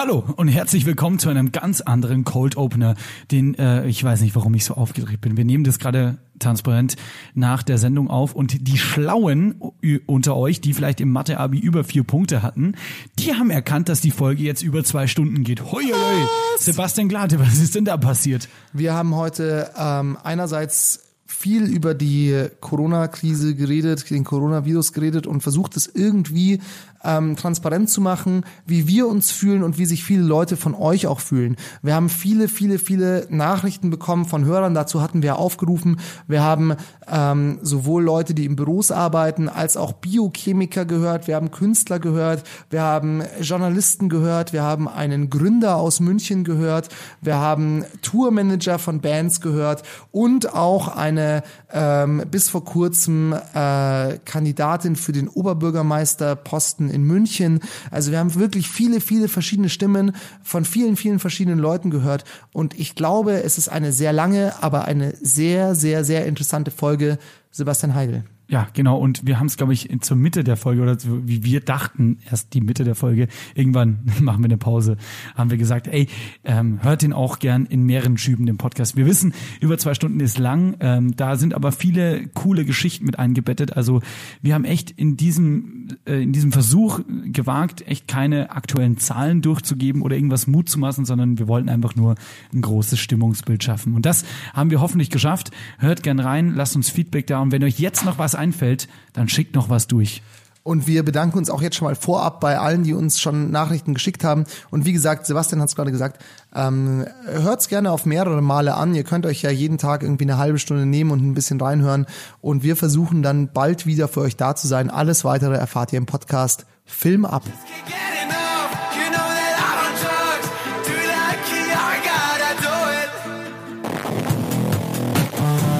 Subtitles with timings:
[0.00, 2.94] Hallo und herzlich willkommen zu einem ganz anderen Cold Opener,
[3.32, 5.36] den äh, ich weiß nicht, warum ich so aufgedreht bin.
[5.36, 6.94] Wir nehmen das gerade transparent
[7.34, 9.60] nach der Sendung auf und die Schlauen
[10.06, 12.76] unter euch, die vielleicht im Mathe-Abi über vier Punkte hatten,
[13.18, 15.64] die haben erkannt, dass die Folge jetzt über zwei Stunden geht.
[15.72, 16.26] Hoi, hoi.
[16.60, 18.48] Sebastian Glate, was ist denn da passiert?
[18.72, 21.07] Wir haben heute ähm, einerseits
[21.38, 26.58] viel über die Corona-Krise geredet, den Coronavirus geredet und versucht es irgendwie
[27.04, 31.06] ähm, transparent zu machen, wie wir uns fühlen und wie sich viele Leute von euch
[31.06, 31.54] auch fühlen.
[31.80, 34.74] Wir haben viele, viele, viele Nachrichten bekommen von Hörern.
[34.74, 36.00] Dazu hatten wir aufgerufen.
[36.26, 36.74] Wir haben
[37.08, 41.28] ähm, sowohl Leute, die in Büros arbeiten, als auch Biochemiker gehört.
[41.28, 42.42] Wir haben Künstler gehört.
[42.68, 44.52] Wir haben Journalisten gehört.
[44.52, 46.88] Wir haben einen Gründer aus München gehört.
[47.20, 51.27] Wir haben Tourmanager von Bands gehört und auch eine
[51.72, 57.60] ähm, bis vor kurzem äh, Kandidatin für den Oberbürgermeisterposten in München.
[57.90, 62.24] Also wir haben wirklich viele, viele verschiedene Stimmen von vielen, vielen verschiedenen Leuten gehört.
[62.52, 67.18] Und ich glaube, es ist eine sehr lange, aber eine sehr, sehr, sehr interessante Folge.
[67.50, 68.24] Sebastian Heidel.
[68.50, 68.96] Ja, genau.
[68.96, 72.54] Und wir haben es, glaube ich, zur Mitte der Folge oder wie wir dachten, erst
[72.54, 74.96] die Mitte der Folge, irgendwann machen wir eine Pause,
[75.34, 76.08] haben wir gesagt, ey,
[76.44, 78.96] ähm, hört den auch gern in mehreren Schüben, den Podcast.
[78.96, 83.18] Wir wissen, über zwei Stunden ist lang, ähm, da sind aber viele coole Geschichten mit
[83.18, 83.76] eingebettet.
[83.76, 84.00] Also
[84.40, 90.16] wir haben echt in diesem, in diesem Versuch gewagt, echt keine aktuellen Zahlen durchzugeben oder
[90.16, 92.14] irgendwas Mut zu machen, sondern wir wollten einfach nur
[92.52, 93.94] ein großes Stimmungsbild schaffen.
[93.94, 95.50] Und das haben wir hoffentlich geschafft.
[95.78, 97.40] Hört gern rein, lasst uns Feedback da.
[97.40, 100.22] Und wenn euch jetzt noch was einfällt, dann schickt noch was durch.
[100.68, 103.94] Und wir bedanken uns auch jetzt schon mal vorab bei allen, die uns schon Nachrichten
[103.94, 104.44] geschickt haben.
[104.68, 106.22] Und wie gesagt, Sebastian hat es gerade gesagt,
[106.54, 108.94] ähm, hört es gerne auf mehrere Male an.
[108.94, 112.04] Ihr könnt euch ja jeden Tag irgendwie eine halbe Stunde nehmen und ein bisschen reinhören.
[112.42, 114.90] Und wir versuchen dann bald wieder für euch da zu sein.
[114.90, 117.44] Alles weitere erfahrt ihr im Podcast Film ab.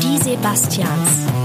[0.01, 1.38] Die Sebastians.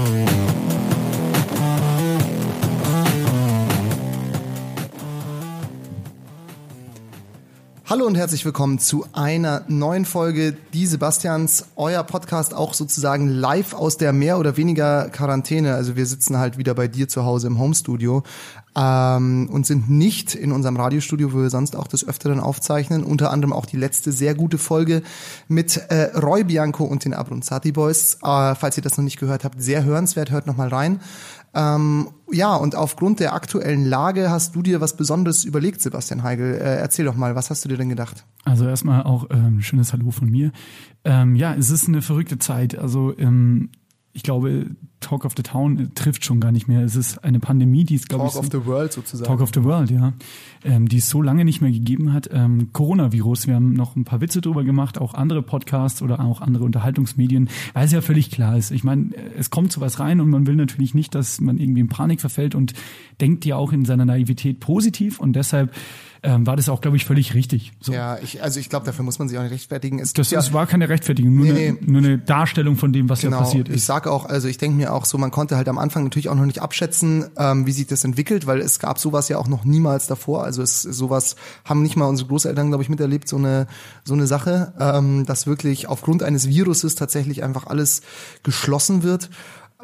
[7.94, 13.72] Hallo und herzlich willkommen zu einer neuen Folge Die Sebastians, euer Podcast auch sozusagen live
[13.72, 15.76] aus der mehr oder weniger Quarantäne.
[15.76, 18.24] Also wir sitzen halt wieder bei dir zu Hause im Homestudio
[18.76, 23.04] ähm, und sind nicht in unserem Radiostudio, wo wir sonst auch des Öfteren aufzeichnen.
[23.04, 25.04] Unter anderem auch die letzte sehr gute Folge
[25.46, 28.14] mit äh, Roy Bianco und den Abronzati Boys.
[28.24, 30.98] Äh, falls ihr das noch nicht gehört habt, sehr hörenswert, hört noch mal rein.
[31.54, 36.54] Ähm, ja, und aufgrund der aktuellen Lage hast du dir was Besonderes überlegt, Sebastian Heigel.
[36.54, 38.24] Äh, erzähl doch mal, was hast du dir denn gedacht?
[38.44, 40.50] Also erstmal auch ähm, schönes Hallo von mir.
[41.04, 42.76] Ähm, ja, es ist eine verrückte Zeit.
[42.76, 43.70] Also ähm,
[44.14, 44.70] ich glaube,
[45.00, 46.82] Talk of the Town trifft schon gar nicht mehr.
[46.82, 48.32] Es ist eine Pandemie, die es, glaube ich.
[48.32, 49.26] Talk of the World sozusagen.
[49.26, 50.14] Talk of the World, ja.
[50.64, 52.30] Ähm, die es so lange nicht mehr gegeben hat.
[52.32, 56.40] Ähm, Coronavirus, wir haben noch ein paar Witze drüber gemacht, auch andere Podcasts oder auch
[56.40, 58.70] andere Unterhaltungsmedien, weil es ja völlig klar ist.
[58.70, 61.88] Ich meine, es kommt sowas rein und man will natürlich nicht, dass man irgendwie in
[61.88, 62.72] Panik verfällt und
[63.20, 65.74] denkt ja auch in seiner Naivität positiv und deshalb
[66.24, 67.72] ähm, war das auch, glaube ich, völlig richtig.
[67.80, 67.92] So.
[67.92, 69.98] Ja, ich, also ich glaube, dafür muss man sich auch nicht rechtfertigen.
[69.98, 73.20] Es das, ja, war keine Rechtfertigung, nur, nee, eine, nur eine Darstellung von dem, was
[73.20, 73.76] genau, ja passiert ist.
[73.76, 76.30] Ich sage auch, also ich denke mir auch so, man konnte halt am Anfang natürlich
[76.30, 79.48] auch noch nicht abschätzen, ähm, wie sich das entwickelt, weil es gab sowas ja auch
[79.48, 80.44] noch niemals davor.
[80.44, 83.66] Also es sowas haben nicht mal unsere Großeltern, glaube ich, miterlebt, so eine
[84.04, 88.00] so eine Sache, ähm, dass wirklich aufgrund eines Viruses tatsächlich einfach alles
[88.42, 89.28] geschlossen wird.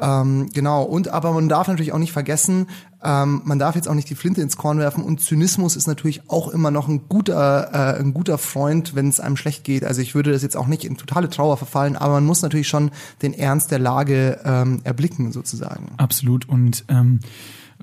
[0.01, 2.67] Ähm, genau, und aber man darf natürlich auch nicht vergessen,
[3.03, 6.29] ähm, man darf jetzt auch nicht die Flinte ins Korn werfen und Zynismus ist natürlich
[6.29, 9.83] auch immer noch ein guter, äh, ein guter Freund, wenn es einem schlecht geht.
[9.83, 12.67] Also ich würde das jetzt auch nicht in totale Trauer verfallen, aber man muss natürlich
[12.67, 12.91] schon
[13.21, 15.91] den Ernst der Lage ähm, erblicken sozusagen.
[15.97, 17.19] Absolut und ähm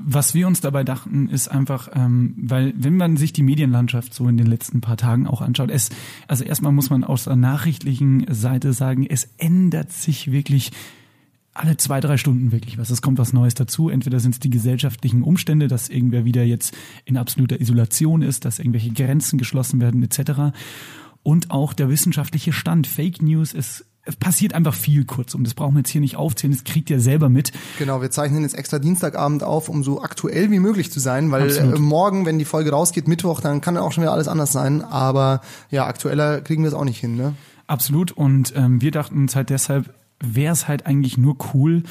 [0.05, 4.29] was wir uns dabei dachten, ist einfach, ähm, weil wenn man sich die Medienlandschaft so
[4.29, 5.91] in den letzten paar Tagen auch anschaut, es,
[6.27, 10.73] also erstmal muss man aus der nachrichtlichen Seite sagen, es ändert sich wirklich
[11.59, 12.91] alle zwei, drei Stunden wirklich was.
[12.91, 13.89] Es kommt was Neues dazu.
[13.89, 16.75] Entweder sind es die gesellschaftlichen Umstände, dass irgendwer wieder jetzt
[17.05, 20.57] in absoluter Isolation ist, dass irgendwelche Grenzen geschlossen werden etc.
[21.23, 22.87] Und auch der wissenschaftliche Stand.
[22.87, 25.45] Fake News ist es passiert einfach viel kurzum.
[25.45, 27.53] Das brauchen wir jetzt hier nicht aufzählen, das kriegt ihr selber mit.
[27.79, 31.43] Genau, wir zeichnen jetzt extra Dienstagabend auf, um so aktuell wie möglich zu sein, weil
[31.43, 31.79] Absolut.
[31.79, 34.83] morgen, wenn die Folge rausgeht, Mittwoch, dann kann auch schon wieder alles anders sein.
[34.83, 37.35] Aber ja, aktueller kriegen wir es auch nicht hin, ne?
[37.67, 38.13] Absolut.
[38.13, 39.93] Und ähm, wir dachten uns halt deshalb,
[40.23, 41.83] wäre es halt eigentlich nur cool,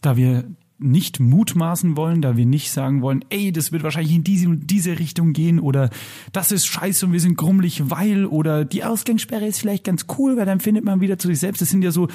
[0.00, 0.44] da wir
[0.84, 4.98] nicht mutmaßen wollen, da wir nicht sagen wollen, ey, das wird wahrscheinlich in diese diese
[4.98, 5.90] Richtung gehen oder
[6.32, 10.36] das ist scheiße und wir sind grummelig, weil oder die Ausgangssperre ist vielleicht ganz cool,
[10.36, 11.62] weil dann findet man wieder zu sich selbst.
[11.62, 12.08] Das sind ja so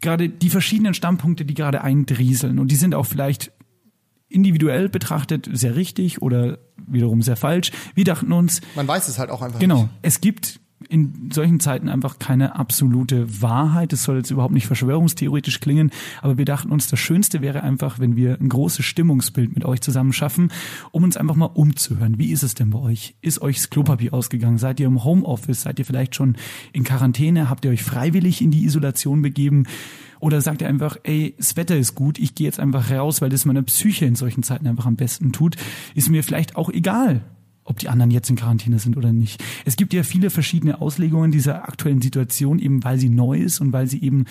[0.00, 3.52] gerade die verschiedenen Standpunkte, die gerade eindrieseln und die sind auch vielleicht
[4.30, 7.72] individuell betrachtet sehr richtig oder wiederum sehr falsch.
[7.94, 9.82] Wir dachten uns, Man weiß es halt auch einfach Genau.
[9.82, 9.90] nicht.
[10.00, 13.92] Es gibt in solchen Zeiten einfach keine absolute Wahrheit.
[13.92, 15.90] Es soll jetzt überhaupt nicht verschwörungstheoretisch klingen,
[16.22, 19.80] aber wir dachten uns, das Schönste wäre einfach, wenn wir ein großes Stimmungsbild mit euch
[19.80, 20.50] zusammen schaffen,
[20.90, 22.18] um uns einfach mal umzuhören.
[22.18, 23.14] Wie ist es denn bei euch?
[23.20, 24.58] Ist euch das Klopapier ausgegangen?
[24.58, 25.62] Seid ihr im Homeoffice?
[25.62, 26.36] Seid ihr vielleicht schon
[26.72, 27.48] in Quarantäne?
[27.48, 29.64] Habt ihr euch freiwillig in die Isolation begeben?
[30.20, 33.28] Oder sagt ihr einfach, ey, das Wetter ist gut, ich gehe jetzt einfach raus, weil
[33.28, 35.56] das meiner Psyche in solchen Zeiten einfach am besten tut.
[35.94, 37.22] Ist mir vielleicht auch egal,
[37.64, 39.42] ob die anderen jetzt in Quarantäne sind oder nicht.
[39.64, 43.72] Es gibt ja viele verschiedene Auslegungen dieser aktuellen Situation, eben weil sie neu ist und
[43.72, 44.26] weil sie eben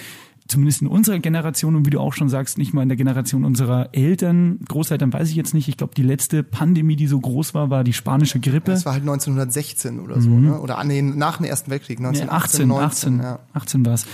[0.47, 3.45] zumindest in unserer Generation und wie du auch schon sagst, nicht mal in der Generation
[3.45, 5.67] unserer Eltern, Großeltern weiß ich jetzt nicht.
[5.67, 8.71] Ich glaube, die letzte Pandemie, die so groß war, war die spanische Grippe.
[8.71, 10.59] Das war halt 1916 oder so, ne?
[10.59, 13.39] Oder an den, nach dem Ersten Weltkrieg, Nee, 1918, 18, 18, 19, ja.
[13.53, 14.05] 18 war es.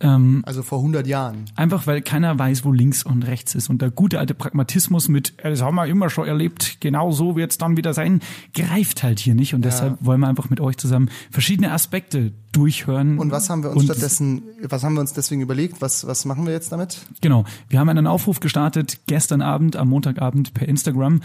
[0.00, 1.44] Ähm, Also vor 100 Jahren.
[1.56, 3.70] Einfach weil keiner weiß, wo links und rechts ist.
[3.70, 7.36] Und der gute alte Pragmatismus mit, äh, das haben wir immer schon erlebt, genau so
[7.36, 8.20] wird es dann wieder sein,
[8.54, 9.54] greift halt hier nicht.
[9.54, 13.18] Und deshalb wollen wir einfach mit euch zusammen verschiedene Aspekte durchhören.
[13.18, 15.80] Und was haben wir uns Und- stattdessen, was haben wir uns deswegen überlegt?
[15.82, 16.98] Was, was machen wir jetzt damit?
[17.20, 17.44] Genau.
[17.68, 21.20] Wir haben einen Aufruf gestartet gestern Abend, am Montagabend per Instagram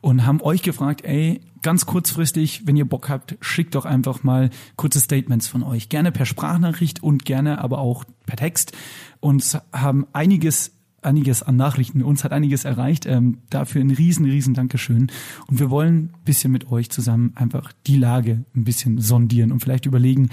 [0.00, 4.50] und haben euch gefragt, ey, ganz kurzfristig, wenn ihr Bock habt, schickt doch einfach mal
[4.76, 5.88] kurze Statements von euch.
[5.88, 8.72] Gerne per Sprachnachricht und gerne aber auch per Text.
[9.20, 12.02] Uns haben einiges einiges an Nachrichten.
[12.02, 13.04] Uns hat einiges erreicht.
[13.04, 15.10] Ähm, dafür ein riesen, riesen Dankeschön.
[15.46, 19.60] Und wir wollen ein bisschen mit euch zusammen einfach die Lage ein bisschen sondieren und
[19.60, 20.30] vielleicht überlegen,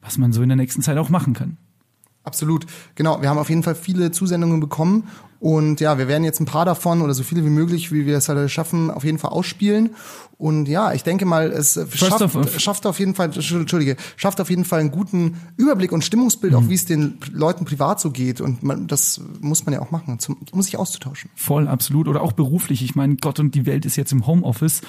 [0.00, 1.56] was man so in der nächsten Zeit auch machen kann.
[2.22, 2.66] Absolut.
[2.94, 5.08] Genau, wir haben auf jeden Fall viele Zusendungen bekommen
[5.40, 8.16] und ja, wir werden jetzt ein paar davon oder so viele wie möglich, wie wir
[8.18, 9.90] es halt schaffen, auf jeden Fall ausspielen.
[10.36, 14.64] Und ja, ich denke mal, es schafft, schafft auf jeden Fall, Entschuldige, schafft auf jeden
[14.64, 16.58] Fall einen guten Überblick und Stimmungsbild, Mhm.
[16.58, 18.40] auch wie es den Leuten privat so geht.
[18.40, 21.30] Und man, das muss man ja auch machen, zum, um sich auszutauschen.
[21.34, 22.08] Voll, absolut.
[22.08, 22.82] Oder auch beruflich.
[22.82, 24.80] Ich meine, Gott und die Welt ist jetzt im Homeoffice.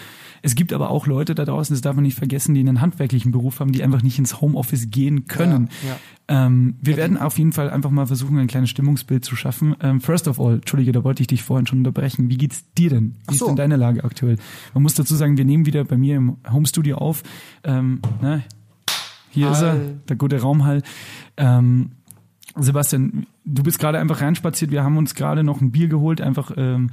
[0.41, 3.31] Es gibt aber auch Leute da draußen, das darf man nicht vergessen, die einen handwerklichen
[3.31, 5.69] Beruf haben, die einfach nicht ins Homeoffice gehen können.
[5.87, 5.97] Ja,
[6.45, 9.75] Ähm, wir werden auf jeden Fall einfach mal versuchen, ein kleines Stimmungsbild zu schaffen.
[9.81, 12.29] Ähm, first of all, Entschuldige, da wollte ich dich vorhin schon unterbrechen.
[12.29, 13.15] Wie geht's dir denn?
[13.29, 13.45] Wie so.
[13.45, 14.37] ist denn deine Lage aktuell?
[14.73, 17.23] Man muss dazu sagen, wir nehmen wieder bei mir im Homestudio auf.
[17.63, 18.43] Ähm, ne?
[19.29, 19.99] Hier ist er, Hall.
[20.09, 20.83] der gute Raumhall.
[21.37, 21.91] Ähm,
[22.57, 24.71] Sebastian, du bist gerade einfach reinspaziert.
[24.71, 26.89] Wir haben uns gerade noch ein Bier geholt, einfach ähm,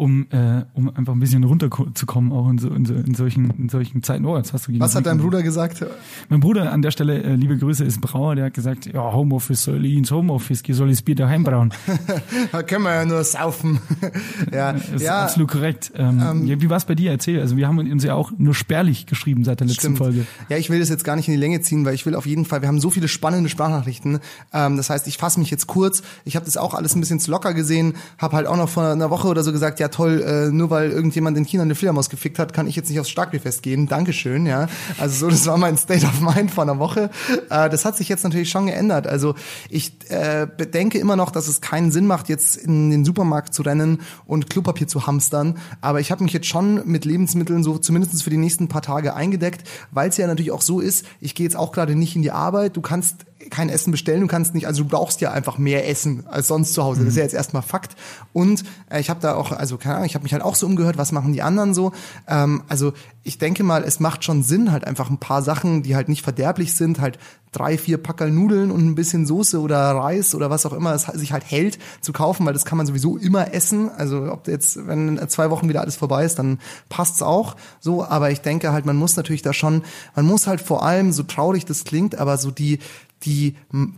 [0.00, 3.68] um, äh, um einfach ein bisschen runterzukommen, auch in, so, in, so, in, solchen, in
[3.68, 4.24] solchen Zeiten.
[4.24, 5.84] Oh, jetzt hast du Was hat dein Bruder gesagt?
[6.30, 9.64] Mein Bruder an der Stelle, äh, liebe Grüße, ist Brauer, der hat gesagt, ja, Homeoffice
[9.64, 11.72] soll ich ins Homeoffice, geh, soll ich das Bier daheim brauen.
[12.52, 13.80] Da können wir ja nur saufen.
[14.52, 15.92] ja, Das ist ja, absolut korrekt.
[15.94, 17.10] Ähm, ja, wie war es bei dir?
[17.10, 17.40] Erzähl.
[17.40, 19.98] Also wir haben uns ja auch nur spärlich geschrieben seit der letzten Stimmt.
[19.98, 20.26] Folge.
[20.48, 22.26] Ja, ich will das jetzt gar nicht in die Länge ziehen, weil ich will auf
[22.26, 24.20] jeden Fall, wir haben so viele spannende Sprachnachrichten.
[24.52, 26.02] Ähm, das heißt, ich fasse mich jetzt kurz.
[26.24, 28.84] Ich habe das auch alles ein bisschen zu locker gesehen, habe halt auch noch vor
[28.84, 32.10] einer Woche oder so gesagt, ja toll, äh, nur weil irgendjemand in China eine Fledermaus
[32.10, 33.86] gefickt hat, kann ich jetzt nicht aufs Starkbierfest gehen.
[33.86, 34.68] Dankeschön, ja.
[34.98, 37.10] Also so, das war mein State of Mind vor einer Woche.
[37.50, 39.06] Äh, das hat sich jetzt natürlich schon geändert.
[39.06, 39.34] Also
[39.68, 43.62] ich äh, bedenke immer noch, dass es keinen Sinn macht, jetzt in den Supermarkt zu
[43.62, 45.58] rennen und Klopapier zu hamstern.
[45.80, 49.14] Aber ich habe mich jetzt schon mit Lebensmitteln so zumindest für die nächsten paar Tage
[49.14, 52.22] eingedeckt, weil es ja natürlich auch so ist, ich gehe jetzt auch gerade nicht in
[52.22, 55.56] die Arbeit, du kannst kein Essen bestellen, du kannst nicht, also du brauchst ja einfach
[55.56, 57.00] mehr Essen als sonst zu Hause.
[57.00, 57.96] Das ist ja jetzt erstmal Fakt.
[58.32, 60.66] Und äh, ich habe da auch, also keine Ahnung, ich habe mich halt auch so
[60.66, 61.92] umgehört, was machen die anderen so.
[62.28, 62.92] Ähm, also
[63.22, 66.22] ich denke mal, es macht schon Sinn, halt einfach ein paar Sachen, die halt nicht
[66.22, 67.18] verderblich sind, halt
[67.52, 71.02] drei, vier Packerl Nudeln und ein bisschen Soße oder Reis oder was auch immer es
[71.02, 73.90] sich halt hält, zu kaufen, weil das kann man sowieso immer essen.
[73.90, 78.04] Also ob jetzt, wenn in zwei Wochen wieder alles vorbei ist, dann passt's auch so.
[78.04, 79.82] Aber ich denke halt, man muss natürlich da schon,
[80.14, 82.78] man muss halt vor allem, so traurig das klingt, aber so die,
[83.24, 83.56] die,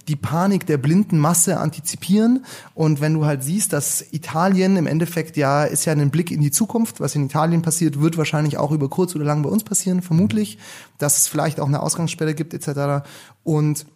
[0.09, 2.45] die Panik der blinden Masse antizipieren.
[2.75, 6.41] Und wenn du halt siehst, dass Italien im Endeffekt ja, ist ja ein Blick in
[6.41, 9.65] die Zukunft, was in Italien passiert, wird wahrscheinlich auch über kurz oder lang bei uns
[9.65, 10.59] passieren, vermutlich,
[10.99, 13.07] dass es vielleicht auch eine Ausgangssperre gibt, etc.
[13.45, 13.87] Und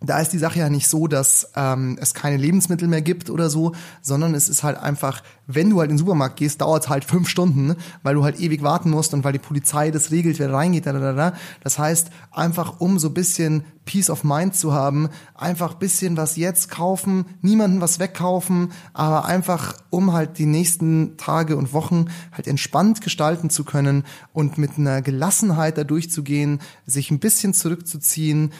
[0.00, 3.50] da ist die Sache ja nicht so, dass ähm, es keine Lebensmittel mehr gibt oder
[3.50, 6.88] so, sondern es ist halt einfach, wenn du halt in den Supermarkt gehst, dauert es
[6.88, 10.38] halt fünf Stunden, weil du halt ewig warten musst und weil die Polizei das regelt,
[10.38, 11.32] wer reingeht, da, da, da, da.
[11.62, 16.70] Das heißt, einfach um so bisschen Peace of Mind zu haben, einfach bisschen was jetzt
[16.70, 23.00] kaufen, niemanden was wegkaufen, aber einfach um halt die nächsten Tage und Wochen halt entspannt
[23.00, 28.52] gestalten zu können und mit einer Gelassenheit da durchzugehen, sich ein bisschen zurückzuziehen,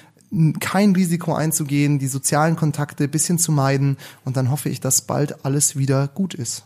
[0.60, 5.02] kein Risiko einzugehen, die sozialen Kontakte ein bisschen zu meiden und dann hoffe ich, dass
[5.02, 6.64] bald alles wieder gut ist.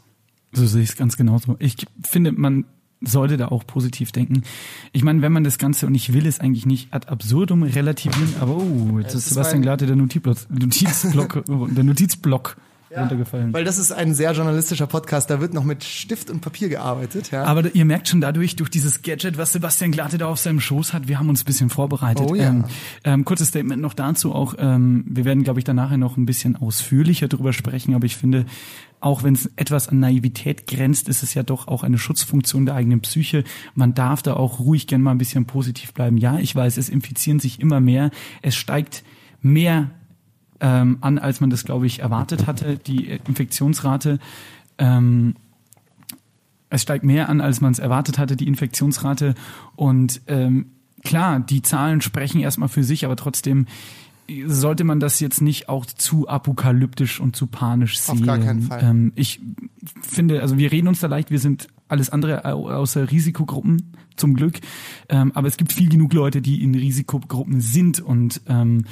[0.53, 1.57] So sehe ich es ganz genauso.
[1.59, 2.65] Ich finde, man
[3.01, 4.43] sollte da auch positiv denken.
[4.93, 8.35] Ich meine, wenn man das Ganze, und ich will es eigentlich nicht ad absurdum relativieren,
[8.41, 12.57] aber oh, jetzt Es ist Sebastian Glate der Notizblock, Notizblock, der Notizblock
[13.01, 13.53] runtergefallen.
[13.53, 17.31] Weil das ist ein sehr journalistischer Podcast, da wird noch mit Stift und Papier gearbeitet.
[17.31, 17.45] Ja.
[17.45, 20.93] Aber ihr merkt schon dadurch, durch dieses Gadget, was Sebastian Glatte da auf seinem Schoß
[20.93, 22.27] hat, wir haben uns ein bisschen vorbereitet.
[22.31, 22.49] Oh ja.
[22.49, 22.65] ähm,
[23.05, 24.55] ähm, kurzes Statement noch dazu auch.
[24.59, 28.47] Ähm, wir werden, glaube ich, danach noch ein bisschen ausführlicher drüber sprechen, aber ich finde,
[29.01, 32.77] auch wenn es etwas an Naivität grenzt, ist es ja doch auch eine Schutzfunktion der
[32.77, 33.45] eigenen Psyche.
[33.75, 36.17] Man darf da auch ruhig gern mal ein bisschen positiv bleiben.
[36.17, 38.11] Ja, ich weiß, es infizieren sich immer mehr.
[38.43, 39.03] Es steigt
[39.41, 39.91] mehr
[40.63, 44.19] ähm, an, als man das, glaube ich, erwartet hatte, die Infektionsrate.
[44.79, 45.35] Ähm,
[46.71, 49.35] es steigt mehr an, als man es erwartet hatte, die Infektionsrate.
[49.77, 50.67] Und ähm,
[51.05, 53.67] klar, die Zahlen sprechen erstmal für sich, aber trotzdem
[54.47, 58.25] sollte man das jetzt nicht auch zu apokalyptisch und zu panisch Auf sehen.
[58.25, 58.81] gar keinen Fall.
[58.83, 59.41] Ähm, ich
[60.01, 64.35] finde, also wir reden uns da leicht, wir sind alles andere au- außer Risikogruppen, zum
[64.35, 64.61] Glück.
[65.09, 68.85] Ähm, aber es gibt viel genug Leute, die in Risikogruppen sind und ähm,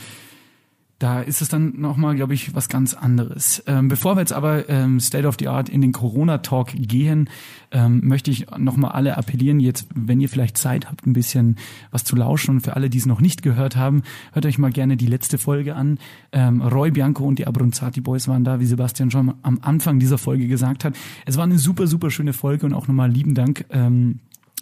[1.00, 3.62] da ist es dann nochmal, glaube ich, was ganz anderes.
[3.66, 7.30] Ähm, bevor wir jetzt aber ähm, State of the Art in den Corona-Talk gehen,
[7.70, 11.56] ähm, möchte ich nochmal alle appellieren, jetzt, wenn ihr vielleicht Zeit habt, ein bisschen
[11.90, 14.02] was zu lauschen und für alle, die es noch nicht gehört haben,
[14.32, 15.98] hört euch mal gerne die letzte Folge an.
[16.32, 20.18] Ähm, Roy Bianco und die Abronzati Boys waren da, wie Sebastian schon am Anfang dieser
[20.18, 20.94] Folge gesagt hat.
[21.24, 23.64] Es war eine super, super schöne Folge und auch nochmal lieben Dank.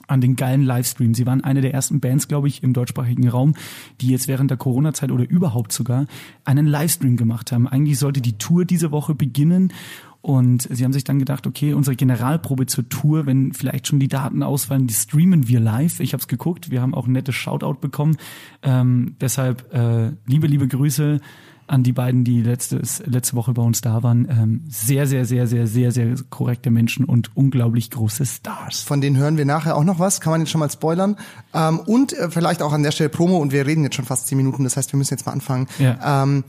[0.09, 1.15] An den geilen Livestream.
[1.15, 3.55] Sie waren eine der ersten Bands, glaube ich, im deutschsprachigen Raum,
[4.00, 6.07] die jetzt während der Corona-Zeit oder überhaupt sogar
[6.45, 7.69] einen Livestream gemacht haben.
[7.69, 9.73] Eigentlich sollte die Tour diese Woche beginnen
[10.21, 14.09] und sie haben sich dann gedacht, okay, unsere Generalprobe zur Tour, wenn vielleicht schon die
[14.09, 16.00] Daten ausfallen, die streamen wir live.
[16.00, 18.17] Ich habe es geguckt, wir haben auch ein nettes Shoutout bekommen.
[18.62, 21.21] Ähm, deshalb äh, liebe, liebe Grüße
[21.69, 24.27] an die beiden, die letzte, letzte Woche bei uns da waren.
[24.31, 28.83] Ähm, sehr, sehr, sehr, sehr, sehr, sehr korrekte Menschen und unglaublich große Stars.
[28.83, 31.17] Von denen hören wir nachher auch noch was, kann man jetzt schon mal spoilern.
[31.55, 34.27] Ähm, und äh, vielleicht auch an der Stelle Promo und wir reden jetzt schon fast
[34.27, 35.69] zehn Minuten, das heißt, wir müssen jetzt mal anfangen.
[35.79, 36.23] Ja.
[36.23, 36.45] Ähm,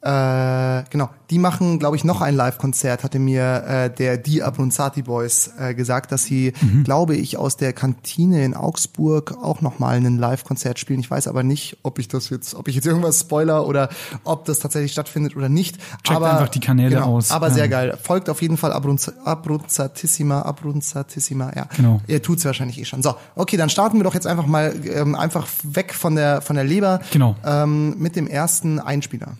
[0.00, 5.02] äh, genau, die machen, glaube ich, noch ein Live-Konzert, hatte mir äh, der Die Abronzati
[5.02, 6.52] Boys äh, gesagt, dass sie,
[6.84, 11.00] glaube ich, aus der Kantine in Augsburg auch noch mal ein Live-Konzert spielen.
[11.00, 13.90] Ich weiß aber nicht, ob ich das jetzt, ob ich jetzt irgendwas spoiler oder
[14.24, 15.76] ob das tatsächlich stattfindet oder nicht.
[16.02, 17.30] Checkt aber, einfach die Kanäle genau, aus.
[17.30, 17.54] Aber Ja.
[17.54, 17.98] sehr geil.
[18.02, 21.66] Folgt auf jeden Fall Abrunz Abrunzatissima, Abrunzatissima, ja.
[21.76, 22.00] Genau.
[22.06, 23.02] Ihr tut's wahrscheinlich eh schon.
[23.02, 26.56] So, okay, dann starten wir doch jetzt einfach mal ähm, einfach weg von der von
[26.56, 27.36] der Leber Genau.
[27.44, 29.36] ähm, mit dem ersten Einspieler.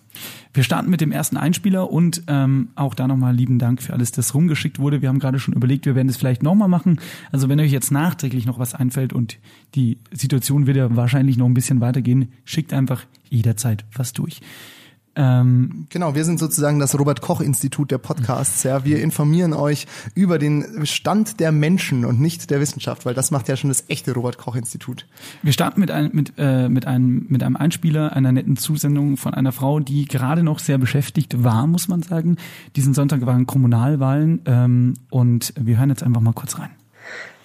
[0.55, 4.13] Wir starten mit dem ersten Einspieler und ähm, auch da nochmal lieben Dank für alles,
[4.13, 5.03] das rumgeschickt wurde.
[5.03, 7.01] Wir haben gerade schon überlegt, wir werden es vielleicht nochmal machen.
[7.33, 9.39] Also wenn euch jetzt nachträglich noch was einfällt und
[9.75, 14.41] die Situation wird ja wahrscheinlich noch ein bisschen weitergehen, schickt einfach jederzeit was durch.
[15.19, 18.63] Ähm, Genau, wir sind sozusagen das Robert Koch Institut der Podcasts.
[18.63, 23.31] Ja, wir informieren euch über den Stand der Menschen und nicht der Wissenschaft, weil das
[23.31, 25.07] macht ja schon das echte Robert Koch Institut.
[25.43, 29.35] wir starten mit, ein, mit, äh, mit, einem, mit einem Einspieler, einer netten Zusendung von
[29.35, 32.37] einer Frau, die gerade noch sehr beschäftigt war, muss man sagen.
[32.77, 36.71] Diesen Sonntag waren Kommunalwahlen ähm, und wir hören jetzt einfach mal kurz rein.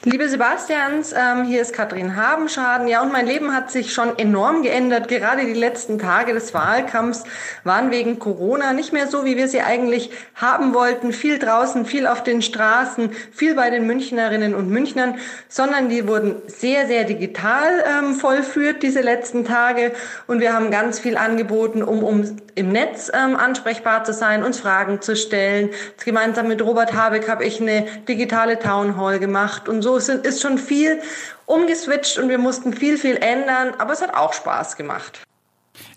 [0.05, 2.89] Liebe Sebastians, ähm, hier ist Katrin Habenschaden.
[2.89, 5.07] Ja, und mein Leben hat sich schon enorm geändert.
[5.07, 7.23] Gerade die letzten Tage des Wahlkampfs
[7.63, 11.13] waren wegen Corona nicht mehr so, wie wir sie eigentlich haben wollten.
[11.13, 15.15] Viel draußen, viel auf den Straßen, viel bei den Münchnerinnen und Münchnern,
[15.47, 19.93] sondern die wurden sehr, sehr digital ähm, vollführt, diese letzten Tage.
[20.27, 24.59] Und wir haben ganz viel angeboten, um, um im Netz ähm, ansprechbar zu sein, uns
[24.59, 25.69] Fragen zu stellen.
[26.03, 30.41] Gemeinsam mit Robert Habeck habe ich eine digitale Town Hall gemacht und so sind, ist
[30.41, 30.99] schon viel
[31.45, 35.23] umgeswitcht und wir mussten viel, viel ändern, aber es hat auch Spaß gemacht.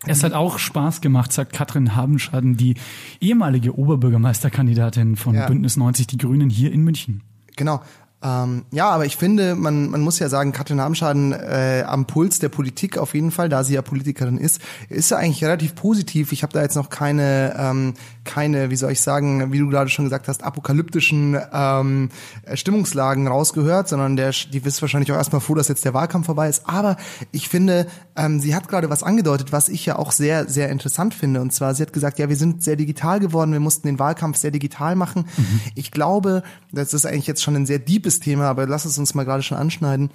[0.06, 2.76] Es hat auch Spaß gemacht, sagt Katrin Habenschaden, die
[3.20, 5.46] ehemalige Oberbürgermeisterkandidatin von Ja.
[5.46, 7.22] Bündnis 90 Die Grünen hier in München.
[7.56, 7.82] Genau.
[8.22, 12.38] Ähm, ja, aber ich finde, man, man muss ja sagen, Katrin Hamschaden äh, am Puls
[12.38, 16.32] der Politik auf jeden Fall, da sie ja Politikerin ist, ist ja eigentlich relativ positiv.
[16.32, 17.94] Ich habe da jetzt noch keine, ähm,
[18.26, 22.10] keine, wie soll ich sagen, wie du gerade schon gesagt hast, apokalyptischen ähm,
[22.52, 26.48] Stimmungslagen rausgehört, sondern der, die ist wahrscheinlich auch erstmal froh, dass jetzt der Wahlkampf vorbei
[26.48, 26.68] ist.
[26.68, 26.96] Aber
[27.32, 31.14] ich finde, ähm, sie hat gerade was angedeutet, was ich ja auch sehr, sehr interessant
[31.14, 31.40] finde.
[31.40, 34.36] Und zwar, sie hat gesagt, ja, wir sind sehr digital geworden, wir mussten den Wahlkampf
[34.36, 35.26] sehr digital machen.
[35.74, 36.42] Ich glaube,
[36.72, 39.42] das ist eigentlich jetzt schon ein sehr deepes Thema, aber lass es uns mal gerade
[39.42, 40.10] schon anschneiden.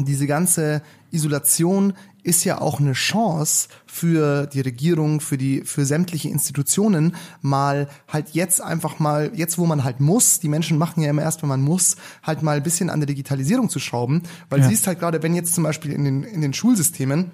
[0.00, 6.30] Diese ganze Isolation ist ja auch eine Chance für die Regierung, für die, für sämtliche
[6.30, 11.10] Institutionen, mal halt jetzt einfach mal, jetzt wo man halt muss, die Menschen machen ja
[11.10, 14.60] immer erst, wenn man muss, halt mal ein bisschen an der Digitalisierung zu schrauben, weil
[14.60, 14.68] Ja.
[14.68, 17.30] siehst halt gerade, wenn jetzt zum Beispiel in den, in den Schulsystemen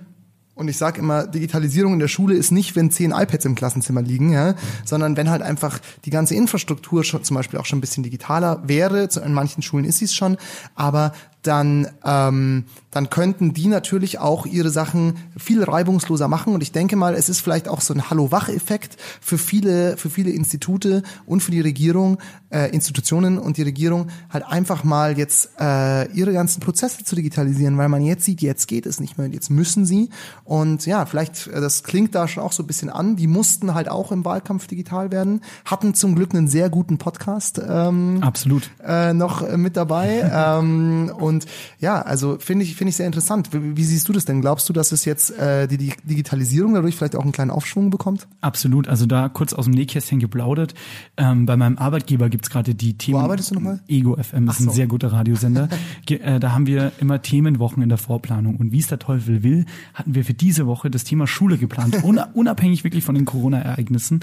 [0.56, 4.02] und ich sage immer, Digitalisierung in der Schule ist nicht, wenn zehn iPads im Klassenzimmer
[4.02, 7.80] liegen, ja, sondern wenn halt einfach die ganze Infrastruktur schon zum Beispiel auch schon ein
[7.80, 9.08] bisschen digitaler wäre.
[9.24, 10.36] In manchen Schulen ist sie es schon,
[10.74, 16.54] aber dann, ähm, dann könnten die natürlich auch ihre Sachen viel reibungsloser machen.
[16.54, 20.30] Und ich denke mal, es ist vielleicht auch so ein Hallo-Wach-Effekt für viele, für viele
[20.30, 22.18] Institute und für die Regierung,
[22.50, 27.78] äh, Institutionen und die Regierung, halt einfach mal jetzt äh, ihre ganzen Prozesse zu digitalisieren,
[27.78, 30.10] weil man jetzt sieht, jetzt geht es nicht mehr, jetzt müssen sie.
[30.44, 33.74] Und ja, vielleicht, äh, das klingt da schon auch so ein bisschen an, die mussten
[33.74, 37.60] halt auch im Wahlkampf digital werden, hatten zum Glück einen sehr guten Podcast.
[37.66, 38.70] Ähm, Absolut.
[38.84, 40.30] äh, noch äh, mit dabei.
[40.34, 41.29] ähm, und
[41.78, 43.52] ja, also finde ich finde ich sehr interessant.
[43.52, 44.40] Wie, wie siehst du das denn?
[44.40, 47.90] Glaubst du, dass es jetzt äh, die, die Digitalisierung dadurch vielleicht auch einen kleinen Aufschwung
[47.90, 48.26] bekommt?
[48.40, 48.88] Absolut.
[48.88, 50.74] Also da kurz aus dem Nähkästchen geplaudert.
[51.16, 53.18] Ähm, bei meinem Arbeitgeber gibt's gerade die Themen.
[53.18, 53.80] Wo arbeitest du nochmal?
[53.88, 54.70] Ego FM ist so.
[54.70, 55.68] ein sehr guter Radiosender.
[56.10, 58.56] Äh, da haben wir immer Themenwochen in der Vorplanung.
[58.56, 62.02] Und wie es der Teufel will, hatten wir für diese Woche das Thema Schule geplant.
[62.04, 64.20] Un unabhängig wirklich von den Corona-Ereignissen.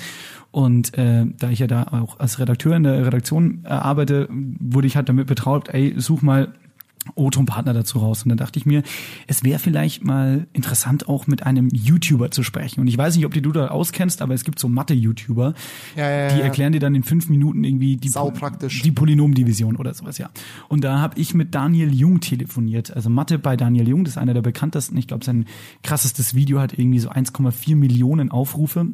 [0.52, 4.88] Und äh, da ich ja da auch als Redakteur in der Redaktion äh, arbeite, wurde
[4.88, 6.54] ich halt damit betraut, ey, such mal
[7.16, 8.24] O-Ton-Partner dazu raus.
[8.24, 8.84] Und dann dachte ich mir,
[9.28, 12.82] es wäre vielleicht mal interessant, auch mit einem YouTuber zu sprechen.
[12.82, 15.54] Und ich weiß nicht, ob die du da auskennst, aber es gibt so Mathe-YouTuber,
[15.96, 16.44] Ja, ja, die ja.
[16.46, 18.82] erklären dir dann in fünf Minuten irgendwie die, Sau praktisch.
[18.82, 20.30] die Polynomdivision oder sowas, ja.
[20.68, 22.92] Und da habe ich mit Daniel Jung telefoniert.
[22.96, 24.98] Also Mathe bei Daniel Jung, das ist einer der bekanntesten.
[24.98, 25.46] Ich glaube, sein
[25.84, 28.88] krassestes Video hat irgendwie so 1,4 Millionen Aufrufe.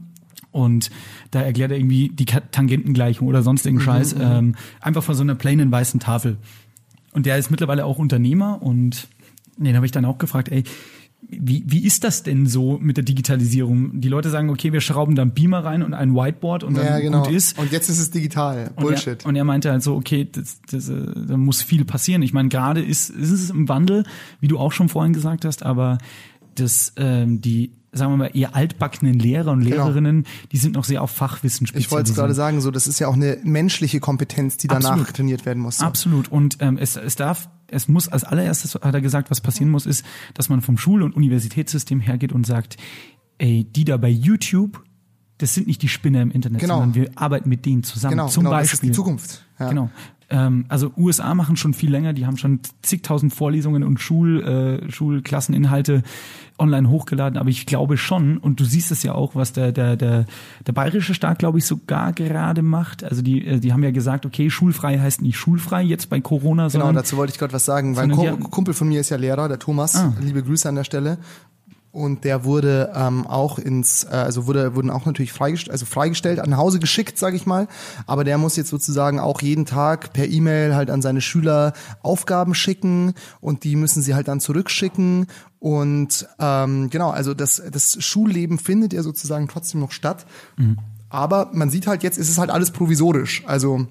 [0.52, 0.92] Und
[1.32, 5.34] da erklärt er irgendwie die Tangentengleichung oder sonstigen Mhm, Scheiß ähm, einfach von so einer
[5.34, 6.38] plainen weißen Tafel.
[7.14, 9.08] Und der ist mittlerweile auch Unternehmer und
[9.58, 10.64] den habe ich dann auch gefragt, ey,
[11.30, 14.02] wie, wie ist das denn so mit der Digitalisierung?
[14.02, 16.86] Die Leute sagen, okay, wir schrauben da einen Beamer rein und ein Whiteboard und dann
[16.86, 17.24] Ja, genau.
[17.24, 17.58] gut ist.
[17.58, 18.72] Und jetzt ist es digital.
[18.76, 19.24] Und Bullshit.
[19.24, 20.96] Er, und er meinte halt so, okay, das, das, äh,
[21.28, 22.22] da muss viel passieren.
[22.24, 24.04] Ich meine, gerade ist, ist es im Wandel,
[24.42, 25.98] wie du auch schon vorhin gesagt hast, aber
[26.56, 29.76] das, ähm, die, sagen wir mal, eher altbackenen Lehrer und Genau.
[29.86, 32.16] Lehrerinnen, die sind noch sehr auf Fachwissen ich wollte es spezialisiert.
[32.18, 35.14] gerade sagen, so das ist ja auch eine menschliche Kompetenz, die danach Absolut.
[35.16, 35.78] trainiert werden muss.
[35.78, 35.86] So.
[35.86, 36.32] Absolut.
[36.32, 39.86] Und ähm, es, es darf, es muss als allererstes, hat er gesagt, was passieren muss,
[39.86, 42.78] ist, dass man vom Schul- und Universitätssystem hergeht und sagt,
[43.38, 44.84] ey, die da bei YouTube,
[45.40, 46.80] das sind nicht die Spinner im Internet, Genau.
[46.80, 48.12] sondern wir arbeiten mit denen zusammen.
[48.18, 48.66] Genau, Zum genau, Beispiel.
[48.70, 49.46] das ist die Zukunft.
[49.60, 49.70] Ja.
[49.70, 49.90] Genau.
[50.34, 54.92] Ähm, also USA machen schon viel länger, die haben schon zigtausend Vorlesungen und Schul, äh,
[54.92, 56.02] Schulklasseninhalte
[56.58, 59.96] online hochgeladen, aber ich glaube schon, und du siehst es ja auch, was der, der,
[59.96, 60.26] der,
[60.66, 63.04] der bayerische Staat, glaube ich, sogar gerade macht.
[63.04, 66.68] Also die, äh, die haben ja gesagt, okay, schulfrei heißt nicht schulfrei jetzt bei Corona,
[66.70, 69.48] Genau, dazu wollte ich gerade was sagen, weil ein Kumpel von mir ist ja Lehrer,
[69.48, 69.96] der Thomas.
[69.96, 70.14] Ah.
[70.20, 71.20] Liebe Grüße an der Stelle.
[71.94, 76.44] Und der wurde ähm, auch ins, äh, also wurde wurden auch natürlich freigestellt, also freigestellt,
[76.48, 77.68] nach Hause geschickt, sage ich mal.
[78.08, 82.56] Aber der muss jetzt sozusagen auch jeden Tag per E-Mail halt an seine Schüler Aufgaben
[82.56, 85.28] schicken und die müssen sie halt dann zurückschicken.
[85.60, 90.26] Und ähm, genau, also das, das Schulleben findet ja sozusagen trotzdem noch statt.
[91.10, 93.44] Aber man sieht halt jetzt, ist es halt alles provisorisch.
[93.46, 93.86] Also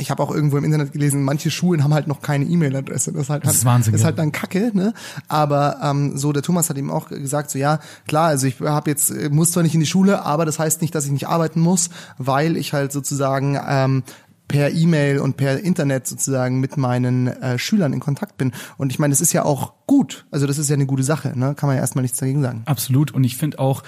[0.00, 3.12] ich habe auch irgendwo im Internet gelesen, manche Schulen haben halt noch keine E-Mail-Adresse.
[3.12, 4.94] Das ist halt, Das ist Wahnsinn, ist halt dann Kacke, ne?
[5.26, 8.90] Aber ähm, so der Thomas hat eben auch gesagt, so ja klar, also ich habe
[8.90, 11.26] jetzt äh, muss zwar nicht in die Schule, aber das heißt nicht, dass ich nicht
[11.28, 14.02] arbeiten muss, weil ich halt sozusagen ähm,
[14.48, 18.52] per E-Mail und per Internet sozusagen mit meinen äh, Schülern in Kontakt bin.
[18.78, 20.26] Und ich meine, das ist ja auch gut.
[20.30, 21.54] Also das ist ja eine gute Sache, ne?
[21.54, 22.62] Kann man ja erstmal nichts dagegen sagen.
[22.64, 23.12] Absolut.
[23.12, 23.82] Und ich finde auch,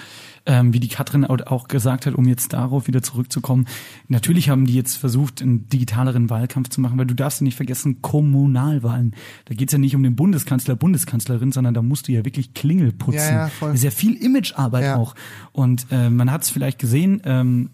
[0.45, 3.67] ähm, wie die Katrin auch- gesagt hat, um jetzt darauf wieder zurückzukommen,
[4.07, 7.55] natürlich haben die jetzt versucht, einen digitaleren Wahlkampf zu machen, weil du darfst ja nicht
[7.57, 9.15] vergessen, Kommunalwahlen.
[9.45, 12.91] Da geht's ja nicht um den Bundeskanzler, Bundeskanzlerin, sondern da musst du ja wirklich Klingel
[12.91, 13.17] putzen.
[13.17, 13.77] Ja, ja, voll.
[13.77, 14.95] Sehr viel Imagearbeit Ja.
[14.97, 15.15] auch.
[15.51, 17.69] Und äh, man hat es vielleicht gesehen, ähm,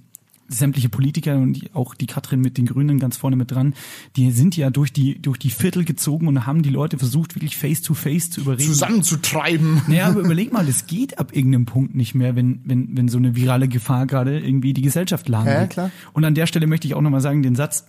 [0.50, 3.74] sämtliche Politiker und auch die Katrin mit den Grünen ganz vorne mit dran,
[4.16, 7.58] die sind ja durch die durch die Viertel gezogen und haben die Leute versucht, wirklich
[7.58, 8.68] face to face zu überreden.
[8.68, 9.82] Zusammenzutreiben.
[9.88, 13.18] Naja, aber überleg mal, das geht ab irgendeinem Punkt nicht mehr, wenn, wenn, wenn so
[13.18, 15.58] eine virale Gefahr gerade irgendwie die Gesellschaft lahmlegt.
[15.58, 15.92] Ja, klar.
[16.14, 17.86] Und an der Stelle möchte ich auch nochmal sagen, den Satz,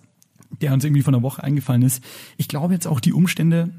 [0.60, 2.02] der uns irgendwie von der Woche eingefallen ist.
[2.36, 3.70] Ich glaube jetzt auch die Umstände,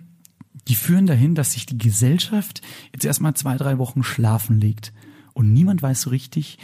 [0.67, 2.61] die führen dahin, dass sich die Gesellschaft
[2.93, 4.93] jetzt erstmal zwei, drei Wochen schlafen legt.
[5.33, 6.57] Und niemand weiß so richtig,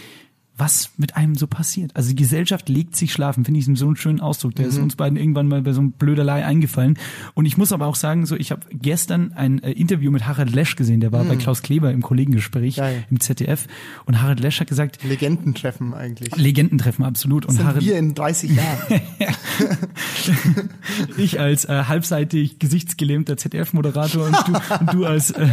[0.58, 1.92] was mit einem so passiert.
[1.96, 4.56] Also die Gesellschaft legt sich schlafen, finde ich so einen schönen Ausdruck.
[4.56, 6.98] Der ist uns beiden irgendwann mal bei so einem Blöderlei eingefallen.
[7.34, 10.54] Und ich muss aber auch sagen, so ich habe gestern ein äh, Interview mit Harald
[10.54, 13.04] Lesch gesehen, der war bei Klaus Kleber im Kollegengespräch Geil.
[13.10, 13.68] im ZDF.
[14.06, 16.36] Und Harald Lesch hat gesagt, Legendentreffen eigentlich.
[16.36, 17.46] Legendentreffen, absolut.
[17.46, 19.02] Und Sind Harald, wir in 30 Jahren.
[21.18, 25.48] ich als äh, halbseitig gesichtsgelähmter ZDF-Moderator und du, und du als, äh,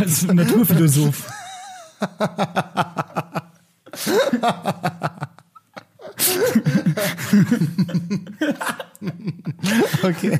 [0.00, 1.30] als Naturphilosoph.
[10.02, 10.38] Okay.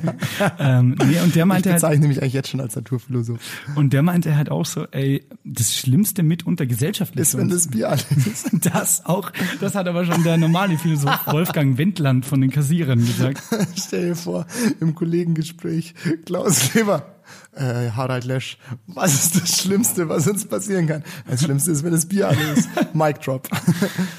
[0.59, 3.39] Ähm, nee, und der Ich meinte halt, bezeichne mich eigentlich jetzt schon als Naturphilosoph.
[3.75, 7.89] und der meinte halt auch so, ey, das Schlimmste mitunter gesellschaftlich Ist, wenn das Bier
[7.89, 8.49] alle ist.
[8.61, 13.41] Das auch, das hat aber schon der normale Philosoph Wolfgang Wendland von den Kassierern gesagt.
[13.77, 14.45] Stell dir vor,
[14.79, 15.93] im Kollegengespräch,
[16.25, 17.05] Klaus Leber,
[17.53, 21.03] äh, Harald Lesch, was ist das Schlimmste, was uns passieren kann?
[21.27, 22.69] Das Schlimmste ist, wenn das Bier alle ist.
[22.93, 23.47] Mic drop.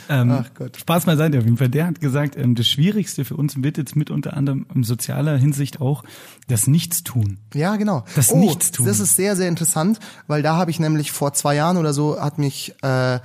[0.09, 0.77] Ähm, Ach Gott.
[0.77, 1.68] Spaß beiseite auf jeden Fall.
[1.68, 5.37] Der hat gesagt, ähm, das Schwierigste für uns wird jetzt mit unter anderem in sozialer
[5.37, 6.03] Hinsicht auch
[6.49, 7.38] das Nichtstun.
[7.55, 8.05] Ja, genau.
[8.16, 8.87] Das oh, Nichtstun.
[8.87, 12.20] Das ist sehr, sehr interessant, weil da habe ich nämlich vor zwei Jahren oder so
[12.20, 13.20] hat mich äh,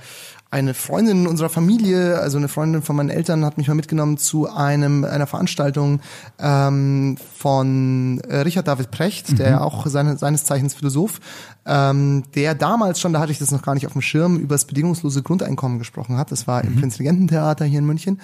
[0.50, 4.48] eine Freundin unserer Familie, also eine Freundin von meinen Eltern, hat mich mal mitgenommen zu
[4.48, 6.00] einem einer Veranstaltung
[6.38, 11.20] ähm, von äh, Richard David Precht, der ja auch seine, seines Zeichens Philosoph,
[11.66, 14.54] ähm, der damals schon, da hatte ich das noch gar nicht auf dem Schirm, über
[14.54, 16.30] das bedingungslose Grundeinkommen gesprochen hat.
[16.30, 18.20] Das war im Prinzregententheater hier in München.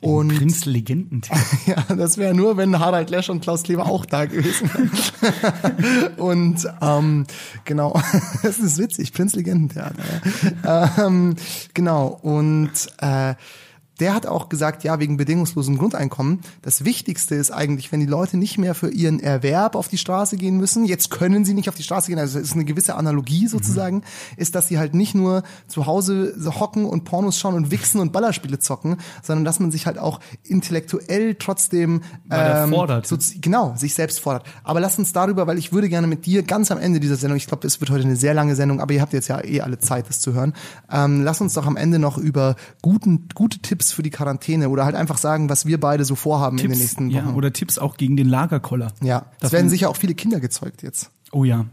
[0.00, 1.22] Und Prinz Legenden.
[1.66, 6.16] ja, das wäre nur, wenn Harald Lesch und Klaus Kleber auch da gewesen wären.
[6.16, 7.26] und ähm,
[7.64, 8.00] genau,
[8.42, 10.02] das ist witzig, Prinz Legendentheater.
[10.64, 11.06] Ja.
[11.06, 11.36] ähm,
[11.74, 13.34] genau, und äh,
[14.00, 18.36] der hat auch gesagt, ja, wegen bedingungslosem Grundeinkommen, das Wichtigste ist eigentlich, wenn die Leute
[18.36, 21.74] nicht mehr für ihren Erwerb auf die Straße gehen müssen, jetzt können sie nicht auf
[21.74, 24.02] die Straße gehen, also es ist eine gewisse Analogie sozusagen,
[24.36, 28.12] ist, dass sie halt nicht nur zu Hause hocken und Pornos schauen und wichsen und
[28.12, 33.06] Ballerspiele zocken, sondern dass man sich halt auch intellektuell trotzdem er fordert.
[33.06, 34.46] so, genau, sich selbst fordert.
[34.64, 37.36] Aber lass uns darüber, weil ich würde gerne mit dir ganz am Ende dieser Sendung,
[37.36, 39.60] ich glaube, es wird heute eine sehr lange Sendung, aber ihr habt jetzt ja eh
[39.60, 40.54] alle Zeit, das zu hören,
[40.90, 44.84] ähm, lass uns doch am Ende noch über guten, gute Tipps für die Quarantäne oder
[44.84, 47.34] halt einfach sagen, was wir beide so vorhaben in den nächsten ja, Wochen.
[47.34, 48.92] oder Tipps auch gegen den Lagerkoller.
[49.02, 51.66] Ja, es werden sicher auch viele Kinder gezeugt jetzt, Oh ja.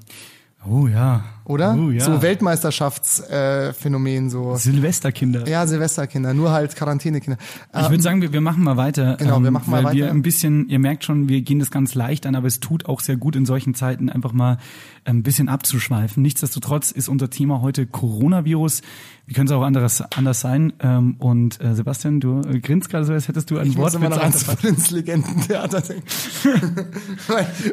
[0.66, 1.24] Oh ja.
[1.46, 1.76] Oder?
[1.78, 2.04] Oh ja.
[2.04, 4.56] So Weltmeisterschaftsphänomen, äh, so.
[4.56, 5.48] Silvesterkinder.
[5.48, 7.38] Ja, Silvesterkinder, nur halt Quarantänekinder.
[7.78, 9.12] Ich würde sagen, wir, wir machen mal weiter.
[9.12, 10.14] ähm, Genau, wir machen mal weil Wir weiter.
[10.16, 13.00] ein bisschen, ihr merkt schon, wir gehen das ganz leicht an, aber es tut auch
[13.02, 14.58] sehr gut in solchen Zeiten einfach mal
[15.06, 16.24] ein bisschen abzuschweifen.
[16.24, 18.82] Nichtsdestotrotz ist unser Thema heute Coronavirus.
[19.26, 20.74] Wie könnte es auch anderes, anders sein?
[20.82, 23.94] Ähm, Und äh, Sebastian, du äh, grinst gerade so, als hättest du ein Ich muss
[23.94, 24.60] Wort immer noch ans bezahlt.
[24.60, 26.04] Prinz-Legendentheater denken.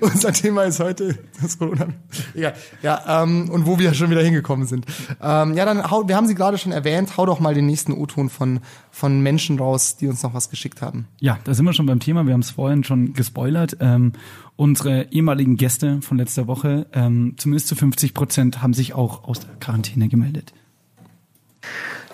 [0.01, 1.89] Unser Thema ist heute das Corona.
[2.35, 2.55] Egal.
[2.83, 4.87] Ja, ähm, und wo wir schon wieder hingekommen sind.
[5.23, 7.93] Ähm, ja, dann hau, wir haben sie gerade schon erwähnt, hau doch mal den nächsten
[7.93, 11.07] O-Ton von, von Menschen raus, die uns noch was geschickt haben.
[11.21, 12.27] Ja, da sind wir schon beim Thema.
[12.27, 13.77] Wir haben es vorhin schon gespoilert.
[13.81, 14.13] Ähm,
[14.57, 19.41] unsere ehemaligen Gäste von letzter Woche, ähm, zumindest zu 50 Prozent, haben sich auch aus
[19.41, 20.53] der Quarantäne gemeldet.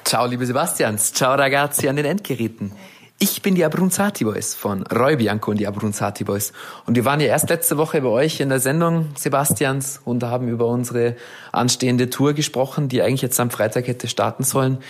[0.04, 1.12] Ciao, liebe Sebastians.
[1.12, 2.70] Ciao, ragazzi an den Endgeräten.
[3.18, 6.52] Ich bin die Abronzati Boys von Roy Bianco und die Abronzati Boys.
[6.84, 10.48] Und wir waren ja erst letzte Woche bei euch in der Sendung, Sebastians, und haben
[10.48, 11.16] über unsere
[11.50, 14.80] anstehende Tour gesprochen, die eigentlich jetzt am Freitag hätte starten sollen.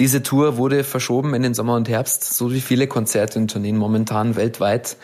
[0.00, 3.76] Diese Tour wurde verschoben in den Sommer und Herbst, so wie viele Konzerte und Tourneen
[3.76, 4.96] momentan weltweit.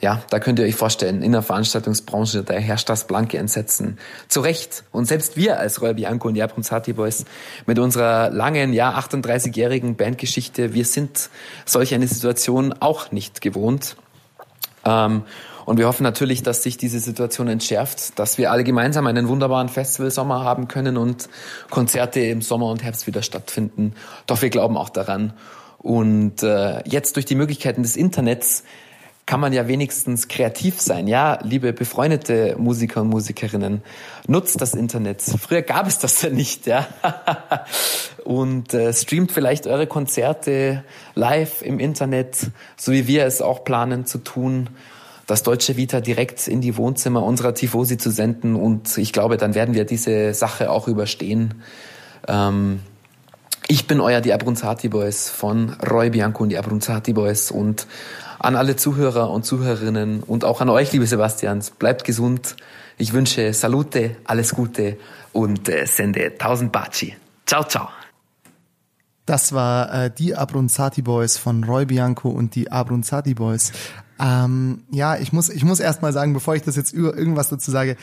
[0.00, 3.98] Ja, da könnt ihr euch vorstellen, in der Veranstaltungsbranche, da herrscht das blanke Entsetzen.
[4.28, 4.84] Zu Recht.
[4.92, 7.24] Und selbst wir als Roy Bianco und die Abronzati Boys
[7.66, 11.30] mit unserer langen, ja, 38-jährigen Bandgeschichte, wir sind
[11.64, 13.96] solch eine Situation auch nicht gewohnt.
[14.84, 15.24] Ähm,
[15.64, 19.68] und wir hoffen natürlich, dass sich diese Situation entschärft, dass wir alle gemeinsam einen wunderbaren
[19.68, 21.28] Festivalsommer haben können und
[21.70, 23.94] Konzerte im Sommer und Herbst wieder stattfinden.
[24.26, 25.34] Doch wir glauben auch daran.
[25.76, 28.64] Und äh, jetzt durch die Möglichkeiten des Internets
[29.28, 31.06] kann man ja wenigstens kreativ sein.
[31.06, 33.82] Ja, liebe befreundete Musiker und Musikerinnen,
[34.26, 35.20] nutzt das Internet.
[35.20, 36.88] Früher gab es das ja nicht, ja.
[38.24, 40.82] Und äh, streamt vielleicht eure Konzerte
[41.14, 42.38] live im Internet,
[42.78, 44.70] so wie wir es auch planen zu tun
[45.26, 48.56] das Deutsche Vita direkt in die Wohnzimmer unserer Tifosi zu senden.
[48.56, 51.62] Und ich glaube, dann werden wir diese Sache auch überstehen.
[52.26, 52.80] Ähm,
[53.66, 57.50] ich bin euer Die Abronzati Boys von Roy Bianco und Die Abronzati Boys.
[57.50, 57.86] Und
[58.38, 62.56] an alle Zuhörer und Zuhörerinnen und auch an euch, liebe Sebastians, bleibt gesund.
[62.96, 64.96] Ich wünsche Salute, alles Gute
[65.32, 67.16] und äh, sende tausend Baci.
[67.46, 67.88] Ciao, ciao.
[69.26, 73.72] Das war äh, die Abronzati Boys von Roy Bianco und die Abronzati Boys.
[74.18, 77.48] Ähm, ja, ich muss, ich muss erst mal sagen, bevor ich das jetzt über irgendwas
[77.50, 77.96] dazu sage,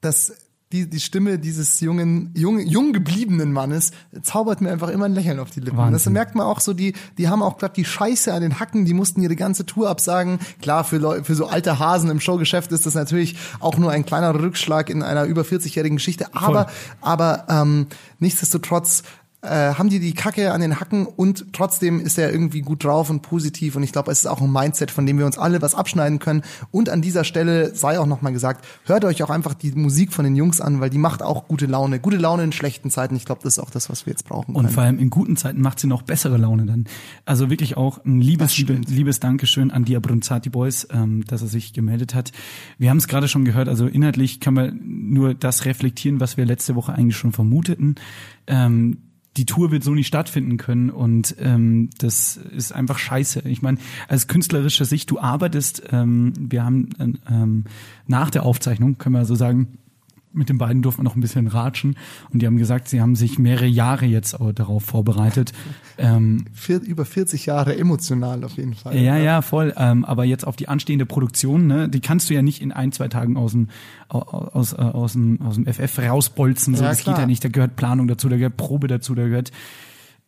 [0.00, 0.32] dass
[0.72, 5.40] die, die Stimme dieses jungen, jung, jung gebliebenen Mannes zaubert mir einfach immer ein Lächeln
[5.40, 5.78] auf die Lippen.
[5.78, 5.92] Wahnsinn.
[5.94, 8.84] Das merkt man auch so, die, die haben auch gerade die Scheiße an den Hacken,
[8.84, 10.38] die mussten ihre ganze Tour absagen.
[10.60, 14.04] Klar, für, Leu für so alte Hasen im Showgeschäft ist das natürlich auch nur ein
[14.04, 16.34] kleiner Rückschlag in einer über 40-jährigen Geschichte.
[16.34, 16.68] Aber,
[17.00, 17.86] aber ähm,
[18.18, 19.04] nichtsdestotrotz
[19.42, 23.08] äh, haben die die Kacke an den Hacken und trotzdem ist er irgendwie gut drauf
[23.08, 25.62] und positiv und ich glaube, es ist auch ein Mindset, von dem wir uns alle
[25.62, 29.54] was abschneiden können und an dieser Stelle sei auch nochmal gesagt, hört euch auch einfach
[29.54, 32.52] die Musik von den Jungs an, weil die macht auch gute Laune, gute Laune in
[32.52, 34.74] schlechten Zeiten, ich glaube, das ist auch das, was wir jetzt brauchen Und können.
[34.74, 36.86] vor allem in guten Zeiten macht sie noch bessere Laune dann.
[37.24, 41.48] Also wirklich auch ein liebes, liebe, liebes Dankeschön an die Abronzati Boys, ähm, dass er
[41.48, 42.32] sich gemeldet hat.
[42.76, 46.44] Wir haben es gerade schon gehört, also inhaltlich können wir nur das reflektieren, was wir
[46.44, 47.94] letzte Woche eigentlich schon vermuteten.
[48.48, 48.98] Ähm,
[49.36, 53.42] die Tour wird so nicht stattfinden können und ähm, das ist einfach scheiße.
[53.44, 56.90] Ich meine, als künstlerischer Sicht, du arbeitest, ähm, wir haben
[57.30, 57.64] ähm,
[58.06, 59.78] nach der Aufzeichnung, können wir so sagen,
[60.38, 61.96] mit den beiden durften wir noch ein bisschen ratschen
[62.32, 65.52] und die haben gesagt, sie haben sich mehrere Jahre jetzt auch darauf vorbereitet.
[66.00, 68.96] Ähm, Vier, über 40 Jahre emotional auf jeden Fall.
[68.96, 69.74] Ja, ja, voll.
[69.76, 72.92] Ähm, aber jetzt auf die anstehende Produktion, ne, die kannst du ja nicht in ein,
[72.92, 73.66] zwei Tagen aus dem,
[74.08, 76.76] aus, äh, aus, dem, aus dem FF rausbolzen.
[76.76, 77.16] So, ja, das klar.
[77.16, 77.44] geht ja nicht.
[77.44, 79.50] Da gehört Planung dazu, da gehört Probe dazu, da gehört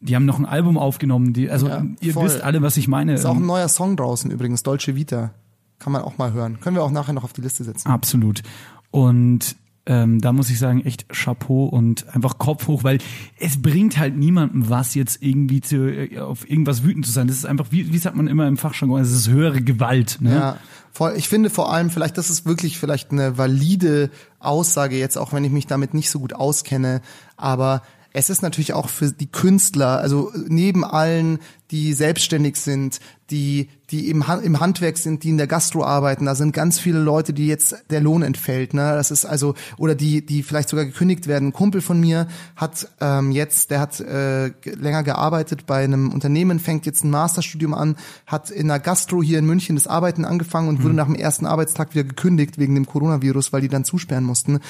[0.00, 1.32] die haben noch ein Album aufgenommen.
[1.34, 3.14] Die, also ja, ihr wisst alle, was ich meine.
[3.14, 5.30] Ist auch ein neuer Song draußen übrigens, Dolce Vita.
[5.78, 6.58] Kann man auch mal hören.
[6.60, 7.88] Können wir auch nachher noch auf die Liste setzen.
[7.88, 8.42] Absolut.
[8.90, 9.56] Und
[9.90, 12.98] ähm, da muss ich sagen, echt Chapeau und einfach Kopf hoch, weil
[13.40, 17.26] es bringt halt niemandem was, jetzt irgendwie zu, äh, auf irgendwas wütend zu sein.
[17.26, 20.18] Das ist einfach, wie, wie sagt man immer im Fachjargon, es ist höhere Gewalt.
[20.20, 20.32] Ne?
[20.32, 20.56] Ja,
[20.92, 25.32] voll, ich finde vor allem, vielleicht, das ist wirklich vielleicht eine valide Aussage jetzt, auch
[25.32, 27.00] wenn ich mich damit nicht so gut auskenne,
[27.36, 33.68] aber es ist natürlich auch für die Künstler, also neben allen, die selbstständig sind, die
[33.90, 36.26] die im, im Handwerk sind, die in der Gastro arbeiten.
[36.26, 38.72] Da sind ganz viele Leute, die jetzt der Lohn entfällt.
[38.72, 38.82] Ne?
[38.82, 41.48] Das ist also oder die die vielleicht sogar gekündigt werden.
[41.48, 46.60] Ein Kumpel von mir hat ähm, jetzt, der hat äh, länger gearbeitet bei einem Unternehmen,
[46.60, 50.68] fängt jetzt ein Masterstudium an, hat in der Gastro hier in München das Arbeiten angefangen
[50.68, 50.84] und mhm.
[50.84, 54.60] wurde nach dem ersten Arbeitstag wieder gekündigt wegen dem Coronavirus, weil die dann zusperren mussten.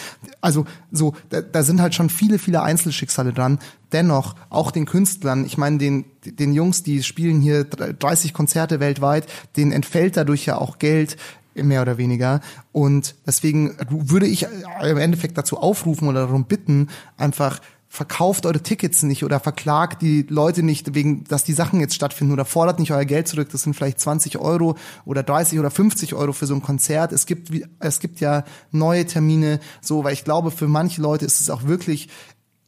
[0.41, 3.59] Also so, da, da sind halt schon viele viele Einzelschicksale dran
[3.93, 9.27] dennoch auch den Künstlern, ich meine den den Jungs, die spielen hier 30 Konzerte weltweit,
[9.57, 11.17] denen entfällt dadurch ja auch Geld
[11.55, 12.41] mehr oder weniger
[12.73, 14.47] und deswegen würde ich
[14.83, 17.61] im Endeffekt dazu aufrufen oder darum bitten, einfach
[17.93, 22.33] verkauft eure Tickets nicht oder verklagt die Leute nicht wegen, dass die Sachen jetzt stattfinden
[22.33, 23.49] oder fordert nicht euer Geld zurück.
[23.51, 27.11] Das sind vielleicht 20 Euro oder 30 oder 50 Euro für so ein Konzert.
[27.11, 27.51] Es gibt,
[27.81, 31.65] es gibt ja neue Termine, so, weil ich glaube, für manche Leute ist es auch
[31.65, 32.09] wirklich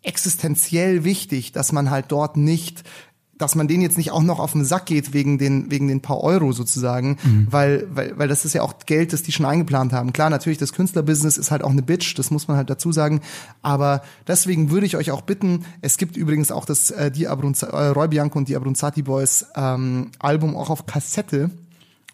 [0.03, 2.85] existenziell wichtig, dass man halt dort nicht
[3.43, 6.01] dass man denen jetzt nicht auch noch auf den Sack geht wegen den wegen den
[6.01, 7.49] paar Euro sozusagen, mhm.
[7.51, 10.13] weil, weil weil das ist ja auch Geld, das die schon eingeplant haben.
[10.13, 13.21] Klar, natürlich das Künstlerbusiness ist halt auch eine Bitch, das muss man halt dazu sagen,
[13.61, 17.67] aber deswegen würde ich euch auch bitten, es gibt übrigens auch das äh, die Abrunza,
[17.67, 21.51] äh, Roy Bianco und die Abrunzati Boys ähm, Album auch auf Kassette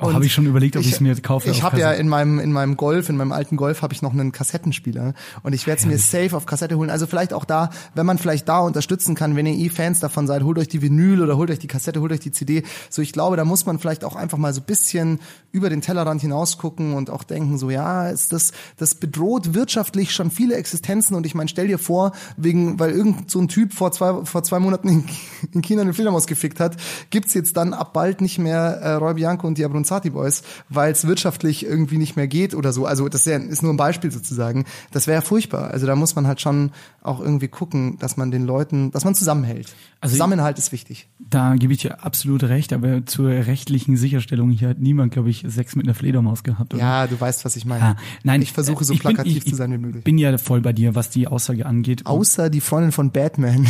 [0.00, 1.50] Oh, habe ich schon überlegt, ob ich es mir kaufe.
[1.50, 4.12] Ich habe ja in meinem in meinem Golf, in meinem alten Golf habe ich noch
[4.12, 6.88] einen Kassettenspieler und ich werde es mir safe auf Kassette holen.
[6.88, 10.28] Also vielleicht auch da, wenn man vielleicht da unterstützen kann, wenn ihr eh Fans davon
[10.28, 12.62] seid, holt euch die Vinyl oder holt euch die Kassette, holt euch die CD.
[12.90, 15.18] So ich glaube, da muss man vielleicht auch einfach mal so bisschen
[15.50, 20.12] über den Tellerrand hinaus gucken und auch denken so, ja, ist das das bedroht wirtschaftlich
[20.12, 23.72] schon viele Existenzen und ich meine, stell dir vor, wegen weil irgend so ein Typ
[23.72, 25.04] vor zwei vor zwei Monaten in,
[25.54, 26.76] in China eine Fledermaus gefickt hat,
[27.10, 30.92] gibt's jetzt dann ab bald nicht mehr äh, Roy Bianco und die Abronzati Boys, weil
[30.92, 32.86] es wirtschaftlich irgendwie nicht mehr geht oder so.
[32.86, 34.64] Also das ist nur ein Beispiel sozusagen.
[34.92, 35.70] Das wäre furchtbar.
[35.70, 36.70] Also da muss man halt schon
[37.02, 39.74] auch irgendwie gucken, dass man den Leuten, dass man zusammenhält.
[40.00, 41.08] Also Zusammenhalt ist wichtig.
[41.18, 45.44] Da gebe ich dir absolut recht, aber zur rechtlichen Sicherstellung hier hat niemand, glaube ich,
[45.48, 46.74] Sex mit einer Fledermaus gehabt.
[46.74, 46.82] Oder?
[46.82, 47.80] Ja, du weißt, was ich meine.
[47.80, 49.98] Ja, nein, ich versuche so plakativ bin, ich, zu sein wie möglich.
[49.98, 52.06] Ich bin ja voll bei dir, was die Aussage angeht.
[52.06, 53.66] Außer die Freundin von Batman.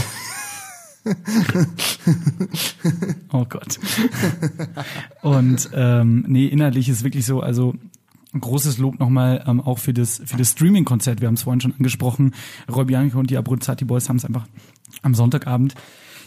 [3.33, 3.79] oh Gott.
[5.23, 7.75] Und ähm, nee, inhaltlich ist wirklich so, also
[8.39, 11.21] großes Lob nochmal ähm, auch für das für das Streaming-Konzert.
[11.21, 12.35] Wir haben es vorhin schon angesprochen.
[12.71, 14.47] Roy Bianco und die Abruzzati Boys haben es einfach
[15.03, 15.75] am Sonntagabend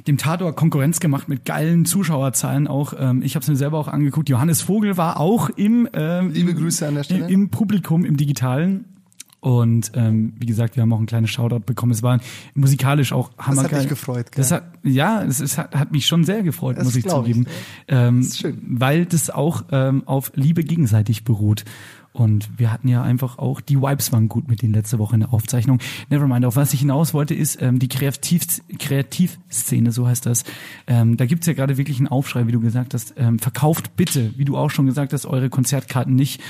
[0.08, 2.94] dem Tatort Konkurrenz gemacht mit geilen Zuschauerzahlen auch.
[2.98, 4.30] Ähm, ich habe es mir selber auch angeguckt.
[4.30, 8.18] Johannes Vogel war auch im ähm, liebe Grüße an der Stelle im, im Publikum im
[8.18, 8.86] Digitalen
[9.42, 11.92] und ähm, wie gesagt, wir haben auch ein kleines Shoutout bekommen.
[11.92, 12.20] Es war
[12.54, 13.64] musikalisch auch hammergeil.
[13.64, 14.32] Das hat mich gefreut.
[14.32, 14.42] Gell?
[14.42, 17.48] Das hat, ja, es ist, hat, hat mich schon sehr gefreut, das muss ich zugeben.
[17.48, 18.62] Ich, ähm, das ist schön.
[18.68, 21.66] Weil das auch ähm, auf Liebe gegenseitig beruht.
[22.14, 25.22] Und wir hatten ja einfach auch, die Vibes waren gut mit denen letzte Woche in
[25.22, 25.80] der Aufzeichnung.
[26.10, 28.44] Nevermind, auf was ich hinaus wollte, ist ähm, die Kreativ
[28.78, 30.44] Kreativszene, so heißt das.
[30.88, 33.14] Ähm, da gibt's ja gerade wirklich einen Aufschrei, wie du gesagt hast.
[33.18, 36.42] Ähm, verkauft bitte, wie du auch schon gesagt hast, eure Konzertkarten nicht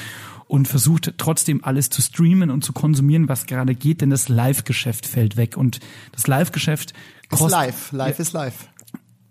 [0.52, 5.08] und versucht trotzdem alles zu streamen und zu konsumieren, was gerade geht, denn das Live-Geschäft
[5.08, 5.80] fällt weg und
[6.12, 6.94] das Live-Geschäft
[7.30, 7.48] kostet...
[7.48, 8.68] Ist live, live ist live.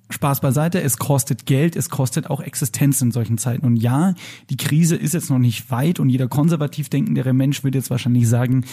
[0.08, 3.66] Spaß beiseite, es kostet Geld, es kostet auch Existenz in solchen Zeiten.
[3.66, 4.14] Und ja,
[4.48, 8.26] die Krise ist jetzt noch nicht weit und jeder konservativ denkendere Mensch würde jetzt wahrscheinlich
[8.26, 8.64] sagen,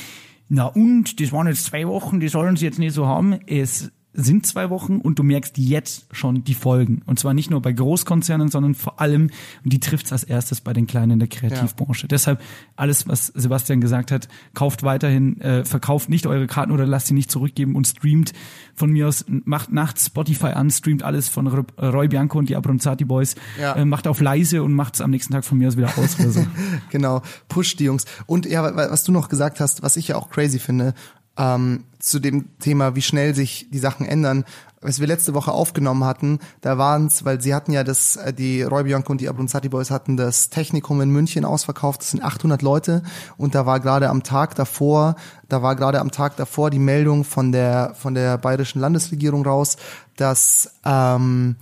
[0.48, 3.38] na und, das waren jetzt zwei Wochen, die sollen sie jetzt nicht so haben.
[3.46, 7.04] Es sind zwei Wochen und du merkst jetzt schon die Folgen.
[7.06, 9.30] Und zwar nicht nur bei Großkonzernen, sondern vor allem,
[9.64, 12.04] und die trifft es als erstes bei den Kleinen in der Kreativbranche.
[12.04, 12.08] Ja.
[12.08, 12.42] Deshalb
[12.76, 17.14] alles, was Sebastian gesagt hat, kauft weiterhin, äh, verkauft nicht eure Karten oder lasst sie
[17.14, 18.34] nicht zurückgeben und streamt
[18.74, 23.06] von mir aus, macht nachts Spotify an, streamt alles von Roy Bianco und die Abronzati
[23.06, 23.76] Boys, ja.
[23.76, 26.20] äh, macht auf leise und macht es am nächsten Tag von mir aus wieder aus
[26.20, 26.48] oder so.
[26.90, 28.06] genau, push die Jungs.
[28.26, 30.96] Und ja, was du noch gesagt hast, was ich ja auch crazy finde,
[31.38, 34.46] ähm, zu dem Thema, wie schnell sich die Sachen ändern.
[34.80, 38.32] Was wir letzte Woche aufgenommen hatten, da waren es, weil sie hatten ja das, äh,
[38.32, 42.02] die Roy Bianco und die Abronzati Boys hatten das Technikum in München ausverkauft.
[42.02, 43.02] Das sind 800 Leute
[43.38, 45.16] und da war gerade am Tag davor,
[45.50, 49.78] da war gerade am Tag davor die Meldung von der von der bayerischen Landesregierung raus,
[50.16, 51.56] dass ähm,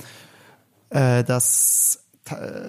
[0.90, 2.05] äh, dass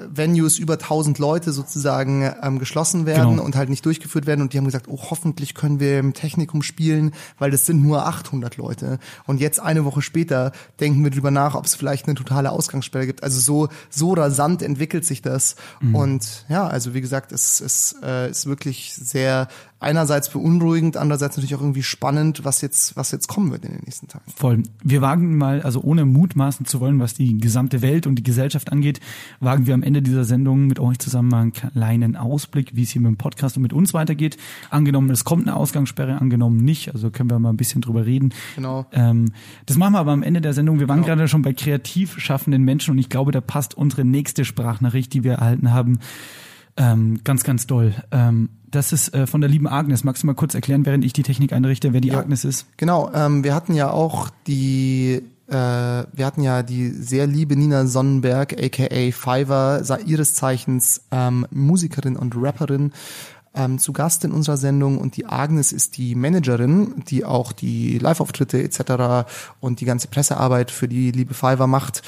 [0.09, 3.42] Venues über 1000 Leute sozusagen ähm, geschlossen werden Genau.
[3.42, 6.62] und halt nicht durchgeführt werden und die haben gesagt, oh hoffentlich können wir im Technikum
[6.62, 11.31] spielen, weil das sind nur 800 Leute und jetzt eine Woche später denken wir drüber
[11.31, 13.23] nach, ob es vielleicht eine totale Ausgangssperre gibt.
[13.23, 15.57] Also so so rasant entwickelt sich das
[15.92, 19.49] und ja, also wie gesagt, es es äh, ist wirklich sehr
[19.87, 23.85] einerseits beunruhigend, andererseits natürlich auch irgendwie spannend, was jetzt was jetzt kommen wird in den
[23.85, 24.25] nächsten Tagen.
[24.35, 24.64] Voll.
[24.83, 28.72] Wir wagen mal, also ohne mutmaßen zu wollen, was die gesamte Welt und die Gesellschaft
[28.72, 28.99] angeht,
[29.38, 32.90] wagen wir am Ende dieser Sendung mit euch zusammen mal einen kleinen Ausblick, wie es
[32.90, 34.37] hier mit dem Podcast und mit uns weitergeht.
[34.70, 38.35] Angenommen, es kommt eine Ausgangssperre, angenommen nicht, also können wir mal ein bisschen drüber reden.
[38.57, 38.87] Genau.
[38.90, 39.33] Ähm,
[39.66, 40.81] das machen wir aber am Ende der Sendung.
[40.81, 44.44] Wir waren gerade schon bei kreativ schaffenden Menschen und ich glaube, da passt unsere nächste
[44.44, 46.01] Sprachnachricht, die wir erhalten haben,
[46.77, 47.94] ähm, ganz, ganz doll.
[48.11, 50.05] Ähm, das ist äh, von der lieben Agnes.
[50.05, 52.18] Magst du mal kurz erklären, während ich die Technik einrichte, wer die Ja.
[52.18, 52.66] Agnes ist?
[52.76, 57.87] Genau, ähm, wir hatten ja auch die, äh, wir hatten ja die sehr liebe Nina
[57.87, 62.92] Sonnenberg, aka Fiverr, ihres Zeichens ähm, Musikerin und Rapperin,
[63.55, 67.98] ähm, zu Gast in unserer Sendung und die Agnes ist die Managerin, die auch die
[67.98, 69.26] Live-Auftritte etc.
[69.61, 72.02] und die ganze Pressearbeit für die liebe Fiverr macht.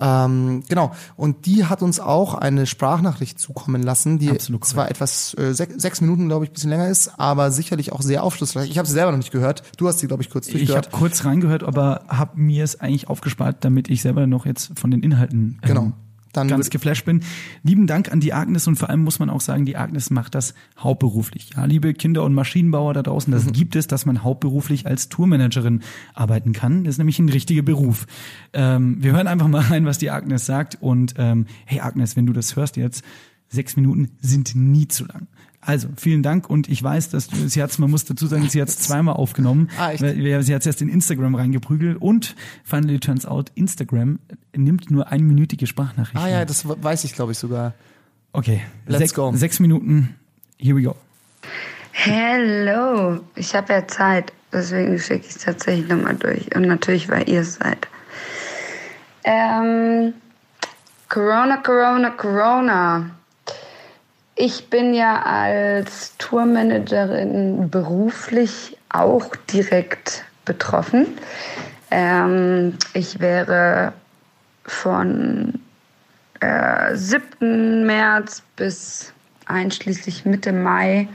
[0.00, 0.92] Ähm, genau.
[1.16, 5.68] Und die hat uns auch eine Sprachnachricht zukommen lassen, die Absolut zwar etwas äh, sech,
[5.76, 8.70] sechs Minuten, glaube ich, bisschen länger ist, aber sicherlich auch sehr aufschlussreich.
[8.70, 9.62] Ich habe sie selber noch nicht gehört.
[9.76, 10.90] Du hast sie, glaube ich, kurz Ich habe durchgehört.
[10.90, 15.02] kurz reingehört, aber habe mir es eigentlich aufgespart, damit ich selber noch jetzt von den
[15.02, 15.92] Inhalten ähm, Genau.
[16.34, 17.20] Dann ganz geflasht bin.
[17.62, 20.34] Lieben Dank an die Agnes und vor allem muss man auch sagen, die Agnes macht
[20.34, 21.50] das hauptberuflich.
[21.56, 23.36] Ja, liebe Kinder- und Maschinenbauer da draußen, Mhm.
[23.38, 25.80] das gibt es, dass man hauptberuflich als Tourmanagerin
[26.12, 26.84] arbeiten kann.
[26.84, 28.06] Das ist nämlich ein richtiger Beruf.
[28.52, 32.26] Ähm, wir hören einfach mal rein, was die Agnes sagt und ähm, hey Agnes, wenn
[32.26, 33.02] du das hörst jetzt,
[33.48, 35.28] sechs Minuten sind nie zu lang.
[35.66, 38.60] Also, vielen Dank und ich weiß, dass du, sie hat's, man muss dazu sagen, sie
[38.60, 39.70] hat's zweimal aufgenommen.
[39.78, 40.00] Ah, echt?
[40.00, 44.18] sie hat erst in Instagram reingeprügelt und finally turns out, Instagram
[44.54, 46.20] nimmt nur einminütige Sprachnachrichten.
[46.20, 47.72] Ah ja, das weiß ich, glaube ich, sogar.
[48.32, 49.32] Okay, Let's sech, go.
[49.34, 50.14] sechs Minuten,
[50.58, 50.96] here we go.
[51.92, 56.54] Hello, ich habe ja Zeit, deswegen schicke ich es tatsächlich nochmal durch.
[56.54, 57.88] Und natürlich, weil ihr es seid.
[59.22, 60.12] Ähm,
[61.08, 63.10] Corona, Corona, Corona.
[64.36, 71.06] Ich bin ja als Tourmanagerin beruflich auch direkt betroffen.
[71.90, 73.92] Ähm, ich wäre
[74.64, 75.60] von
[76.40, 77.86] äh, 7.
[77.86, 79.12] März bis
[79.46, 81.06] einschließlich Mitte Mai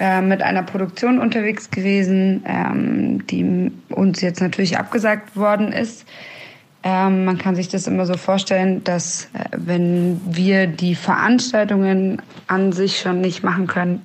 [0.00, 6.04] äh, mit einer Produktion unterwegs gewesen, ähm, die uns jetzt natürlich abgesagt worden ist.
[6.86, 12.70] Ähm, man kann sich das immer so vorstellen, dass äh, wenn wir die Veranstaltungen an
[12.70, 14.02] sich schon nicht machen können,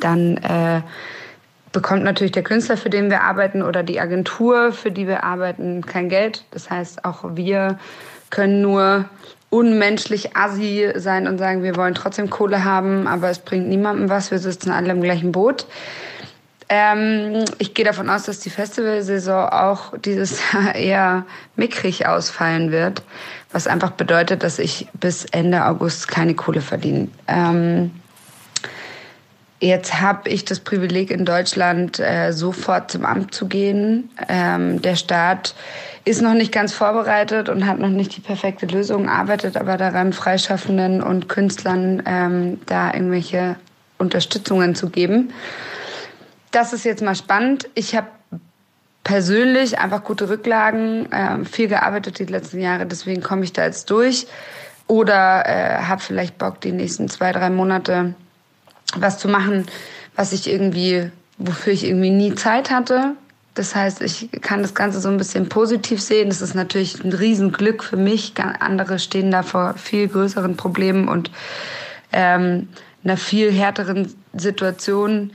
[0.00, 0.80] dann äh,
[1.70, 5.86] bekommt natürlich der Künstler, für den wir arbeiten, oder die Agentur, für die wir arbeiten,
[5.86, 6.42] kein Geld.
[6.50, 7.78] Das heißt, auch wir
[8.30, 9.04] können nur
[9.50, 14.32] unmenschlich assi sein und sagen, wir wollen trotzdem Kohle haben, aber es bringt niemandem was,
[14.32, 15.66] wir sitzen alle im gleichen Boot.
[16.68, 23.02] Ähm, ich gehe davon aus, dass die Festivalsaison auch dieses Jahr eher mickrig ausfallen wird,
[23.52, 27.08] was einfach bedeutet, dass ich bis Ende August keine Kohle verdiene.
[27.28, 27.92] Ähm,
[29.58, 34.10] Jetzt habe ich das Privileg in Deutschland äh, sofort zum Amt zu gehen.
[34.28, 35.54] Ähm, der Staat
[36.04, 40.12] ist noch nicht ganz vorbereitet und hat noch nicht die perfekte Lösung, arbeitet aber daran,
[40.12, 43.56] Freischaffenden und Künstlern ähm, da irgendwelche
[43.96, 45.32] Unterstützungen zu geben.
[46.50, 47.68] Das ist jetzt mal spannend.
[47.74, 48.08] Ich habe
[49.04, 53.90] persönlich einfach gute Rücklagen, äh, viel gearbeitet die letzten Jahre, deswegen komme ich da jetzt
[53.90, 54.26] durch.
[54.88, 58.14] Oder äh, habe vielleicht Bock, die nächsten zwei, drei Monate
[58.96, 59.66] was zu machen,
[60.14, 63.14] was ich irgendwie, wofür ich irgendwie nie Zeit hatte.
[63.54, 66.28] Das heißt, ich kann das Ganze so ein bisschen positiv sehen.
[66.28, 68.34] Das ist natürlich ein Riesenglück für mich.
[68.36, 71.30] Andere stehen da vor viel größeren Problemen und
[72.12, 72.68] ähm,
[73.02, 75.32] einer viel härteren Situation.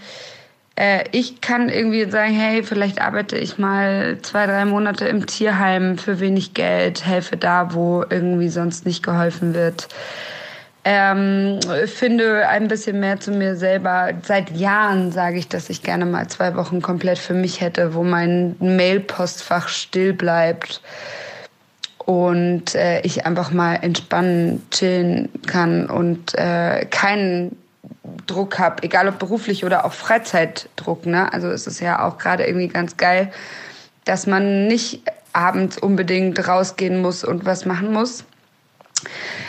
[0.75, 5.97] Äh, ich kann irgendwie sagen, hey, vielleicht arbeite ich mal zwei, drei Monate im Tierheim
[5.97, 9.87] für wenig Geld, helfe da, wo irgendwie sonst nicht geholfen wird.
[10.83, 14.13] Ähm, finde ein bisschen mehr zu mir selber.
[14.23, 18.03] Seit Jahren sage ich, dass ich gerne mal zwei Wochen komplett für mich hätte, wo
[18.03, 20.81] mein Mailpostfach still bleibt
[22.05, 27.55] und äh, ich einfach mal entspannen, chillen kann und äh, keinen
[28.25, 31.05] Druck habe, egal ob beruflich oder auch Freizeitdruck.
[31.05, 31.31] Ne?
[31.31, 33.31] Also es ist ja auch gerade irgendwie ganz geil,
[34.05, 38.25] dass man nicht abends unbedingt rausgehen muss und was machen muss.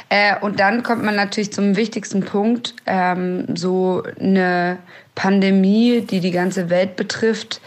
[0.09, 4.79] Äh, und dann kommt man natürlich zum wichtigsten Punkt, ähm, so eine
[5.15, 7.61] Pandemie, die die ganze Welt betrifft,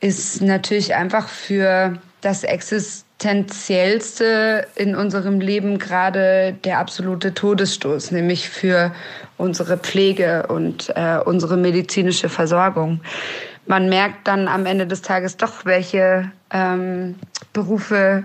[0.00, 2.44] ist natürlich einfach für das
[3.20, 8.94] Existenziellste in unserem Leben gerade der absolute Todesstoß, nämlich für
[9.36, 13.02] unsere Pflege und äh, unsere medizinische Versorgung.
[13.66, 17.16] Man merkt dann am Ende des Tages doch, welche ähm,
[17.52, 18.24] Berufe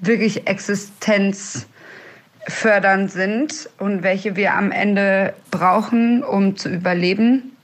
[0.00, 7.56] wirklich existenzfördernd sind und welche wir am Ende brauchen, um zu überleben.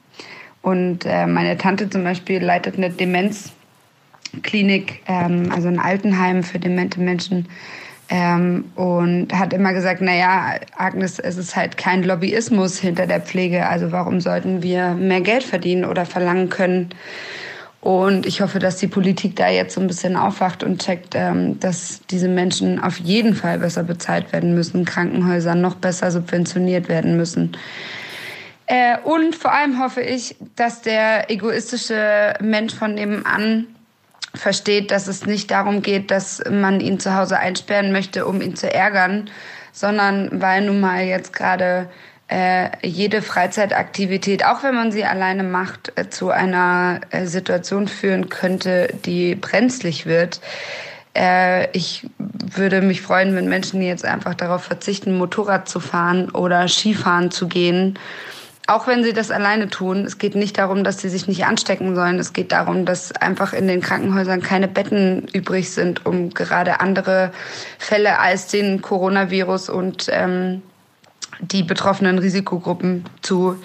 [0.60, 2.90] Und äh, meine Tante zum Beispiel leitet eine
[4.32, 7.48] Demenzklinik, ähm, also ein Altenheim für demente Menschen.
[8.08, 13.66] Ähm, und hat immer gesagt, naja, Agnes, es ist halt kein Lobbyismus hinter der Pflege.
[13.66, 16.90] Also warum sollten wir mehr Geld verdienen oder verlangen können?
[17.80, 21.58] Und ich hoffe, dass die Politik da jetzt so ein bisschen aufwacht und checkt, ähm,
[21.58, 27.16] dass diese Menschen auf jeden Fall besser bezahlt werden müssen, Krankenhäuser noch besser subventioniert werden
[27.16, 27.56] müssen.
[28.66, 33.66] Äh, und vor allem hoffe ich, dass der egoistische Mensch von nebenan
[34.34, 38.56] versteht, dass es nicht darum geht, dass man ihn zu Hause einsperren möchte, um ihn
[38.56, 39.30] zu ärgern,
[39.72, 41.88] sondern weil nun mal jetzt gerade
[42.28, 48.30] äh, jede Freizeitaktivität, auch wenn man sie alleine macht, äh, zu einer äh, Situation führen
[48.30, 50.40] könnte, die brenzlig wird.
[51.14, 56.68] Äh, ich würde mich freuen, wenn Menschen jetzt einfach darauf verzichten, Motorrad zu fahren oder
[56.68, 57.98] Skifahren zu gehen
[58.68, 61.94] auch wenn sie das alleine tun, es geht nicht darum, dass sie sich nicht anstecken
[61.94, 62.18] sollen.
[62.18, 67.32] Es geht darum, dass einfach in den Krankenhäusern keine Betten übrig sind, um gerade andere
[67.78, 70.62] Fälle als den Coronavirus und ähm,
[71.40, 73.60] die betroffenen Risikogruppen zu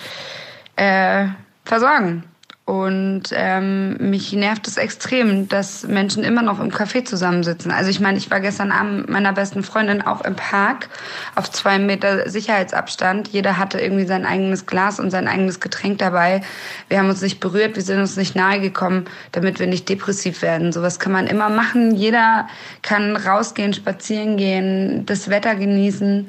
[0.76, 1.28] äh,
[1.64, 2.24] versorgen.
[2.68, 7.72] Und ähm, mich nervt es extrem, dass Menschen immer noch im Café zusammensitzen.
[7.72, 10.90] Also ich meine, ich war gestern Abend mit meiner besten Freundin auch im Park
[11.36, 13.30] auf zwei Meter Sicherheitsabstand.
[13.30, 16.42] Jeder hatte irgendwie sein eigenes Glas und sein eigenes Getränk dabei.
[16.90, 20.42] Wir haben uns nicht berührt, wir sind uns nicht nahe gekommen, damit wir nicht depressiv
[20.42, 20.74] werden.
[20.74, 21.96] Sowas kann man immer machen.
[21.96, 22.50] Jeder
[22.82, 26.28] kann rausgehen, spazieren gehen, das Wetter genießen.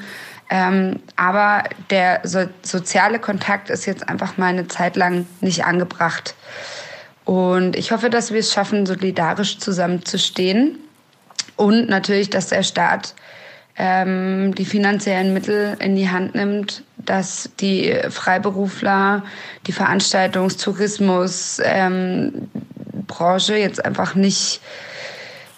[0.51, 6.35] Ähm, aber der so soziale Kontakt ist jetzt einfach mal eine Zeit lang nicht angebracht.
[7.25, 10.79] Und ich hoffe, dass wir es schaffen, solidarisch zusammenzustehen.
[11.57, 13.15] Und natürlich, dass der Staat
[13.77, 19.25] ähm, die finanziellen Mittel in die Hand nimmt, dass die Freiberufler,
[19.67, 22.49] die Veranstaltungstourismus, ähm,
[23.07, 24.61] Branche jetzt einfach nicht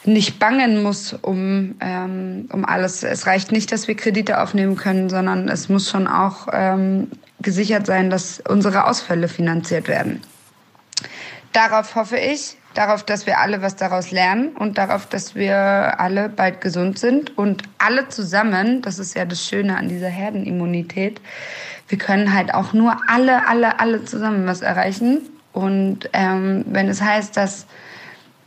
[0.05, 3.03] nicht bangen muss um, ähm, um alles.
[3.03, 7.87] Es reicht nicht, dass wir Kredite aufnehmen können, sondern es muss schon auch ähm, gesichert
[7.87, 10.23] sein, dass unsere Ausfälle finanziert werden.
[11.53, 16.29] Darauf hoffe ich, darauf, dass wir alle was daraus lernen und darauf, dass wir alle
[16.29, 21.21] bald gesund sind und alle zusammen, das ist ja das Schöne an dieser Herdenimmunität,
[21.89, 25.23] wir können halt auch nur alle, alle, alle zusammen was erreichen.
[25.53, 27.67] Und ähm, wenn es heißt, dass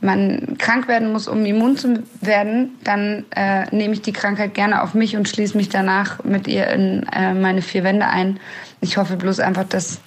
[0.03, 4.83] man krank werden muss, um immun zu werden, dann äh, nehme ich die Krankheit gerne
[4.83, 8.39] auf mich und schließe mich danach mit ihr in äh, meine vier Wände ein.
[8.81, 9.99] Ich hoffe bloß einfach, dass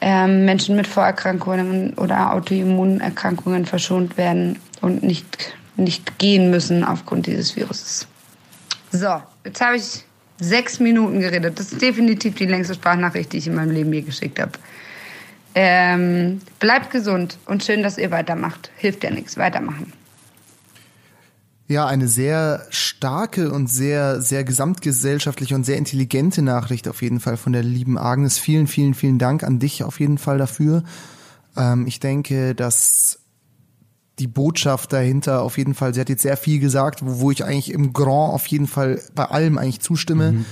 [0.00, 7.56] äh, Menschen mit Vorerkrankungen oder Autoimmunerkrankungen verschont werden und nicht, nicht gehen müssen aufgrund dieses
[7.56, 8.06] Viruses.
[8.90, 10.04] So, jetzt habe ich
[10.38, 11.58] sechs Minuten geredet.
[11.58, 14.52] Das ist definitiv die längste Sprachnachricht, die ich in meinem Leben je geschickt habe.
[15.54, 18.70] Ähm, bleibt gesund und schön, dass ihr weitermacht.
[18.76, 19.36] Hilft ja nichts.
[19.36, 19.92] Weitermachen.
[21.68, 27.36] Ja, eine sehr starke und sehr, sehr gesamtgesellschaftliche und sehr intelligente Nachricht auf jeden Fall
[27.36, 28.38] von der lieben Agnes.
[28.38, 30.84] Vielen, vielen, vielen Dank an dich auf jeden Fall dafür.
[31.56, 33.20] Ähm, ich denke, dass
[34.18, 37.44] die Botschaft dahinter auf jeden Fall, sie hat jetzt sehr viel gesagt, wo, wo ich
[37.44, 40.32] eigentlich im Grand auf jeden Fall bei allem eigentlich zustimme.
[40.32, 40.46] Mhm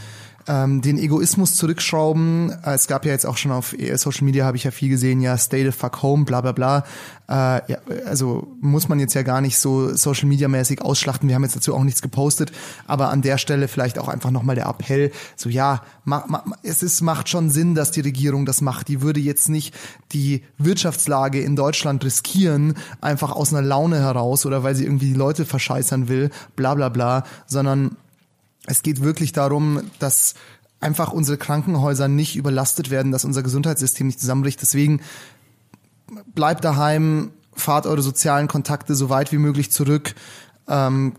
[0.50, 2.50] ähm, den Egoismus zurückschrauben.
[2.64, 4.88] Äh, es gab ja jetzt auch schon auf äh, Social Media, habe ich ja viel
[4.88, 6.84] gesehen, ja, stay the fuck home, bla bla bla.
[7.28, 11.28] Äh, ja, also muss man jetzt ja gar nicht so Social Media mäßig ausschlachten.
[11.28, 12.50] Wir haben jetzt dazu auch nichts gepostet,
[12.88, 16.82] aber an der Stelle vielleicht auch einfach nochmal der Appell, so ja, ma, ma, es
[16.82, 18.88] ist, macht schon Sinn, dass die Regierung das macht.
[18.88, 19.72] Die würde jetzt nicht
[20.10, 25.14] die Wirtschaftslage in Deutschland riskieren, einfach aus einer Laune heraus oder weil sie irgendwie die
[25.14, 27.96] Leute verscheißern will, bla bla bla, sondern
[28.70, 30.34] es geht wirklich darum, dass
[30.78, 34.62] einfach unsere Krankenhäuser nicht überlastet werden, dass unser Gesundheitssystem nicht zusammenbricht.
[34.62, 35.00] Deswegen
[36.34, 40.14] bleibt daheim, fahrt eure sozialen Kontakte so weit wie möglich zurück.
[40.70, 41.14] Ähm,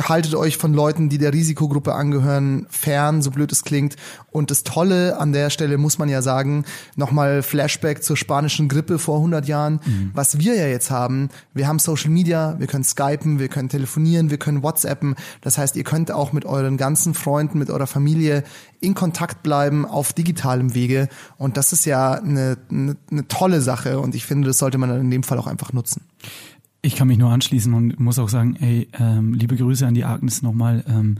[0.00, 3.96] haltet euch von Leuten, die der Risikogruppe angehören, fern, so blöd es klingt.
[4.30, 9.00] Und das Tolle an der Stelle muss man ja sagen, nochmal Flashback zur spanischen Grippe
[9.00, 9.80] vor 100 Jahren.
[9.84, 10.12] Mhm.
[10.14, 14.30] Was wir ja jetzt haben, wir haben Social Media, wir können skypen, wir können telefonieren,
[14.30, 15.16] wir können WhatsAppen.
[15.40, 18.44] Das heißt, ihr könnt auch mit euren ganzen Freunden, mit eurer Familie
[18.80, 21.08] in Kontakt bleiben auf digitalem Wege.
[21.38, 23.98] Und das ist ja eine, eine, eine tolle Sache.
[23.98, 26.02] Und ich finde, das sollte man in dem Fall auch einfach nutzen.
[26.84, 30.04] Ich kann mich nur anschließen und muss auch sagen, ey, ähm, liebe Grüße an die
[30.04, 30.84] Agnes nochmal.
[30.86, 31.16] Ähm,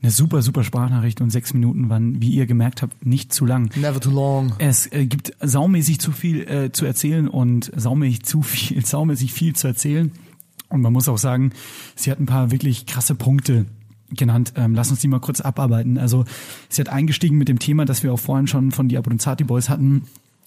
[0.00, 3.76] eine super, super Sprachnachricht und sechs Minuten waren, wie ihr gemerkt habt, nicht zu lang.
[3.76, 4.52] Never too long.
[4.58, 9.56] Es äh, gibt saumäßig zu viel äh, zu erzählen und saumäßig zu viel, saumäßig viel
[9.56, 10.12] zu erzählen.
[10.68, 11.50] Und man muss auch sagen,
[11.96, 13.66] sie hat ein paar wirklich krasse Punkte
[14.10, 14.52] genannt.
[14.54, 15.98] Ähm, lass uns die mal kurz abarbeiten.
[15.98, 16.24] Also
[16.68, 19.68] sie hat eingestiegen mit dem Thema, das wir auch vorhin schon von die Abronzati Boys
[19.68, 20.04] hatten,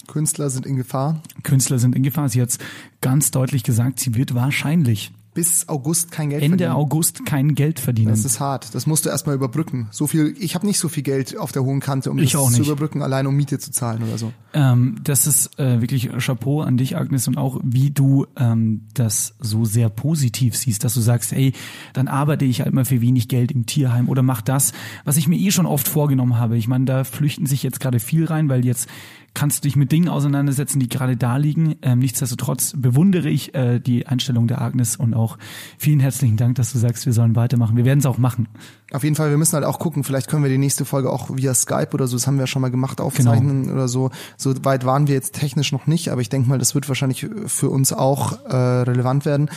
[0.07, 1.21] Künstler sind in Gefahr.
[1.43, 2.29] Künstler sind in Gefahr.
[2.29, 2.57] Sie hat
[3.01, 6.77] ganz deutlich gesagt, sie wird wahrscheinlich bis August kein Geld Ende verdienen.
[6.77, 8.09] August kein Geld verdienen.
[8.09, 8.75] Das ist hart.
[8.75, 9.87] Das musst du erstmal überbrücken.
[9.91, 12.53] So viel, ich habe nicht so viel Geld auf der hohen Kante, um ich das
[12.53, 14.31] zu überbrücken, allein um Miete zu zahlen oder so.
[14.53, 19.35] Ähm, das ist äh, wirklich Chapeau an dich, Agnes, und auch wie du ähm, das
[19.39, 21.53] so sehr positiv siehst, dass du sagst, ey,
[21.93, 24.73] dann arbeite ich halt mal für wenig Geld im Tierheim oder mach das,
[25.03, 26.57] was ich mir eh schon oft vorgenommen habe.
[26.57, 28.87] Ich meine, da flüchten sich jetzt gerade viel rein, weil jetzt
[29.33, 31.75] kannst du dich mit Dingen auseinandersetzen, die gerade da liegen.
[31.81, 35.37] Ähm, nichtsdestotrotz bewundere ich äh, die Einstellung der Agnes und auch
[35.77, 37.75] vielen herzlichen Dank, dass du sagst, wir sollen weitermachen.
[37.75, 38.47] Wir werden es auch machen.
[38.91, 41.35] Auf jeden Fall, wir müssen halt auch gucken, vielleicht können wir die nächste Folge auch
[41.35, 43.73] via Skype oder so, das haben wir ja schon mal gemacht, aufzeichnen genau.
[43.73, 44.11] oder so.
[44.37, 47.27] So weit waren wir jetzt technisch noch nicht, aber ich denke mal, das wird wahrscheinlich
[47.47, 49.49] für uns auch äh, relevant werden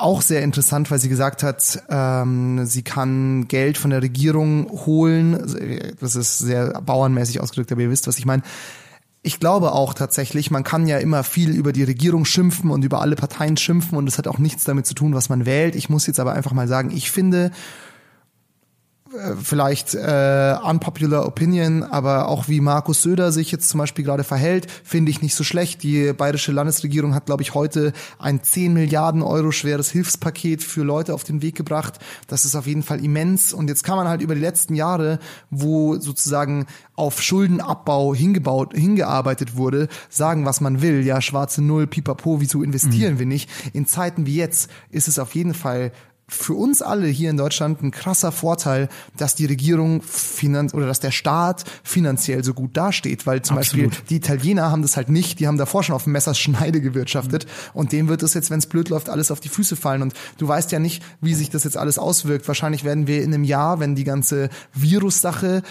[0.00, 5.94] auch sehr interessant, weil sie gesagt hat, ähm, sie kann Geld von der Regierung holen.
[6.00, 8.42] Das ist sehr bauernmäßig ausgedrückt, aber ihr wisst, was ich meine
[9.22, 13.02] ich glaube auch tatsächlich, man kann ja immer viel über die Regierung schimpfen und über
[13.02, 15.74] alle Parteien schimpfen und es hat auch nichts damit zu tun, was man wählt.
[15.76, 17.50] Ich muss jetzt aber einfach mal sagen, ich finde,
[19.42, 24.70] vielleicht äh, unpopular opinion, aber auch wie Markus Söder sich jetzt zum Beispiel gerade verhält,
[24.84, 25.82] finde ich nicht so schlecht.
[25.82, 31.12] Die bayerische Landesregierung hat, glaube ich, heute ein 10 Milliarden Euro schweres Hilfspaket für Leute
[31.12, 31.98] auf den Weg gebracht.
[32.28, 33.52] Das ist auf jeden Fall immens.
[33.52, 35.18] Und jetzt kann man halt über die letzten Jahre,
[35.50, 41.04] wo sozusagen auf Schuldenabbau hingebaut, hingearbeitet wurde, sagen, was man will.
[41.04, 43.18] Ja, schwarze Null, pipapo, wieso investieren mhm.
[43.18, 43.50] wir nicht?
[43.72, 45.92] In Zeiten wie jetzt ist es auf jeden Fall
[46.30, 51.00] für uns alle hier in Deutschland ein krasser Vorteil, dass die Regierung finanz oder dass
[51.00, 53.90] der Staat finanziell so gut dasteht, weil zum Absolut.
[53.90, 57.46] Beispiel die Italiener haben das halt nicht, die haben davor schon auf dem Messerschneide gewirtschaftet
[57.46, 57.50] mhm.
[57.80, 60.14] und dem wird es jetzt, wenn es blöd läuft, alles auf die Füße fallen und
[60.38, 62.46] du weißt ja nicht, wie sich das jetzt alles auswirkt.
[62.46, 65.62] Wahrscheinlich werden wir in einem Jahr, wenn die ganze Virus-Sache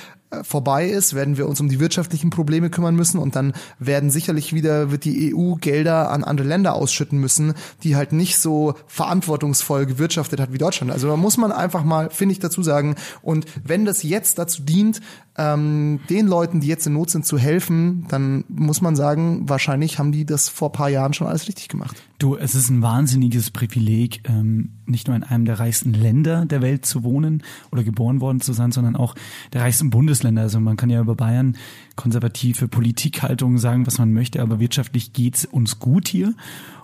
[0.44, 4.54] vorbei ist, werden wir uns um die wirtschaftlichen Probleme kümmern müssen und dann werden sicherlich
[4.54, 9.88] wieder, wird die EU Gelder an andere Länder ausschütten müssen, die halt nicht so verantwortungsvoll
[9.88, 10.92] gewirtschaftet hat wie Deutschland.
[10.92, 12.96] Also da muss man einfach mal, finde ich, dazu sagen.
[13.22, 15.02] Und wenn das jetzt dazu dient,
[15.40, 19.98] ähm, den Leuten, die jetzt in Not sind, zu helfen, dann muss man sagen, wahrscheinlich
[19.98, 21.96] haben die das vor paar Jahren schon alles richtig gemacht.
[22.20, 26.62] Du, es ist ein wahnsinniges Privileg, ähm, nicht nur in einem der reichsten Länder der
[26.62, 29.16] Welt zu wohnen oder geboren worden zu sein, sondern auch
[29.54, 30.42] der reichsten Bundesländer.
[30.42, 31.56] Also man kann ja über Bayern
[31.96, 36.34] konservative Politikhaltungen sagen, was man möchte, aber wirtschaftlich geht's uns gut hier.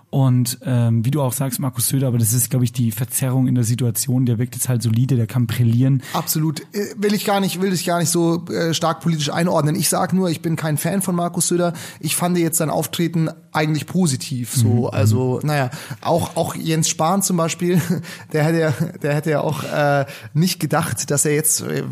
[0.08, 3.48] Und ähm, wie du auch sagst, Markus Söder, aber das ist, glaube ich, die Verzerrung
[3.48, 4.24] in der Situation.
[4.24, 6.02] Der wirkt jetzt halt solide, der kann brillieren.
[6.12, 6.60] Absolut.
[6.72, 9.74] Äh, will ich gar nicht, will ich gar nicht so äh, stark politisch einordnen.
[9.74, 11.72] Ich sag nur, ich bin kein Fan von Markus Söder.
[11.98, 14.54] Ich fand jetzt sein Auftreten eigentlich positiv.
[14.54, 14.86] So, mhm.
[14.92, 15.70] also, naja,
[16.02, 17.80] auch auch Jens Spahn zum Beispiel,
[18.32, 18.70] der hätte ja,
[19.02, 20.04] der hätte ja auch äh,
[20.34, 21.82] nicht gedacht, dass er jetzt, äh,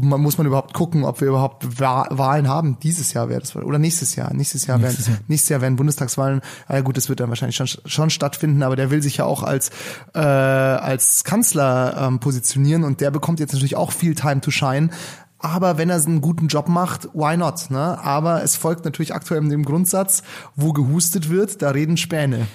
[0.00, 2.76] man muss man überhaupt gucken, ob wir überhaupt Wahlen haben.
[2.82, 4.32] Dieses Jahr wäre das oder nächstes Jahr.
[4.34, 5.24] Nächstes Jahr nächstes werden Jahr.
[5.28, 6.42] nächstes Jahr werden Bundestagswahlen.
[6.68, 9.42] Äh, gut, das wird dann wahrscheinlich schon schon stattfinden, aber der will sich ja auch
[9.42, 9.70] als
[10.14, 14.90] äh, als Kanzler ähm, positionieren und der bekommt jetzt natürlich auch viel Time to shine.
[15.38, 17.70] Aber wenn er einen guten Job macht, why not?
[17.70, 17.98] Ne?
[18.02, 20.22] Aber es folgt natürlich aktuell dem Grundsatz,
[20.54, 22.46] wo gehustet wird, da reden Späne.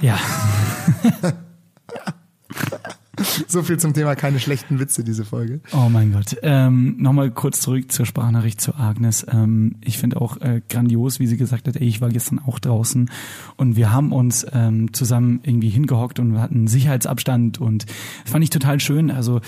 [0.00, 0.16] Ja.
[3.46, 5.60] so viel zum Thema keine schlechten Witze, diese Folge.
[5.72, 6.36] Oh mein Gott.
[6.42, 9.26] Ähm, Nochmal kurz zurück zur Sprachnachricht zu Agnes.
[9.30, 12.58] Ähm, ich finde auch äh, grandios, wie sie gesagt hat, ey, ich war gestern auch
[12.58, 13.10] draußen
[13.56, 17.86] und wir haben uns ähm, zusammen irgendwie hingehockt und wir hatten Sicherheitsabstand und
[18.24, 19.10] fand ich total schön.
[19.10, 19.40] Also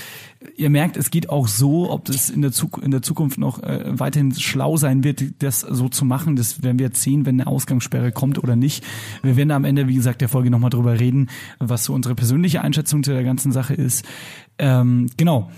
[0.57, 3.63] ihr merkt, es geht auch so, ob das in der, Zuk in der Zukunft noch
[3.63, 6.37] äh, weiterhin schlau sein wird, das so zu machen.
[6.37, 8.85] Das werden wir jetzt sehen, wenn eine Ausgangssperre kommt oder nicht.
[9.23, 11.29] Wir werden am Ende, wie gesagt, der Folge nochmal drüber reden,
[11.59, 14.05] was so unsere persönliche Einschätzung zu der ganzen Sache ist.
[14.59, 15.51] Ähm, genau.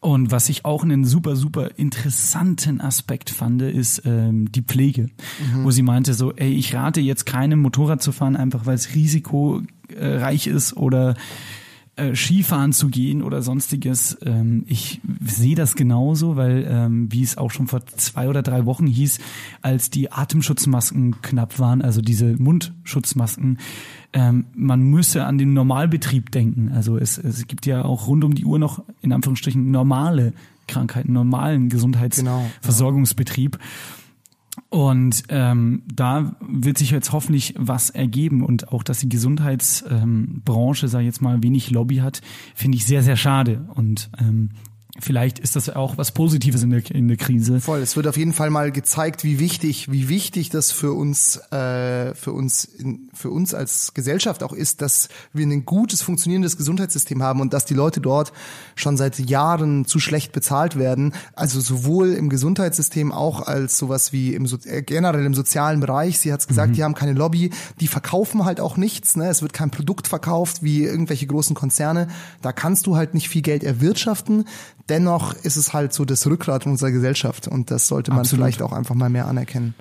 [0.00, 5.02] Und was ich auch einen super, super interessanten Aspekt fand, ist ähm, die Pflege,
[5.52, 5.64] mhm.
[5.64, 8.94] wo sie meinte so, ey, ich rate jetzt keinem Motorrad zu fahren, einfach weil es
[8.94, 11.16] risikoreich ist oder
[11.98, 14.16] äh, Skifahren zu gehen oder sonstiges.
[14.24, 18.66] Ähm, ich sehe das genauso, weil ähm, wie es auch schon vor zwei oder drei
[18.66, 19.18] Wochen hieß,
[19.62, 23.58] als die Atemschutzmasken knapp waren, also diese Mundschutzmasken,
[24.12, 26.70] ähm, man müsse an den Normalbetrieb denken.
[26.72, 30.32] Also es, es gibt ja auch rund um die Uhr noch in Anführungsstrichen normale
[30.68, 33.52] Krankheiten, normalen Gesundheitsversorgungsbetrieb.
[33.52, 33.64] Genau,
[34.68, 40.90] und ähm, da wird sich jetzt hoffentlich was ergeben und auch, dass die Gesundheitsbranche, ähm,
[40.90, 42.20] sag ich jetzt mal, wenig Lobby hat,
[42.54, 43.66] finde ich sehr, sehr schade.
[43.74, 44.50] Und ähm,
[45.00, 47.60] vielleicht ist das auch was Positives in der, in der Krise.
[47.60, 51.36] Voll, es wird auf jeden Fall mal gezeigt, wie wichtig, wie wichtig das für uns,
[51.52, 56.56] äh, für uns, in, für uns als Gesellschaft auch ist, dass wir ein gutes, funktionierendes
[56.56, 58.32] Gesundheitssystem haben und dass die Leute dort
[58.74, 61.14] schon seit Jahren zu schlecht bezahlt werden.
[61.34, 66.18] Also sowohl im Gesundheitssystem auch als sowas wie im äh, generell im sozialen Bereich.
[66.18, 66.74] Sie hat es gesagt, mhm.
[66.74, 69.16] die haben keine Lobby, die verkaufen halt auch nichts.
[69.16, 69.28] Ne?
[69.28, 72.08] Es wird kein Produkt verkauft wie irgendwelche großen Konzerne.
[72.42, 74.44] Da kannst du halt nicht viel Geld erwirtschaften
[74.88, 78.44] dennoch ist es halt so das Rückgrat unserer Gesellschaft und das sollte man Absolut.
[78.44, 79.74] vielleicht auch einfach mal mehr anerkennen.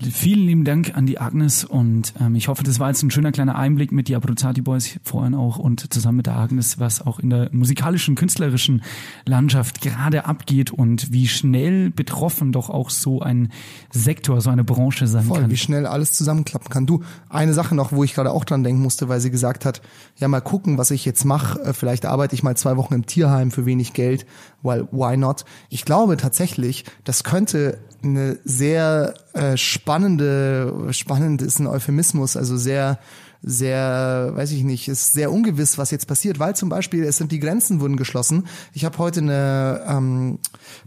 [0.00, 3.30] Vielen lieben Dank an die Agnes und ähm, ich hoffe, das war jetzt ein schöner
[3.30, 7.20] kleiner Einblick mit die Abruzzati Boys vorhin auch und zusammen mit der Agnes, was auch
[7.20, 8.82] in der musikalischen, künstlerischen
[9.24, 13.52] Landschaft gerade abgeht und wie schnell betroffen doch auch so ein
[13.92, 15.50] Sektor, so eine Branche sein Voll, kann.
[15.50, 16.86] Wie schnell alles zusammenklappen kann.
[16.86, 19.80] Du, eine Sache noch, wo ich gerade auch dran denken musste, weil sie gesagt hat,
[20.16, 21.60] ja mal gucken, was ich jetzt mache.
[21.60, 24.26] Äh, vielleicht arbeite ich mal zwei Wochen im Tierheim für wenig Geld,
[24.62, 25.44] weil why not?
[25.68, 32.98] Ich glaube tatsächlich, das könnte eine sehr äh, spannende, spannend ist ein Euphemismus, also sehr
[33.46, 37.30] sehr, weiß ich nicht, ist sehr ungewiss, was jetzt passiert, weil zum Beispiel es sind
[37.30, 38.44] die Grenzen wurden geschlossen.
[38.72, 40.38] Ich habe heute eine ähm,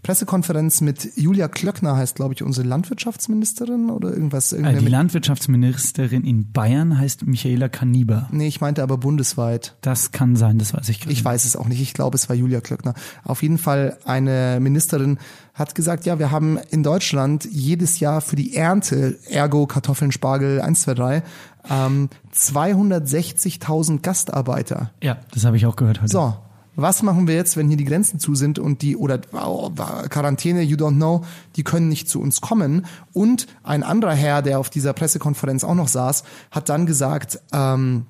[0.02, 4.54] Pressekonferenz mit Julia Klöckner, heißt glaube ich unsere Landwirtschaftsministerin oder irgendwas.
[4.54, 8.28] Also die Landwirtschaftsministerin in Bayern heißt Michaela Kaniber.
[8.32, 9.76] Nee, ich meinte aber bundesweit.
[9.82, 11.14] Das kann sein, das weiß ich gerade.
[11.14, 11.82] Ich weiß es auch nicht.
[11.82, 12.96] Ich glaube, es war Julia Klöckner.
[13.24, 15.20] Auf jeden Fall eine Ministerin
[15.58, 20.62] hat gesagt, ja, wir haben in Deutschland jedes Jahr für die Ernte, ergo Kartoffeln, Spargel,
[20.62, 21.24] 1, 2, 3,
[21.70, 24.92] ähm, 260.000 Gastarbeiter.
[25.02, 26.12] Ja, das habe ich auch gehört heute.
[26.12, 26.34] So,
[26.78, 29.72] was machen wir jetzt, wenn hier die Grenzen zu sind und die oder oh,
[30.10, 31.24] Quarantäne, you don't know,
[31.56, 32.86] die können nicht zu uns kommen.
[33.14, 38.06] Und ein anderer Herr, der auf dieser Pressekonferenz auch noch saß, hat dann gesagt, ähm,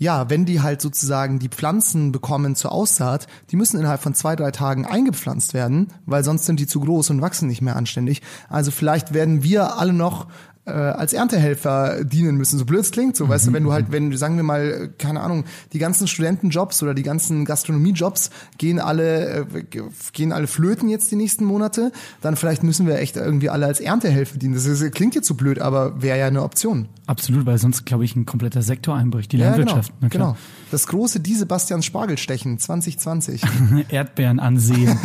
[0.00, 4.34] ja, wenn die halt sozusagen die Pflanzen bekommen zur Aussaat, die müssen innerhalb von zwei,
[4.34, 8.22] drei Tagen eingepflanzt werden, weil sonst sind die zu groß und wachsen nicht mehr anständig.
[8.48, 10.28] Also vielleicht werden wir alle noch
[10.70, 12.58] äh, als Erntehelfer dienen müssen.
[12.58, 13.30] So blöd es klingt, so, mhm.
[13.30, 16.94] weißt du, wenn du halt, wenn, sagen wir mal, keine Ahnung, die ganzen Studentenjobs oder
[16.94, 19.64] die ganzen Gastronomiejobs gehen alle, äh,
[20.12, 23.80] gehen alle flöten jetzt die nächsten Monate, dann vielleicht müssen wir echt irgendwie alle als
[23.80, 24.54] Erntehelfer dienen.
[24.54, 26.88] Das, ist, klingt jetzt so blöd, aber wäre ja eine Option.
[27.06, 29.92] Absolut, weil sonst, glaube ich, ein kompletter Sektor einbricht, die ja, Landwirtschaft.
[30.00, 30.36] Genau, genau.
[30.70, 33.42] Das große Die Sebastian Spargelstechen 2020.
[33.88, 34.96] Erdbeeren ansehen.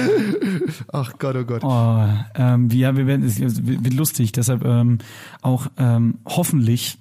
[0.92, 1.64] Ach Gott, oh Gott.
[1.64, 4.98] Oh, ähm, ja, wir werden, es wird lustig, deshalb ähm,
[5.40, 6.98] auch ähm, hoffentlich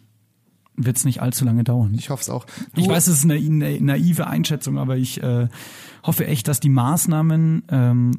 [0.76, 1.94] wird es nicht allzu lange dauern.
[1.96, 2.46] Ich hoffe es auch.
[2.74, 3.40] Du ich weiß, es ist eine,
[3.82, 5.48] naive Einschätzung, aber ich äh,
[6.04, 8.12] hoffe echt, dass die Maßnahmen ähm,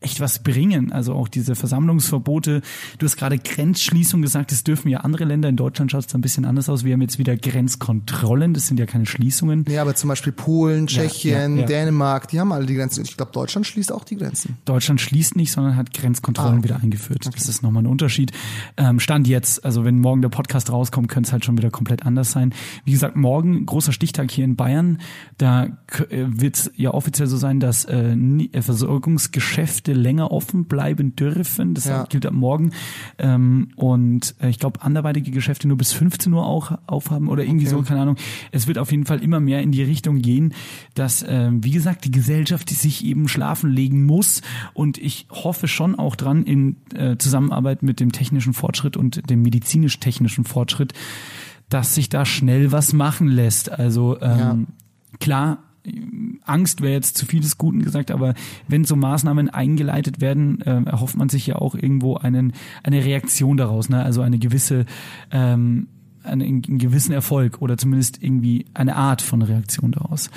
[0.00, 0.92] echt was bringen.
[0.92, 2.62] Also auch diese Versammlungsverbote.
[2.98, 5.48] Du hast gerade Grenzschließung gesagt, das dürfen ja andere Länder.
[5.48, 6.84] In Deutschland schaut es ein bisschen anders aus.
[6.84, 9.64] Wir haben jetzt wieder Grenzkontrollen, das sind ja keine Schließungen.
[9.68, 11.66] Ja, aber zum Beispiel Polen, Tschechien, ja, ja, ja.
[11.66, 13.04] Dänemark, die haben alle die Grenzen.
[13.04, 14.56] Ich glaube, Deutschland schließt auch die Grenzen.
[14.64, 17.26] Deutschland schließt nicht, sondern hat Grenzkontrollen ah, wieder eingeführt.
[17.26, 17.36] Okay.
[17.36, 18.32] Das ist nochmal ein Unterschied.
[18.76, 22.06] Ähm, Stand jetzt, also wenn morgen der Podcast rauskommt, könnte es halt schon wieder komplett
[22.06, 22.54] anders sein.
[22.84, 24.98] Wie gesagt, morgen großer Stichtag hier in Bayern.
[25.38, 25.70] Da äh,
[26.10, 28.16] wird es ja offiziell so sein, dass äh,
[28.60, 31.74] Versorgungsgeschäfte Geschäfte länger offen bleiben dürfen.
[31.74, 32.04] Das ja.
[32.04, 32.72] gilt ab morgen.
[33.18, 37.66] Ähm, und äh, ich glaube, anderweitige Geschäfte nur bis 15 Uhr auch aufhaben oder irgendwie
[37.66, 37.76] okay.
[37.76, 38.16] so, keine Ahnung.
[38.52, 40.54] Es wird auf jeden Fall immer mehr in die Richtung gehen,
[40.94, 44.42] dass, äh, wie gesagt, die Gesellschaft die sich eben schlafen legen muss.
[44.74, 49.42] Und ich hoffe schon auch dran in äh, Zusammenarbeit mit dem technischen Fortschritt und dem
[49.42, 50.92] medizinisch-technischen Fortschritt,
[51.68, 53.70] dass sich da schnell was machen lässt.
[53.70, 55.18] Also ähm, ja.
[55.20, 55.58] klar,
[56.44, 58.34] Angst wäre jetzt zu viel Guten gesagt, aber
[58.66, 62.52] wenn so Maßnahmen eingeleitet werden, äh, erhofft man sich ja auch irgendwo einen,
[62.82, 64.02] eine Reaktion daraus, ne?
[64.02, 64.86] also eine gewisse,
[65.30, 65.88] ähm,
[66.24, 70.30] einen, einen gewissen Erfolg oder zumindest irgendwie eine Art von Reaktion daraus.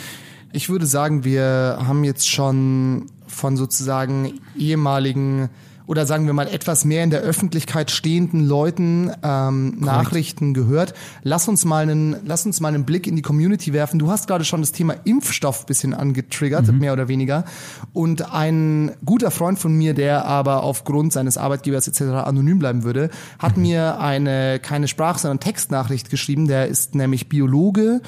[0.54, 5.50] Ich würde sagen, wir haben jetzt schon von sozusagen ehemaligen
[5.92, 10.94] oder sagen wir mal etwas mehr in der Öffentlichkeit stehenden Leuten ähm, Nachrichten gehört.
[11.22, 14.00] Lass uns mal einen, lass uns mal einen Blick in die Community werfen.
[14.00, 16.80] Du hast gerade schon das Thema Impfstoff bisschen angetriggert, mhm.
[16.80, 17.44] mehr oder weniger.
[17.92, 22.04] Und ein guter Freund von mir, der aber aufgrund seines Arbeitgebers etc.
[22.26, 23.64] anonym bleiben würde, hat mhm.
[23.64, 26.48] mir eine keine Sprach, sondern Textnachricht geschrieben.
[26.48, 28.00] Der ist nämlich Biologe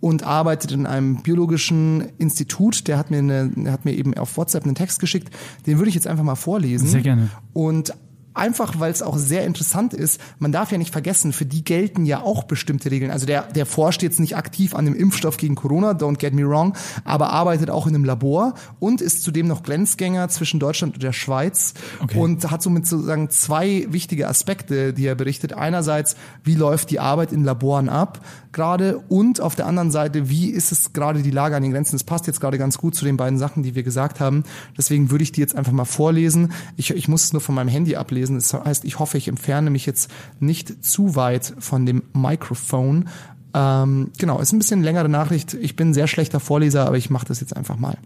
[0.00, 2.88] und arbeitet in einem biologischen Institut.
[2.88, 5.34] Der hat mir, eine, hat mir eben auf WhatsApp einen Text geschickt.
[5.66, 6.88] Den würde ich jetzt einfach mal vorlesen.
[6.88, 7.28] Sehr gerne.
[7.52, 7.92] Und
[8.34, 12.06] einfach weil es auch sehr interessant ist, man darf ja nicht vergessen, für die gelten
[12.06, 13.10] ja auch bestimmte Regeln.
[13.10, 16.48] Also der, der forscht jetzt nicht aktiv an dem Impfstoff gegen Corona, don't get me
[16.48, 16.74] wrong,
[17.04, 21.12] aber arbeitet auch in einem Labor und ist zudem noch Grenzgänger zwischen Deutschland und der
[21.12, 22.18] Schweiz Okay.
[22.18, 25.52] und hat somit sozusagen zwei wichtige Aspekte, die er berichtet.
[25.52, 28.20] Einerseits, wie läuft die Arbeit in Laboren ab
[28.52, 31.96] gerade und auf der anderen Seite, wie ist es gerade die Lage an den Grenzen.
[31.96, 34.44] Das passt jetzt gerade ganz gut zu den beiden Sachen, die wir gesagt haben.
[34.76, 36.52] Deswegen würde ich die jetzt einfach mal vorlesen.
[36.76, 38.36] Ich, ich muss es nur von meinem Handy ablesen.
[38.36, 43.08] Das heißt, ich hoffe, ich entferne mich jetzt nicht zu weit von dem Mikrofon.
[43.54, 45.54] Ähm, genau, ist ein bisschen längere Nachricht.
[45.54, 47.96] Ich bin ein sehr schlechter Vorleser, aber ich mache das jetzt einfach mal.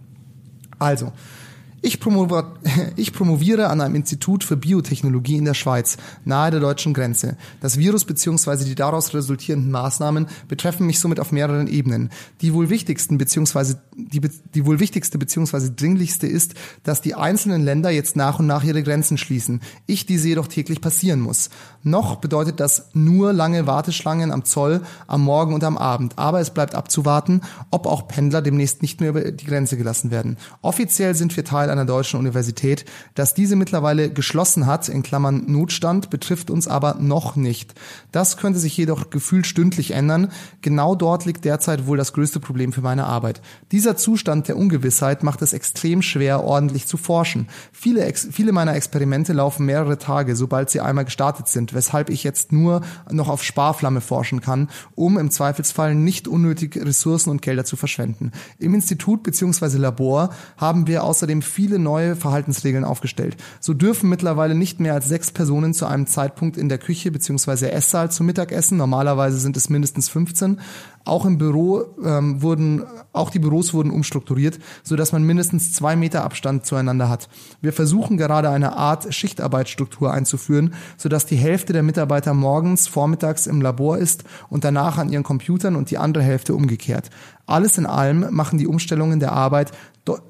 [0.78, 1.12] Also,
[1.84, 2.54] ich, promover,
[2.96, 7.36] ich promoviere an einem Institut für Biotechnologie in der Schweiz, nahe der deutschen Grenze.
[7.60, 8.64] Das Virus bzw.
[8.64, 12.10] die daraus resultierenden Maßnahmen betreffen mich somit auf mehreren Ebenen.
[12.40, 13.74] Die wohl wichtigsten bzw.
[13.96, 14.22] Die,
[14.54, 15.70] die wohl wichtigste bzw.
[15.76, 16.54] dringlichste ist,
[16.84, 19.60] dass die einzelnen Länder jetzt nach und nach ihre Grenzen schließen.
[19.86, 21.50] Ich diese jedoch täglich passieren muss.
[21.82, 26.14] Noch bedeutet das nur lange Warteschlangen am Zoll, am Morgen und am Abend.
[26.16, 30.38] Aber es bleibt abzuwarten, ob auch Pendler demnächst nicht mehr über die Grenze gelassen werden.
[30.62, 32.84] Offiziell sind wir Teil einer deutschen Universität.
[33.14, 37.74] Dass diese mittlerweile geschlossen hat, in Klammern Notstand, betrifft uns aber noch nicht.
[38.12, 40.30] Das könnte sich jedoch gefühlt stündlich ändern.
[40.62, 43.42] Genau dort liegt derzeit wohl das größte Problem für meine Arbeit.
[43.72, 47.48] Dieser Zustand der Ungewissheit macht es extrem schwer, ordentlich zu forschen.
[47.72, 52.52] Viele, viele meiner Experimente laufen mehrere Tage, sobald sie einmal gestartet sind, weshalb ich jetzt
[52.52, 57.76] nur noch auf Sparflamme forschen kann, um im Zweifelsfall nicht unnötig Ressourcen und Gelder zu
[57.76, 58.32] verschwenden.
[58.58, 59.78] Im Institut bzw.
[59.78, 63.38] Labor haben wir außerdem viele neue Verhaltensregeln aufgestellt.
[63.58, 67.70] So dürfen mittlerweile nicht mehr als sechs Personen zu einem Zeitpunkt in der Küche bzw.
[67.70, 68.76] Esssaal zum Mittagessen.
[68.76, 70.60] Normalerweise sind es mindestens 15.
[71.06, 76.24] Auch im Büro ähm, wurden, auch die Büros wurden umstrukturiert, so man mindestens zwei Meter
[76.24, 77.28] Abstand zueinander hat.
[77.60, 83.46] Wir versuchen gerade eine Art Schichtarbeitsstruktur einzuführen, so dass die Hälfte der Mitarbeiter morgens, vormittags
[83.46, 87.10] im Labor ist und danach an ihren Computern und die andere Hälfte umgekehrt.
[87.46, 89.72] Alles in allem machen die Umstellungen der Arbeit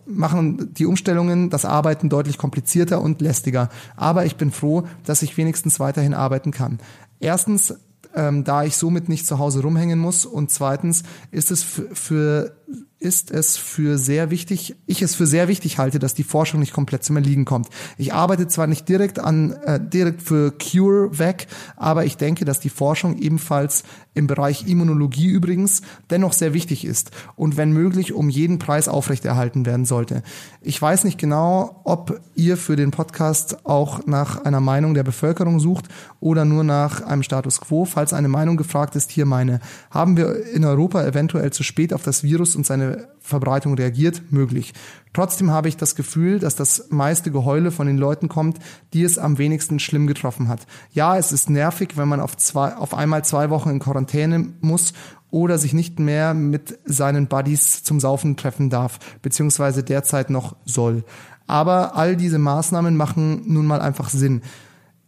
[0.06, 3.70] machen die Umstellungen das Arbeiten deutlich komplizierter und lästiger.
[3.96, 6.78] Aber ich bin froh, dass ich wenigstens weiterhin arbeiten kann.
[7.18, 7.74] Erstens,
[8.14, 11.02] ähm, da ich somit nicht zu Hause rumhängen muss und zweitens
[11.32, 12.56] ist es für
[13.04, 16.72] ist es für sehr wichtig, ich es für sehr wichtig halte, dass die Forschung nicht
[16.72, 17.68] komplett zum Erliegen kommt.
[17.98, 21.46] Ich arbeite zwar nicht direkt an äh, direkt für CureVac,
[21.76, 23.84] aber ich denke, dass die Forschung ebenfalls
[24.14, 29.66] im Bereich Immunologie übrigens dennoch sehr wichtig ist und wenn möglich um jeden Preis aufrechterhalten
[29.66, 30.22] werden sollte.
[30.60, 35.60] Ich weiß nicht genau, ob ihr für den Podcast auch nach einer Meinung der Bevölkerung
[35.60, 35.88] sucht
[36.20, 37.84] oder nur nach einem Status quo.
[37.84, 39.60] Falls eine Meinung gefragt ist, hier meine.
[39.90, 44.32] Haben wir in Europa eventuell zu spät auf das Virus und seine Verbreitung reagiert?
[44.32, 44.74] Möglich.
[45.12, 48.58] Trotzdem habe ich das Gefühl, dass das meiste Geheule von den Leuten kommt,
[48.92, 50.66] die es am wenigsten schlimm getroffen hat.
[50.92, 54.92] Ja, es ist nervig, wenn man auf, zwei, auf einmal zwei Wochen in Quarantäne muss
[55.30, 61.04] oder sich nicht mehr mit seinen Buddies zum Saufen treffen darf, beziehungsweise derzeit noch soll.
[61.46, 64.42] Aber all diese Maßnahmen machen nun mal einfach Sinn.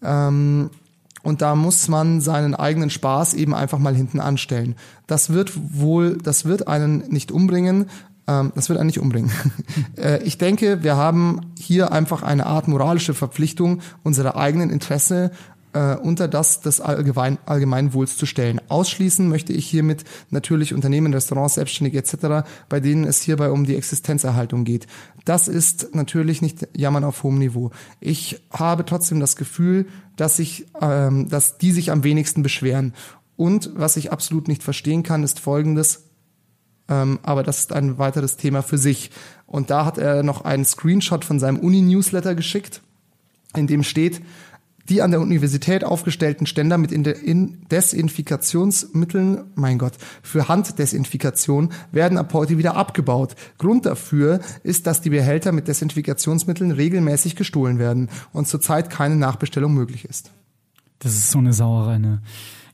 [0.03, 0.71] Ähm,
[1.27, 4.77] und da muss man seinen eigenen Spaß eben einfach mal hinten anstellen.
[5.09, 7.87] Das wird wohl, das wird einen nicht umbringen.
[8.29, 9.33] Ähm, das wird einen nicht umbringen.
[9.97, 15.33] äh, ich denke, wir haben hier einfach eine Art moralische Verpflichtung, unsere eigenen Interesse
[15.77, 18.63] äh, unter das des Allgemein Allgemeinwohls zu stellen.
[18.69, 23.77] Ausschließen möchte ich hiermit natürlich Unternehmen, Restaurants, Selbstständige etc., bei denen es hierbei um die
[23.77, 24.87] Existenzerhaltung geht.
[25.27, 27.73] Das ist natürlich nicht Jammern auf hohem Niveau.
[28.01, 32.95] Ich habe trotzdem das Gefühl, dass ich, ähm, dass die sich am wenigsten beschweren.
[33.37, 36.05] Und was ich absolut nicht verstehen kann, ist Folgendes.
[36.89, 39.11] Ähm, aber das ist ein weiteres Thema für sich.
[39.47, 42.81] Und da hat er noch einen Screenshot von seinem Uni-Newsletter geschickt,
[43.55, 44.23] in dem steht,
[44.89, 52.33] die an der Universität aufgestellten Ständer mit in Desinfikationsmitteln, mein Gott, für Handdesinfikation werden ab
[52.33, 53.35] heute wieder abgebaut.
[53.59, 59.75] Grund dafür ist, dass die Behälter mit Desinfikationsmitteln regelmäßig gestohlen werden und zurzeit keine Nachbestellung
[59.75, 60.31] möglich ist.
[60.99, 62.23] Das ist so eine Sauerei, ne?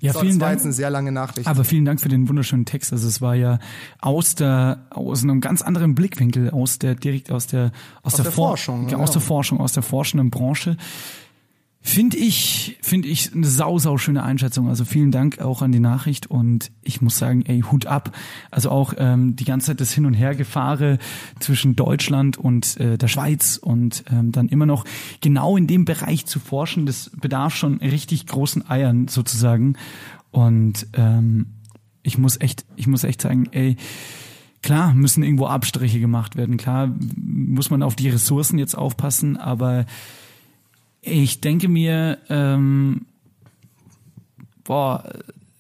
[0.01, 0.59] Ja, So, vielen das war Dank.
[0.59, 1.47] jetzt eine sehr lange Nachricht.
[1.47, 2.93] Aber vielen Dank für den wunderschönen Text.
[2.93, 3.61] Also es war ja
[4.01, 7.71] aus der aus einem ganz anderen Blickwinkel, aus der direkt aus der
[8.03, 10.77] aus, der, der For- Forschung, ja, aus der Forschung, aus der forschenden Branche.
[11.85, 14.69] Finde ich, finde ich eine sau, sau schöne Einschätzung.
[14.69, 18.17] Also vielen Dank auch an die Nachricht und ich muss sagen, ey, Hut ab.
[18.53, 20.99] Also auch ähm, die ganze Zeit das Hin- und Hergefahre
[21.41, 24.85] zwischen Deutschland und äh, der Schweiz und ähm, dann immer noch
[25.21, 29.75] genau in dem Bereich zu forschen, das bedarf schon richtig großen Eiern sozusagen.
[30.31, 31.47] Und ähm,
[32.05, 33.77] ich muss echt, ich muss echt sagen, ey,
[34.63, 39.85] klar müssen irgendwo Abstriche gemacht werden, klar muss man auf die Ressourcen jetzt aufpassen, aber
[41.03, 43.07] ich denke mir, ähm,
[44.65, 45.05] boah,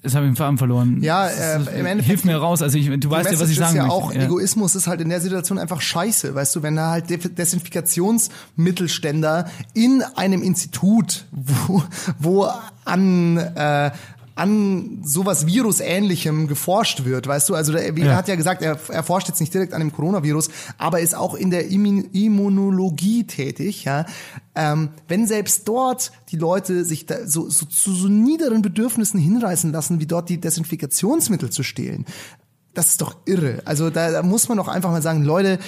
[0.04, 1.00] Jetzt habe ich den Faden verloren.
[1.00, 2.60] Ja, äh, im Endeffekt- Hilf mir raus.
[2.60, 3.96] Also ich, du weißt ja, was ich sagen ist ja möchte.
[3.96, 7.04] auch, Egoismus ist halt in der Situation einfach scheiße, weißt du, wenn da halt
[7.38, 11.84] Desinfikationsmittelständer in einem Institut, wo,
[12.18, 12.48] wo
[12.84, 13.92] an äh,
[14.34, 17.54] an sowas Virusähnlichem geforscht wird, weißt du?
[17.54, 18.16] Also er Ja.
[18.16, 21.34] hat ja gesagt, er, er forscht jetzt nicht direkt an dem Coronavirus, aber ist auch
[21.34, 24.06] in der Immun Immunologie tätig, ja.
[24.54, 30.00] Ähm, wenn selbst dort die Leute sich so, so zu so niederen Bedürfnissen hinreißen lassen,
[30.00, 32.04] wie dort die Desinfikationsmittel zu stehlen,
[32.74, 33.62] das ist doch irre.
[33.64, 35.58] Also da, da muss man doch einfach mal sagen, Leute,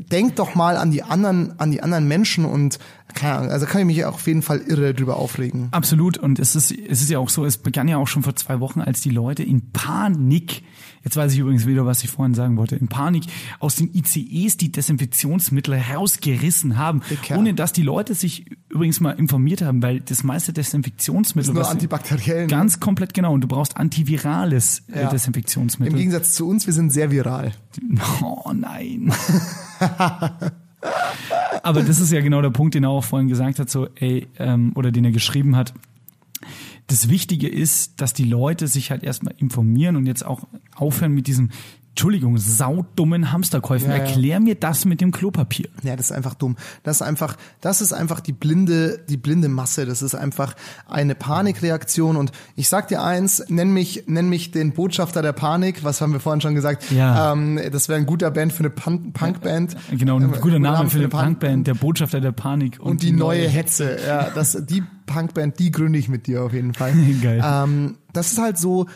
[0.00, 2.78] denkt doch mal an die anderen, an die anderen Menschen und
[3.14, 5.68] keine Ahnung, also kann ich mich auf jeden Fall irre drüber aufregen.
[5.70, 6.18] Absolut.
[6.18, 8.60] Und es ist, es ist ja auch so, es begann ja auch schon vor zwei
[8.60, 10.62] Wochen, als die Leute in Panik,
[11.08, 13.24] jetzt weiß ich übrigens wieder, was ich vorhin sagen wollte, in Panik
[13.60, 17.38] aus den ICEs die Desinfektionsmittel herausgerissen haben, Dicker.
[17.38, 21.66] ohne dass die Leute sich übrigens mal informiert haben, weil das meiste Desinfektionsmittel Ist nur
[21.68, 22.46] antibakteriell, ne?
[22.48, 23.32] Ganz komplett genau.
[23.32, 25.08] Und du brauchst antivirales äh, Ja.
[25.08, 25.92] Desinfektionsmittel.
[25.94, 27.52] Im Gegensatz zu uns, wir sind sehr viral.
[28.22, 29.12] Oh nein.
[31.62, 34.28] Aber das ist ja genau der Punkt, den er auch vorhin gesagt hat, so, ey,
[34.38, 35.72] ähm, oder den er geschrieben hat.
[36.88, 40.40] Das Wichtige ist, dass die Leute sich halt erstmal informieren und jetzt auch
[40.74, 41.50] aufhören mit diesem,
[41.90, 43.90] Entschuldigung, saudummen Hamsterkäufen.
[43.90, 44.02] Ja, ja.
[44.04, 45.68] Erklär mir das mit dem Klopapier.
[45.82, 46.56] Ja, das ist einfach dumm.
[46.84, 49.84] Das ist einfach, das ist einfach die blinde, die blinde Masse.
[49.84, 50.54] Das ist einfach
[50.86, 52.16] eine Panikreaktion.
[52.16, 55.82] Und ich sag dir eins, nenn mich, nenn mich den Botschafter der Panik.
[55.84, 56.90] Was haben wir vorhin schon gesagt?
[56.92, 57.32] Ja.
[57.32, 59.76] Ähm, das wäre ein guter Band für eine Punk- Punkband.
[59.90, 62.78] Genau, ein Äh, guter Name für eine Punk- Punkband, der Botschafter der Panik.
[62.80, 63.98] Und die neue Hetze.
[64.06, 66.92] Ja, das, die Punkband, die gründe ich mit dir auf jeden Fall.
[67.22, 67.42] Geil.
[67.44, 68.86] Ähm, das ist halt so,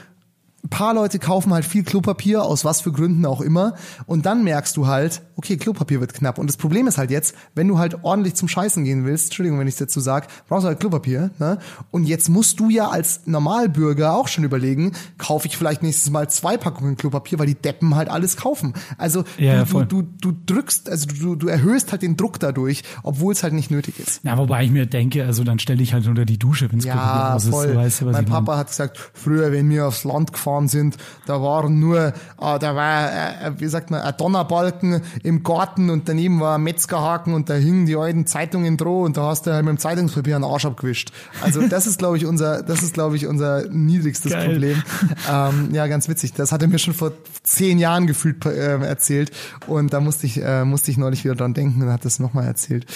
[0.65, 3.75] ein paar Leute kaufen halt viel Klopapier, aus was für Gründen auch immer.
[4.07, 6.39] Und dann merkst du halt, okay, Klopapier wird knapp.
[6.39, 9.59] Und das Problem ist halt jetzt, wenn du halt ordentlich zum Scheißen gehen willst, Entschuldigung,
[9.59, 11.31] wenn ich es jetzt so sag, brauchst du halt Klopapier.
[11.39, 11.59] Ne?
[11.91, 16.29] Und jetzt musst du ja als Normalbürger auch schon überlegen, kaufe ich vielleicht nächstes Mal
[16.31, 18.75] zwei Packungen Klopapier, weil die Deppen halt alles kaufen.
[18.99, 22.83] Also Ja, du, du, du, du drückst, also du, du erhöhst halt den Druck dadurch,
[23.03, 24.21] obwohl es halt nicht nötig ist.
[24.23, 26.85] Na, wobei ich mir denke, also dann stelle ich halt unter die Dusche, wenn es
[26.85, 27.49] Klopapier Ja, ist.
[27.49, 27.77] voll.
[27.77, 28.45] Weißt du, mein ich meine?
[28.45, 32.75] Papa hat gesagt, früher, wenn wir aufs Land gefahren sind, da waren nur, äh, da
[32.77, 37.49] war, äh, wie sagt man, ein Donnerbalken im Garten und daneben war ein Metzgerhaken und
[37.49, 40.45] da hingen die alten Zeitungen droh und da hast du halt mit dem Zeitungspapier einen
[40.45, 41.13] Arsch abgewischt.
[41.43, 44.51] Also das ist, glaube ich, unser, das ist, glaube ich, unser niedrigstes Geil.
[44.51, 44.83] Problem.
[45.31, 46.33] Ähm, ja, ganz witzig.
[46.33, 47.13] Das hat er mir schon vor
[47.45, 49.31] zehn Jahren gefühlt äh, erzählt
[49.67, 52.47] und da musste ich, äh, musste ich neulich wieder dran denken und hat das nochmal
[52.47, 52.87] erzählt.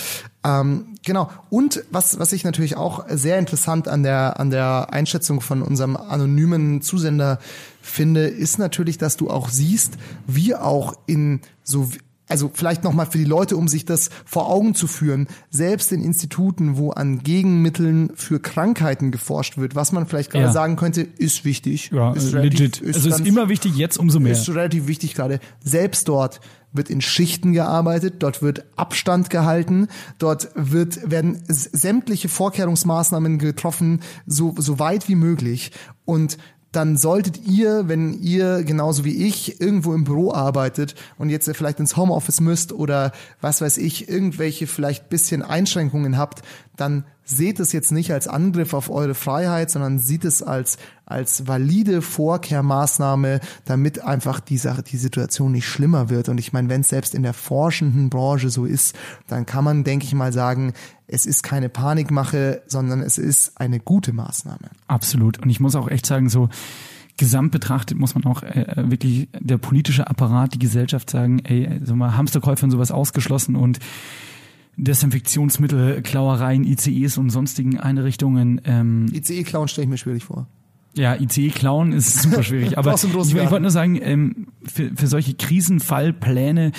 [0.46, 1.30] Ähm, genau.
[1.50, 5.96] Und was, was ich natürlich auch sehr interessant an der, an der Einschätzung von unserem
[5.96, 7.38] anonymen Zusender
[7.82, 9.94] finde, ist natürlich, dass du auch siehst,
[10.26, 11.90] wie auch in so,
[12.28, 16.02] also vielleicht nochmal für die Leute, um sich das vor Augen zu führen, selbst in
[16.02, 20.52] Instituten, wo an Gegenmitteln für Krankheiten geforscht wird, was man vielleicht gerade Ja.
[20.52, 21.90] sagen könnte, ist wichtig.
[21.92, 22.82] Ja, ist äh, legit.
[22.84, 24.32] also ist ganz- immer wichtig, jetzt umso mehr.
[24.32, 25.38] ist relativ wichtig gerade.
[25.62, 26.40] Selbst dort
[26.72, 29.86] wird in Schichten gearbeitet, dort wird Abstand gehalten,
[30.18, 35.70] dort wird, werden sämtliche Vorkehrungsmaßnahmen getroffen, so, so weit wie möglich.
[36.04, 36.36] Und
[36.76, 41.80] dann solltet ihr, wenn ihr genauso wie ich irgendwo im Büro arbeitet und jetzt vielleicht
[41.80, 46.42] ins Homeoffice müsst oder was weiß ich, irgendwelche vielleicht bisschen Einschränkungen habt,
[46.76, 51.48] dann seht es jetzt nicht als Angriff auf eure Freiheit, sondern sieht es als, als
[51.48, 56.28] valide Vorkehrmaßnahme, damit einfach die Sache, die Situation nicht schlimmer wird.
[56.28, 58.94] Und ich meine, wenn es selbst in der forschenden Branche so ist,
[59.26, 60.72] dann kann man, denke ich mal, sagen,
[61.08, 64.70] es ist keine Panikmache, sondern es ist eine gute Maßnahme.
[64.86, 65.40] Absolut.
[65.40, 66.48] Und ich muss auch echt sagen, so
[67.16, 71.96] gesamt betrachtet muss man auch äh, wirklich der politische Apparat, die Gesellschaft sagen, ey, so
[71.96, 73.78] mal Hamsterkäufe und sowas ausgeschlossen und
[74.76, 78.60] Desinfektionsmittel, Klauereien, ICEs und sonstigen Einrichtungen.
[78.64, 80.46] Ähm, ICE-Klauen stelle ich mir schwierig vor.
[80.94, 82.76] ja, ICE klauen ist super schwierig.
[82.78, 86.72] Aber ich, ich wollte nur sagen, ähm, für, für solche Krisenfallpläne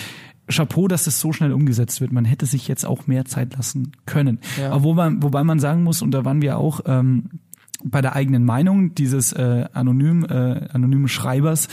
[0.50, 2.12] Chapeau, dass das so schnell umgesetzt wird.
[2.12, 4.40] Man hätte sich jetzt auch mehr Zeit lassen können.
[4.58, 4.72] Ja.
[4.72, 7.30] Aber wo man, wobei man sagen muss, und da waren wir auch ähm,
[7.84, 11.68] bei der eigenen Meinung dieses äh, anonym, äh, anonymen Schreibers,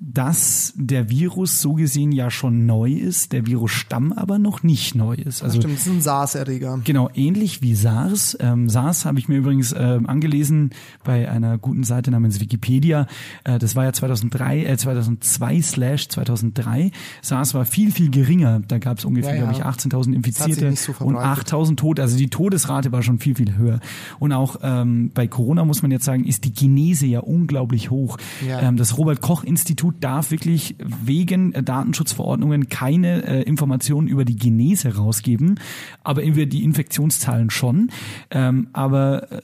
[0.00, 5.14] dass der Virus so gesehen ja schon neu ist, der Virusstamm aber noch nicht neu
[5.14, 5.42] ist.
[5.42, 6.80] Also Stimmt, das ist ein SARS-Erreger.
[6.84, 8.36] Genau, ähnlich wie SARS.
[8.40, 10.70] Ähm, SARS habe ich mir übrigens ähm, angelesen
[11.04, 13.06] bei einer guten Seite namens Wikipedia.
[13.44, 16.92] Äh, das war ja 2003, äh, 2002 slash 2003.
[17.22, 18.60] SARS war viel, viel geringer.
[18.66, 19.50] Da gab es ungefähr, Ja, ja.
[19.50, 21.52] glaube ich, 18.000 Infizierte so und verbreitet.
[21.52, 22.02] 8.000 Tote.
[22.02, 23.80] Also die Todesrate war schon viel, viel höher.
[24.18, 28.16] Und auch ähm, bei Corona muss man jetzt sagen, ist die Genese ja unglaublich hoch.
[28.46, 28.60] Ja.
[28.60, 35.60] Ähm, das Robert-Koch-Institut darf wirklich wegen äh, Datenschutzverordnungen keine äh, Informationen über die Genese rausgeben,
[36.04, 37.90] aber über die Infektionszahlen schon.
[38.30, 39.40] Ähm, aber äh,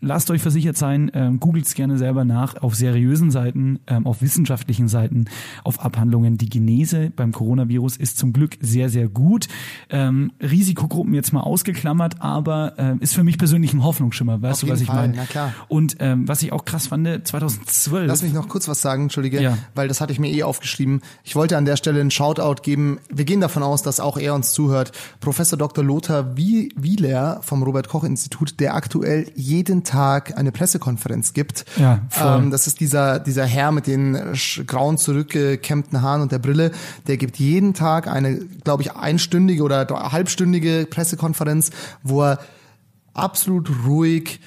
[0.00, 4.88] lasst euch versichert sein, ähm, googelt gerne selber nach auf seriösen Seiten, ähm, auf wissenschaftlichen
[4.88, 5.26] Seiten,
[5.64, 6.38] auf Abhandlungen.
[6.38, 9.48] Die Genese beim Coronavirus ist zum Glück sehr, sehr gut.
[9.90, 14.40] Ähm, Risikogruppen jetzt mal ausgeklammert, aber ähm, ist für mich persönlich ein Hoffnungsschimmer.
[14.40, 15.14] Weißt Auf du, was ich meine?
[15.16, 15.52] na klar.
[15.68, 18.06] Und ähm, was ich auch krass fand, 2012.
[18.06, 19.58] Lass mich noch kurz was sagen, entschuldige, Ja.
[19.74, 21.00] weil das hatte ich mir eh aufgeschrieben.
[21.24, 22.98] Ich wollte an der Stelle einen Shoutout geben.
[23.12, 24.92] Wir gehen davon aus, dass auch er uns zuhört.
[25.20, 25.84] Professor Dr.
[25.84, 31.64] Lothar Wie- Wieler vom Robert Koch Institut, der aktuell jeden Tag eine Pressekonferenz gibt.
[31.76, 32.42] Ja, voll.
[32.42, 34.16] Ähm, das ist dieser, dieser Herr mit den
[34.66, 36.70] grauen zurückgekämmten Haaren und der Brille.
[37.06, 41.70] Der gibt jeden Tag eine, glaube ich, einstündige oder halbstündige Pressekonferenz,
[42.02, 42.38] wo er
[43.14, 44.40] absolut ruhig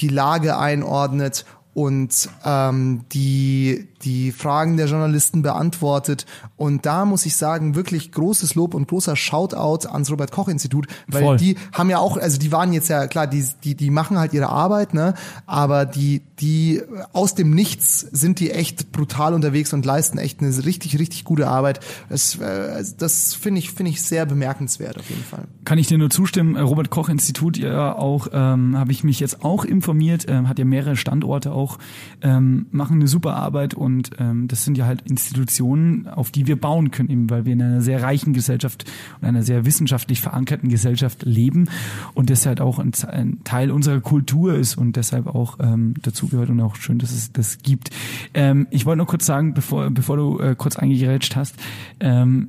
[0.00, 1.44] die Lage einordnet
[1.74, 6.26] und ähm, die, die Fragen der Journalisten beantwortet.
[6.56, 11.36] Und da muss ich sagen, wirklich großes Lob und großer Shoutout ans Robert-Koch-Institut, weil Voll.
[11.36, 14.32] die haben ja auch, also die waren jetzt ja, klar, die, die, die machen halt
[14.32, 15.14] ihre Arbeit, ne?
[15.46, 16.82] Aber die, die
[17.12, 21.48] aus dem Nichts sind die echt brutal unterwegs und leisten echt eine richtig, richtig gute
[21.48, 21.80] Arbeit.
[22.08, 25.44] Das, äh, das finde ich, finde ich sehr bemerkenswert auf jeden Fall.
[25.64, 26.56] Kann ich dir nur zustimmen.
[26.56, 30.58] Äh, Robert Koch Institut ja auch, ähm, habe ich mich jetzt auch informiert, ähm, hat
[30.58, 31.78] ja mehrere Standorte auch,
[32.22, 33.87] ähm, machen eine super Arbeit und
[34.18, 37.62] ähm, das sind ja halt Institutionen, auf die wir bauen können, eben weil wir in
[37.62, 38.84] einer sehr reichen Gesellschaft
[39.20, 41.68] und einer sehr wissenschaftlich verankerten Gesellschaft leben
[42.14, 46.50] und das halt auch ein, ein Teil unserer Kultur ist und deshalb auch ähm, dazugehört
[46.50, 47.90] und auch schön, dass es das gibt.
[48.34, 51.54] Ähm, ich wollte nur kurz sagen, bevor, bevor du äh, kurz eingerätscht hast,
[52.00, 52.48] ähm,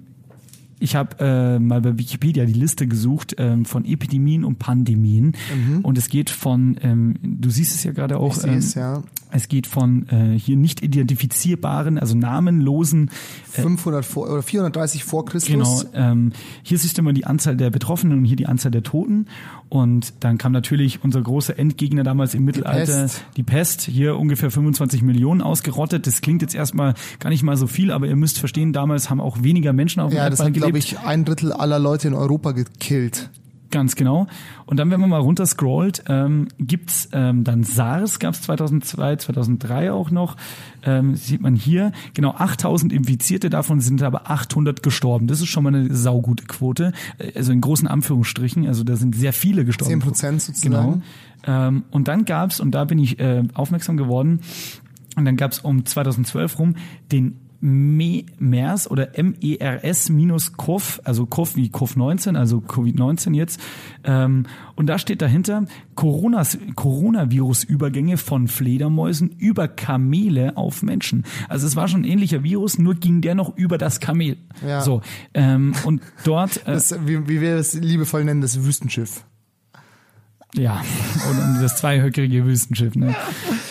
[0.79, 5.33] ich habe äh, mal bei Wikipedia die Liste gesucht ähm, von Epidemien und Pandemien
[5.83, 8.29] und es geht von, ähm, du siehst es ja gerade auch,
[8.75, 8.77] Mhm.
[8.77, 9.03] Ähm, ja.
[9.31, 13.11] Es geht von äh, hier nicht identifizierbaren, also namenlosen
[13.51, 15.51] 500 vor, oder 430 vor Christus.
[15.51, 16.31] Genau, ähm,
[16.63, 19.27] hier siehst du immer die Anzahl der Betroffenen und hier die Anzahl der Toten.
[19.69, 23.23] Und dann kam natürlich unser großer Endgegner damals im Mittelalter, Pest.
[23.37, 26.07] die Pest, hier ungefähr 25 Millionen ausgerottet.
[26.07, 29.21] Das klingt jetzt erstmal gar nicht mal so viel, aber ihr müsst verstehen, damals haben
[29.21, 30.91] auch weniger Menschen auf dem Ja, das Erdball hat, glaube gelebt.
[30.91, 33.29] ich, ein Drittel aller Leute in Europa gekillt.
[33.71, 34.27] Ganz genau.
[34.65, 40.09] Und dann, wenn man mal runterscrollt, ähm, gibt's ähm, dann SARS, gab's 2002, 2003 auch
[40.09, 40.37] noch.
[40.83, 45.27] Ähm, sieht man hier, genau 8000 Infizierte, davon sind aber 800 gestorben.
[45.27, 46.93] Das ist schon mal eine saugute Quote.
[47.17, 49.91] Äh, Also in großen Anführungsstrichen, also da sind sehr viele gestorben.
[49.91, 51.03] 10 Prozent sozusagen.
[51.45, 51.67] Genau.
[51.67, 54.41] Ähm, und dann gab's und da bin ich äh, aufmerksam geworden,
[55.15, 56.75] und dann gab's um 2012 rum
[57.11, 63.59] den MERS oder MERS minus COV, also COV wie COV-19, also Covid-19 jetzt.
[64.03, 64.45] Ähm,
[64.75, 71.25] und da steht dahinter Coronas, Coronavirus-Übergänge von Fledermäusen über Kamele auf Menschen.
[71.49, 74.37] Also es war schon ein ähnlicher Virus, nur ging der noch über das Kamel.
[74.65, 74.81] Ja.
[74.81, 75.01] So.
[75.33, 79.23] Ähm, und dort, äh, Das, wie, wie wir es liebevoll nennen, das Wüstenschiff.
[80.55, 80.81] ja,
[81.29, 82.95] und das zweihöckrige Wüstenschiff.
[82.95, 83.15] Ne?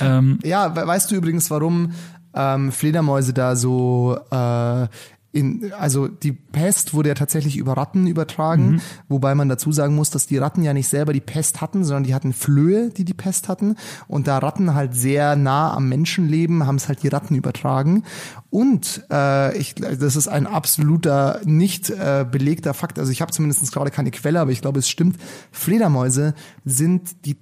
[0.01, 1.93] Ähm, Ja, we- weißt du übrigens, warum
[2.39, 4.87] ähm, Fledermäuse da so äh,
[5.31, 8.81] in, also die Pest wurde ja tatsächlich über Ratten übertragen, Mhm.
[9.09, 12.05] wobei man dazu sagen muss, dass die Ratten ja nicht selber die Pest hatten, sondern
[12.05, 13.77] die hatten Flöhe, die die Pest hatten.
[14.07, 18.05] Und da Ratten halt sehr nah am Menschen leben, haben es halt die Ratten übertragen.
[18.51, 22.99] Und äh, ich, das ist ein absoluter nicht äh, belegter Fakt.
[22.99, 25.19] Also ich habe zumindest gerade keine Quelle, aber ich glaube, es stimmt.
[25.53, 26.33] Fledermäuse
[26.65, 27.37] sind die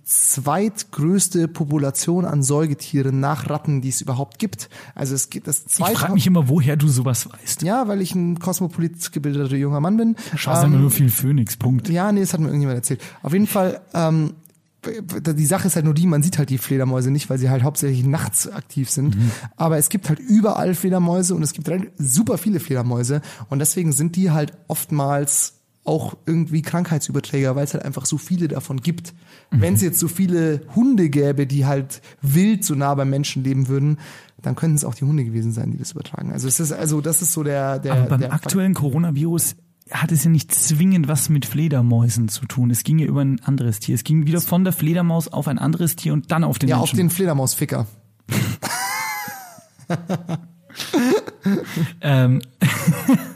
[0.56, 4.68] zweitgrößte Population an Säugetieren nach Ratten, die es überhaupt gibt.
[4.94, 5.96] Also es gibt das ich zweite.
[5.98, 7.62] frage mich immer, woher du sowas weißt.
[7.62, 10.16] ja, weil ich ein kosmopolit gebildeter junger Mann bin.
[10.34, 11.88] Schaust Ähm, immer nur viel Phoenix, Punkt.
[11.88, 13.00] ja, nee, das hat mir irgendjemand erzählt.
[13.22, 14.34] Auf jeden Fall, ähm,
[14.86, 17.64] die Sache ist halt nur die, man sieht halt die Fledermäuse nicht, weil sie halt
[17.64, 19.16] hauptsächlich nachts aktiv sind.
[19.56, 23.90] Aber es gibt halt überall Fledermäuse und es gibt halt super viele Fledermäuse und deswegen
[23.92, 25.54] sind die halt oftmals
[25.86, 29.14] auch irgendwie Krankheitsüberträger, weil es halt einfach so viele davon gibt.
[29.50, 33.68] Wenn es jetzt so viele Hunde gäbe, die halt wild so nah beim Menschen leben
[33.68, 33.98] würden,
[34.42, 36.32] dann könnten es auch die Hunde gewesen sein, die das übertragen.
[36.32, 39.56] Also es ist also das ist so der der Aber beim der aktuellen Coronavirus
[39.90, 42.70] hat es ja nicht zwingend was mit Fledermäusen zu tun.
[42.70, 43.94] Es ging ja über ein anderes Tier.
[43.94, 46.76] Es ging wieder von der Fledermaus auf ein anderes Tier und dann auf den ja
[46.76, 46.96] auf Menschen.
[46.96, 47.86] den Fledermausficker.
[52.00, 52.40] ähm,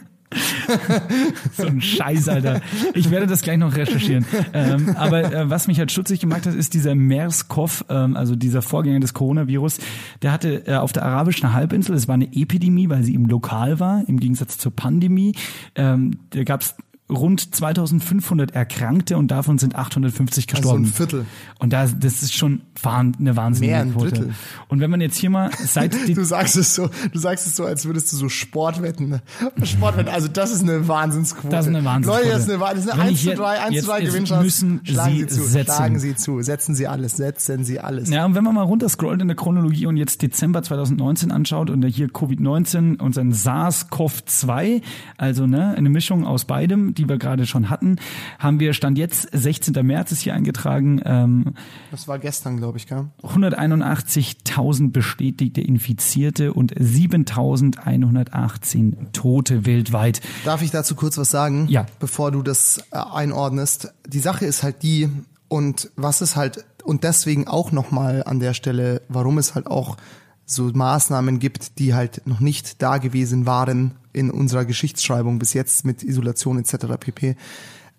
[1.56, 2.60] so ein Scheiß, Alter.
[2.94, 4.24] Ich werde das gleich noch recherchieren.
[4.52, 8.62] Ähm, aber äh, was mich halt stutzig gemacht hat, ist dieser MERS-CoV, ähm, also dieser
[8.62, 9.78] Vorgänger des Coronavirus.
[10.22, 13.80] Der hatte äh, auf der arabischen Halbinsel, es war eine Epidemie, weil sie eben lokal
[13.80, 15.34] war, im Gegensatz zur Pandemie.
[15.74, 16.76] Ähm, da gab's
[17.10, 20.84] rund 2500 Erkrankte und davon sind 850 gestorben.
[20.84, 21.26] Also ein Viertel.
[21.58, 24.10] Und da, das ist schon eine wahnsinnige Mehr, ein Quote.
[24.10, 24.34] Drittel.
[24.68, 27.56] Und wenn man jetzt hier mal seit die, Du sagst es so, du sagst es
[27.56, 29.08] so, als würdest du so Sportwetten.
[29.10, 29.22] ne?
[29.64, 31.48] Sportwetten, also das ist eine Wahnsinnsquote.
[31.48, 32.22] Das ist eine Wahnsinnsquote.
[32.28, 33.74] Leute, das ist eine, das ist eine Wenn 1 ich zu jetzt- 3, 1 zu
[33.74, 34.42] jetzt- 3 jetzt Gewinnschaft.
[34.44, 35.74] müssen Schlagen Sie Sie zu, setzen.
[35.74, 38.08] schlagen Sie zu, setzen Sie alles, setzen Sie alles.
[38.10, 41.84] Ja, und wenn man mal runterscrollt in der Chronologie und jetzt Dezember 2019 anschaut und
[41.86, 44.82] hier Covid-19 und sein SARS-CoV-2,
[45.16, 47.96] also ne, eine Mischung aus beidem, die wir gerade schon hatten,
[48.38, 49.74] haben wir Stand jetzt, 16.
[49.86, 51.54] März ist hier eingetragen, ähm,
[51.90, 53.06] Das war gestern, glaube ich, gell?
[53.22, 60.20] 181.000 bestätigte Infizierte und 7.118 Tote weltweit.
[60.44, 61.66] Darf ich dazu kurz was sagen?
[61.68, 61.86] Ja.
[61.98, 63.94] Bevor du das äh, einordnest.
[64.06, 65.08] Die Sache ist halt die,
[65.48, 69.96] und was es halt, und deswegen auch nochmal an der Stelle, warum es halt auch
[70.44, 75.84] so Maßnahmen gibt, die halt noch nicht da gewesen waren in unserer Geschichtsschreibung bis jetzt
[75.84, 76.86] mit Isolation etc.
[76.98, 77.36] pp.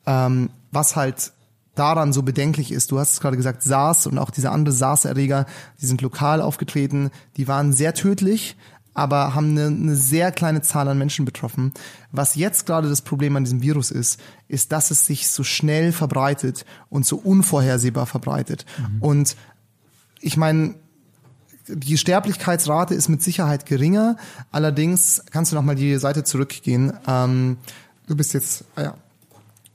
[0.05, 1.33] Ähm, was halt
[1.75, 5.45] daran so bedenklich ist, du hast es gerade gesagt, SARS und auch diese andere SARS-Erreger,
[5.81, 8.57] die sind lokal aufgetreten, die waren sehr tödlich,
[8.93, 11.71] aber haben eine, eine sehr kleine Zahl an Menschen betroffen.
[12.11, 15.93] Was jetzt gerade das Problem an diesem Virus ist, ist, dass es sich so schnell
[15.93, 18.65] verbreitet und so unvorhersehbar verbreitet.
[18.99, 19.37] Und
[20.19, 20.75] ich meine,
[21.67, 24.17] die Sterblichkeitsrate ist mit Sicherheit geringer.
[24.51, 26.93] Allerdings kannst du noch mal die Seite zurückgehen.
[27.07, 27.57] Ähm,
[28.07, 28.95] du bist jetzt, ah ja,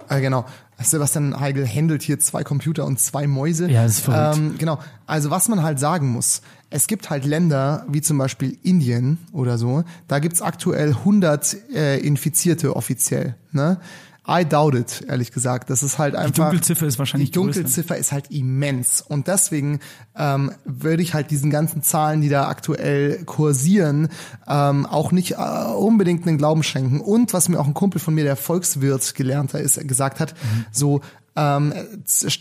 [0.08, 0.44] äh, genau.
[0.78, 3.70] Sebastian Heigl handelt hier zwei Computer und zwei Mäuse.
[3.70, 4.36] Ja, das ist verrückt.
[4.36, 4.78] Ähm, genau.
[5.06, 9.56] Also was man halt sagen muss, es gibt halt Länder wie zum Beispiel Indien oder
[9.56, 13.36] so, da gibt's aktuell 100 äh, Infizierte offiziell.
[13.52, 13.78] Ne?
[14.28, 15.70] I doubt it, ehrlich gesagt.
[15.70, 16.50] Das ist halt einfach.
[16.50, 19.00] Dunkelziffer ist wahrscheinlich Die Dunkelziffer ist halt immens.
[19.00, 19.80] Und deswegen
[20.16, 24.08] ähm, würde ich halt diesen ganzen Zahlen, die da aktuell kursieren,
[24.48, 27.00] ähm, auch nicht äh, unbedingt einen Glauben schenken.
[27.00, 30.34] Und was mir auch ein Kumpel von mir, der Volkswirt gelernt hat, ist, gesagt hat,
[30.72, 31.02] so
[31.36, 31.72] ähm,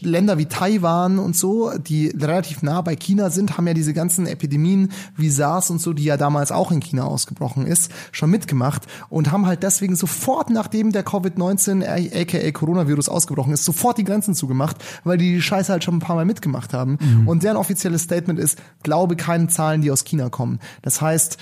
[0.01, 4.25] Länder wie Taiwan und so, die relativ nah bei China sind, haben ja diese ganzen
[4.25, 8.83] Epidemien wie SARS und so, die ja damals auch in China ausgebrochen ist, schon mitgemacht
[9.09, 14.03] und haben halt deswegen sofort, nachdem der Covid-19, äh, aka Coronavirus ausgebrochen ist, sofort die
[14.03, 16.97] Grenzen zugemacht, weil die die Scheiße halt schon ein paar Mal mitgemacht haben.
[17.25, 20.59] Und deren offizielles Statement ist, glaube keinen Zahlen, die aus China kommen.
[20.81, 21.37] Das heißt,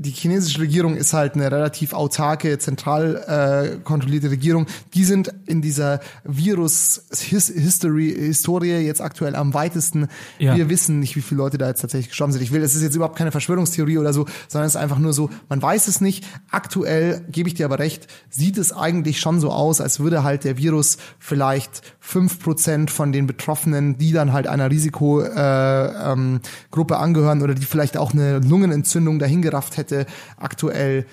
[0.00, 4.66] die chinesische Regierung ist halt eine relativ autarke, zentral äh, kontrollierte Regierung.
[4.94, 10.08] Die sind in dieser Virus-History Historie jetzt aktuell am weitesten.
[10.38, 10.56] Ja.
[10.56, 12.40] Wir wissen nicht, wie viele Leute da jetzt tatsächlich gestorben sind.
[12.40, 15.12] Ich will, es ist jetzt überhaupt keine Verschwörungstheorie oder so, sondern es ist einfach nur
[15.12, 16.26] so, man weiß es nicht.
[16.50, 20.44] Aktuell, gebe ich dir aber recht, sieht es eigentlich schon so aus, als würde halt
[20.44, 26.40] der Virus vielleicht fünf Prozent von den Betroffenen, die dann halt einer Risikogruppe äh, ähm,
[26.88, 31.04] angehören oder die vielleicht auch eine Lungenentzündung dahingerafft hätte, aktuell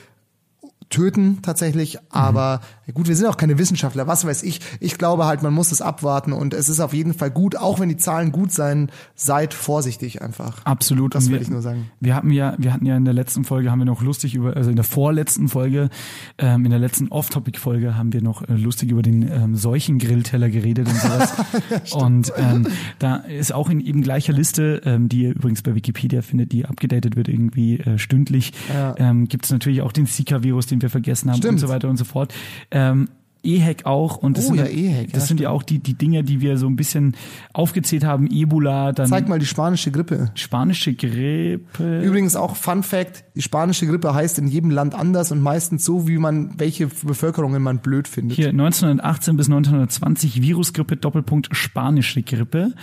[0.89, 4.61] töten tatsächlich, aber ja gut, wir sind auch keine Wissenschaftler, was weiß ich.
[4.79, 7.79] Ich glaube halt, man muss es abwarten und es ist auf jeden Fall gut, auch
[7.79, 10.63] wenn die Zahlen gut sein, seid vorsichtig einfach.
[10.65, 11.13] Absolut.
[11.15, 11.91] Das will ich nur sagen.
[11.99, 14.55] Wir hatten ja, wir hatten ja in der letzten Folge haben wir noch lustig über,
[14.55, 15.89] also in der vorletzten Folge,
[16.37, 20.87] ähm, in der letzten Off-Topic-Folge haben wir noch äh, lustig über den ähm, Seuchengrillteller geredet
[20.87, 21.33] und sowas.
[21.93, 22.67] und ähm,
[22.99, 26.65] da ist auch in eben gleicher Liste, ähm, die ihr übrigens bei Wikipedia findet, die
[26.65, 28.95] abgedatet wird irgendwie äh, stündlich, Ja.
[28.97, 31.59] ähm, gibt es natürlich auch den Zika-Virus, den wir vergessen haben und Stimmt.
[31.59, 32.33] so weiter und so fort.
[32.71, 33.09] Ähm,
[33.43, 35.93] EHEC auch und das Oh sind ja, EHEC, das ja, sind ja auch die die
[35.93, 37.15] Dinge, die wir so ein bisschen
[37.53, 40.31] aufgezählt haben, Ebola, dann Zeig mal die spanische Grippe.
[40.35, 42.01] spanische Grippe.
[42.01, 46.07] Übrigens auch Fun Fact, die spanische Grippe heißt in jedem Land anders und meistens so,
[46.07, 48.35] wie man, welche Bevölkerungen man blöd findet.
[48.35, 52.73] Hier 1918 bis 1920 Virusgrippe Doppelpunkt spanische Grippe,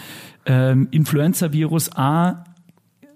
[0.47, 2.45] ähm, Influenza-Virus A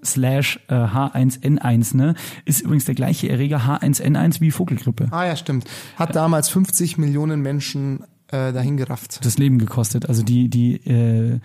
[0.05, 5.09] slash äh, H1N1 ne ist übrigens der gleiche Erreger H1N1 wie Vogelgrippe.
[5.11, 5.65] Ah ja, stimmt.
[5.97, 9.25] Hat damals 50 Millionen Menschen äh, dahin gerafft.
[9.25, 10.09] Das Leben gekostet.
[10.09, 11.41] Also die die äh,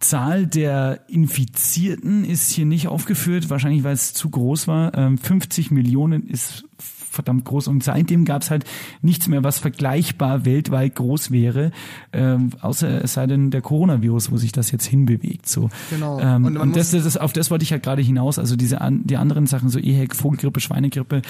[0.00, 4.94] Zahl der Infizierten ist hier nicht aufgeführt, wahrscheinlich weil es zu groß war.
[4.96, 6.64] Ähm, 50 Millionen ist
[7.10, 8.64] verdammt groß und seitdem gab es halt
[9.02, 11.72] nichts mehr, was vergleichbar weltweit groß wäre,
[12.12, 15.48] ähm, außer es sei denn der Coronavirus, wo sich das jetzt hinbewegt.
[15.48, 15.68] So.
[15.90, 16.20] Genau.
[16.20, 18.38] Ähm, Und und das, muss- das, auf das wollte ich halt gerade hinaus.
[18.38, 21.22] Also diese an, die anderen Sachen, so EHEC, Vogelgrippe, Schweinegrippe,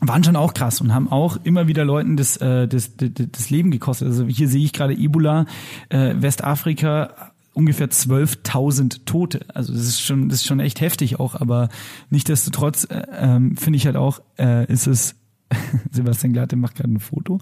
[0.00, 3.50] waren schon auch krass und haben auch immer wieder Leuten das, äh, das, das, das
[3.50, 4.08] Leben gekostet.
[4.08, 5.46] Also hier sehe ich gerade Ebola,
[5.88, 9.46] äh, Westafrika, ungefähr 12.000 Tote.
[9.54, 11.68] Also das ist schon, das ist schon echt heftig auch, aber
[12.10, 15.16] nichtdestotrotz äh, ähm, finde ich halt auch, äh, ist es,
[15.90, 17.38] Sebastian Glatte macht gerade ein Foto,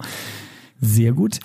[0.79, 1.39] sehr gut.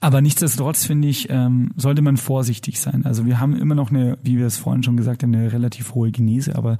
[0.00, 3.04] Aber nichtsdestotrotz finde ich, ähm, sollte man vorsichtig sein.
[3.04, 5.94] Also wir haben immer noch eine, wie wir es vorhin schon gesagt haben, eine relativ
[5.94, 6.78] hohe Genese, aber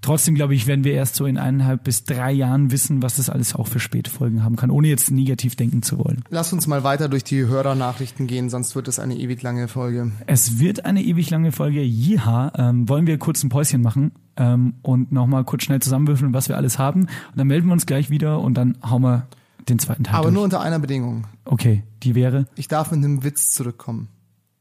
[0.00, 3.28] trotzdem glaube ich, werden wir erst so in eineinhalb bis drei Jahren wissen, was das
[3.28, 6.24] alles auch für Spätfolgen haben kann, ohne jetzt negativ denken zu wollen.
[6.30, 10.12] Lass uns mal weiter durch die Hörernachrichten gehen, sonst wird es eine ewig lange Folge.
[10.26, 11.82] Es wird eine ewig lange Folge.
[11.82, 16.48] Jiha, ähm, wollen wir kurz ein Päuschen machen ähm, und nochmal kurz schnell zusammenwürfeln, was
[16.48, 17.02] wir alles haben.
[17.02, 19.26] Und dann melden wir uns gleich wieder und dann hauen wir
[19.68, 20.34] den zweiten Teil Aber durch.
[20.34, 21.26] nur unter einer Bedingung.
[21.44, 24.08] okay, die wäre Ich darf mit einem Witz zurückkommen.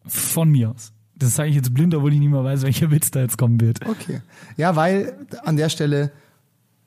[0.07, 0.91] von mir aus.
[1.18, 3.61] Das sage ich jetzt blind, obwohl ich nicht mehr weiß, welcher Witz da jetzt kommen
[3.61, 3.88] wird.
[3.88, 4.22] Okay.
[4.57, 5.14] Ja, weil
[5.44, 6.11] an der Stelle,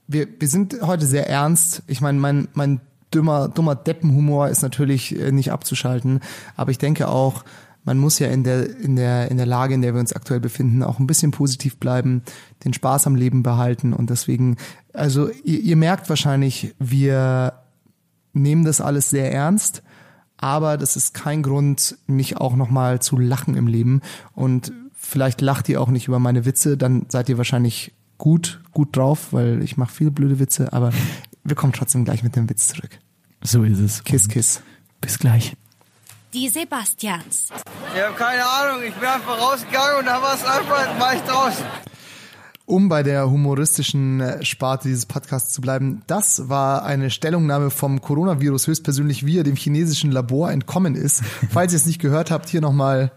[0.06, 1.82] wir, wir sind heute sehr ernst.
[1.86, 2.80] Ich meine, mein, mein
[3.10, 6.20] dummer, dummer Deppenhumor ist natürlich äh, nicht abzuschalten.
[6.56, 7.42] Aber ich denke auch,
[7.84, 10.40] man muss ja in der, in der, in der Lage, in der wir uns aktuell
[10.40, 12.22] befinden, auch ein bisschen positiv bleiben,
[12.64, 13.94] den Spaß am Leben behalten.
[13.94, 14.56] Und deswegen,
[14.92, 17.54] also ihr, ihr merkt wahrscheinlich, wir
[18.38, 19.82] nehmen das alles sehr ernst,
[20.36, 24.02] aber das ist kein Grund, nicht auch nochmal zu lachen im Leben.
[24.34, 28.96] Und vielleicht lacht ihr auch nicht über meine Witze, dann seid ihr wahrscheinlich gut, gut
[28.96, 30.92] drauf, weil ich mache viele blöde Witze, aber
[31.44, 32.98] wir kommen trotzdem gleich mit dem Witz zurück.
[33.42, 34.04] So ist es.
[34.04, 34.62] Kiss, kiss.
[35.00, 35.56] Bis gleich.
[36.34, 37.48] Die Sebastians.
[37.94, 41.22] Ich habe keine Ahnung, ich bin einfach rausgegangen und da war es einfach, war ich
[41.22, 41.64] draußen.
[42.68, 48.02] Um bei der humoristischen äh, Sparte dieses Podcasts zu bleiben, das war eine Stellungnahme vom
[48.02, 51.24] Coronavirus höchstpersönlich, wie er dem chinesischen Labor entkommen ist.
[51.50, 53.10] Falls ihr es nicht gehört habt, hier nochmal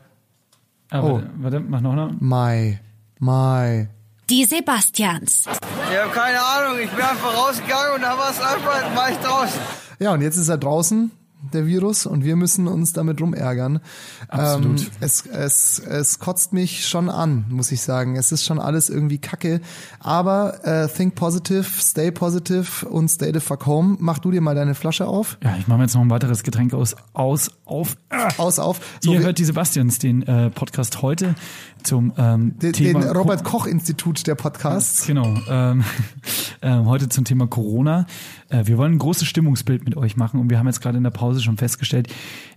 [0.89, 1.13] Ah, Oh.
[1.15, 2.11] warte, warte, mach noch noch.
[2.19, 2.79] Mai,
[3.19, 3.89] Mai.
[4.29, 5.43] Die Sebastians.
[5.91, 9.17] Ich habe keine Ahnung, ich bin einfach rausgegangen und da war es einfach, war ich
[9.17, 9.59] draußen.
[9.99, 11.11] Ja, und jetzt ist er draußen,
[11.53, 13.79] der Virus, und wir müssen uns damit rumärgern.
[14.27, 14.81] Absolut.
[14.81, 18.15] Ähm, es, es, es kotzt mich schon an, muss ich sagen.
[18.15, 19.61] Es ist schon alles irgendwie kacke.
[19.99, 23.97] Aber äh, think positive, stay positive und stay the fuck home.
[23.99, 25.37] Mach du dir mal deine Flasche auf.
[25.43, 27.95] Ja, ich mache mir jetzt noch ein weiteres Getränk aus, aus, auf.
[28.09, 28.29] Ah.
[28.37, 28.79] Aus, auf.
[29.01, 31.35] So, Ihr hört die Sebastians, den äh, Podcast heute
[31.83, 35.05] zum ähm, den, Thema den Robert Koch Institut der Podcasts.
[35.05, 35.33] Genau.
[35.49, 35.83] Ähm,
[36.61, 38.05] ähm, heute zum Thema Corona.
[38.49, 41.03] Äh, wir wollen ein großes Stimmungsbild mit euch machen und wir haben jetzt gerade in
[41.03, 42.07] der Pause schon festgestellt,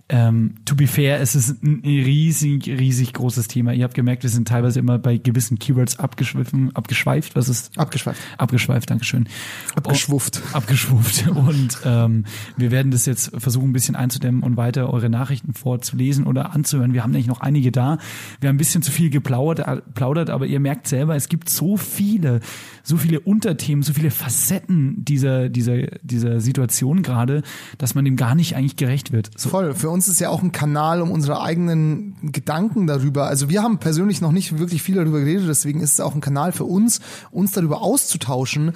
[0.07, 3.73] ähm, to be fair, es ist ein riesig, riesig großes Thema.
[3.73, 7.35] Ihr habt gemerkt, wir sind teilweise immer bei gewissen Keywords abgeschwiffen, abgeschweift.
[7.35, 7.75] Was ist?
[7.75, 8.21] Abgeschweift.
[8.37, 9.27] Abgeschweift, Dankeschön.
[9.75, 10.43] Abgeschwufft.
[10.53, 11.27] Oh, abgeschwuft.
[11.35, 12.25] Und ähm,
[12.55, 16.93] wir werden das jetzt versuchen, ein bisschen einzudämmen und weiter eure Nachrichten vorzulesen oder anzuhören.
[16.93, 17.97] Wir haben nämlich noch einige da.
[18.39, 21.49] Wir haben ein bisschen zu viel geplaudert, äh, plaudert, aber ihr merkt selber, es gibt
[21.49, 22.41] so viele,
[22.83, 27.41] so viele Unterthemen, so viele Facetten dieser, dieser, dieser Situation gerade,
[27.79, 29.31] dass man dem gar nicht eigentlich gerecht wird.
[29.35, 29.73] So, Voll.
[29.73, 33.25] Für uns ist ja auch ein Kanal, um unsere eigenen Gedanken darüber.
[33.25, 36.21] Also wir haben persönlich noch nicht wirklich viel darüber geredet, deswegen ist es auch ein
[36.21, 36.99] Kanal für uns,
[37.31, 38.73] uns darüber auszutauschen.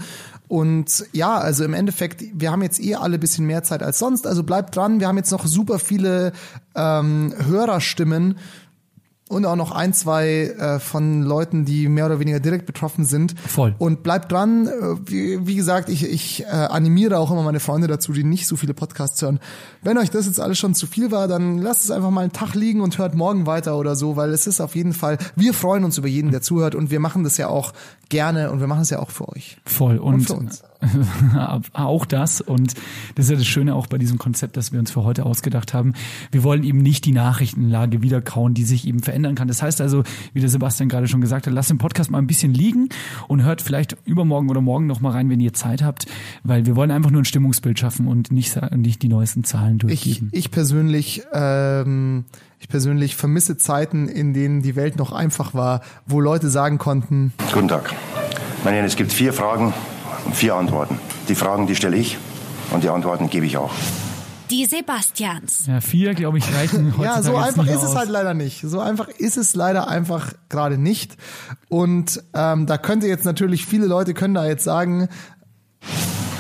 [0.48, 4.26] Und ja, also im Endeffekt, wir haben jetzt eh alle bisschen mehr Zeit als sonst.
[4.26, 5.00] Also bleibt dran.
[5.00, 6.32] Wir haben jetzt noch super viele
[6.74, 8.40] ähm, Hörerstimmen
[9.30, 13.40] und auch noch ein, zwei äh, von Leuten, die mehr oder weniger direkt betroffen sind.
[13.40, 13.76] Voll.
[13.78, 14.68] Und bleibt dran.
[14.68, 14.72] Äh,
[15.06, 18.56] Wie, wie gesagt, ich, ich äh, animiere auch immer meine Freunde dazu, die nicht so
[18.56, 19.40] viele Podcasts hören.
[19.84, 22.34] Wenn euch das jetzt alles schon zu viel war, dann lasst es einfach mal einen
[22.34, 25.54] Tag liegen und hört morgen weiter oder so, weil es ist auf jeden Fall, wir
[25.54, 27.74] freuen uns über jeden, der zuhört und wir machen das ja auch
[28.10, 29.58] gerne und wir machen es ja auch für euch.
[29.64, 30.00] Voll.
[30.00, 30.64] Und, Und für uns.
[31.74, 32.42] auch das.
[32.42, 32.74] Und
[33.16, 35.74] das ist ja das Schöne auch bei diesem Konzept, das wir uns für heute ausgedacht
[35.74, 35.94] haben.
[36.32, 39.48] Wir wollen eben nicht die Nachrichtenlage wiederkauen, die sich eben verändern kann.
[39.48, 40.04] Das heißt also,
[40.34, 42.90] wie der Sebastian gerade schon gesagt hat, lasst den Podcast mal ein bisschen liegen
[43.28, 46.06] und hört vielleicht übermorgen oder morgen noch mal rein, wenn ihr Zeit habt,
[46.44, 49.80] weil wir wollen einfach nur ein Stimmungsbild schaffen und nicht, nicht die neuesten Zahlen Ich,
[50.04, 50.30] durchgeben.
[50.32, 52.26] ich persönlich, ähm,
[52.60, 57.34] ich persönlich vermisse Zeiten, in denen die Welt noch einfach war, wo Leute sagen konnten,
[57.54, 57.94] Guten Tag.
[58.64, 59.74] Meine Herren, es gibt vier Fragen
[60.34, 61.00] vier Antworten.
[61.28, 62.18] Die Fragen, die stelle ich
[62.72, 63.72] und die Antworten gebe ich auch.
[64.50, 65.66] Die Sebastians.
[65.68, 67.96] ja, vier, glaube ich, reichen heutzutage Ja, so einfach ist mehr es aus.
[67.96, 68.62] halt leider nicht.
[68.62, 71.18] So einfach ist es leider einfach gerade nicht.
[71.68, 75.08] Und ähm, da könnte jetzt natürlich viele Leute können da jetzt sagen,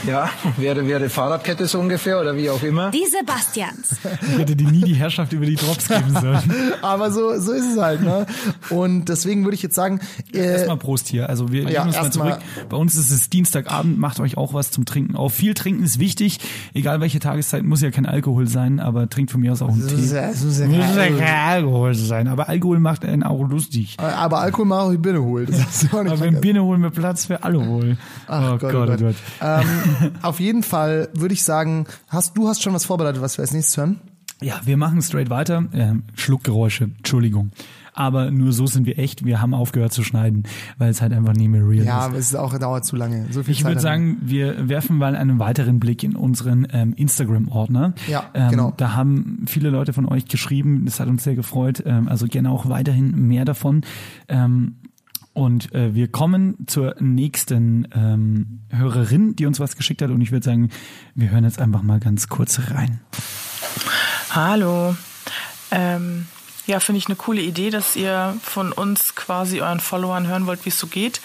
[0.08, 2.92] Ja, wäre, wäre Fahrradkette so ungefähr oder wie auch immer.
[2.92, 3.98] Die Sebastians.
[4.32, 6.54] Ich hätte dir nie die Herrschaft über die Drops geben sollen.
[6.82, 8.02] aber so so ist es halt.
[8.02, 8.26] Ne?
[8.70, 10.00] Und deswegen würde ich jetzt sagen,
[10.34, 11.30] äh, Erstmal Prost hier.
[11.30, 12.44] Also wir Ja, legen uns mal erstmal- zurück.
[12.70, 15.34] Bei uns ist es Dienstagabend, macht euch auch was zum Trinken auf.
[15.34, 16.40] Viel trinken ist wichtig,
[16.74, 19.82] egal welche Tageszeit, muss ja kein Alkohol sein, aber trinkt von mir aus auch einen
[19.82, 20.02] Das Tee.
[20.02, 20.30] ist ja-
[20.66, 23.98] ja Muss ja kein Alkohol sein, aber Alkohol macht einen auch lustig.
[24.00, 25.50] aber Alkohol macht auch die Birne holt.
[25.50, 26.40] Das hast du auch nicht Aber wenn.
[26.42, 27.98] Birne holen wir Platz für alle wohl.
[28.28, 29.16] Ach oh Gott, oh Gott.
[29.42, 29.66] Ähm,
[30.22, 33.54] auf jeden Fall würde ich sagen, hast du hast schon was vorbereitet, was wir als
[33.54, 34.00] nächstes hören?
[34.42, 35.66] Ja, wir machen straight weiter.
[35.74, 37.52] Ähm, Schluckgeräusche, Entschuldigung.
[37.94, 39.26] Aber nur so sind wir echt.
[39.26, 40.44] Wir haben aufgehört zu schneiden,
[40.78, 42.06] weil es halt einfach nie mehr real Ja, ist.
[42.06, 43.26] aber es ist auch dauert zu lange.
[43.32, 47.94] So viel Ich würde sagen, wir werfen mal einen weiteren Blick in unseren ähm, Instagram-Ordner.
[48.08, 48.74] Ja, ähm, genau.
[48.78, 50.84] Da haben viele Leute von euch geschrieben.
[50.86, 51.84] Das hat uns sehr gefreut.
[51.86, 53.82] Ähm, also gerne auch weiterhin mehr davon.
[54.30, 54.76] Ähm,
[55.40, 60.10] und äh, wir kommen zur nächsten ähm, Hörerin, die uns was geschickt hat.
[60.10, 60.70] Und ich würde sagen,
[61.16, 63.00] wir hören jetzt einfach mal ganz kurz rein.
[64.32, 64.98] Hallo.
[65.72, 66.28] Ähm,
[66.66, 70.66] ja, finde ich eine coole Idee, dass ihr von uns quasi euren Followern hören wollt,
[70.66, 71.22] wie es so geht.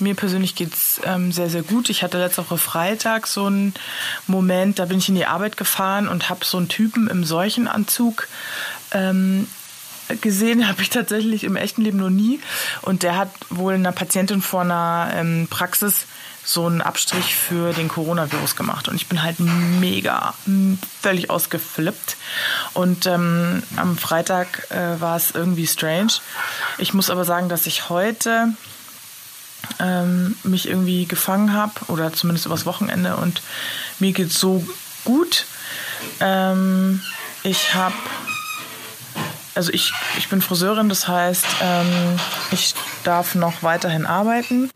[0.00, 1.88] Mir persönlich geht's ähm, sehr, sehr gut.
[1.88, 3.72] Ich hatte letzte Woche Freitag so einen
[4.26, 8.28] Moment, da bin ich in die Arbeit gefahren und habe so einen Typen im Seuchenanzug
[8.92, 9.48] ähm,
[10.20, 12.40] gesehen, habe ich tatsächlich im echten Leben noch nie.
[12.82, 16.06] Und der hat wohl einer Patientin vor einer ähm, Praxis
[16.44, 18.86] so einen Abstrich für den Coronavirus gemacht.
[18.88, 20.32] Und ich bin halt mega,
[21.02, 22.16] völlig ausgeflippt.
[22.72, 26.12] Und ähm, am Freitag äh, war es irgendwie strange.
[26.78, 28.54] Ich muss aber sagen, dass ich heute
[29.80, 33.42] ähm, mich irgendwie gefangen habe oder zumindest übers Wochenende und
[33.98, 34.64] mir geht's so
[35.04, 35.46] gut.
[36.20, 37.02] Ähm,
[37.42, 37.94] ich habe,
[39.56, 42.20] also ich, ich bin Friseurin, das heißt, ähm,
[42.50, 42.74] ich
[43.04, 44.70] darf noch weiterhin arbeiten.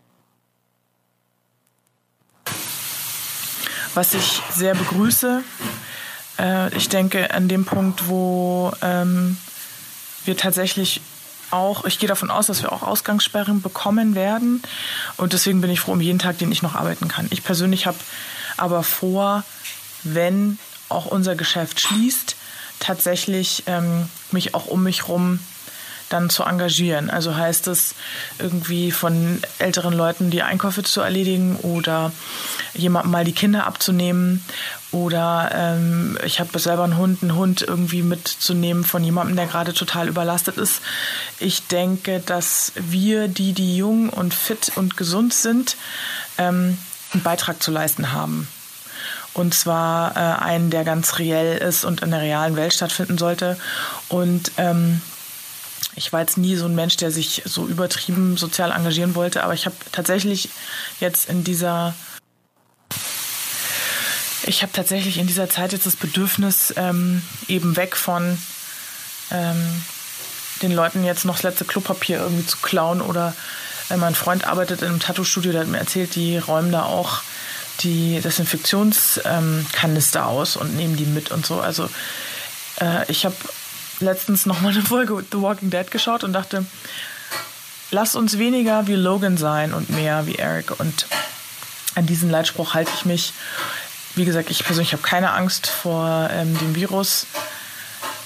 [3.93, 5.43] Was ich sehr begrüße.
[6.39, 9.37] Äh, ich denke, an dem Punkt, wo ähm,
[10.25, 11.01] wir tatsächlich
[11.51, 14.63] auch, ich gehe davon aus, dass wir auch Ausgangssperren bekommen werden.
[15.17, 17.27] Und deswegen bin ich froh um jeden Tag, den ich noch arbeiten kann.
[17.29, 17.97] Ich persönlich habe
[18.57, 19.43] aber vor,
[20.03, 20.57] wenn
[20.89, 22.35] auch unser Geschäft schließt,
[22.79, 25.39] tatsächlich ähm, mich auch um mich rum
[26.11, 27.09] dann zu engagieren.
[27.09, 27.95] Also heißt es
[28.39, 32.11] irgendwie von älteren Leuten die Einkäufe zu erledigen oder
[32.73, 34.43] jemandem mal die Kinder abzunehmen
[34.91, 39.73] oder ähm, ich habe selber einen Hund, einen Hund irgendwie mitzunehmen von jemandem, der gerade
[39.73, 40.81] total überlastet ist.
[41.39, 45.77] Ich denke, dass wir, die, die jung und fit und gesund sind,
[46.37, 46.77] ähm,
[47.13, 48.47] einen Beitrag zu leisten haben.
[49.33, 53.57] Und zwar äh, einen, der ganz reell ist und in der realen Welt stattfinden sollte.
[54.09, 55.01] Und ähm,
[55.95, 59.53] ich war jetzt nie so ein Mensch, der sich so übertrieben sozial engagieren wollte, aber
[59.53, 60.49] ich habe tatsächlich
[60.99, 61.93] jetzt in dieser
[64.43, 68.37] ich habe tatsächlich in dieser Zeit jetzt das Bedürfnis, ähm, eben weg von
[69.29, 69.83] ähm,
[70.61, 73.01] den Leuten jetzt noch das letzte Klopapier irgendwie zu klauen.
[73.01, 73.35] Oder
[73.89, 77.21] äh, mein Freund arbeitet in einem Tattoo-Studio, der hat mir erzählt, die räumen da auch
[77.83, 81.59] die Desinfektionskanister aus und nehmen die mit und so.
[81.59, 81.89] Also
[82.79, 83.35] äh, ich habe
[83.99, 86.65] letztens noch mal eine Folge The Walking Dead geschaut und dachte,
[87.91, 90.79] lasst uns weniger wie Logan sein und mehr wie Eric.
[90.79, 91.05] Und
[91.95, 93.33] an diesen Leitspruch halte ich mich.
[94.15, 97.27] Wie gesagt, ich persönlich habe keine Angst vor ähm, dem Virus.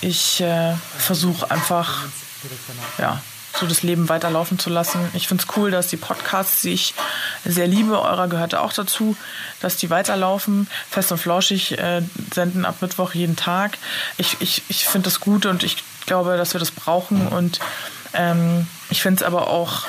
[0.02, 2.06] Ich äh, versuche einfach,
[2.98, 3.22] ja,
[3.60, 4.99] so das Leben weiterlaufen zu lassen.
[5.14, 6.94] Ich finde es cool, dass die Podcasts, die ich
[7.44, 9.15] sehr liebe, eurer gehörte auch dazu,
[9.61, 10.68] dass die weiterlaufen.
[10.90, 12.02] Fest und flauschig äh,
[12.34, 13.77] senden ab Mittwoch jeden Tag.
[14.18, 17.27] Ich, ich, ich finde das gut und ich glaube, dass wir das brauchen.
[17.27, 17.60] Und
[18.14, 19.84] ähm, ich finde es aber auch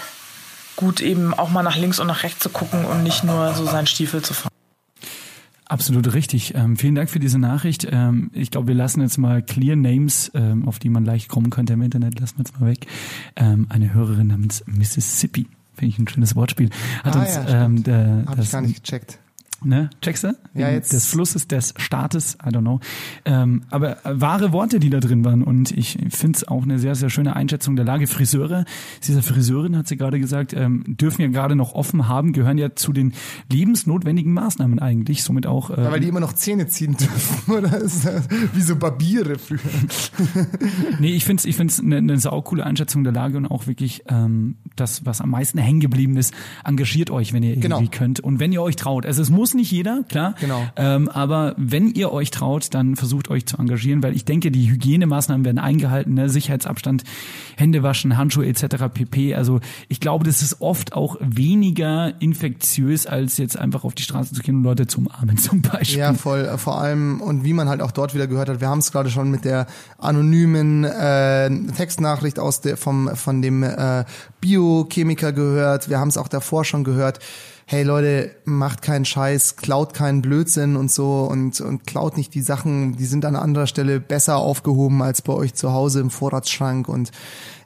[0.76, 3.66] gut, eben auch mal nach links und nach rechts zu gucken und nicht nur so
[3.66, 4.55] seinen Stiefel zu fahren.
[5.68, 6.54] Absolut richtig.
[6.54, 7.88] Ähm, vielen Dank für diese Nachricht.
[7.90, 11.50] Ähm, ich glaube, wir lassen jetzt mal Clear Names, ähm, auf die man leicht kommen
[11.50, 12.86] könnte im Internet, lassen wir jetzt mal weg.
[13.34, 16.70] Ähm, eine Hörerin namens Mississippi, finde ich ein schönes Wortspiel,
[17.02, 19.18] hat Ah, uns ja, ähm, der, das, ich gar nicht gecheckt.
[19.64, 19.88] Ne?
[20.02, 20.36] Checkst du?
[20.54, 22.80] Ja, jetzt- Des Flusses, des Staates, I don't know.
[23.24, 25.42] Ähm, aber äh, wahre Worte, die da drin waren.
[25.42, 28.06] Und ich finde es auch eine sehr, sehr schöne Einschätzung der Lage.
[28.06, 28.64] Friseure,
[29.02, 32.74] dieser Friseurin hat sie gerade gesagt, ähm, dürfen ja gerade noch offen haben, gehören ja
[32.74, 33.14] zu den
[33.50, 35.22] lebensnotwendigen Maßnahmen eigentlich.
[35.24, 35.70] Somit auch.
[35.70, 37.78] Äh, Ja, weil die immer noch Zähne ziehen dürfen, oder?
[37.78, 39.58] Ist das Wie so Barbiere früher.
[41.00, 44.02] Nee, ich finde es ich find's eine, eine saukoole Einschätzung der Lage und auch wirklich
[44.08, 46.32] ähm, das, was am meisten hängen geblieben ist,
[46.64, 47.82] engagiert euch, wenn ihr irgendwie Genau.
[47.90, 49.06] könnt und wenn ihr euch traut.
[49.06, 50.34] Also es muss nicht jeder, klar.
[50.40, 50.62] Genau.
[50.76, 54.70] Ähm, aber wenn ihr euch traut, dann versucht euch zu engagieren, weil ich denke, die
[54.70, 56.28] Hygienemaßnahmen werden eingehalten, ne?
[56.28, 57.04] Sicherheitsabstand,
[57.56, 58.86] Hände waschen, Handschuhe etc.
[58.92, 59.34] pp.
[59.34, 64.34] Also ich glaube, das ist oft auch weniger infektiös, als jetzt einfach auf die Straße
[64.34, 65.98] zu gehen und Leute zu umarmen zum Beispiel.
[65.98, 66.40] Ja, voll.
[66.40, 68.92] Äh, Vor allem, und wie man halt auch dort wieder gehört hat, wir haben es
[68.92, 69.66] gerade schon mit der
[69.98, 74.04] anonymen äh, Textnachricht aus der, vom, von dem äh,
[74.40, 75.88] Biochemiker gehört.
[75.88, 77.20] Wir haben es auch davor schon gehört.
[77.68, 82.40] Hey Leute, macht keinen Scheiß, klaut keinen Blödsinn und so und, und klaut nicht die
[82.40, 86.88] Sachen, die sind an anderer Stelle besser aufgehoben als bei euch zu Hause im Vorratsschrank
[86.88, 87.10] und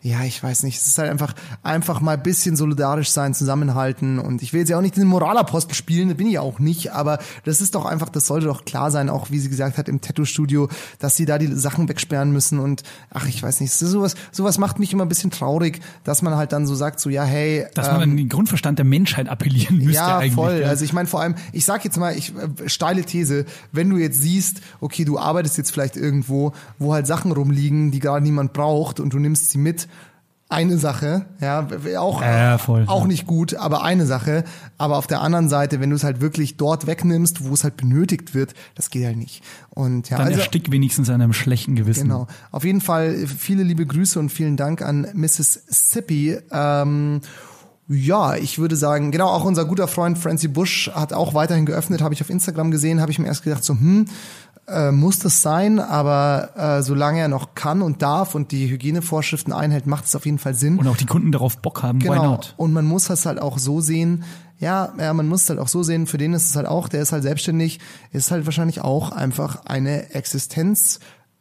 [0.03, 4.19] ja, ich weiß nicht, es ist halt einfach, einfach mal ein bisschen solidarisch sein, zusammenhalten
[4.19, 7.19] und ich will jetzt ja auch nicht den Moralapostel spielen, bin ich auch nicht, aber
[7.45, 10.01] das ist doch einfach, das sollte doch klar sein, auch wie sie gesagt hat im
[10.01, 10.69] Tattoo-Studio,
[10.99, 14.79] dass sie da die Sachen wegsperren müssen und ach, ich weiß nicht, sowas, sowas macht
[14.79, 17.67] mich immer ein bisschen traurig, dass man halt dann so sagt, so ja, hey.
[17.75, 20.35] Dass man ähm, an den Grundverstand der Menschheit appellieren müsste ja, eigentlich.
[20.35, 20.61] voll.
[20.63, 20.69] ja.
[20.69, 23.99] Also ich meine vor allem, ich sag jetzt mal, ich äh, steile These, wenn du
[23.99, 28.55] jetzt siehst, okay, du arbeitest jetzt vielleicht irgendwo, wo halt Sachen rumliegen, die gerade niemand
[28.55, 29.89] braucht und du nimmst sie mit,
[30.51, 31.67] eine Sache, ja,
[31.99, 32.85] auch, Ja, voll.
[32.89, 34.43] auch nicht gut, aber eine Sache.
[34.79, 37.77] Aber auf der anderen Seite, wenn du es halt wirklich dort wegnimmst, wo es halt
[37.77, 39.43] benötigt wird, das geht halt nicht.
[39.71, 42.09] Und ja, Dann also, erstick wenigstens an einem schlechten Gewissen.
[42.09, 42.27] Genau.
[42.51, 45.63] Auf jeden Fall viele liebe Grüße und vielen Dank an Mrs.
[45.69, 46.37] Sippy.
[46.51, 47.21] Ähm,
[47.93, 52.03] ja, ich würde sagen, genau, auch unser guter Freund Francie Bush hat auch weiterhin geöffnet,
[52.03, 54.05] habe ich auf Instagram gesehen, habe ich mir erst gedacht, so, hm,
[54.71, 59.53] äh, muss das sein, aber äh, solange er noch kann und darf und die Hygienevorschriften
[59.53, 60.79] einhält, macht es auf jeden Fall Sinn.
[60.79, 62.25] Und auch die Kunden darauf Bock haben, why Genau.
[62.33, 62.55] not?
[62.57, 64.25] Und man muss das halt auch so sehen,
[64.59, 66.89] ja, ja, man muss es halt auch so sehen, für den ist es halt auch,
[66.89, 67.81] der ist halt selbstständig,
[68.13, 70.15] ist halt wahrscheinlich auch einfach eine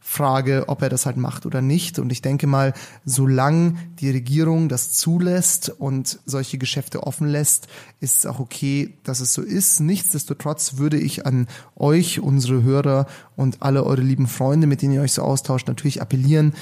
[0.09, 1.99] Existenzfrage, ob er das halt macht oder nicht.
[1.99, 2.73] Und ich denke mal,
[3.05, 7.67] solange die Regierung das zulässt und solche Geschäfte offen lässt,
[7.99, 9.79] ist es auch okay, dass es so ist.
[9.79, 13.05] Nichtsdestotrotz würde ich an euch, unsere Hörer
[13.35, 16.53] und alle eure lieben Freunde, mit denen ihr euch so austauscht, natürlich appellieren,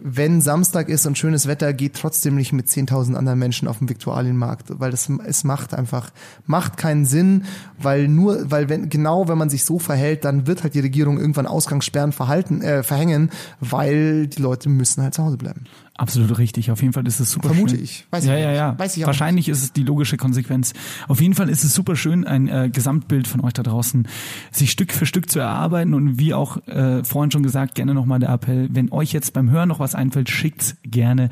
[0.00, 3.88] wenn Samstag ist und schönes Wetter, geht trotzdem nicht mit 10.000 anderen Menschen auf den
[3.88, 6.10] Viktualienmarkt, weil das es macht einfach
[6.46, 7.44] macht keinen Sinn,
[7.78, 11.18] weil nur weil wenn genau wenn man sich so verhält, dann wird halt die Regierung
[11.18, 13.30] irgendwann Ausgangssperren verhalten äh, verhängen,
[13.60, 15.64] weil die Leute müssen halt zu Hause bleiben.
[15.98, 16.70] Absolut richtig.
[16.70, 17.84] Auf jeden Fall ist es super Vermute schön.
[17.84, 18.06] ich.
[18.10, 18.68] Weiß ja, ich ja, ja.
[18.70, 18.78] nicht.
[18.78, 20.72] Weiß ich auch Wahrscheinlich ist es die logische Konsequenz.
[21.08, 24.06] Auf jeden Fall ist es super schön, ein äh, Gesamtbild von euch da draußen
[24.52, 28.20] sich Stück für Stück zu erarbeiten und wie auch äh, vorhin schon gesagt, gerne nochmal
[28.20, 31.30] der Appell, wenn euch jetzt beim Hören noch was einfällt, schickt's gerne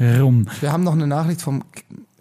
[0.00, 0.46] rum.
[0.60, 1.62] Wir haben noch eine Nachricht vom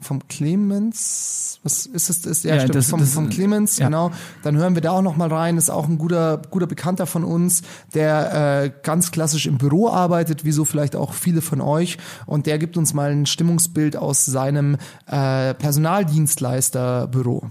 [0.03, 2.25] vom Clemens, was ist es?
[2.25, 3.85] Ist, ja, Ja, stimmt, das- vom, das- vom Clemens, ja.
[3.87, 4.11] genau.
[4.43, 5.57] Dann hören wir da auch noch mal rein.
[5.57, 7.61] Ist auch ein guter, guter Bekannter von uns,
[7.93, 11.97] der äh, ganz klassisch im Büro arbeitet, wie so vielleicht auch viele von euch.
[12.25, 14.77] Und der gibt uns mal ein Stimmungsbild aus seinem
[15.07, 17.49] äh, Personaldienstleisterbüro.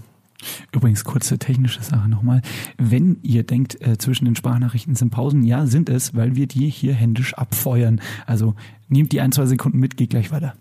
[0.73, 2.41] Übrigens, kurze technische Sache nochmal.
[2.77, 6.69] Wenn ihr denkt, äh, zwischen den Sprachnachrichten sind Pausen, ja, sind es, weil wir die
[6.69, 8.01] hier händisch abfeuern.
[8.25, 8.53] Also
[8.93, 10.53] nehmt die ein, zwei Sekunden mit, geht gleich weiter.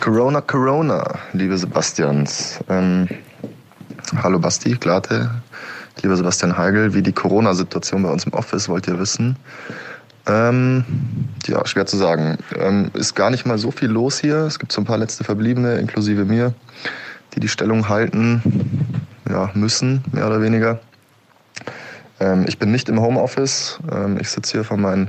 [0.00, 2.60] Corona, Corona, liebe Sebastians.
[2.68, 3.08] Ähm,
[4.22, 5.30] hallo Basti, Glate,
[6.02, 6.94] lieber Sebastian Heigl.
[6.94, 9.36] Wie die Corona-Situation bei uns im Office, wollt ihr wissen?
[10.26, 10.84] Ähm,
[11.46, 12.38] ja, schwer zu sagen.
[12.58, 14.36] Ähm, ist gar nicht mal so viel los hier.
[14.44, 16.54] Es gibt so ein paar letzte Verbliebene, inklusive mir,
[17.34, 18.42] die die Stellung halten
[19.28, 20.80] ja, müssen, mehr oder weniger.
[22.20, 23.78] Ähm, ich bin nicht im Homeoffice.
[23.90, 25.08] Ähm, ich sitze hier vor meinen,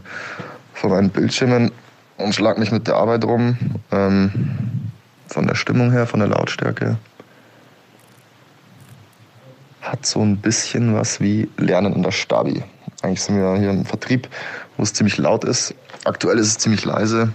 [0.73, 1.71] vor meinen Bildschirmen
[2.21, 3.57] und schlag mich mit der Arbeit rum.
[3.91, 4.31] Ähm,
[5.27, 6.97] von der Stimmung her, von der Lautstärke.
[9.81, 12.63] Hat so ein bisschen was wie Lernen in der Stabi.
[13.01, 14.27] Eigentlich sind wir hier im Vertrieb,
[14.77, 15.73] wo es ziemlich laut ist.
[16.05, 17.31] Aktuell ist es ziemlich leise.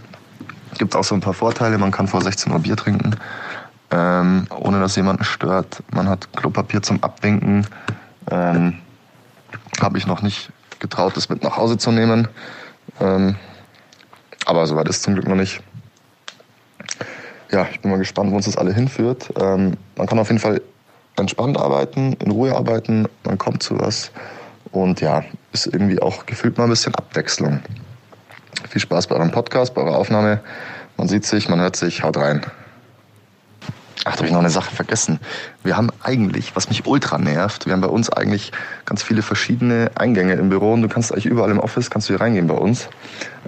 [0.78, 1.78] Gibt auch so ein paar Vorteile.
[1.78, 3.16] Man kann vor 16 Uhr Bier trinken,
[3.90, 5.82] ähm, ohne dass jemanden stört.
[5.90, 7.66] Man hat Klopapier zum Abwinken.
[8.30, 8.78] Ähm,
[9.80, 12.28] Habe ich noch nicht getraut, das mit nach Hause zu nehmen.
[13.00, 13.36] Ähm,
[14.46, 15.60] aber soweit ist zum Glück noch nicht.
[17.50, 19.32] Ja, ich bin mal gespannt, wo uns das alle hinführt.
[19.38, 20.62] Ähm, man kann auf jeden Fall
[21.16, 24.10] entspannt arbeiten, in Ruhe arbeiten, man kommt zu was.
[24.72, 27.60] Und ja, ist irgendwie auch gefühlt mal ein bisschen Abwechslung.
[28.68, 30.40] Viel Spaß bei eurem Podcast, bei eurer Aufnahme.
[30.96, 32.42] Man sieht sich, man hört sich, haut rein.
[34.08, 35.18] Ach, da habe ich noch eine Sache vergessen.
[35.64, 38.52] Wir haben eigentlich, was mich ultra nervt, wir haben bei uns eigentlich
[38.84, 42.12] ganz viele verschiedene Eingänge im Büro und du kannst eigentlich überall im Office kannst du
[42.12, 42.88] hier reingehen bei uns.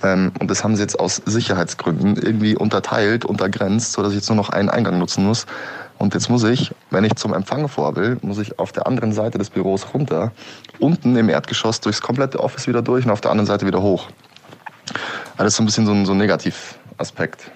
[0.02, 4.36] Ähm, und das haben sie jetzt aus Sicherheitsgründen irgendwie unterteilt, untergrenzt, sodass ich jetzt nur
[4.36, 5.46] noch einen Eingang nutzen muss.
[5.96, 9.12] Und jetzt muss ich, wenn ich zum Empfang vor will, muss ich auf der anderen
[9.12, 10.32] Seite des Büros runter,
[10.80, 14.08] unten im Erdgeschoss durchs komplette Office wieder durch und auf der anderen Seite wieder hoch.
[15.38, 17.52] Ist so ein bisschen so ein, so ein Negativaspekt,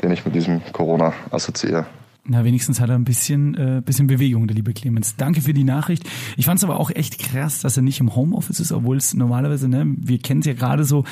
[0.00, 1.86] den ich mit diesem Corona assoziiere.
[2.26, 5.14] Na, wenigstens hat er ein bisschen, äh, bisschen Bewegung, der liebe Clemens.
[5.16, 6.08] Danke für die Nachricht.
[6.38, 9.12] Ich fand es aber auch echt krass, dass er nicht im Homeoffice ist, obwohl es
[9.12, 11.04] normalerweise, ne, wir kennen es ja gerade so,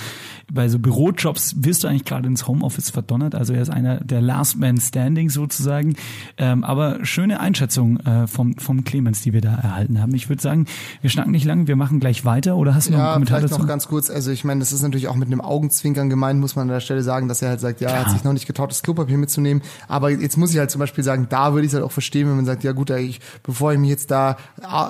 [0.51, 3.35] bei so Bürojobs wirst du eigentlich gerade ins Homeoffice verdonnert.
[3.35, 5.97] Also er ist einer der Last Man Standing sozusagen.
[6.39, 10.15] Ähm, aber schöne Einschätzung äh, vom, vom Clemens, die wir da erhalten haben.
[10.15, 10.65] Ich würde sagen,
[11.03, 12.57] wir schnacken nicht lang, wir machen gleich weiter.
[12.57, 13.63] Oder hast du noch einen Ja, Kommentar vielleicht dazu?
[13.63, 14.09] noch ganz kurz.
[14.09, 16.81] Also ich meine, das ist natürlich auch mit einem Augenzwinkern gemeint, muss man an der
[16.81, 19.19] Stelle sagen, dass er halt sagt, ja, er hat sich noch nicht getraut, das Klopapier
[19.19, 19.63] mitzunehmen.
[19.89, 21.93] Aber jetzt muss ich halt zum Beispiel Beispiel sagen, da würde ich es halt auch
[21.93, 24.37] verstehen, wenn man sagt, ja gut, ich, bevor ich mich jetzt da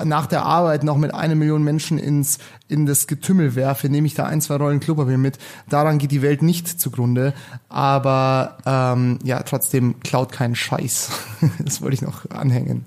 [0.05, 4.15] nach der Arbeit noch mit einer Million Menschen ins in das Getümmel werfe, nehme ich
[4.15, 5.39] da ein, zwei Rollen Klopapier mit.
[5.69, 7.35] Daran geht die Welt nicht zugrunde.
[7.69, 11.11] Aber ähm, ja, trotzdem klaut keinen Scheiß.
[11.59, 12.87] das wollte ich noch anhängen.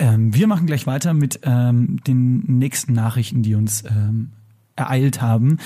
[0.00, 4.30] Ähm, wir machen gleich weiter mit ähm, den nächsten Nachrichten, die uns ähm,
[4.74, 5.58] ereilt haben.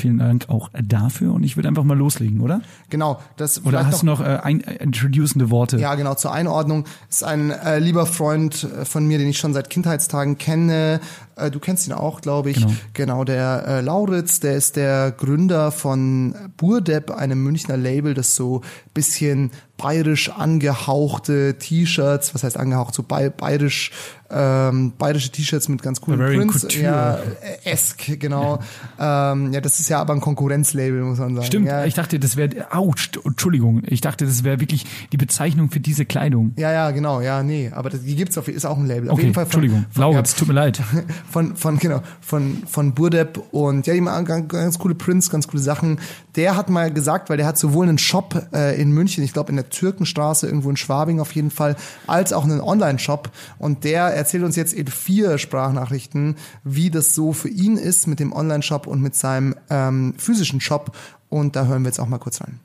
[0.00, 2.60] Vielen Dank auch dafür und ich würde einfach mal loslegen, oder?
[2.88, 5.78] Genau, das Oder hast du noch äh, ein, äh, introducende Worte?
[5.78, 9.52] Ja, genau, zur Einordnung ist ein äh, lieber Freund äh, von mir, den ich schon
[9.52, 11.00] seit Kindheitstagen kenne.
[11.36, 12.56] Äh, du kennst ihn auch, glaube ich.
[12.56, 12.72] Genau.
[12.94, 18.62] Genau, der äh, Lauritz, der ist der Gründer von Burdepp, einem Münchner Label, das so
[18.94, 23.90] bisschen bayerisch angehauchte T-Shirts, was heißt angehaucht, so bay bayerisch,
[24.30, 26.62] ähm, bayerische T-Shirts mit ganz coolen Bavarian Prints.
[26.62, 26.84] Couture.
[26.84, 28.60] Ja, äh, esk, genau.
[28.98, 31.46] Ähm, ja, das ist ja aber ein Konkurrenzlabel, muss man sagen.
[31.46, 31.84] Stimmt, ja.
[31.84, 32.94] ich dachte, das wäre, ouch,
[33.24, 36.52] Entschuldigung, ich dachte, das wäre wirklich die Bezeichnung für diese Kleidung.
[36.56, 39.10] Ja, ja, genau, ja, nee, aber das, die gibt's auf, ist auch ein Label.
[39.10, 40.80] Auf Okay, jeden Fall von, Entschuldigung, Lauritz, tut mir leid.
[41.30, 45.48] von, von, genau, von, von Burdepp und ja, die machen ganz, ganz coole Prints, ganz
[45.48, 45.98] coole Sachen.
[46.36, 49.50] Der hat mal gesagt, weil der hat sowohl einen Shop äh, in München, ich glaube
[49.50, 51.76] in der Türkenstraße, irgendwo in Schwabing auf jeden Fall,
[52.06, 57.32] als auch einen Online-Shop und der erzählt uns jetzt in vier Sprachnachrichten, wie das so
[57.32, 59.54] für ihn ist mit dem Online-Shop und mit seinem
[59.88, 60.92] ähm, physischen Shop
[61.28, 62.60] und da hören wir jetzt auch mal kurz rein.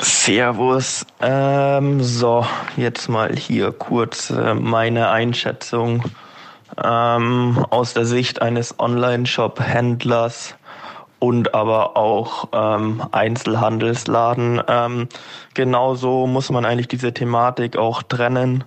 [0.00, 1.04] Servus.
[1.20, 2.46] Ähm, so,
[2.76, 6.04] jetzt mal hier kurz äh, meine Einschätzung
[6.82, 10.54] ähm, aus der Sicht eines Online-Shop-Händlers
[11.18, 14.62] und aber auch ähm, Einzelhandelsladen.
[14.68, 15.08] Ähm,
[15.54, 18.64] genauso muss man eigentlich diese Thematik auch trennen.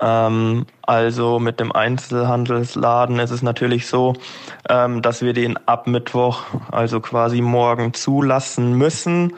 [0.00, 4.14] Ähm, also mit dem Einzelhandelsladen ist es natürlich so,
[4.68, 9.34] ähm, dass wir den ab Mittwoch, also quasi morgen zulassen müssen.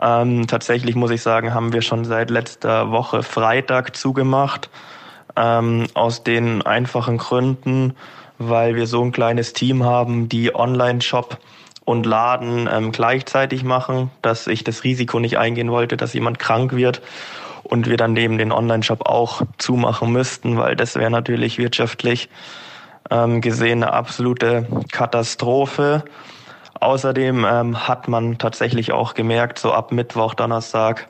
[0.00, 4.68] Ähm, tatsächlich muss ich sagen, haben wir schon seit letzter Woche Freitag zugemacht.
[5.38, 7.94] Ähm, aus den einfachen Gründen,
[8.38, 11.38] weil wir so ein kleines Team haben, die Online-Shop
[11.84, 16.74] und Laden ähm, gleichzeitig machen, dass ich das Risiko nicht eingehen wollte, dass jemand krank
[16.74, 17.02] wird
[17.68, 22.28] und wir dann neben den Online-Shop auch zumachen müssten, weil das wäre natürlich wirtschaftlich
[23.10, 26.04] ähm, gesehen eine absolute Katastrophe.
[26.80, 31.08] Außerdem ähm, hat man tatsächlich auch gemerkt, so ab Mittwoch, Donnerstag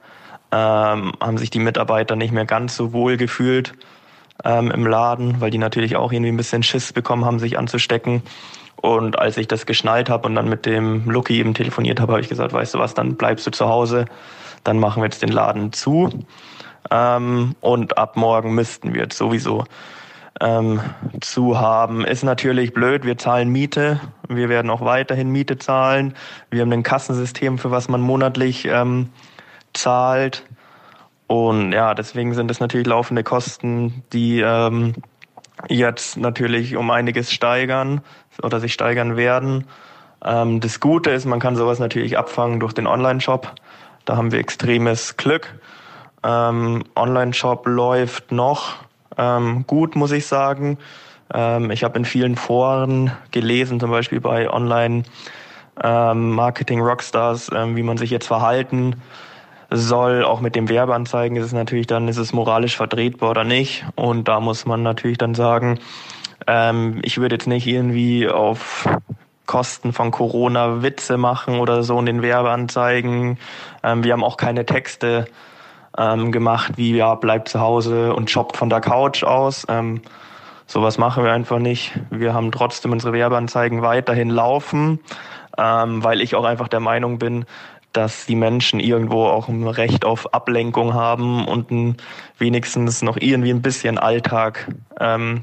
[0.52, 3.74] ähm, haben sich die Mitarbeiter nicht mehr ganz so wohl gefühlt
[4.44, 8.22] ähm, im Laden, weil die natürlich auch irgendwie ein bisschen Schiss bekommen haben, sich anzustecken.
[8.76, 12.20] Und als ich das geschnallt habe und dann mit dem Lucky eben telefoniert habe, habe
[12.20, 14.04] ich gesagt, weißt du was, dann bleibst du zu Hause,
[14.66, 16.10] dann machen wir jetzt den Laden zu.
[16.90, 19.64] Ähm, und ab morgen müssten wir jetzt sowieso
[20.40, 20.80] ähm,
[21.20, 22.04] zu haben.
[22.04, 26.14] Ist natürlich blöd, wir zahlen Miete, wir werden auch weiterhin Miete zahlen.
[26.50, 29.10] Wir haben ein Kassensystem, für was man monatlich ähm,
[29.72, 30.44] zahlt.
[31.26, 34.94] Und ja, deswegen sind es natürlich laufende Kosten, die ähm,
[35.68, 38.00] jetzt natürlich um einiges steigern
[38.42, 39.64] oder sich steigern werden.
[40.24, 43.52] Ähm, das Gute ist, man kann sowas natürlich abfangen durch den Online-Shop.
[44.06, 45.58] Da haben wir extremes Glück.
[46.22, 48.76] Ähm, Online-Shop läuft noch
[49.18, 50.78] ähm, gut, muss ich sagen.
[51.34, 55.02] Ähm, ich habe in vielen Foren gelesen, zum Beispiel bei Online
[55.82, 58.96] ähm, Marketing Rockstars, ähm, wie man sich jetzt verhalten
[59.70, 60.24] soll.
[60.24, 63.84] Auch mit dem Werbeanzeigen ist es natürlich dann, ist es moralisch vertretbar oder nicht.
[63.96, 65.80] Und da muss man natürlich dann sagen,
[66.46, 68.88] ähm, ich würde jetzt nicht irgendwie auf
[69.46, 73.38] Kosten von Corona Witze machen oder so in den Werbeanzeigen.
[73.82, 75.26] Ähm, wir haben auch keine Texte
[75.96, 79.64] ähm, gemacht, wie ja, bleibt zu Hause und shoppt von der Couch aus.
[79.68, 80.02] Ähm,
[80.66, 81.98] sowas machen wir einfach nicht.
[82.10, 85.00] Wir haben trotzdem unsere Werbeanzeigen weiterhin laufen,
[85.56, 87.46] ähm, weil ich auch einfach der Meinung bin,
[87.92, 91.96] dass die Menschen irgendwo auch ein Recht auf Ablenkung haben und ein,
[92.36, 94.68] wenigstens noch irgendwie ein bisschen Alltag
[95.00, 95.40] ähm,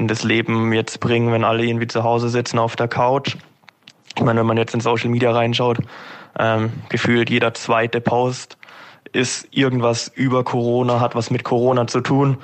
[0.00, 3.36] in das Leben jetzt bringen, wenn alle irgendwie zu Hause sitzen auf der Couch.
[4.16, 5.78] Ich meine, wenn man jetzt in Social Media reinschaut,
[6.38, 8.56] ähm, gefühlt jeder zweite Post
[9.12, 12.38] ist irgendwas über Corona, hat was mit Corona zu tun.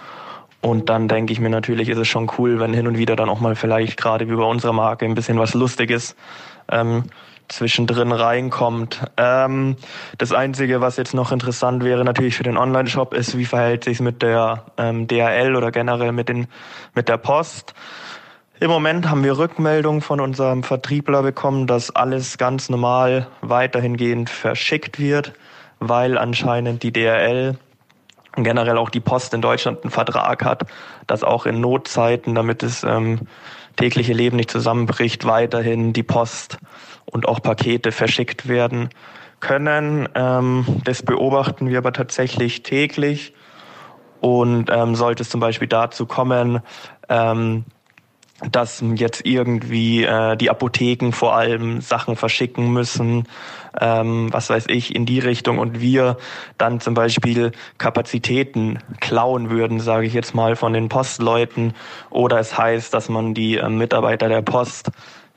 [0.61, 3.28] Und dann denke ich mir natürlich, ist es schon cool, wenn hin und wieder dann
[3.28, 6.15] auch mal vielleicht gerade wie bei unserer Marke ein bisschen was Lustiges
[6.70, 7.05] ähm,
[7.48, 9.02] zwischendrin reinkommt.
[9.16, 9.77] Ähm,
[10.18, 14.01] das Einzige, was jetzt noch interessant wäre natürlich für den Online-Shop, ist, wie verhält sich
[14.01, 16.47] mit der ähm, DHL oder generell mit, den,
[16.94, 17.74] mit der Post.
[18.59, 24.98] Im Moment haben wir Rückmeldungen von unserem Vertriebler bekommen, dass alles ganz normal weiterhingehend verschickt
[24.98, 25.35] wird,
[25.78, 27.59] weil anscheinend die DHL
[28.36, 30.66] und generell auch die Post in Deutschland einen Vertrag hat,
[31.06, 33.20] dass auch in Notzeiten, damit das ähm,
[33.77, 36.59] tägliche Leben nicht zusammenbricht, weiterhin die Post
[37.11, 38.91] und auch Pakete verschickt werden
[39.41, 40.09] können.
[40.15, 43.35] Ähm, das beobachten wir aber tatsächlich täglich.
[44.20, 46.61] Und ähm, sollte es zum Beispiel dazu kommen,
[47.09, 47.65] ähm,
[48.51, 53.24] dass jetzt irgendwie äh, die Apotheken vor allem Sachen verschicken müssen,
[53.81, 56.19] ähm, was weiß ich, in die Richtung und wir
[56.59, 61.73] dann zum Beispiel Kapazitäten klauen würden, sage ich jetzt mal, von den Postleuten
[62.11, 64.91] oder es heißt, dass man die äh, Mitarbeiter der Post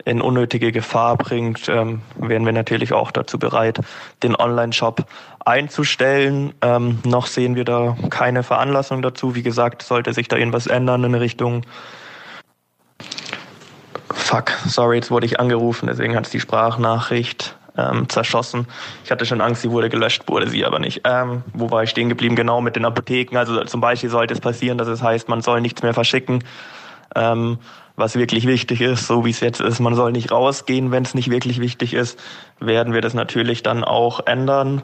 [0.06, 3.80] in unnötige Gefahr bringt, ähm, wären wir natürlich auch dazu bereit,
[4.24, 5.06] den Online-Shop
[5.46, 6.54] einzustellen.
[6.62, 9.36] Ähm, noch sehen wir da keine Veranlassung dazu.
[9.36, 11.64] Wie gesagt, sollte sich da irgendwas ändern in Richtung
[14.12, 18.68] Fuck, sorry, jetzt wurde ich angerufen, deswegen hat es die Sprachnachricht ähm, zerschossen.
[19.04, 21.02] Ich hatte schon Angst, sie wurde gelöscht, wurde sie aber nicht.
[21.04, 22.36] Ähm, wo war ich stehen geblieben?
[22.36, 23.38] Genau mit den Apotheken.
[23.38, 26.44] Also zum Beispiel sollte es passieren, dass es heißt, man soll nichts mehr verschicken.
[27.16, 27.58] Ähm,
[28.00, 31.14] was wirklich wichtig ist, so wie es jetzt ist, man soll nicht rausgehen, wenn es
[31.14, 32.18] nicht wirklich wichtig ist,
[32.60, 34.82] werden wir das natürlich dann auch ändern.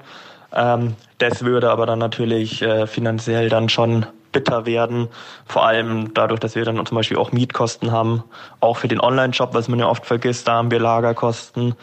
[0.54, 5.08] Ähm, das würde aber dann natürlich äh, finanziell dann schon bitter werden.
[5.46, 8.24] Vor allem dadurch, dass wir dann zum Beispiel auch Mietkosten haben,
[8.60, 11.76] auch für den Online-Shop, was man ja oft vergisst, da haben wir Lagerkosten,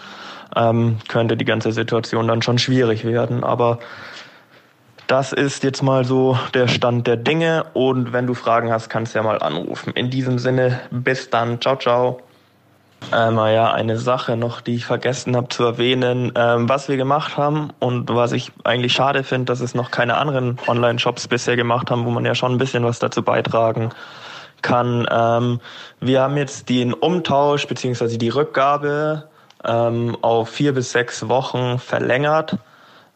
[0.54, 3.42] ähm, könnte die ganze Situation dann schon schwierig werden.
[3.42, 3.78] Aber
[5.12, 9.12] das ist jetzt mal so der Stand der Dinge und wenn du Fragen hast, kannst
[9.12, 9.92] du ja mal anrufen.
[9.92, 11.60] In diesem Sinne, bis dann.
[11.60, 12.20] Ciao, ciao.
[13.14, 17.36] Ähm, ja, eine Sache noch, die ich vergessen habe zu erwähnen, ähm, was wir gemacht
[17.36, 21.90] haben und was ich eigentlich schade finde, dass es noch keine anderen Online-Shops bisher gemacht
[21.90, 23.90] haben, wo man ja schon ein bisschen was dazu beitragen
[24.62, 25.06] kann.
[25.10, 25.60] Ähm,
[26.00, 29.28] wir haben jetzt den Umtausch beziehungsweise die Rückgabe
[29.62, 32.56] ähm, auf vier bis sechs Wochen verlängert.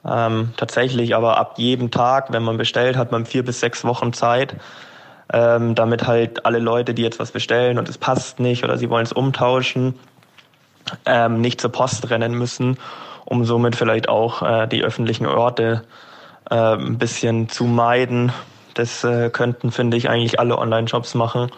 [0.08, 4.12] Ähm, tatsächlich aber ab jedem Tag, wenn man bestellt, hat man vier bis sechs Wochen
[4.12, 4.56] Zeit
[5.32, 8.90] ähm, damit halt alle Leute, die jetzt was bestellen und es passt nicht oder sie
[8.90, 9.94] wollen es umtauschen,
[11.04, 12.78] ähm, nicht zur Post rennen müssen,
[13.24, 15.82] um somit vielleicht auch äh, die öffentlichen Orte
[16.48, 18.32] äh, ein bisschen zu meiden.
[18.74, 21.50] Das äh, könnten, finde ich, eigentlich alle Online-Shops machen.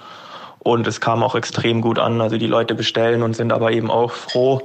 [0.60, 2.20] Und es kam auch extrem gut an.
[2.20, 4.62] Also die Leute bestellen und sind aber eben auch froh,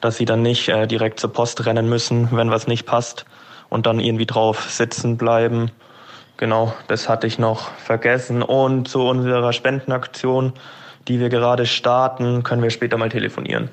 [0.00, 3.24] dass sie dann nicht äh, direkt zur Post rennen müssen, wenn was nicht passt
[3.68, 5.70] und dann irgendwie drauf sitzen bleiben.
[6.36, 8.42] Genau, das hatte ich noch vergessen.
[8.42, 10.52] Und zu unserer Spendenaktion,
[11.08, 13.70] die wir gerade starten, können wir später mal telefonieren.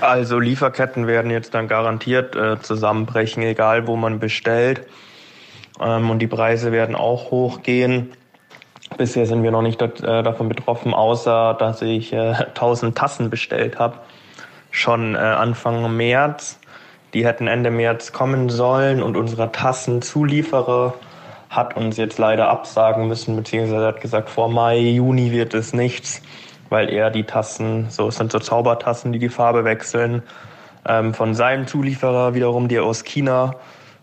[0.00, 4.86] Also Lieferketten werden jetzt dann garantiert äh, zusammenbrechen, egal wo man bestellt.
[5.80, 8.12] Ähm, und die Preise werden auch hochgehen.
[8.96, 13.30] Bisher sind wir noch nicht dat, äh, davon betroffen, außer dass ich äh, 1000 Tassen
[13.30, 13.98] bestellt habe.
[14.70, 16.58] Schon äh, Anfang März.
[17.14, 20.94] Die hätten Ende März kommen sollen und unser Tassenzulieferer
[21.48, 26.20] hat uns jetzt leider absagen müssen, beziehungsweise hat gesagt, vor Mai, Juni wird es nichts,
[26.68, 30.22] weil er die Tassen, so es sind so Zaubertassen, die die Farbe wechseln,
[30.86, 33.54] ähm, von seinem Zulieferer wiederum, der aus China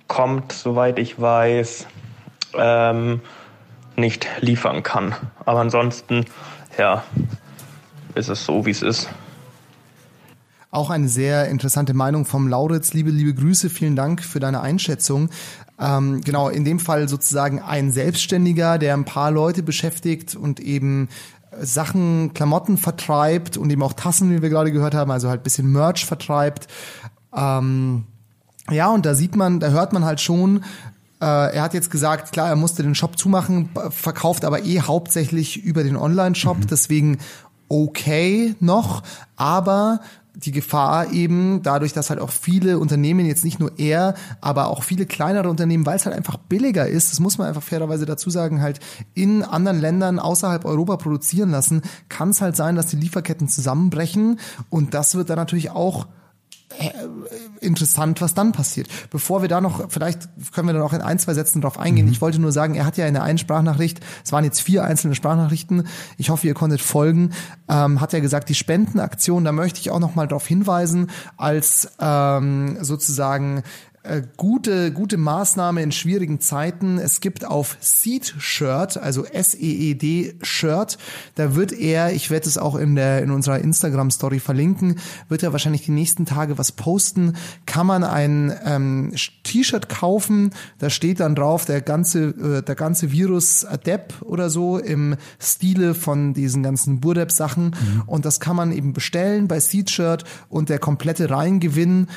[0.08, 1.88] kommt, soweit ich weiß,
[2.58, 3.22] ähm,
[3.96, 5.16] nicht liefern kann.
[5.46, 6.26] Aber ansonsten,
[6.78, 7.04] ja,
[8.16, 9.10] ist es so, wie es ist.
[10.76, 12.92] Auch eine sehr interessante Meinung vom Lauritz.
[12.92, 15.30] Liebe, liebe Grüße, vielen Dank für deine Einschätzung.
[15.80, 21.08] Ähm, genau, in dem Fall sozusagen ein Selbstständiger, der ein paar Leute beschäftigt und eben
[21.62, 25.72] Sachen, Klamotten vertreibt und eben auch Tassen, wie wir gerade gehört haben, also halt bisschen
[25.72, 26.68] Merch vertreibt.
[27.34, 28.04] Ähm,
[28.70, 30.66] ja, und da sieht man, da hört man halt schon,
[31.22, 35.64] äh, er hat jetzt gesagt, klar, er musste den Shop zumachen, verkauft aber eh hauptsächlich
[35.64, 36.68] über den Online-Shop, mhm.
[36.68, 37.18] deswegen
[37.70, 39.04] okay noch,
[39.38, 40.02] aber
[40.36, 44.84] die Gefahr eben dadurch, dass halt auch viele Unternehmen, jetzt nicht nur er, aber auch
[44.84, 48.30] viele kleinere Unternehmen, weil es halt einfach billiger ist, das muss man einfach fairerweise dazu
[48.30, 48.80] sagen, halt
[49.14, 54.40] in anderen Ländern außerhalb Europa produzieren lassen, kann es halt sein, dass die Lieferketten zusammenbrechen.
[54.70, 56.08] Und das wird dann natürlich auch
[57.62, 58.88] interessant, was dann passiert.
[59.10, 62.08] Bevor wir da noch, vielleicht können wir da noch in ein, zwei Sätzen drauf eingehen.
[62.08, 62.12] Mhm.
[62.12, 64.84] Ich wollte nur sagen, er hat ja in der einen Sprachnachricht, es waren jetzt vier
[64.84, 65.88] einzelne Sprachnachrichten,
[66.18, 67.32] ich hoffe, ihr konntet folgen,
[67.70, 71.90] ähm, hat er gesagt, die Spendenaktion, da möchte ich auch noch mal darauf hinweisen, als
[72.00, 73.64] ähm, sozusagen
[74.06, 76.98] äh, gute, gute Maßnahme in schwierigen Zeiten.
[76.98, 80.98] Es gibt auf Seed Shirt, also S-E-E-D Shirt,
[81.36, 85.44] da wird er, ich werde es auch in der, in unserer Instagram Story verlinken, wird
[85.44, 87.34] er wahrscheinlich die nächsten Tage was posten.
[87.66, 89.14] Kann man ein ähm,
[89.44, 94.78] T-Shirt kaufen, da steht dann drauf, der ganze, äh, der ganze Virus Adept oder so
[94.78, 97.66] im Stile von diesen ganzen Burdep Sachen.
[97.66, 98.04] Mhm.
[98.06, 102.08] Und das kann man eben bestellen bei Seed Shirt und der komplette Reingewinn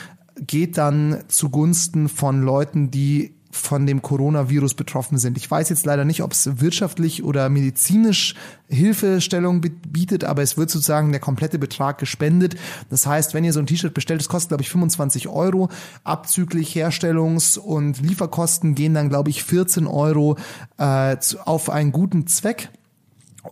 [0.40, 5.39] geht dann zugunsten von Leuten, die von dem Coronavirus betroffen sind.
[5.39, 8.35] Ich weiß jetzt leider nicht, ob es wirtschaftlich oder medizinisch
[8.69, 12.56] Hilfestellung bietet, aber es wird sozusagen der komplette Betrag gespendet.
[12.90, 15.70] Das heißt, wenn ihr so ein T-Shirt bestellt, das kostet glaube ich 25 Euro,
[16.05, 20.36] abzüglich Herstellungs- und Lieferkosten gehen dann glaube ich 14 Euro
[20.77, 22.69] äh, auf einen guten Zweck.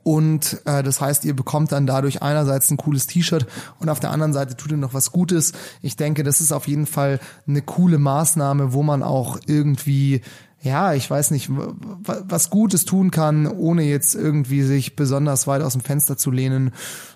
[0.02, 3.46] Und äh, das heißt, ihr bekommt dann dadurch einerseits ein cooles T-Shirt
[3.78, 5.52] und auf der anderen Seite tut ihr noch was Gutes.
[5.80, 10.22] Ich denke, das ist auf jeden Fall eine coole Maßnahme, wo man auch irgendwie
[10.62, 15.74] ja, ich weiß nicht, was Gutes tun kann, ohne jetzt irgendwie sich besonders weit aus
[15.74, 16.72] dem Fenster zu lehnen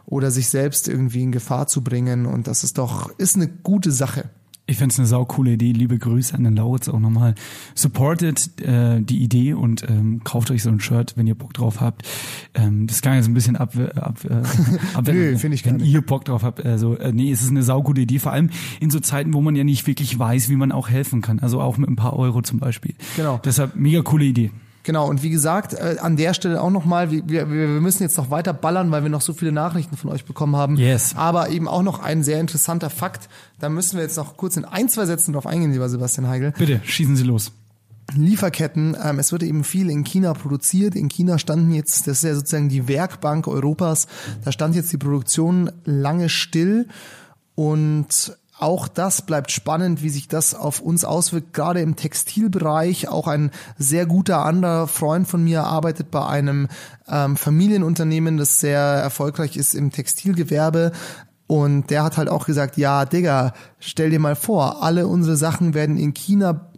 [0.06, 2.26] oder sich selbst irgendwie in Gefahr zu bringen.
[2.26, 4.30] Und das ist doch, ist eine gute Sache.
[4.70, 5.72] Ich finde es eine saukoole Idee.
[5.72, 7.34] Liebe Grüße an den Lauritz auch nochmal.
[7.74, 11.80] Supportet äh, die Idee und ähm, kauft euch so ein Shirt, wenn ihr Bock drauf
[11.80, 12.06] habt.
[12.54, 14.34] Ähm, das kann jetzt ein bisschen ab, ab, äh,
[14.94, 15.92] ab Nö, finde ich wenn gar nicht.
[15.92, 16.64] ihr Bock drauf habt.
[16.64, 18.20] Also äh, nee, es ist eine saugute Idee.
[18.20, 21.20] Vor allem in so Zeiten, wo man ja nicht wirklich weiß, wie man auch helfen
[21.20, 21.40] kann.
[21.40, 22.94] Also auch mit ein paar Euro zum Beispiel.
[23.16, 23.40] Genau.
[23.44, 24.52] Deshalb mega coole Idee.
[24.82, 28.16] Genau, und wie gesagt, äh, an der Stelle auch nochmal, wir, wir, wir müssen jetzt
[28.16, 30.76] noch weiter ballern, weil wir noch so viele Nachrichten von euch bekommen haben.
[30.76, 31.14] Yes.
[31.16, 33.28] Aber eben auch noch ein sehr interessanter Fakt.
[33.58, 36.52] Da müssen wir jetzt noch kurz in ein, zwei Sätzen drauf eingehen, lieber Sebastian Heigl.
[36.56, 37.52] Bitte, schießen Sie los.
[38.14, 40.94] Lieferketten, ähm, es wird eben viel in China produziert.
[40.94, 44.06] In China standen jetzt, das ist ja sozusagen die Werkbank Europas,
[44.44, 46.88] da stand jetzt die Produktion lange still
[47.54, 53.08] und auch das bleibt spannend, wie sich das auf uns auswirkt, gerade im Textilbereich.
[53.08, 56.68] Auch ein sehr guter anderer Freund von mir arbeitet bei einem
[57.08, 60.92] ähm, Familienunternehmen, das sehr erfolgreich ist im Textilgewerbe.
[61.46, 65.74] Und der hat halt auch gesagt, ja, Digga, stell dir mal vor, alle unsere Sachen
[65.74, 66.70] werden in China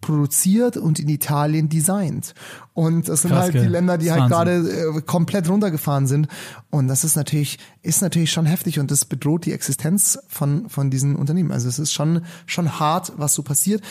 [0.00, 2.34] produziert und in Italien designt.
[2.78, 4.62] Und das sind Krass, halt die Länder, die halt Wahnsinn.
[4.64, 6.28] gerade äh, komplett runtergefahren sind.
[6.70, 10.88] Und das ist natürlich, ist natürlich schon heftig und das bedroht die Existenz von, von
[10.88, 11.50] diesen Unternehmen.
[11.50, 13.82] Also es ist schon, schon hart, was so passiert.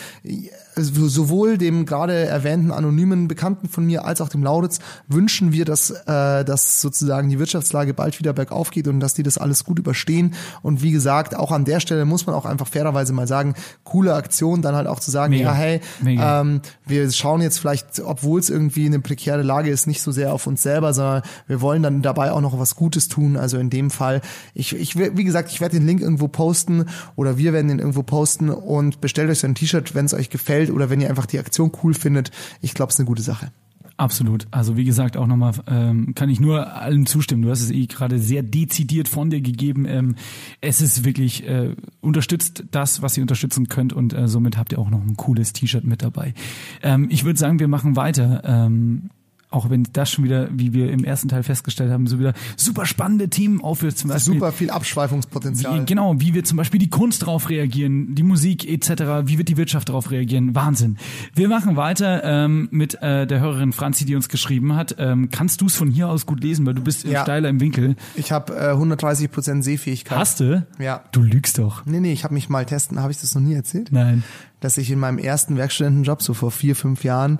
[0.78, 4.78] Also sowohl dem gerade erwähnten anonymen Bekannten von mir als auch dem Lauritz
[5.08, 9.24] wünschen wir, dass, äh, dass sozusagen die Wirtschaftslage bald wieder bergauf geht und dass die
[9.24, 10.34] das alles gut überstehen.
[10.62, 14.14] Und wie gesagt, auch an der Stelle muss man auch einfach fairerweise mal sagen, coole
[14.14, 15.50] Aktion, dann halt auch zu sagen, Mega.
[15.50, 16.40] ja, hey, Mega.
[16.40, 20.32] ähm, wir schauen jetzt vielleicht, obwohl es irgendwie eine prekäre Lage ist, nicht so sehr
[20.32, 23.36] auf uns selber, sondern wir wollen dann dabei auch noch was Gutes tun.
[23.36, 24.20] Also in dem Fall,
[24.54, 26.86] ich, ich wie gesagt, ich werde den Link irgendwo posten
[27.16, 30.30] oder wir werden den irgendwo posten und bestellt euch so ein T-Shirt, wenn es euch
[30.30, 32.30] gefällt oder wenn ihr einfach die Aktion cool findet.
[32.60, 33.50] Ich glaube, es ist eine gute Sache.
[33.98, 34.46] Absolut.
[34.52, 37.42] Also wie gesagt, auch nochmal ähm, kann ich nur allem zustimmen.
[37.42, 39.86] Du hast es eh gerade sehr dezidiert von dir gegeben.
[39.86, 40.14] Ähm,
[40.60, 44.78] es ist wirklich äh, unterstützt das, was ihr unterstützen könnt und äh, somit habt ihr
[44.78, 46.32] auch noch ein cooles T-Shirt mit dabei.
[46.80, 48.42] Ähm, ich würde sagen, wir machen weiter.
[48.44, 49.10] Ähm,
[49.50, 52.84] auch wenn das schon wieder, wie wir im ersten Teil festgestellt haben, so wieder super
[52.84, 53.96] spannende Themen aufführt.
[53.96, 55.80] Zum Beispiel, Super viel Abschweifungspotenzial.
[55.80, 59.48] wie, genau, wie wird zum Beispiel die Kunst darauf reagieren, die Musik etc., wie wird
[59.48, 60.54] die Wirtschaft darauf reagieren?
[60.54, 60.98] Wahnsinn.
[61.34, 64.96] Wir machen weiter ähm, mit äh, der Hörerin Franzi, die uns geschrieben hat.
[64.98, 67.22] Ähm, kannst du es von hier aus gut lesen, weil du bist Ja.
[67.22, 67.96] steiler im Winkel.
[68.16, 70.18] Ich habe äh, 130 Prozent Sehfähigkeit.
[70.18, 70.66] Hast du?
[70.78, 71.04] Ja.
[71.12, 71.86] Du lügst doch.
[71.86, 73.92] Nee, nee, ich habe mich mal testen, habe ich das noch nie erzählt?
[73.92, 74.24] Nein.
[74.60, 77.38] Dass ich in meinem ersten Werkstudentenjob, so vor vier, fünf Jahren,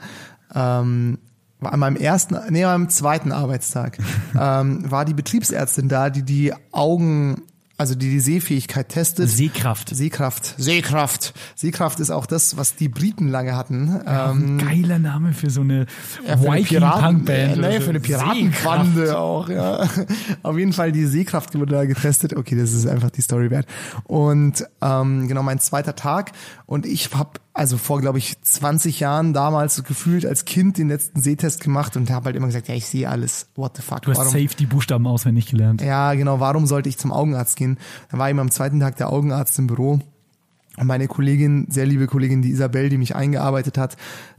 [0.54, 1.18] ähm,
[1.60, 3.98] an meinem ersten, nee, an meinem zweiten Arbeitstag,
[4.38, 7.42] ähm, war die Betriebsärztin da, die die Augen,
[7.76, 9.28] also die die Sehfähigkeit testet.
[9.28, 9.94] Sehkraft.
[9.94, 10.54] Sehkraft.
[10.56, 11.34] Sehkraft.
[11.54, 14.00] Sehkraft ist auch das, was die Briten lange hatten.
[14.04, 15.86] Ja, ähm, ein geiler Name für so eine
[16.26, 17.58] ja, für eine Viking-Punk-Band.
[17.58, 18.00] Oder naja, für eine.
[18.00, 19.88] Piratenbande auch, ja.
[20.42, 22.36] Auf jeden Fall die Sehkraft wurde da getestet.
[22.36, 23.66] Okay, das ist einfach die Story wert.
[24.04, 26.32] Und ähm, genau mein zweiter Tag
[26.66, 31.20] und ich habe also vor, glaube ich, 20 Jahren damals gefühlt als Kind den letzten
[31.20, 33.48] Sehtest gemacht und habe halt immer gesagt, ja, ich sehe alles.
[33.56, 34.02] What the fuck?
[34.02, 35.82] Du hast safe die Buchstaben auswendig gelernt.
[35.82, 36.38] Ja, genau.
[36.38, 37.78] Warum sollte ich zum Augenarzt gehen?
[38.10, 39.98] Dann war eben am zweiten Tag der Augenarzt im Büro.
[40.78, 43.96] Und meine Kollegin, sehr liebe Kollegin, die Isabel, die mich eingearbeitet hat,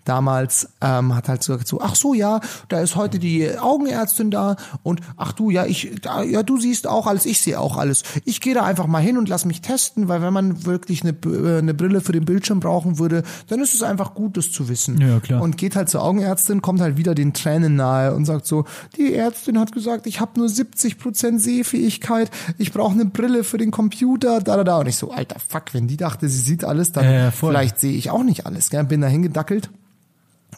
[0.10, 4.32] damals ähm, hat halt so gesagt so, ach so, ja, da ist heute die Augenärztin
[4.32, 7.78] da und ach du, ja, ich, da, ja, du siehst auch alles, ich sehe auch
[7.78, 8.02] alles.
[8.26, 11.12] Ich gehe da einfach mal hin und lass mich testen, weil wenn man wirklich eine,
[11.12, 14.68] äh, eine Brille für den Bildschirm brauchen würde, dann ist es einfach gut, das zu
[14.68, 15.00] wissen.
[15.00, 15.44] Ja, klar.
[15.44, 18.66] Und geht halt zur Augenärztin, kommt halt wieder den Tränen nahe und sagt so,
[18.98, 23.60] die Ärztin hat gesagt, ich habe nur 70 Prozent Sehfähigkeit, ich brauche eine Brille für
[23.60, 24.80] den Computer, da, da, da.
[24.80, 27.80] Und ich so, alter Fuck, wenn die dachte, sie sieht alles, dann Ja, ja, vielleicht
[27.80, 28.72] sehe ich auch nicht alles.
[28.72, 28.84] Gell?
[28.86, 29.70] Bin da hingedackelt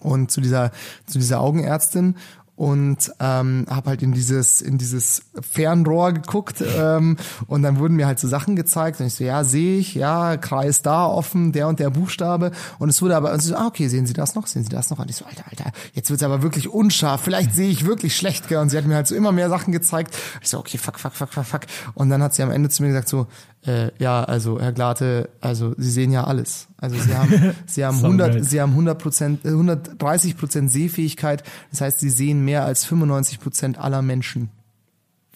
[0.02, 0.72] und zu dieser,
[1.06, 2.16] zu dieser Augenärztin
[2.62, 7.18] und ähm, habe halt in dieses in dieses Fernrohr geguckt ähm,
[7.48, 10.38] und dann wurden mir halt so Sachen gezeigt und ich so ja sehe ich ja
[10.38, 12.52] Kreis da offen der und der Buchstabe.
[12.78, 14.92] Und es wurde aber und so, ah okay sehen Sie das noch sehen Sie das
[14.92, 15.00] noch?
[15.00, 17.22] Und ich so Alter Alter jetzt wird's aber wirklich unscharf.
[17.22, 18.60] Vielleicht sehe ich wirklich schlecht gell?
[18.60, 20.16] und sie hat mir halt so immer mehr Sachen gezeigt.
[20.44, 21.62] Ich so okay fuck fuck fuck fuck fuck.
[21.96, 23.26] Und dann hat sie am Ende zu mir gesagt so
[23.66, 26.68] Äh, ja, also Herr Glate, also Sie sehen ja alles.
[26.78, 31.44] Also Sie haben, Sie haben 100, Sie haben 100 Prozent, 130 Prozent Sehfähigkeit.
[31.70, 34.50] Das heißt, Sie sehen mehr als 95 Prozent aller Menschen.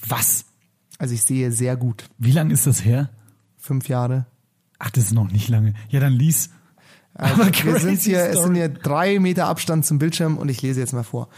[0.08, 0.46] Was?
[0.98, 2.06] Also ich sehe sehr gut.
[2.18, 3.10] Wie lange ist das her?
[3.58, 4.26] Fünf Jahre.
[4.80, 5.74] Ach, das ist noch nicht lange.
[5.90, 6.50] Ja, dann lies.
[7.18, 10.82] Also wir sind hier, es sind hier drei Meter Abstand zum Bildschirm und ich lese
[10.82, 11.30] jetzt mal vor.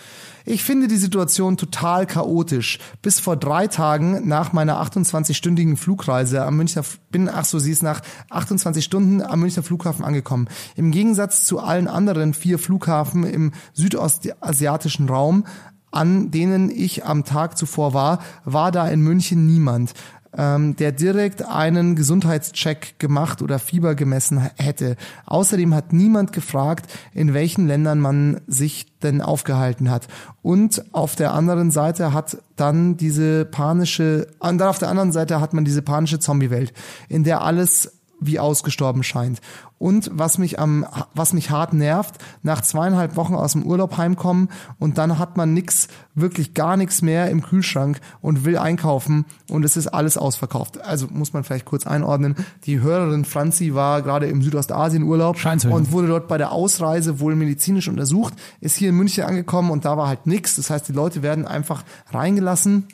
[0.44, 2.80] Ich finde die Situation total chaotisch.
[3.04, 7.84] Bis vor drei Tagen nach meiner 28-stündigen Flugreise am Münchner, bin, ach so, sie ist
[7.84, 8.02] nach
[8.32, 10.48] 28 Stunden am Münchner Flughafen angekommen.
[10.76, 15.46] Im Gegensatz zu allen anderen vier Flughafen im südostasiatischen Raum,
[15.92, 19.94] an denen ich am Tag zuvor war, war da in München niemand
[20.38, 24.96] ähm, der direkt einen Gesundheitscheck gemacht oder Fieber gemessen hätte.
[25.26, 30.08] Außerdem hat niemand gefragt, in welchen Ländern man sich denn aufgehalten hat.
[30.42, 35.42] Und auf der anderen Seite hat dann diese panische, und dann auf der anderen Seite
[35.42, 36.74] hat man diese panische Zombie-Welt,
[37.10, 39.42] in der alles wie ausgestorben scheint.
[39.80, 44.50] Und was mich am, was mich hart nervt, nach zweieinhalb Wochen aus dem Urlaub heimkommen
[44.80, 49.64] und dann hat man nix, wirklich gar nichts mehr im Kühlschrank und will einkaufen und
[49.64, 50.82] es ist alles ausverkauft.
[50.82, 52.36] Also muss man vielleicht kurz einordnen.
[52.66, 55.76] Die Hörerin Franzi war gerade im Südostasien-Urlaub so, ja.
[55.76, 59.86] und wurde dort bei der Ausreise wohl medizinisch untersucht, ist hier in München angekommen und
[59.86, 60.56] da war halt nix.
[60.56, 62.88] Das heißt, die Leute werden einfach reingelassen.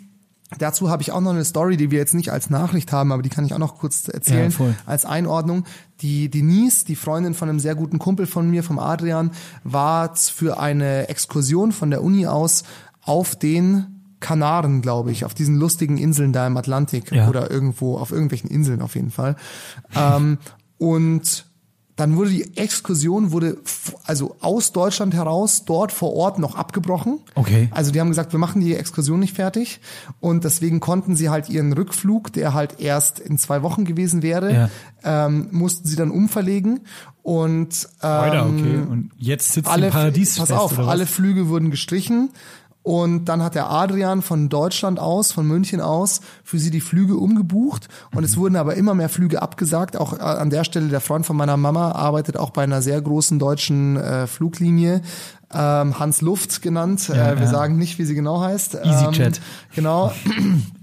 [0.60, 3.22] Dazu habe ich auch noch eine Story, die wir jetzt nicht als Nachricht haben, aber
[3.22, 5.66] die kann ich auch noch kurz erzählen Ja, als Einordnung.
[6.02, 9.32] Die Denise, die Freundin von einem sehr guten Kumpel von mir, vom Adrian,
[9.64, 12.64] war für eine Exkursion von der Uni aus
[13.02, 13.88] auf den
[14.20, 17.28] Kanaren, glaube ich, auf diesen lustigen Inseln da im Atlantik Ja.
[17.28, 19.36] oder irgendwo, auf irgendwelchen Inseln auf jeden Fall.
[19.96, 20.38] ähm,
[20.78, 21.46] und
[21.96, 23.58] dann wurde die Exkursion wurde
[24.04, 27.20] also aus Deutschland heraus dort vor Ort noch abgebrochen.
[27.36, 27.70] Okay.
[27.72, 29.80] Also die haben gesagt, wir machen die Exkursion nicht fertig
[30.20, 34.52] und deswegen konnten sie halt ihren Rückflug, der halt erst in zwei Wochen gewesen wäre,
[34.54, 34.70] Ja.
[35.28, 36.82] ähm, mussten sie dann umverlegen
[37.22, 38.78] und ähm, Alter, okay.
[38.90, 42.32] Und jetzt sitzt alle, im Paradies pass fest, auf, alle Flüge wurden gestrichen
[42.84, 47.16] und dann hat der Adrian von Deutschland aus, von München aus, für sie die Flüge
[47.16, 48.26] umgebucht und Mhm.
[48.26, 49.98] es wurden aber immer mehr Flüge abgesagt.
[49.98, 53.02] Auch äh, an der Stelle der Freund von meiner Mama arbeitet auch bei einer sehr
[53.02, 55.02] großen deutschen äh, Fluglinie.
[55.54, 57.08] Ähm, Hans Luft genannt.
[57.08, 57.52] Ja, äh, wir ja.
[57.52, 58.76] sagen nicht, wie sie genau heißt.
[58.76, 59.38] EasyJet.
[59.38, 59.44] Ähm,
[59.76, 60.12] genau.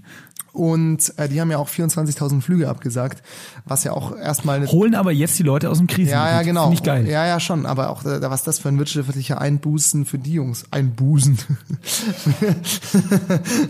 [0.53, 3.23] Und äh, die haben ja auch 24.000 Flüge abgesagt,
[3.65, 6.11] was ja auch erstmal eine Holen aber jetzt die Leute aus dem Krisen.
[6.11, 6.71] ja, ja, genau.
[6.71, 7.07] Ich geil.
[7.07, 7.65] Ja, ja, schon.
[7.65, 10.65] Aber auch, äh, was das für ein wirtschaftlicher Einbußen für die Jungs.
[10.71, 11.37] Einbußen.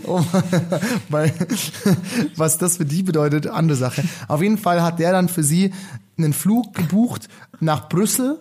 [0.06, 0.22] oh,
[1.08, 1.32] weil,
[2.36, 4.02] was das für die bedeutet, andere Sache.
[4.28, 5.72] Auf jeden Fall hat der dann für sie
[6.18, 7.28] einen Flug gebucht
[7.60, 8.38] nach Brüssel,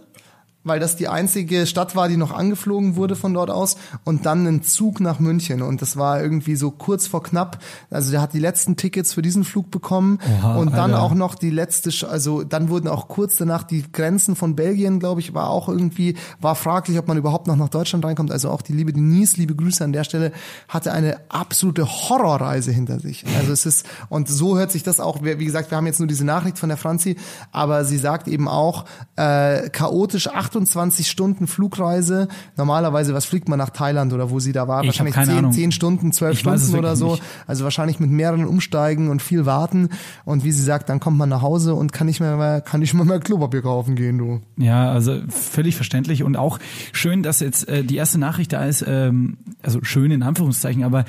[0.64, 4.46] weil das die einzige Stadt war, die noch angeflogen wurde von dort aus und dann
[4.48, 7.60] einen Zug nach München und das war irgendwie so kurz vor knapp.
[7.90, 11.04] Also der hat die letzten Tickets für diesen Flug bekommen Oha, und dann Alter.
[11.04, 15.22] auch noch die letzte, also dann wurden auch kurz danach die Grenzen von Belgien, glaube
[15.22, 18.32] ich, war auch irgendwie, war fraglich, ob man überhaupt noch nach Deutschland reinkommt.
[18.32, 20.32] Also auch die liebe Denise, liebe Grüße an der Stelle,
[20.68, 23.26] hatte eine absolute Horrorreise hinter sich.
[23.38, 26.08] Also es ist, und so hört sich das auch, wie gesagt, wir haben jetzt nur
[26.08, 27.18] diese Nachricht von der Franzi,
[27.52, 28.86] aber sie sagt eben auch,
[29.16, 32.28] äh, chaotisch 28 Stunden Flugreise.
[32.58, 34.82] Normalerweise, was fliegt man nach Thailand oder wo sie da war?
[34.82, 35.52] Ich Wahrscheinlich keine 10, Ahnung.
[35.54, 37.12] 10 Stunden, 12 Ich Stunden oder so.
[37.12, 37.24] nicht.
[37.48, 39.90] Also wahrscheinlich mit mehreren Umsteigen und viel warten.
[40.26, 42.82] Und wie sie sagt, dann kommt man nach Hause und kann nicht mehr, mehr kann
[42.82, 44.42] nicht mal mehr Klopapier kaufen gehen, du.
[44.58, 46.60] Ja, also völlig verständlich und auch
[46.92, 51.06] schön, dass jetzt äh, die erste Nachricht da ist, ähm, also schön in Anführungszeichen, aber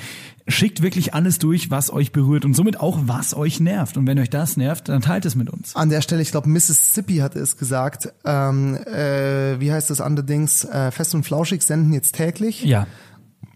[0.47, 3.95] schickt wirklich alles durch, was euch berührt und somit auch, was euch nervt.
[3.97, 5.75] Und wenn euch das nervt, dann teilt es mit uns.
[5.75, 10.25] An der Stelle, ich glaube, Mississippi hatte es gesagt, ähm, äh, wie heißt das andere
[10.25, 12.63] Dings, äh, Fest und Flauschig senden jetzt täglich.
[12.63, 12.87] Ja,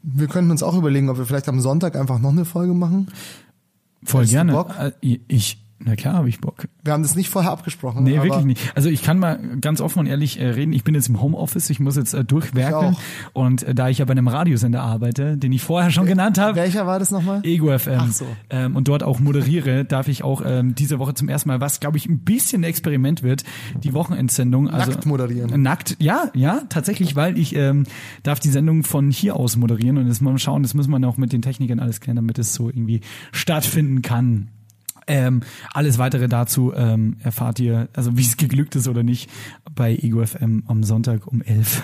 [0.02, 3.08] Wir könnten uns auch überlegen, ob wir vielleicht am Sonntag einfach noch eine Folge machen.
[4.04, 4.66] voll Hast gerne.
[5.02, 6.68] Äh, Ich, na klar habe ich Bock.
[6.84, 8.04] Wir haben das nicht vorher abgesprochen.
[8.04, 8.76] Nee, wirklich nicht.
[8.76, 10.74] Also ich kann mal ganz offen und ehrlich äh, reden.
[10.74, 12.94] Ich bin jetzt im Homeoffice, ich muss jetzt äh, durchwerkeln.
[12.94, 16.40] Ich Und äh, da ich ja bei einem Radiosender arbeite, den ich vorher schon genannt
[16.40, 17.42] habe, Welcher war das nochmal?
[17.44, 18.26] Ego FM, Ach so.
[18.50, 21.80] ähm, und dort auch moderiere, darf ich auch ähm, diese Woche zum ersten Mal, was
[21.80, 23.44] glaube ich ein bisschen ein Experiment wird,
[23.84, 24.70] die Wochenendsendung.
[24.70, 25.62] Also, Nackt moderieren.
[25.62, 27.84] Nackt, ja, ja, tatsächlich, weil ich ähm,
[28.24, 31.18] darf die Sendung von hier aus moderieren und das mal schauen, das muss man auch
[31.18, 33.02] mit den Technikern alles klären, damit es so irgendwie
[33.32, 34.50] stattfinden kann.
[35.08, 35.42] Ähm,
[35.74, 39.30] alles weitere dazu ähm, erfahrt ihr, also wie es geglückt ist oder nicht,
[39.74, 41.84] bei Ego FM am Sonntag um 11.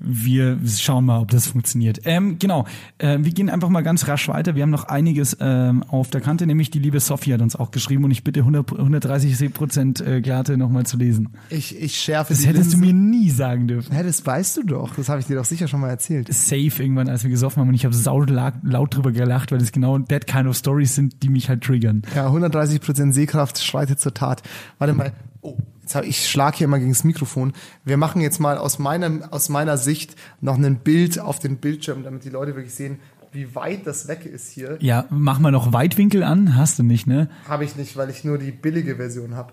[0.00, 2.00] wir schauen mal, ob das funktioniert.
[2.04, 2.66] Ähm, genau,
[2.98, 4.54] äh, wir gehen einfach mal ganz rasch weiter.
[4.54, 7.70] Wir haben noch einiges ähm, auf der Kante, nämlich die liebe Sophie hat uns auch
[7.70, 11.28] geschrieben und ich bitte 100, 130 Prozent äh, Glatte nochmal zu lesen.
[11.50, 12.94] Ich, ich schärfe Das hättest du Linse.
[12.94, 13.94] mir nie sagen dürfen.
[13.94, 14.94] Hä, das weißt du doch.
[14.96, 16.32] Das habe ich dir doch sicher schon mal erzählt.
[16.32, 19.58] Safe irgendwann, als wir gesoffen haben und ich habe sau la- laut drüber gelacht, weil
[19.58, 22.02] das genau that kind of stories sind, die mich halt triggern.
[22.14, 24.42] Ja, 130% Sehkraft schreitet zur Tat.
[24.78, 25.12] Warte mal.
[25.42, 25.56] Oh,
[26.02, 27.52] ich schlag hier mal gegen das Mikrofon.
[27.84, 32.02] Wir machen jetzt mal aus meiner, aus meiner Sicht noch ein Bild auf den Bildschirm,
[32.04, 33.00] damit die Leute wirklich sehen,
[33.32, 34.76] wie weit das weg ist hier.
[34.80, 37.28] Ja, mach mal noch Weitwinkel an, hast du nicht, ne?
[37.48, 39.52] Habe ich nicht, weil ich nur die billige Version habe.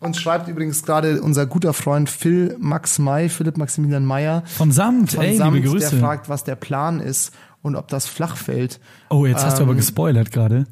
[0.00, 4.42] Uns schreibt übrigens gerade unser guter Freund Phil Max May, Philipp Maximilian Meyer.
[4.46, 5.90] Von Samt, Von ey, Samt, liebe Grüße.
[5.90, 7.32] Der fragt, was der Plan ist
[7.62, 8.80] und ob das flach fällt.
[9.08, 10.66] Oh, jetzt hast du aber Ähm, gespoilert gerade.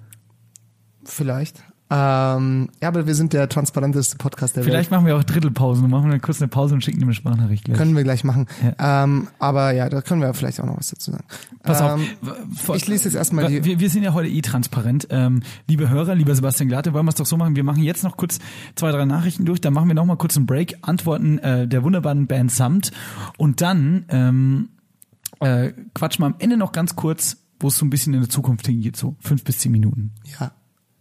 [1.05, 1.63] Vielleicht.
[1.95, 4.99] Ähm, ja, aber wir sind der transparenteste Podcast der Vielleicht Welt.
[4.99, 5.91] machen wir auch Drittelpausen.
[5.91, 7.77] Machen wir kurz eine Pause und schicken eine Sprachnachricht gleich.
[7.77, 8.47] Können wir gleich machen.
[8.79, 11.25] Ähm, aber ja, da können wir vielleicht auch noch was dazu sagen.
[11.63, 12.01] Pass auf.
[12.01, 12.07] Ähm,
[12.51, 13.63] w- ich lese jetzt erstmal die.
[13.63, 15.09] Wir, wir sind ja heute eh transparent.
[15.11, 17.57] Ähm, liebe Hörer, lieber Sebastian Glatte, wollen wir es doch so machen.
[17.57, 18.39] Wir machen jetzt noch kurz
[18.75, 19.61] zwei, drei Nachrichten durch.
[19.61, 20.79] Dann machen wir noch mal kurz einen Break.
[20.81, 22.91] Antworten äh, der wunderbaren Band Samt.
[23.37, 24.69] Und dann ähm,
[25.41, 28.31] äh, quatschen wir am Ende noch ganz kurz, wo es so ein bisschen in der
[28.31, 28.97] Zukunft hingeht.
[28.97, 30.13] So fünf bis zehn Minuten.
[30.41, 30.53] Ja.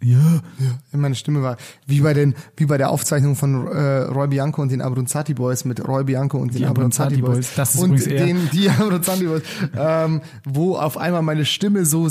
[0.03, 0.41] Ja.
[0.59, 4.61] Ja, meine Stimme war wie bei den wie bei der Aufzeichnung von äh, Roy Bianco
[4.61, 8.05] und den Abronzati Boys mit Roy Bianco und den Abronzati Boys, Boys, das ist und
[8.05, 9.43] den die Abronzati Boys,
[9.77, 12.09] ähm, wo auf einmal meine Stimme so,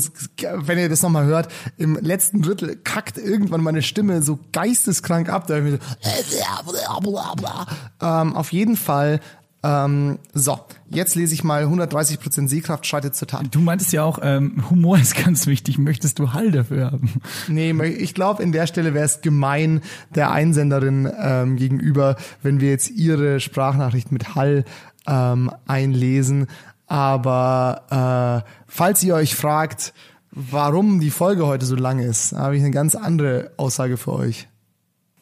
[0.55, 5.49] wenn ihr das nochmal hört, im letzten Drittel kackt irgendwann meine Stimme so geisteskrank ab.
[5.49, 5.79] Da ich mir so,
[8.01, 9.21] ähm, auf jeden Fall.
[9.63, 10.59] Ähm, so,
[10.89, 13.47] jetzt lese ich mal 130% Sehkraft schreitet zur Tat.
[13.51, 15.79] Du meintest ja auch, ähm, Humor ist ganz wichtig.
[15.79, 17.21] Möchtest du Hall dafür haben?
[17.49, 19.83] Nee, ich glaube, in der Stelle wäre es gemein
[20.15, 24.65] der Einsenderin ähm, gegenüber, wenn wir jetzt ihre Sprachnachricht mit Hall
[25.07, 26.47] ähm, einlesen.
[26.87, 29.93] Aber äh, falls ihr euch fragt,
[30.31, 34.49] warum die Folge heute so lang ist, habe ich eine ganz andere Aussage für euch.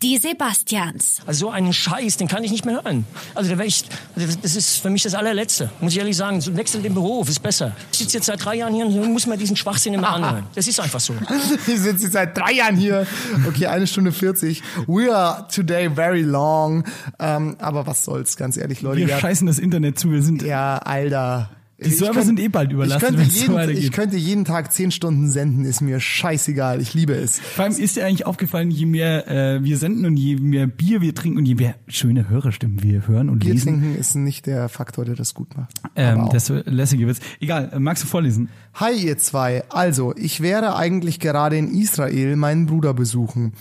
[0.03, 1.19] Die Sebastians.
[1.27, 3.05] Also so einen Scheiß, den kann ich nicht mehr hören.
[3.35, 3.85] Also da wär ich,
[4.15, 6.41] also das ist für mich das allerletzte, muss ich ehrlich sagen.
[6.41, 7.73] So wechsel den Beruf, ist besser.
[7.93, 10.45] Ich sitze jetzt seit drei Jahren hier und muss mir diesen Schwachsinn immer anhören.
[10.55, 11.15] Das ist einfach so.
[11.67, 13.07] Ich sitze jetzt seit drei Jahren hier.
[13.47, 14.63] Okay, eine Stunde 40.
[14.87, 16.85] We are today very long.
[17.19, 18.99] Ähm, aber was soll's, ganz ehrlich, Leute.
[19.07, 20.11] Wir habt- scheißen das Internet zu.
[20.13, 21.51] Wir sind Ja, Alter.
[21.81, 25.31] Die Server sind eh bald überlastet, Ich könnte, jeden, ich könnte jeden Tag zehn Stunden
[25.31, 26.81] senden, ist mir scheißegal.
[26.81, 27.39] Ich liebe es.
[27.39, 31.01] Vor allem ist dir eigentlich aufgefallen, je mehr äh, wir senden und je mehr Bier
[31.01, 34.47] wir trinken und je mehr schöne Hörerstimmen wir hören und Bier lesen, trinken ist nicht
[34.47, 35.71] der Faktor, der das gut macht.
[35.95, 37.21] ähm, desto lässiger wird's.
[37.39, 38.49] Egal, äh, magst du vorlesen?
[38.75, 39.63] Hi ihr zwei.
[39.69, 43.53] Also, ich werde eigentlich gerade in Israel meinen Bruder besuchen,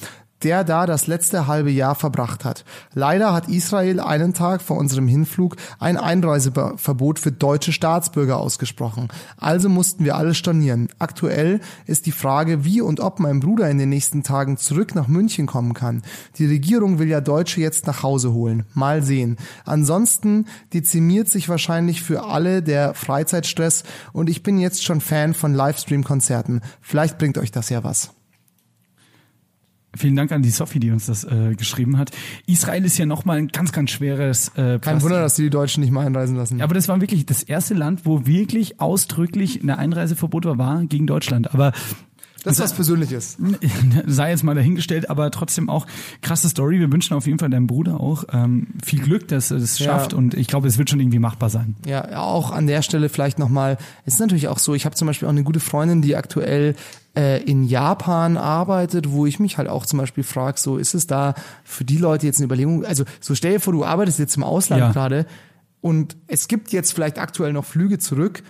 [0.43, 2.63] der da das letzte halbe Jahr verbracht hat.
[2.93, 9.07] Leider hat Israel einen Tag vor unserem Hinflug ein Einreiseverbot für deutsche Staatsbürger ausgesprochen.
[9.37, 10.89] Also mussten wir alle stornieren.
[10.99, 15.07] Aktuell ist die Frage, wie und ob mein Bruder in den nächsten Tagen zurück nach
[15.07, 16.03] München kommen kann.
[16.37, 18.65] Die Regierung will ja Deutsche jetzt nach Hause holen.
[18.73, 19.37] Mal sehen.
[19.65, 23.83] Ansonsten dezimiert sich wahrscheinlich für alle der Freizeitstress
[24.13, 26.61] und ich bin jetzt schon Fan von Livestream-Konzerten.
[26.81, 28.16] Vielleicht bringt euch das ja was.
[29.97, 32.11] Vielen Dank an die Sophie, die uns das äh, geschrieben hat.
[32.45, 35.01] Israel ist ja nochmal ein ganz, ganz schweres äh, Kein Pflaster.
[35.03, 36.59] Wunder, dass die die Deutschen nicht mal einreisen lassen.
[36.59, 40.83] Ja, aber das war wirklich das erste Land, wo wirklich ausdrücklich eine Einreiseverbot war, war
[40.85, 41.53] gegen Deutschland.
[41.53, 41.71] Aber
[42.43, 43.37] Das ist was Persönliches.
[44.05, 45.85] sei jetzt mal dahingestellt, aber trotzdem auch
[46.21, 46.79] krasse Story.
[46.79, 49.85] Wir wünschen auf jeden Fall deinem Bruder auch ähm, viel Glück, dass er es Ja.
[49.87, 51.75] schafft und ich glaube, es wird schon irgendwie machbar sein.
[51.85, 55.07] Ja, auch an der Stelle vielleicht nochmal, es ist natürlich auch so, ich habe zum
[55.07, 56.75] Beispiel auch eine gute Freundin, die aktuell
[57.17, 61.07] äh, in Japan arbeitet, wo ich mich halt auch zum Beispiel frage, so ist es
[61.07, 61.33] da
[61.63, 64.43] für die Leute jetzt eine Überlegung, also so stell dir vor, du arbeitest jetzt im
[64.43, 64.91] Ausland Ja.
[64.91, 65.25] gerade
[65.81, 68.43] und es gibt jetzt vielleicht aktuell noch Flüge zurück,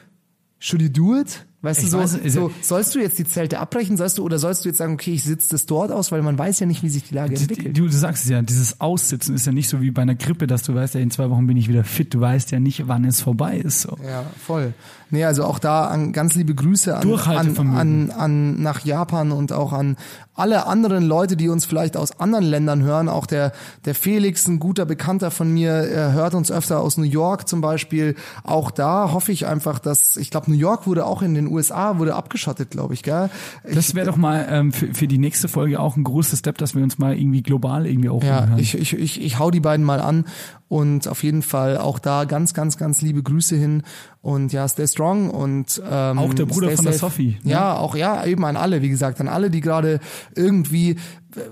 [0.60, 1.45] should you do it?
[1.64, 4.38] Weißt Ich du, so, weiß, so sollst du jetzt die Zelte abbrechen, sollst du, oder
[4.38, 6.84] sollst du jetzt sagen, okay, ich sitze das dort aus, weil man weiß ja nicht,
[6.84, 7.76] wie sich die Lage entwickelt.
[7.76, 10.45] Du, du sagst es ja, dieses Aussitzen ist ja nicht so wie bei einer Grippe,
[10.45, 12.14] dass du weißt, ja, in zwei Wochen bin ich wieder fit.
[12.14, 13.81] Du weißt ja nicht, wann es vorbei ist.
[13.81, 13.98] So.
[14.07, 14.73] Ja, voll.
[15.09, 19.53] Nee, also auch da an, ganz liebe Grüße an, an, an, an nach Japan und
[19.53, 19.95] auch an
[20.35, 23.09] alle anderen Leute, die uns vielleicht aus anderen Ländern hören.
[23.09, 23.53] Auch der,
[23.85, 25.71] der Felix, ein guter Bekannter von mir,
[26.13, 28.15] hört uns öfter aus New York zum Beispiel.
[28.43, 31.97] Auch da hoffe ich einfach, dass, ich glaube, New York wurde auch in den USA,
[31.97, 33.29] wurde abgeschottet, glaube ich, gell?
[33.73, 36.75] Das wäre doch mal ähm, für, für die nächste Folge auch ein großer Step, dass
[36.75, 39.85] wir uns mal irgendwie global irgendwie auch Ja, ich, ich, ich, ich hau die beiden
[39.85, 40.25] mal an
[40.69, 43.84] Und auf jeden Fall auch da ganz, ganz, ganz liebe Grüße hin.
[44.22, 46.94] Und ja, stay strong und ähm, Auch der Bruder von der.
[46.94, 47.52] Sophie, ne?
[47.52, 49.99] Ja, auch ja, eben an alle, wie gesagt, an alle, die gerade
[50.35, 50.98] irgendwie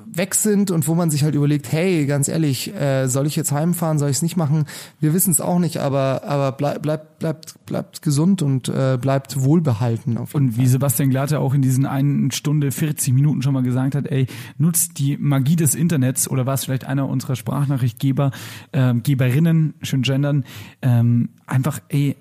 [0.05, 3.51] weg sind und wo man sich halt überlegt, hey, ganz ehrlich, äh, soll ich jetzt
[3.51, 4.65] heimfahren, soll ich es nicht machen?
[4.99, 9.41] Wir wissen es auch nicht, aber aber bleib, bleibt bleibt bleibt gesund und äh, bleibt
[9.43, 10.17] wohlbehalten.
[10.17, 13.63] Auf jeden Und wie Sebastian Glatte auch in diesen einen Stunde 40 Minuten schon mal
[13.63, 14.27] gesagt hat, ey,
[14.57, 18.31] nutzt die Magie des Internets oder war es vielleicht einer unserer Sprachnachrichtgeber,
[18.73, 20.45] ähm, Geberinnen, schön gendern,
[20.81, 22.15] ähm, einfach, ey,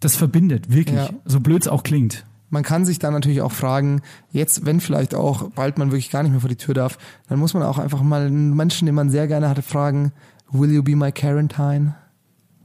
[0.00, 1.10] das verbindet, wirklich, Ja.
[1.24, 2.24] so blöd es auch klingt.
[2.50, 4.00] Man kann sich dann natürlich auch fragen,
[4.30, 6.98] jetzt, wenn vielleicht auch bald man wirklich gar nicht mehr vor die Tür darf,
[7.28, 10.12] dann muss man auch einfach mal einen Menschen, den man sehr gerne hatte, fragen,
[10.50, 11.94] will you be my Quarantine?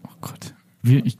[0.06, 0.54] Oh Gott.
[0.82, 1.18] Wir, ich,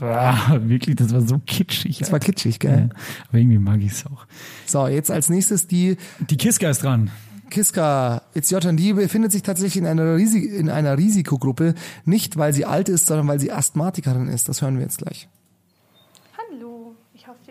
[0.00, 1.98] ah, wirklich, das war so kitschig.
[1.98, 2.90] Das war kitschig, gell?
[2.90, 2.98] Ja,
[3.28, 4.26] aber irgendwie mag ich es auch.
[4.66, 5.96] So, jetzt als nächstes die
[6.28, 7.10] Die Kiska ist dran.
[7.50, 11.74] Kiska, It's Your Turn, die befindet sich tatsächlich in einer, Risi in einer Risikogruppe,
[12.04, 14.48] nicht weil sie alt ist, sondern weil sie Asthmatikerin ist.
[14.48, 15.28] Das hören wir jetzt gleich.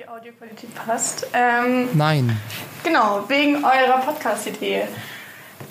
[0.03, 1.27] Die Audioqualität passt.
[1.33, 2.37] Ähm, Nein.
[2.83, 4.87] genau, wegen eurer Podcast-Idee.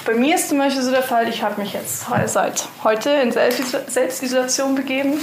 [0.06, 3.30] Bei mir ist zum Beispiel so der Fall, ich habe mich jetzt seit heute in
[3.30, 5.22] Selbstis Selbstisolation begeben,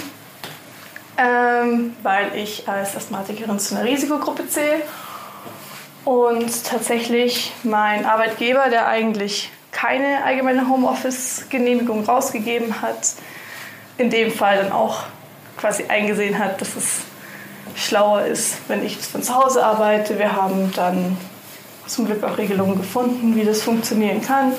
[1.17, 4.81] ähm, weil ich als Asthmatikerin zu einer Risikogruppe zähle.
[6.05, 13.13] Und tatsächlich mein Arbeitgeber, der eigentlich keine allgemeine Homeoffice-Genehmigung rausgegeben hat,
[13.97, 15.05] in dem Fall dann auch
[15.57, 17.08] quasi eingesehen hat, dass es
[17.75, 20.19] schlauer ist, wenn ich von zu Hause arbeite.
[20.19, 21.17] Wir haben dann
[21.87, 24.53] zum Glück auch Regelungen gefunden, wie das funktionieren kann.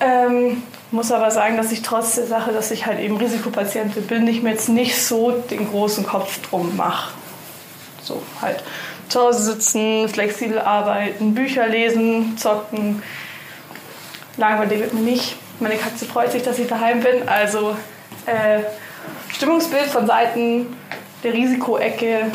[0.00, 4.26] Ähm, muss aber sagen, dass ich trotz der Sache, dass ich halt eben Risikopatientin bin,
[4.26, 7.12] ich mir jetzt nicht so den großen Kopf drum mache.
[8.02, 8.62] So halt
[9.08, 13.02] zu Hause sitzen, flexibel arbeiten, Bücher lesen, zocken.
[14.36, 15.36] Langweilig wird mir nicht.
[15.60, 17.28] Meine Katze freut sich, dass ich daheim bin.
[17.28, 17.76] Also
[18.26, 18.60] äh,
[19.34, 20.66] Stimmungsbild von Seiten
[21.22, 22.32] der Risikoecke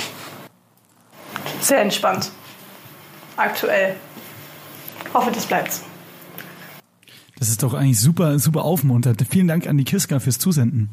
[1.61, 2.31] sehr entspannt.
[3.37, 3.95] Aktuell.
[5.13, 5.81] Hoffe, das bleibt.
[7.37, 9.25] Das ist doch eigentlich super, super aufmunternd.
[9.29, 10.89] Vielen Dank an die Kiska fürs Zusenden.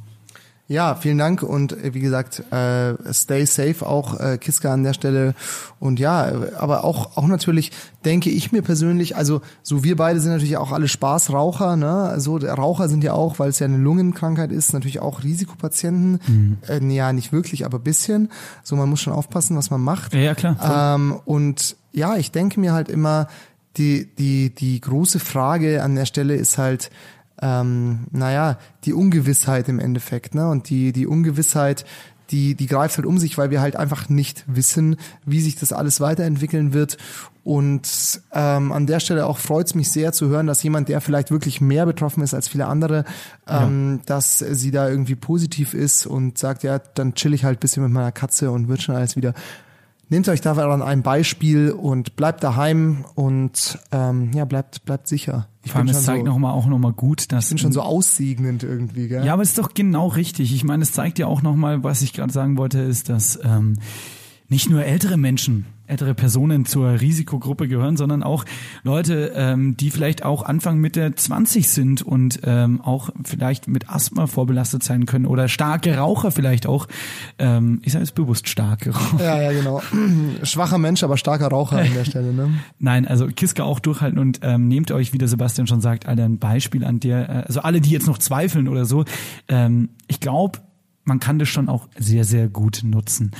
[0.70, 4.92] Ja, vielen Dank und äh, wie gesagt, äh, stay safe auch äh, Kiska an der
[4.92, 5.34] Stelle
[5.80, 7.72] und ja, aber auch auch natürlich
[8.04, 11.90] denke ich mir persönlich, also so wir beide sind natürlich auch alle Spaßraucher, ne?
[11.90, 16.20] Also der Raucher sind ja auch, weil es ja eine Lungenkrankheit ist, natürlich auch Risikopatienten.
[16.28, 16.58] Mhm.
[16.68, 18.30] Äh, ja, nicht wirklich, aber bisschen.
[18.62, 20.14] So man muss schon aufpassen, was man macht.
[20.14, 20.94] Ja, ja klar.
[20.94, 23.26] Ähm, und ja, ich denke mir halt immer,
[23.76, 26.90] die, die, die große Frage an der Stelle ist halt,
[27.42, 30.48] ähm, naja, die Ungewissheit im Endeffekt, ne?
[30.48, 31.84] Und die, die Ungewissheit,
[32.30, 35.72] die, die greift halt um sich, weil wir halt einfach nicht wissen, wie sich das
[35.72, 36.96] alles weiterentwickeln wird.
[37.42, 41.00] Und ähm, an der Stelle auch freut es mich sehr zu hören, dass jemand, der
[41.00, 43.04] vielleicht wirklich mehr betroffen ist als viele andere,
[43.48, 47.60] ähm, dass sie da irgendwie positiv ist und sagt, ja, dann chill ich halt ein
[47.60, 49.34] bisschen mit meiner Katze und wird schon alles wieder.
[50.12, 55.46] Nehmt euch daran ein Beispiel und bleibt daheim und ähm, ja, bleibt, bleibt sicher.
[55.64, 57.50] Ich Vor allem, es schon zeigt so, noch mal auch noch mal gut, dass ich
[57.50, 59.24] bin schon so aussegnend irgendwie, gell?
[59.24, 60.52] Ja, aber es ist doch genau richtig.
[60.52, 63.78] Ich meine, es zeigt ja auch nochmal, was ich gerade sagen wollte, ist, dass ähm,
[64.48, 68.44] nicht nur ältere Menschen, ältere Personen zur Risikogruppe gehören, sondern auch
[68.82, 74.26] Leute, ähm, die vielleicht auch Anfang Mitte 20 sind und ähm, auch vielleicht mit Asthma
[74.26, 76.86] vorbelastet sein können oder starke Raucher vielleicht auch.
[77.38, 79.24] Ähm, ich sage es bewusst starke Raucher.
[79.24, 79.82] Ja, ja, genau.
[80.42, 82.50] Schwacher Mensch, aber starker Raucher an der Stelle, ne?
[82.78, 86.24] Nein, also Kiska auch durchhalten und ähm, nehmt euch, wie der Sebastian schon sagt, Alter,
[86.24, 89.04] ein Beispiel an der, äh, also alle, die jetzt noch zweifeln oder so,
[89.48, 90.60] ähm, ich glaube,
[91.10, 93.32] man kann das schon auch sehr, sehr gut nutzen.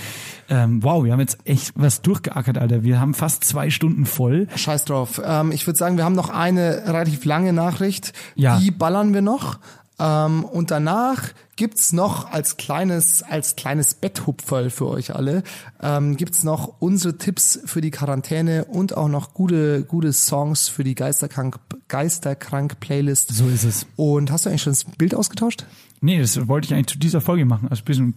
[0.49, 2.83] Ähm, wow, wir haben jetzt echt was durchgeackert, Alter.
[2.83, 4.49] Wir haben fast zwei Stunden voll.
[4.57, 5.23] Scheiß drauf.
[5.25, 8.13] Ähm, ich würde sagen, wir haben noch eine relativ lange Nachricht.
[8.35, 8.59] Ja.
[8.59, 9.61] Die ballern wir noch.
[10.01, 15.45] Ähm, und danach gibt's noch als kleines, als kleines Betthupferl für euch alle,
[15.81, 20.83] ähm, gibt's noch unsere Tipps für die Quarantäne und auch noch gute, gute Songs für
[20.83, 23.33] die Geisterkrank, Geisterkrank-Playlist.
[23.33, 23.87] So ist es.
[23.95, 25.67] Und hast du eigentlich schon das Bild ausgetauscht?
[26.01, 27.69] Nee, das wollte ich eigentlich zu dieser Folge machen.
[27.69, 28.15] Also ein bisschen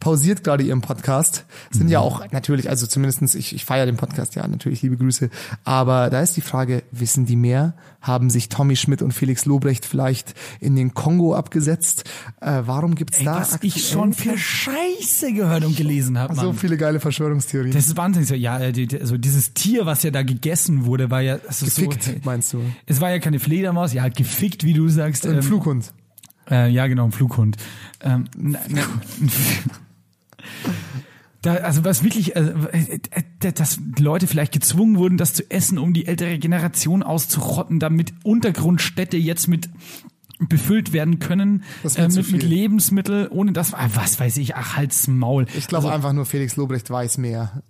[0.00, 1.44] pausiert gerade ihren Podcast.
[1.70, 5.30] Sind ja auch natürlich, also zumindestens ich, ich feiere den Podcast, ja, natürlich, liebe Grüße.
[5.64, 7.74] Aber da ist die Frage, wissen die mehr?
[8.00, 12.04] Haben sich Tommy Schmidt und Felix Lobrecht vielleicht in den Kongo abgesetzt?
[12.40, 16.54] Äh, warum gibt's Ey, da was ich schon für Scheiße gehört und gelesen habe, so
[16.54, 17.74] viele geile Verschwörungstheorien?
[17.74, 18.34] Das ist wahnsinnig so.
[18.34, 22.12] Ja, äh, also dieses Tier, was ja da gegessen wurde, war ja also Gefickt, so,
[22.24, 22.62] meinst du?
[22.86, 25.26] Es war ja keine Fledermaus, ja, gefickt, wie du sagst.
[25.26, 25.92] Ein Flughund.
[26.50, 27.56] Äh, ja, genau, ein Flughund.
[28.00, 28.78] Ähm, n- n-
[31.42, 32.52] da, also was wirklich, äh,
[33.38, 39.16] dass Leute vielleicht gezwungen wurden, das zu essen, um die ältere Generation auszurotten, damit Untergrundstädte
[39.16, 39.70] jetzt mit
[40.48, 42.42] befüllt werden können äh, mit, mit.
[42.42, 45.46] Lebensmittel, ohne das, ah, was weiß ich, ach, halt's Maul.
[45.54, 47.62] Ich glaube Also, einfach nur Felix Lobrecht weiß mehr.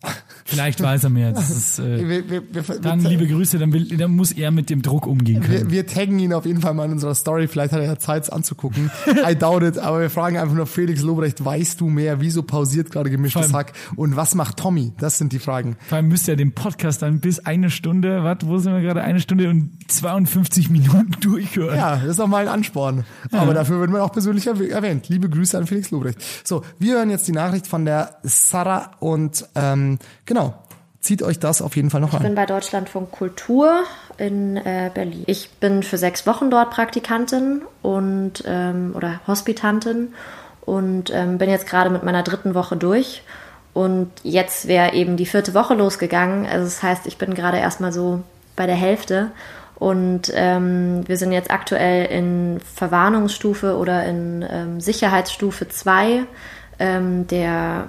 [0.45, 1.33] Vielleicht weiß er mehr.
[1.33, 4.71] Das ist, äh, Wir- wir- wir- dann liebe Grüße, dann, will, dann muss er mit
[4.71, 5.71] dem Druck umgehen können.
[5.71, 7.49] Wir, taggen ihn auf jeden Fall mal in unserer Story.
[7.49, 8.91] Vielleicht hat er ja Zeit, es anzugucken.
[9.29, 9.79] I doubt it.
[9.79, 12.21] Aber wir fragen einfach nur Felix Lobrecht, weißt du mehr?
[12.21, 13.73] Wieso pausiert gerade gemischtes Hack?
[13.97, 14.93] Und was macht Tommy?
[14.99, 15.77] Das sind die Fragen.
[15.89, 19.03] Vor allem müsst ihr den Podcast dann bis eine Stunde, was, wo sind wir gerade?
[19.03, 21.77] Eine Stunde und 52 Minuten durchhören.
[21.77, 23.05] Ja, das ist doch mal ein Ansporn.
[23.33, 25.09] Aber dafür wird man auch persönlich erwäh- erwähnt.
[25.09, 26.19] Liebe Grüße an Felix Lobrecht.
[26.45, 30.40] So, wir hören jetzt die Nachricht von der Sarah und ähm, genau,
[31.01, 32.35] zieht euch das auf jeden Fall noch Ich bin an.
[32.35, 33.85] bei Deutschlandfunk Kultur
[34.19, 35.25] in äh, Berlin.
[35.27, 40.12] Ich bin für sechs Wochen dort Praktikantin und ähm, oder Hospitantin
[40.67, 43.23] und ähm, bin jetzt gerade mit meiner dritten Woche durch.
[43.73, 46.47] Und jetzt wäre eben die vierte Woche losgegangen.
[46.47, 48.23] Also das heißt, ich bin gerade erstmal so
[48.57, 49.31] bei der Hälfte.
[49.77, 56.25] Und ähm, wir sind jetzt aktuell in Verwarnungsstufe oder in ähm, Sicherheitsstufe 2
[56.81, 57.86] ähm, der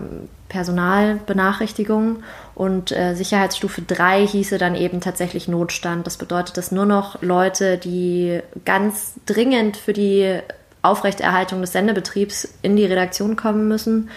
[0.49, 2.23] Personalbenachrichtigung.
[2.53, 6.05] Und äh, Sicherheitsstufe 3 hieße dann eben tatsächlich Notstand.
[6.05, 10.39] Das bedeutet, dass nur noch Leute, die ganz dringend für die
[10.83, 14.09] Aufrechterhaltung des Sendebetriebs in die Redaktion kommen müssen,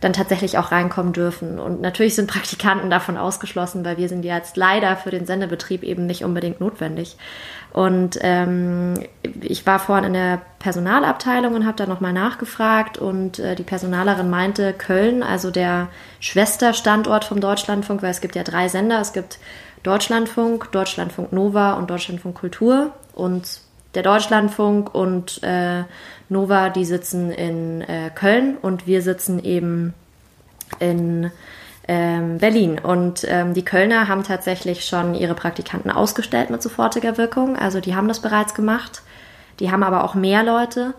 [0.00, 1.58] dann tatsächlich auch reinkommen dürfen.
[1.58, 5.82] Und natürlich sind Praktikanten davon ausgeschlossen, weil wir sind ja jetzt leider für den Sendebetrieb
[5.82, 7.16] eben nicht unbedingt notwendig.
[7.72, 8.94] Und ähm,
[9.42, 14.28] ich war vorhin in der Personalabteilung und habe da nochmal nachgefragt und äh, die Personalerin
[14.28, 15.88] meinte, Köln, also der
[16.18, 19.38] Schwesterstandort vom Deutschlandfunk, weil es gibt ja drei Sender, es gibt
[19.84, 23.60] Deutschlandfunk, Deutschlandfunk Nova und Deutschlandfunk Kultur und
[23.94, 25.84] der Deutschlandfunk und äh,
[26.28, 29.94] Nova, die sitzen in äh, Köln und wir sitzen eben
[30.78, 31.30] in
[31.90, 32.78] ähm, Berlin.
[32.78, 37.56] Und ähm, die Kölner haben tatsächlich schon ihre Praktikanten ausgestellt mit sofortiger Wirkung.
[37.56, 39.02] Also die haben das bereits gemacht.
[39.58, 40.94] Die haben aber auch mehr Leute.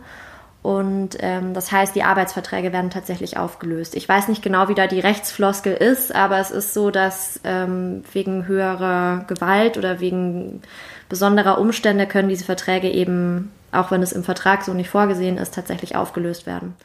[0.61, 3.95] Und ähm, das heißt, die Arbeitsverträge werden tatsächlich aufgelöst.
[3.95, 8.03] Ich weiß nicht genau, wie da die Rechtsfloskel ist, aber es ist so, dass ähm,
[8.11, 10.61] wegen höherer Gewalt oder wegen
[11.07, 15.55] besonderer Umstände können diese Verträge eben, auch wenn es im Vertrag so nicht vorgesehen ist,
[15.55, 16.75] tatsächlich aufgelöst werden.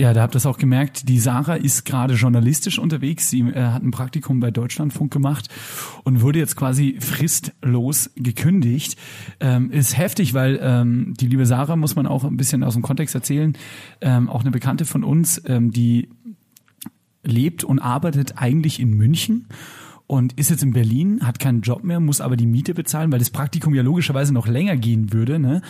[0.00, 3.28] Ja, da habt ihr es auch gemerkt, die Sarah ist gerade journalistisch unterwegs.
[3.28, 5.50] Sie äh, hat ein Praktikum bei Deutschlandfunk gemacht
[6.04, 8.96] und wurde jetzt quasi fristlos gekündigt.
[9.40, 12.82] Ähm, ist heftig, weil ähm, die liebe Sarah, muss man auch ein bisschen aus dem
[12.82, 13.52] Kontext erzählen,
[14.00, 16.08] ähm, auch eine Bekannte von uns, ähm, die
[17.22, 19.48] lebt und arbeitet eigentlich in München
[20.06, 23.18] und ist jetzt in Berlin, hat keinen Job mehr, muss aber die Miete bezahlen, weil
[23.18, 25.38] das Praktikum ja logischerweise noch länger gehen würde.
[25.38, 25.60] Ne?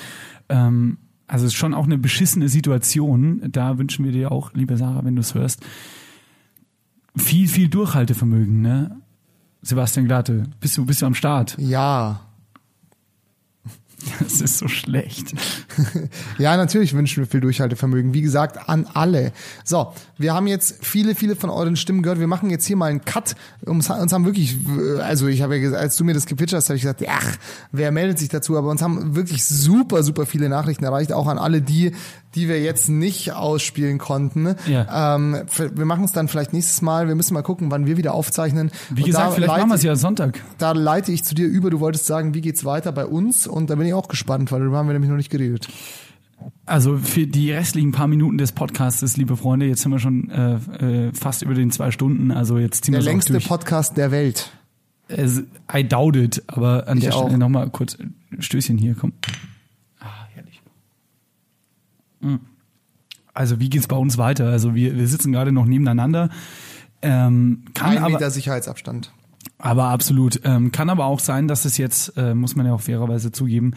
[1.31, 3.41] Also es ist schon auch eine beschissene Situation.
[3.53, 5.65] Da wünschen wir dir auch, liebe Sarah, wenn du es hörst,
[7.17, 8.61] viel, viel Durchhaltevermögen.
[8.61, 9.01] Ne?
[9.63, 11.57] Sebastian Glatte, bist du, bist du am Start?
[11.59, 12.30] Ja.
[14.21, 15.35] Das ist so schlecht.
[16.39, 18.15] Ja, natürlich wünschen wir viel Durchhaltevermögen.
[18.15, 19.33] Wie gesagt, an alle.
[19.65, 22.19] So, wir haben jetzt viele, viele von euren Stimmen gehört.
[22.19, 23.37] Wir machen jetzt hier mal einen Cut.
[23.65, 24.57] Uns, haben wirklich,
[25.01, 27.37] also ich habe ja gesagt, als du mir das gepitcht hast, habe ich gesagt, ach,
[27.73, 28.57] wer meldet sich dazu?
[28.57, 31.13] Aber uns haben wirklich super, super viele Nachrichten erreicht.
[31.13, 31.93] Auch an alle die,
[32.35, 34.55] die wir jetzt nicht ausspielen konnten.
[34.69, 35.17] Ja.
[35.17, 35.37] Ähm,
[35.75, 37.09] wir machen es dann vielleicht nächstes Mal.
[37.09, 38.71] Wir müssen mal gucken, wann wir wieder aufzeichnen.
[38.91, 40.41] Wie Und gesagt, vielleicht machen wir es ja Sonntag.
[40.59, 41.71] Da leite ich zu dir über.
[41.71, 43.47] Du wolltest sagen, wie geht's weiter bei uns?
[43.47, 45.69] Und da bin ich auch gespannt, weil darüber haben wir nämlich noch nicht geredet.
[46.65, 50.55] Also für die restlichen paar Minuten des Podcasts, liebe Freunde, jetzt sind wir schon äh,
[51.09, 53.47] äh, fast über den zwei Stunden, also jetzt ziehen Der längste durch.
[53.47, 54.51] Podcast der Welt.
[55.11, 57.25] I doubt it, aber an Ich der auch.
[57.25, 57.99] Stelle nochmal kurz
[58.39, 59.13] Stößchen hier, komm.
[62.21, 62.37] Mm.
[63.33, 64.49] Also wie geht's bei uns weiter?
[64.49, 66.31] Also wir, wir sitzen gerade noch nebeneinander.
[67.03, 69.13] Ähm, kann Ein aber, Meter Sicherheitsabstand.
[69.63, 70.41] Aber absolut.
[70.45, 73.73] Ähm, kann aber auch sein, dass es jetzt, äh, muss man ja auch fairerweise zugeben,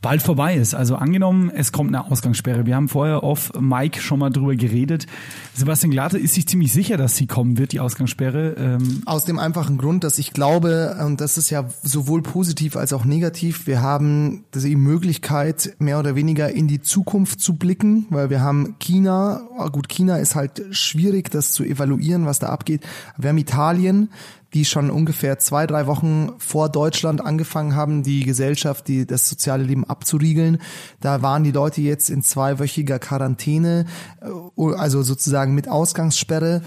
[0.00, 0.74] bald vorbei ist.
[0.74, 2.66] Also angenommen, es kommt eine Ausgangssperre.
[2.66, 5.06] Wir haben vorher auf Mike schon mal drüber geredet.
[5.54, 8.54] Sebastian Glatte ist sich ziemlich sicher, dass sie kommen wird, die Ausgangssperre.
[8.58, 12.92] Ähm, Aus dem einfachen Grund, dass ich glaube, und das ist ja sowohl positiv als
[12.92, 18.30] auch negativ, wir haben die Möglichkeit, mehr oder weniger in die Zukunft zu blicken, weil
[18.30, 19.42] wir haben China,
[19.72, 22.82] gut, China ist halt schwierig, das zu evaluieren, was da abgeht.
[23.16, 24.10] Wir haben Italien,
[24.54, 29.64] die schon ungefähr zwei, drei Wochen vor Deutschland angefangen haben, die Gesellschaft, die, das soziale
[29.64, 30.58] Leben abzuriegeln.
[31.00, 33.86] Da waren die Leute jetzt in zweiwöchiger Quarantäne,
[34.20, 36.62] äh, also sozusagen mit Ausgangssperre.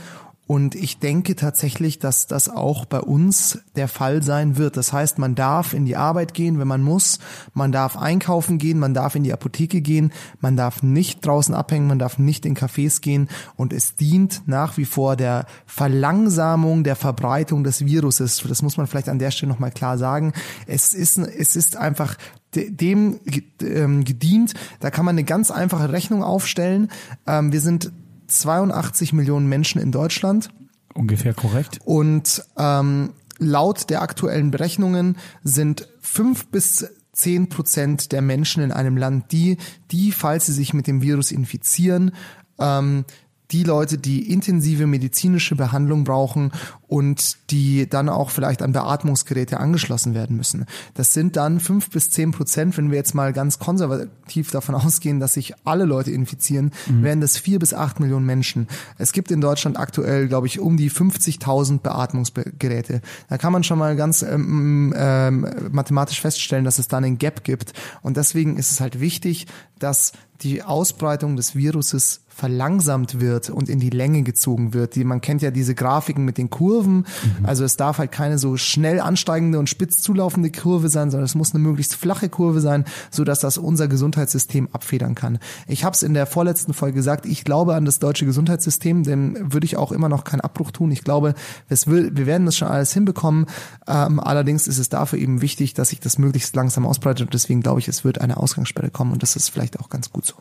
[0.47, 4.77] Und ich denke tatsächlich, dass das auch bei uns der Fall sein wird.
[4.77, 7.19] Das heißt, man darf in die Arbeit gehen, wenn man muss.
[7.53, 11.87] Man darf einkaufen gehen, man darf in die Apotheke gehen, man darf nicht draußen abhängen,
[11.87, 13.27] man darf nicht in Cafés gehen.
[13.57, 18.41] Und es dient nach wie vor der Verlangsamung der Verbreitung des Viruses.
[18.47, 20.31] Das muss man vielleicht an der Stelle nochmal klar sagen.
[20.65, 22.15] Es ist, es ist einfach
[22.55, 23.19] de- dem
[23.61, 24.53] ähm, gedient.
[24.79, 26.89] Da kann man eine ganz einfache Rechnung aufstellen.
[27.27, 27.91] Ähm, wir sind
[28.27, 30.49] 82 Millionen Menschen in Deutschland.
[30.93, 31.79] ungefähr korrekt.
[31.85, 38.95] Und ähm, laut der aktuellen Berechnungen sind fünf bis zehn Prozent der Menschen in einem
[38.95, 39.57] Land die,
[39.91, 42.11] die, falls sie sich mit dem Virus infizieren,
[42.59, 43.05] ähm,
[43.51, 46.51] die Leute, die intensive medizinische Behandlung brauchen
[46.87, 50.65] und die dann auch vielleicht an Beatmungsgeräte angeschlossen werden müssen.
[50.93, 55.19] Das sind dann fünf bis zehn Prozent, wenn wir jetzt mal ganz konservativ davon ausgehen,
[55.19, 57.03] dass sich alle Leute infizieren, Mhm.
[57.03, 58.67] wären das vier bis acht Millionen Menschen.
[58.97, 63.01] Es gibt in Deutschland aktuell, glaube ich, um die 50.000 Beatmungsgeräte.
[63.29, 67.43] Da kann man schon mal ganz ähm, ähm, mathematisch feststellen, dass es da einen Gap
[67.43, 67.73] gibt.
[68.01, 69.47] Und deswegen ist es halt wichtig,
[69.79, 70.11] dass
[70.41, 74.93] die Ausbreitung des Viruses verlangsamt wird und in die Länge gezogen wird.
[74.93, 77.07] Die, man kennt ja diese Grafiken mit den Kurven.
[77.41, 81.33] Also es darf halt keine so schnell ansteigende und spitz zulaufende Kurve sein, sondern es
[81.33, 85.39] muss eine möglichst flache Kurve sein, so dass das unser Gesundheitssystem abfedern kann.
[85.65, 89.51] Ich habe es in der vorletzten Folge gesagt, ich glaube an das deutsche Gesundheitssystem, dem
[89.51, 90.91] würde ich auch immer noch keinen Abbruch tun.
[90.91, 91.33] Ich glaube,
[91.69, 93.47] will, wir werden das schon alles hinbekommen.
[93.87, 97.61] Ähm, allerdings ist es dafür eben wichtig, dass sich das möglichst langsam ausbreitet und deswegen
[97.61, 100.35] glaube ich, es wird eine Ausgangssperre kommen und das ist vielleicht auch ganz gut so.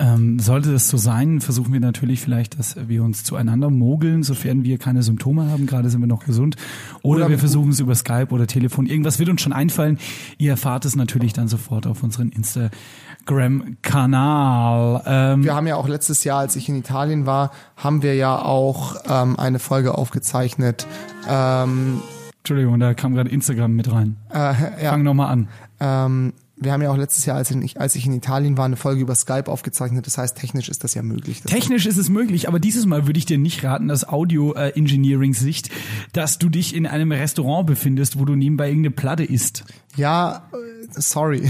[0.00, 4.64] Ähm, sollte das so sein, versuchen wir natürlich vielleicht, dass wir uns zueinander mogeln, sofern
[4.64, 5.66] wir keine Symptome haben.
[5.66, 6.56] Gerade sind wir noch gesund.
[7.02, 8.86] Oder, Oder wir versuchen es über Skype oder Telefon.
[8.86, 9.98] Irgendwas wird uns schon einfallen.
[10.36, 15.02] Ihr erfahrt es natürlich dann sofort auf unseren Instagram-Kanal.
[15.06, 18.36] Ähm, Wir haben ja auch letztes Jahr, als ich in Italien war, haben wir ja
[18.36, 20.88] auch ähm, eine Folge aufgezeichnet.
[21.28, 22.00] Ähm,
[22.38, 24.16] Entschuldigung, da kam gerade Instagram mit rein.
[24.30, 24.90] äh, ja.
[24.90, 25.48] Fang nochmal an.
[25.80, 28.76] Ähm, wir haben ja auch letztes Jahr, als ich, als ich in Italien war, eine
[28.76, 30.06] Folge über Skype aufgezeichnet.
[30.06, 31.42] Das heißt, technisch ist das ja möglich.
[31.42, 35.70] Das Technisch ist es möglich, aber dieses Mal würde ich dir nicht raten, aus Audio-Engineering-Sicht,
[36.12, 39.64] dass du dich in einem Restaurant befindest, wo du nebenbei irgendeine Platte isst.
[39.96, 41.48] Ja, äh, sorry.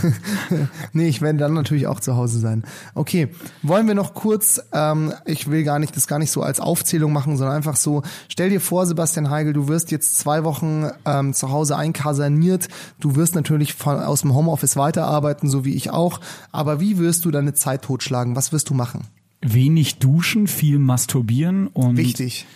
[0.92, 2.64] nee, ich werde dann natürlich auch zu Hause sein.
[2.94, 3.28] Okay,
[3.62, 7.12] wollen wir noch kurz, ähm, ich will gar nicht das gar nicht so als Aufzählung
[7.12, 11.34] machen, sondern einfach so, stell dir vor, Sebastian Heigel, du wirst jetzt zwei Wochen ähm,
[11.34, 12.68] zu Hause einkaserniert,
[13.00, 16.20] du wirst natürlich von, aus dem Homeoffice weiterarbeiten, so wie ich auch,
[16.50, 18.36] aber wie wirst du deine Zeit totschlagen?
[18.36, 19.02] Was wirst du machen?
[19.40, 22.46] Wenig duschen, viel masturbieren und Wichtig.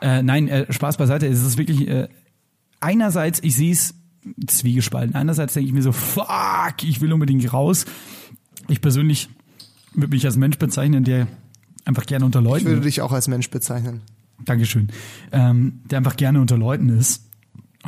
[0.00, 1.26] Äh, nein, äh, Spaß beiseite.
[1.26, 2.08] Es ist wirklich äh,
[2.80, 3.94] einerseits, ich sehe es
[4.46, 5.14] zwiegespalten.
[5.16, 7.86] Einerseits denke ich mir so, fuck, ich will unbedingt raus.
[8.68, 9.28] Ich persönlich
[9.94, 11.26] würde mich als Mensch bezeichnen, der
[11.84, 12.66] einfach gerne unter Ich Leuten.
[12.66, 14.02] würde dich auch als Mensch bezeichnen.
[14.44, 14.88] Dankeschön.
[15.32, 17.24] Ähm, der einfach gerne unter Leuten ist.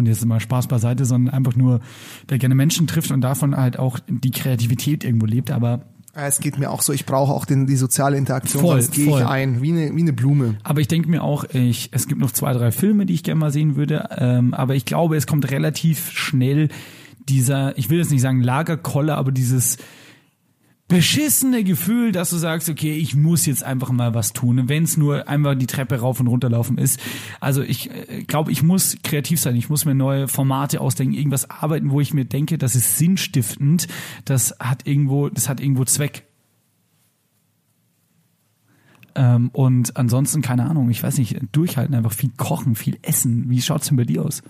[0.01, 1.81] Und jetzt mal Spaß beiseite, sondern einfach nur,
[2.31, 5.51] der gerne Menschen trifft und davon halt auch die Kreativität irgendwo lebt.
[5.51, 5.82] Aber
[6.14, 9.09] Es geht mir auch so, ich brauche auch den, die soziale Interaktion, Voll, sonst gehe
[9.09, 10.56] ich ein, wie eine, wie eine Blume.
[10.62, 13.40] Aber ich denke mir auch, ich, es gibt noch zwei, drei Filme, die ich gerne
[13.40, 14.09] mal sehen würde.
[14.16, 16.68] Ähm, aber ich glaube, es kommt relativ schnell
[17.28, 19.77] dieser, ich will jetzt nicht sagen Lagerkoller, aber dieses
[20.91, 24.97] beschissene Gefühl, dass du sagst, okay, ich muss jetzt einfach mal was tun, wenn es
[24.97, 27.01] nur einmal die Treppe rauf und runter laufen ist.
[27.39, 31.49] Also ich äh, glaube, ich muss kreativ sein, ich muss mir neue Formate ausdenken, irgendwas
[31.49, 33.87] arbeiten, wo ich mir denke, das ist sinnstiftend,
[34.25, 36.27] das hat irgendwo, das hat irgendwo Zweck.
[39.15, 43.49] Ähm, und ansonsten keine Ahnung, ich weiß nicht, durchhalten einfach viel kochen, viel essen.
[43.49, 44.43] Wie schaut es denn bei dir aus?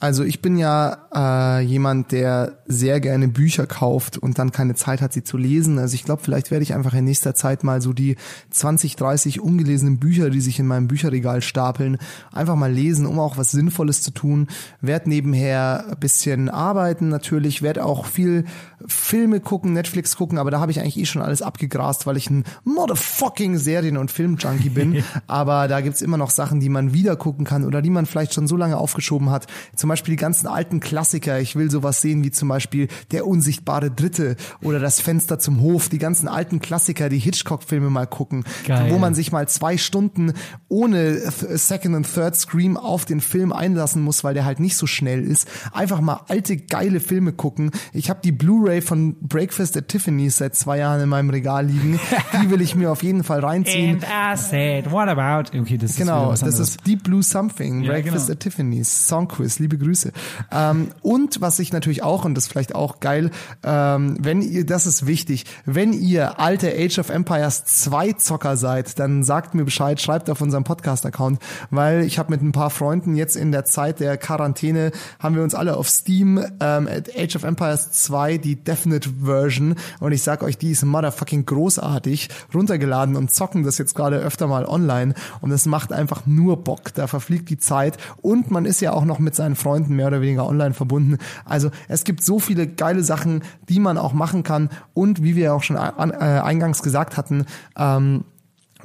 [0.00, 5.02] Also ich bin ja äh, jemand, der sehr gerne Bücher kauft und dann keine Zeit
[5.02, 5.78] hat, sie zu lesen.
[5.78, 8.16] Also ich glaube, vielleicht werde ich einfach in nächster Zeit mal so die
[8.48, 11.98] 20, 30 ungelesenen Bücher, die sich in meinem Bücherregal stapeln,
[12.32, 14.48] einfach mal lesen, um auch was Sinnvolles zu tun.
[14.80, 18.46] Werd nebenher ein bisschen arbeiten natürlich, werd auch viel
[18.86, 22.30] Filme gucken, Netflix gucken, aber da habe ich eigentlich eh schon alles abgegrast, weil ich
[22.30, 25.04] ein motherfucking Serien- und Filmjunkie bin.
[25.26, 28.32] aber da gibt's immer noch Sachen, die man wieder gucken kann oder die man vielleicht
[28.32, 29.46] schon so lange aufgeschoben hat.
[29.76, 31.40] Zum Beispiel die ganzen alten Klassiker.
[31.40, 35.88] Ich will sowas sehen wie zum Beispiel Der unsichtbare Dritte oder Das Fenster zum Hof.
[35.88, 38.90] Die ganzen alten Klassiker, die Hitchcock-Filme mal gucken, Geil.
[38.90, 40.32] wo man sich mal zwei Stunden
[40.68, 44.86] ohne Second und Third Scream auf den Film einlassen muss, weil der halt nicht so
[44.86, 45.46] schnell ist.
[45.72, 47.70] Einfach mal alte, geile Filme gucken.
[47.92, 51.98] Ich habe die Blu-ray von Breakfast at Tiffany's seit zwei Jahren in meinem Regal liegen.
[52.42, 54.02] Die will ich mir auf jeden Fall reinziehen.
[54.02, 55.56] And I said, what about?
[55.58, 58.32] Okay, das ist wieder Genau, das ist Deep Blue Something, Ja, Breakfast genau.
[58.36, 60.12] at Tiffany's, Songquiz, liebe Grüße.
[60.52, 63.30] Ähm, und was ich natürlich auch, und das ist vielleicht auch geil,
[63.64, 68.98] ähm, wenn ihr, das ist wichtig, wenn ihr alte Age of Empires 2 Zocker seid,
[68.98, 71.40] dann sagt mir Bescheid, schreibt auf unserem Podcast-Account,
[71.70, 75.42] weil ich habe mit ein paar Freunden jetzt in der Zeit der Quarantäne, haben wir
[75.42, 80.42] uns alle auf Steam ähm, Age of Empires 2, die Definite Version, und ich sag
[80.42, 85.50] euch, die ist motherfucking großartig, runtergeladen und zocken das jetzt gerade öfter mal online und
[85.50, 89.18] es macht einfach nur Bock, da verfliegt die Zeit und man ist ja auch noch
[89.18, 91.18] mit seinen Freunden mehr oder weniger online verbunden.
[91.44, 95.54] Also es gibt so viele geile Sachen, die man auch machen kann und wie wir
[95.54, 98.24] auch schon äh, eingangs gesagt hatten, ähm,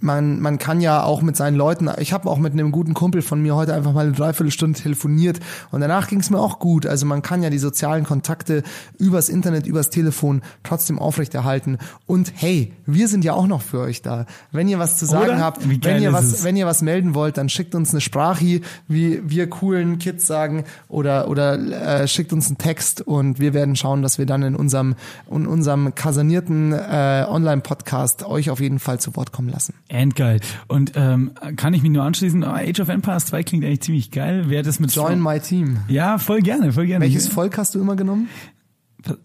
[0.01, 3.21] man, man kann ja auch mit seinen Leuten, ich habe auch mit einem guten Kumpel
[3.21, 5.39] von mir heute einfach mal eine Dreiviertelstunde telefoniert
[5.71, 6.85] und danach ging es mir auch gut.
[6.85, 8.63] Also man kann ja die sozialen Kontakte
[8.97, 11.77] übers Internet, übers Telefon trotzdem aufrechterhalten.
[12.05, 14.25] Und hey, wir sind ja auch noch für euch da.
[14.51, 15.39] Wenn ihr was zu sagen Oder?
[15.39, 16.43] habt, wenn ihr was, es?
[16.43, 20.65] wenn ihr was melden wollt, dann schickt uns eine Sprache, wie wir coolen Kids sagen,
[20.87, 24.55] oder oder äh, schickt uns einen Text und wir werden schauen, dass wir dann in
[24.55, 24.95] unserem
[25.29, 29.73] in unserem kasernierten äh, Online-Podcast euch auf jeden Fall zu Wort kommen lassen.
[29.87, 30.39] Endgeil.
[30.67, 34.11] Und ähm, kann ich mich nur anschließen, oh, Age of Empires 2 klingt eigentlich ziemlich
[34.11, 34.45] geil.
[34.47, 35.77] Wer das mit Join my team.
[35.87, 37.05] Ja, voll gerne, voll gerne.
[37.05, 38.27] Welches Ich- Volk hast du immer genommen?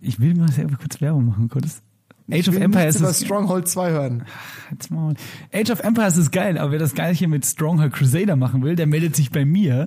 [0.03, 1.81] Ich will mal selber kurz Werbung machen, kurz.
[2.27, 4.25] Ich Age of will Empires nichts über ist Stronghold 2 hören.
[4.71, 5.15] Halt's Maul.
[5.53, 8.87] Age of Empires ist geil, aber wer das Geilche mit Stronghold Crusader machen will, der
[8.87, 9.87] meldet sich bei mir.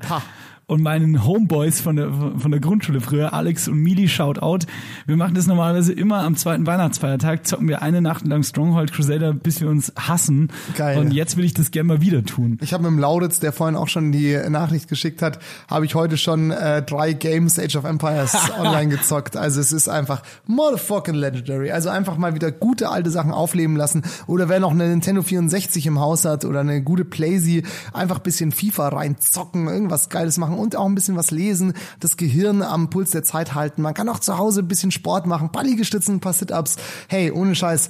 [0.74, 4.66] Und meinen Homeboys von der, von der Grundschule früher, Alex und Mili, shout out.
[5.06, 9.34] Wir machen das normalerweise immer am zweiten Weihnachtsfeiertag, zocken wir eine Nacht lang Stronghold Crusader,
[9.34, 10.52] bis wir uns hassen.
[10.76, 10.98] Geil.
[10.98, 12.58] Und jetzt will ich das gerne mal wieder tun.
[12.60, 15.38] Ich habe mit dem Lauritz, der vorhin auch schon die Nachricht geschickt hat,
[15.68, 19.38] habe ich heute schon äh, drei Games Age of Empires online gezockt.
[19.38, 21.70] Also es ist einfach motherfucking legendary.
[21.70, 24.02] Also einfach mal wieder gute alte Sachen aufleben lassen.
[24.26, 27.62] Oder wer noch eine Nintendo 64 im Haus hat oder eine gute Playsee,
[27.94, 32.62] einfach bisschen FIFA reinzocken, irgendwas Geiles machen und auch ein bisschen was lesen, das Gehirn
[32.64, 33.82] am Puls der Zeit halten.
[33.82, 36.78] Man kann auch zu Hause ein bisschen Sport machen, ein paar Liegestützen, ein paar Sit-Ups.
[37.08, 37.90] Hey, ohne Scheiß,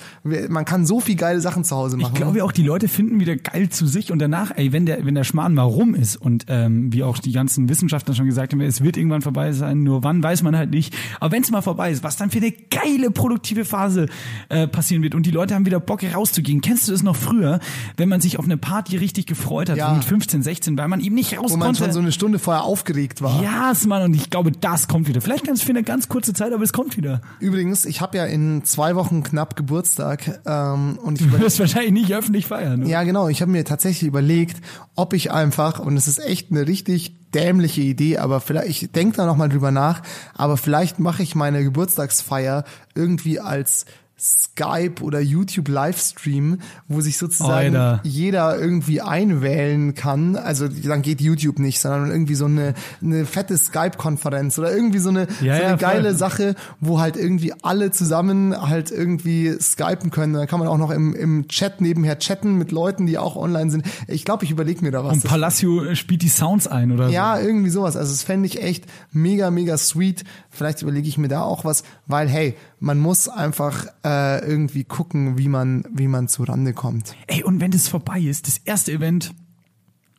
[0.49, 2.11] man kann so viel geile Sachen zu Hause machen.
[2.13, 5.05] Ich glaube auch, die Leute finden wieder geil zu sich und danach, ey, wenn der,
[5.05, 8.51] wenn der Schmarrn mal rum ist und ähm, wie auch die ganzen Wissenschaftler schon gesagt
[8.53, 10.93] haben, es wird irgendwann vorbei sein, nur wann weiß man halt nicht.
[11.19, 14.07] Aber wenn es mal vorbei ist, was dann für eine geile produktive Phase
[14.49, 16.61] äh, passieren wird und die Leute haben wieder Bock rauszugehen.
[16.61, 17.59] Kennst du das noch früher,
[17.97, 19.89] wenn man sich auf eine Party richtig gefreut hat, Ja.
[19.89, 21.83] so mit 15, 16, weil man eben nicht raus wo man konnte.
[21.83, 23.41] schon so eine Stunde vorher aufgeregt war.
[23.41, 25.21] ja, es Mann, und ich glaube, das kommt wieder.
[25.21, 27.21] Vielleicht ganz für eine ganz kurze Zeit, aber es kommt wieder.
[27.39, 31.93] Übrigens, ich habe ja in zwei Wochen knapp Geburtstag ähm, und ich Du wirst wahrscheinlich
[31.93, 32.81] nicht öffentlich feiern.
[32.81, 32.89] Ne?
[32.89, 34.63] ja genau, ich habe mir tatsächlich überlegt,
[34.95, 39.17] ob ich einfach und es ist echt eine richtig dämliche Idee, aber vielleicht ich denke
[39.17, 40.01] da noch mal drüber nach,
[40.35, 42.63] aber vielleicht mache ich meine Geburtstagsfeier
[42.93, 43.85] irgendwie als
[44.23, 47.99] Skype oder YouTube Livestream, wo sich sozusagen Alter.
[48.03, 50.37] jeder irgendwie einwählen kann.
[50.37, 55.09] Also dann geht YouTube nicht, sondern irgendwie so eine, eine fette Skype-Konferenz oder irgendwie so
[55.09, 55.77] eine, Ja, so eine ja, voll.
[55.77, 60.33] geile Sache, wo halt irgendwie alle zusammen halt irgendwie skypen können.
[60.33, 63.71] Dann kann man auch noch im, im Chat nebenher chatten mit Leuten, die auch online
[63.71, 63.85] sind.
[64.07, 65.13] Ich glaube, ich überlege mir da was.
[65.15, 67.45] Und Palacio spielt die Sounds ein oder Ja, so.
[67.45, 67.97] irgendwie sowas.
[67.97, 70.23] Also das fände ich echt mega, mega sweet.
[70.49, 75.37] Vielleicht überlege ich mir da auch was, weil hey, man muss einfach äh, irgendwie gucken,
[75.37, 77.15] wie man, wie man zu Rande kommt.
[77.27, 79.33] Ey, und wenn das vorbei ist, das erste Event,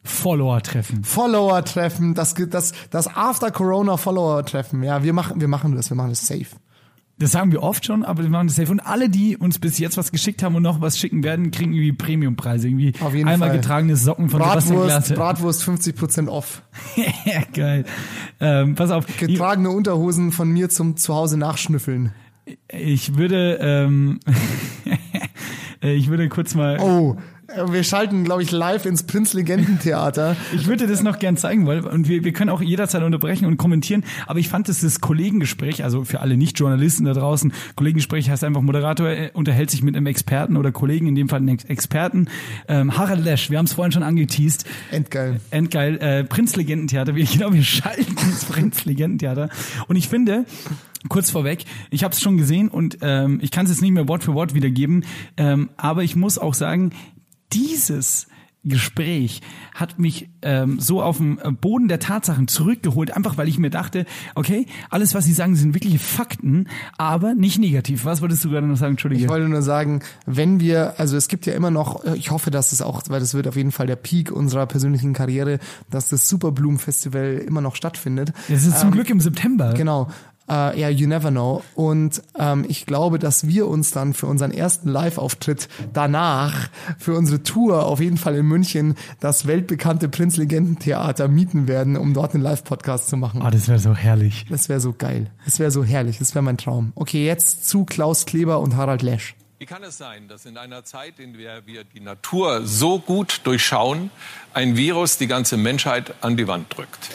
[0.03, 1.05] Follower-Treffen.
[1.05, 4.83] Follower-Treffen, das, das, das After-Corona-Follower-Treffen.
[4.83, 6.47] Ja, wir machen, wir machen das, wir machen das safe.
[7.19, 8.73] Das sagen wir oft schon, aber wir machen das safe.
[8.73, 11.75] Und alle, die uns bis jetzt was geschickt haben und noch was schicken werden, kriegen
[11.75, 12.69] irgendwie Premiumpreise.
[12.69, 13.59] Irgendwie Auf jeden einmal Fall.
[13.59, 15.15] getragene Socken von Sebastian Bratwurst, Glate.
[15.21, 16.63] Bratwurst 50% off.
[17.27, 17.85] ja, geil.
[18.41, 19.07] Ähm, pass auf.
[19.19, 22.13] Getragene Unterhosen von mir zum Zuhause nachschnüffeln.
[22.69, 24.21] Ich würde, ähm,
[25.81, 26.79] ich würde kurz mal.
[26.79, 27.17] Oh,
[27.71, 30.37] Wir schalten, glaube ich, live ins Prinzlegendentheater.
[30.55, 33.57] Ich würde das noch gern zeigen wollen und wir, wir können auch jederzeit unterbrechen und
[33.57, 38.45] kommentieren, aber ich fand, dass das Kollegengespräch, also für alle Nicht-Journalisten da draußen, Kollegengespräch heißt
[38.45, 42.29] einfach, Moderator äh, unterhält sich mit einem Experten oder Kollegen, in dem Fall einen Experten.
[42.69, 44.65] Ähm, Harald Lesch, wir haben es vorhin schon angeteased.
[44.91, 45.41] Endgeil.
[45.51, 45.97] Endgeil.
[45.99, 49.49] Äh, Prinzlegendentheater, wir, genau, wir schalten ins Prinzlegendentheater.
[49.89, 50.45] Und ich finde,
[51.09, 54.09] kurz vorweg, ich habe es schon gesehen und ähm, ich kann es jetzt nicht mehr
[54.09, 55.05] Wort für Wort wiedergeben,
[55.37, 56.91] ähm, aber ich muss auch sagen,
[57.53, 58.27] dieses
[58.65, 59.43] Gespräch
[59.75, 64.07] hat mich ähm, so auf den Boden der Tatsachen zurückgeholt, einfach weil ich mir dachte,
[64.35, 68.07] okay, alles, was Sie sagen, sind wirkliche Fakten, aber nicht negativ.
[68.07, 68.93] Was wolltest du gerade noch sagen?
[68.93, 69.23] Entschuldige.
[69.23, 72.73] Ich wollte nur sagen, wenn wir, also es gibt ja immer noch, ich hoffe, dass
[72.73, 75.59] es auch, weil das wird auf jeden Fall der Peak unserer persönlichen Karriere,
[75.91, 78.33] dass das Superblumen Festival immer noch stattfindet.
[78.49, 79.75] Es ist zum Glück im September.
[79.75, 80.09] Genau.
[80.49, 81.63] Äh, ja, you never know.
[81.75, 86.69] Und ähm, ich glaube, dass wir uns dann für unseren ersten Live-Auftritt danach,
[86.99, 92.35] für unsere Tour auf jeden Fall in München, das weltbekannte Prinzlegendentheater mieten werden, um dort
[92.35, 93.43] einen Live-Podcast zu machen.
[93.43, 94.47] Ah, das wäre so herrlich.
[94.51, 95.31] Das wäre so geil.
[95.45, 96.19] Das wäre so herrlich.
[96.19, 96.93] Das wäre mein Traum.
[96.95, 99.35] Okay, jetzt zu Klaus Kleber und Harald Lesch.
[99.59, 103.41] Wie kann es sein, dass in einer Zeit, in der wir die Natur so gut
[103.45, 104.11] durchschauen,
[104.53, 107.09] ein Virus die ganze Menschheit an die Wand drückt?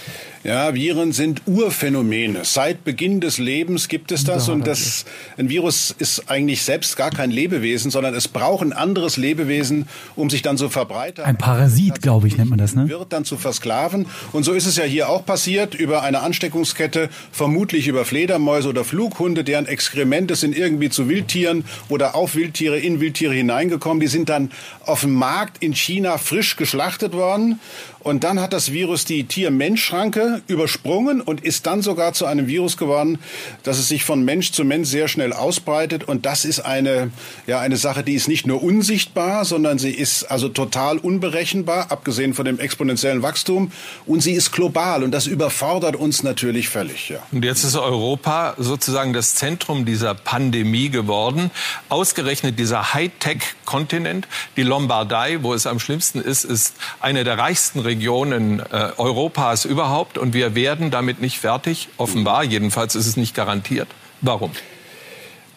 [0.43, 2.39] Ja, Viren sind Urphänomene.
[2.43, 5.03] Seit Beginn des Lebens gibt es das und das,
[5.37, 10.29] ein Virus ist eigentlich selbst gar kein Lebewesen, sondern es braucht ein anderes Lebewesen, um
[10.29, 11.25] sich dann zu verbreitern.
[11.25, 12.87] Ein Parasit, glaube ich, nennt man das, ne?
[12.87, 14.05] Wird dann zu versklaven.
[14.31, 18.85] Und so ist es ja hier auch passiert, über eine Ansteckungskette, vermutlich über Fledermäuse oder
[18.85, 23.99] Flughunde, deren Exkremente sind irgendwie zu Wildtieren oder auf Wildtiere, in Wildtiere hineingekommen.
[23.99, 24.51] Die sind dann
[24.85, 27.59] auf dem Markt in China frisch geschlachtet worden.
[28.01, 32.77] Und dann hat das Virus die Tier-Mensch-Schranke übersprungen und ist dann sogar zu einem Virus
[32.77, 33.19] geworden,
[33.63, 36.05] dass es sich von Mensch zu Mensch sehr schnell ausbreitet.
[36.05, 37.11] Und das ist eine,
[37.45, 42.33] ja, eine Sache, die ist nicht nur unsichtbar, sondern sie ist also total unberechenbar, abgesehen
[42.33, 43.71] von dem exponentiellen Wachstum.
[44.05, 47.09] Und sie ist global und das überfordert uns natürlich völlig.
[47.09, 47.19] Ja.
[47.31, 51.51] Und jetzt ist Europa sozusagen das Zentrum dieser Pandemie geworden.
[51.89, 58.59] Ausgerechnet dieser Hightech-Kontinent, die Lombardei, wo es am schlimmsten ist, ist eine der reichsten Regionen
[58.59, 61.89] äh, Europas überhaupt und wir werden damit nicht fertig.
[61.97, 63.87] Offenbar, jedenfalls ist es nicht garantiert.
[64.21, 64.51] Warum?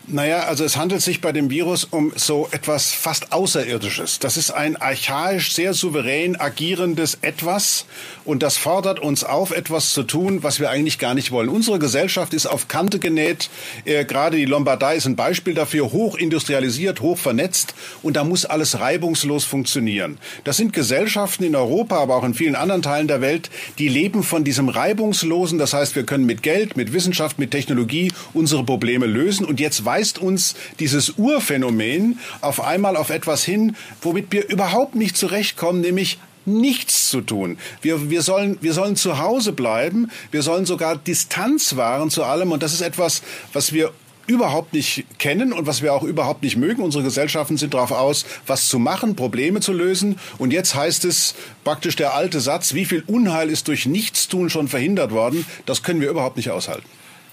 [0.09, 4.19] Naja, also es handelt sich bei dem Virus um so etwas fast Außerirdisches.
[4.19, 7.87] Das ist ein archaisch, sehr souverän agierendes Etwas
[8.25, 11.49] und das fordert uns auf, etwas zu tun, was wir eigentlich gar nicht wollen.
[11.49, 13.49] Unsere Gesellschaft ist auf Kante genäht.
[13.85, 18.45] Äh, gerade die Lombardei ist ein Beispiel dafür, hoch industrialisiert, hoch vernetzt und da muss
[18.45, 20.19] alles reibungslos funktionieren.
[20.43, 24.25] Das sind Gesellschaften in Europa, aber auch in vielen anderen Teilen der Welt, die leben
[24.25, 25.61] von diesem reibungslosen.
[25.61, 29.85] Das heißt, wir können mit Geld, mit Wissenschaft, mit Technologie unsere Probleme lösen und jetzt
[29.93, 36.19] weist uns dieses Urphänomen auf einmal auf etwas hin, womit wir überhaupt nicht zurechtkommen, nämlich
[36.47, 37.59] nichts zu tun.
[37.83, 42.53] Wir, wir, sollen, wir sollen zu Hause bleiben, wir sollen sogar Distanz wahren zu allem
[42.53, 43.21] und das ist etwas,
[43.53, 43.93] was wir
[44.27, 46.83] überhaupt nicht kennen und was wir auch überhaupt nicht mögen.
[46.83, 50.19] Unsere Gesellschaften sind darauf aus, was zu machen, Probleme zu lösen.
[50.39, 54.69] Und jetzt heißt es praktisch der alte Satz, wie viel Unheil ist durch Nichtstun schon
[54.69, 55.45] verhindert worden.
[55.67, 56.89] Das können wir überhaupt nicht aushalten.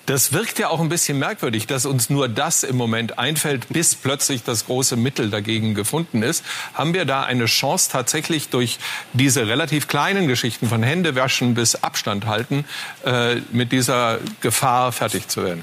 [0.09, 3.93] Das wirkt ja auch ein bisschen merkwürdig, dass uns nur das im Moment einfällt, bis
[3.93, 6.43] plötzlich das große Mittel dagegen gefunden ist.
[6.73, 8.79] Haben wir da eine Chance, tatsächlich durch
[9.13, 12.65] diese relativ kleinen Geschichten von Händewaschen bis Abstand halten,
[13.05, 15.61] äh, mit dieser Gefahr fertig zu werden?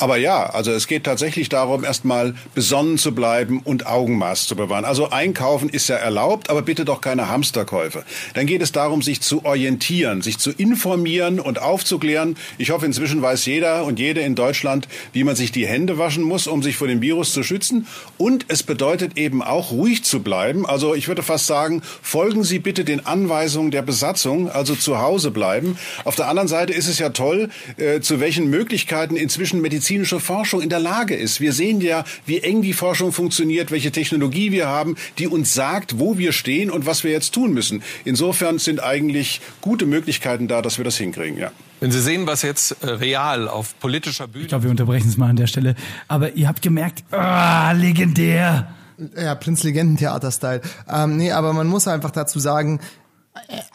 [0.00, 4.84] Aber ja, also es geht tatsächlich darum, erstmal besonnen zu bleiben und Augenmaß zu bewahren.
[4.84, 8.04] Also einkaufen ist ja erlaubt, aber bitte doch keine Hamsterkäufe.
[8.34, 12.36] Dann geht es darum, sich zu orientieren, sich zu informieren und aufzuklären.
[12.58, 16.22] Ich hoffe, inzwischen weiß jeder und jede in Deutschland, wie man sich die Hände waschen
[16.22, 17.88] muss, um sich vor dem Virus zu schützen.
[18.18, 20.64] Und es bedeutet eben auch, ruhig zu bleiben.
[20.64, 25.32] Also ich würde fast sagen, folgen Sie bitte den Anweisungen der Besatzung, also zu Hause
[25.32, 25.76] bleiben.
[26.04, 27.48] Auf der anderen Seite ist es ja toll,
[27.78, 31.40] äh, zu welchen Möglichkeiten inzwischen Medizin medizinische Forschung in der Lage ist.
[31.40, 35.98] Wir sehen ja, wie eng die Forschung funktioniert, welche Technologie wir haben, die uns sagt,
[35.98, 37.82] wo wir stehen und was wir jetzt tun müssen.
[38.04, 41.52] Insofern sind eigentlich gute Möglichkeiten da, dass wir das hinkriegen, ja.
[41.80, 44.42] Wenn Sie sehen, was jetzt äh, real auf politischer Bühne.
[44.42, 45.74] Ich glaube, wir unterbrechen es mal an der Stelle.
[46.08, 48.74] Aber ihr habt gemerkt, ah, legendär.
[49.16, 50.60] Ja, Prinz-Legendentheater-Style.
[50.92, 52.80] Ähm, nee, aber man muss einfach dazu sagen,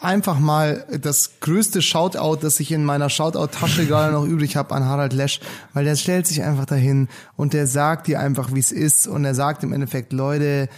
[0.00, 4.84] einfach mal das größte Shoutout, das ich in meiner Shoutout-Tasche gerade noch übrig habe an
[4.84, 5.40] Harald Lesch,
[5.72, 9.24] weil der stellt sich einfach dahin und der sagt dir einfach, wie es ist und
[9.24, 10.68] er sagt im Endeffekt, Leute,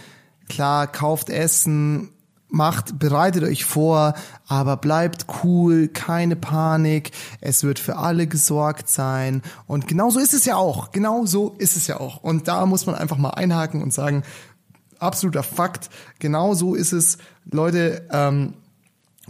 [0.49, 2.09] klar, kauft Essen,
[2.49, 4.13] macht, bereitet euch vor,
[4.47, 7.11] aber bleibt cool, keine Panik,
[7.41, 11.55] es wird für alle gesorgt sein und genau so ist es ja auch, genau so
[11.57, 14.23] ist es ja auch und da muss man einfach mal einhaken und sagen,
[14.99, 15.89] absoluter Fakt.
[16.19, 17.17] Genau so ist es.
[17.49, 18.53] Leute, ähm,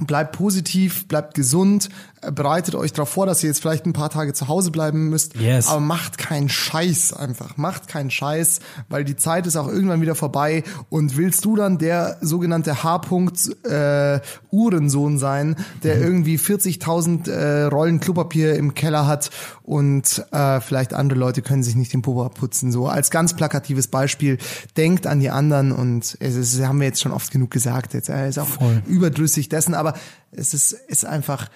[0.05, 1.89] bleibt positiv, bleibt gesund,
[2.31, 5.35] bereitet euch darauf vor, dass ihr jetzt vielleicht ein paar Tage zu Hause bleiben müsst.
[5.35, 5.67] Yes.
[5.67, 7.57] Aber macht keinen Scheiß einfach.
[7.57, 8.59] Macht keinen Scheiß,
[8.89, 10.63] weil die Zeit ist auch irgendwann wieder vorbei.
[10.89, 14.19] Und willst du dann der sogenannte H-Punkt äh,
[14.51, 16.03] Uhrensohn sein, der Mhm.
[16.03, 19.29] irgendwie 40.000 äh, Rollen Klopapier im Keller hat
[19.63, 22.71] und äh, vielleicht andere Leute können sich nicht den Popo abputzen.
[22.71, 24.37] So als ganz plakatives Beispiel,
[24.77, 27.93] denkt an die anderen und es ist, haben wir jetzt schon oft genug gesagt.
[27.93, 28.81] Jetzt er ist auch Voll.
[28.87, 29.93] überdrüssig dessen, aber
[30.31, 31.49] es ist, ist einfach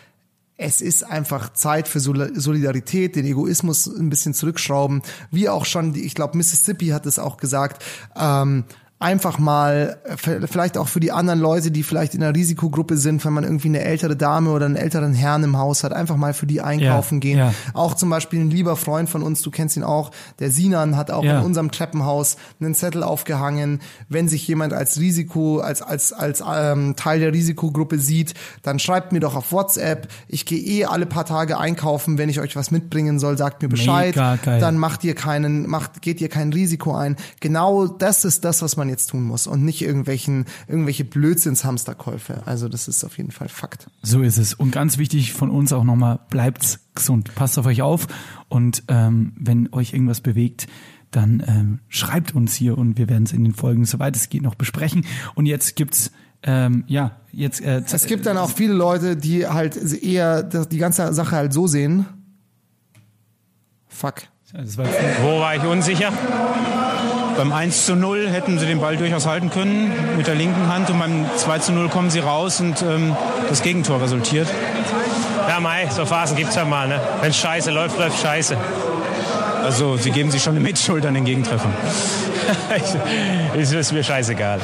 [0.62, 5.02] es ist einfach Zeit für Sol- Solidarität, den Egoismus ein bisschen zurückschrauben.
[5.32, 7.84] Wie auch schon, ich glaube, Mississippi hat es auch gesagt,
[8.16, 8.66] ähm,
[9.02, 13.23] einfach mal, äh, vielleicht auch für die anderen Leute, die vielleicht in einer Risikogruppe sind,
[13.26, 16.34] wenn man irgendwie eine ältere Dame oder einen älteren Herrn im Haus hat, einfach mal
[16.34, 17.38] für die einkaufen Ja, gehen.
[17.38, 17.53] ja.
[17.73, 21.10] Auch zum Beispiel ein lieber Freund von uns, du kennst ihn auch, der Sinan hat
[21.11, 21.40] auch Ja.
[21.40, 26.95] in unserem Treppenhaus einen Zettel aufgehangen, wenn sich jemand als Risiko, als, als, als ähm,
[26.95, 30.07] Teil der Risikogruppe sieht, dann schreibt mir doch auf WhatsApp.
[30.28, 33.69] Ich gehe eh alle paar Tage einkaufen, wenn ich euch was mitbringen soll, sagt mir
[33.69, 34.15] Bescheid.
[34.15, 37.15] Dann macht ihr keinen, macht, geht ihr kein Risiko ein.
[37.40, 42.44] Genau das ist das, was man jetzt tun muss und nicht irgendwelchen, irgendwelche Blödsinns-Hamsterkäufe.
[42.46, 43.90] Also das ist auf jeden Fall Fakt.
[44.04, 44.54] So ist es.
[44.54, 47.34] Und ganz wichtig von uns auch nochmal, bleibt's gesund.
[47.34, 48.08] Passt auf euch auf.
[48.50, 50.68] Und ähm, wenn euch irgendwas bewegt,
[51.10, 54.44] dann ähm, schreibt uns hier und wir werden es in den Folgen, soweit es geht,
[54.44, 55.06] noch besprechen.
[55.36, 56.12] Und jetzt gibt's
[56.44, 61.14] ähm, ja, jetzt äh, Es gibt dann auch viele Leute, die halt eher die ganze
[61.14, 62.06] Sache halt so sehen.
[63.88, 64.24] Fuck.
[64.54, 66.12] Wo war ich unsicher?
[67.42, 70.92] Beim 1 zu 0 hätten sie den Ball durchaus halten können mit der linken Hand
[70.92, 73.16] und beim 2 zu 0 kommen sie raus und ähm,
[73.50, 74.48] das Gegentor resultiert.
[75.50, 77.02] Ja, Mai, so Phasen gibt's ja mal, ne?
[77.20, 78.56] Wenn scheiße läuft, läuft scheiße.
[79.64, 81.74] Also sie geben sich schon eine Mitschuld an den Gegentreffern.
[83.58, 84.62] ist, ist mir scheißegal.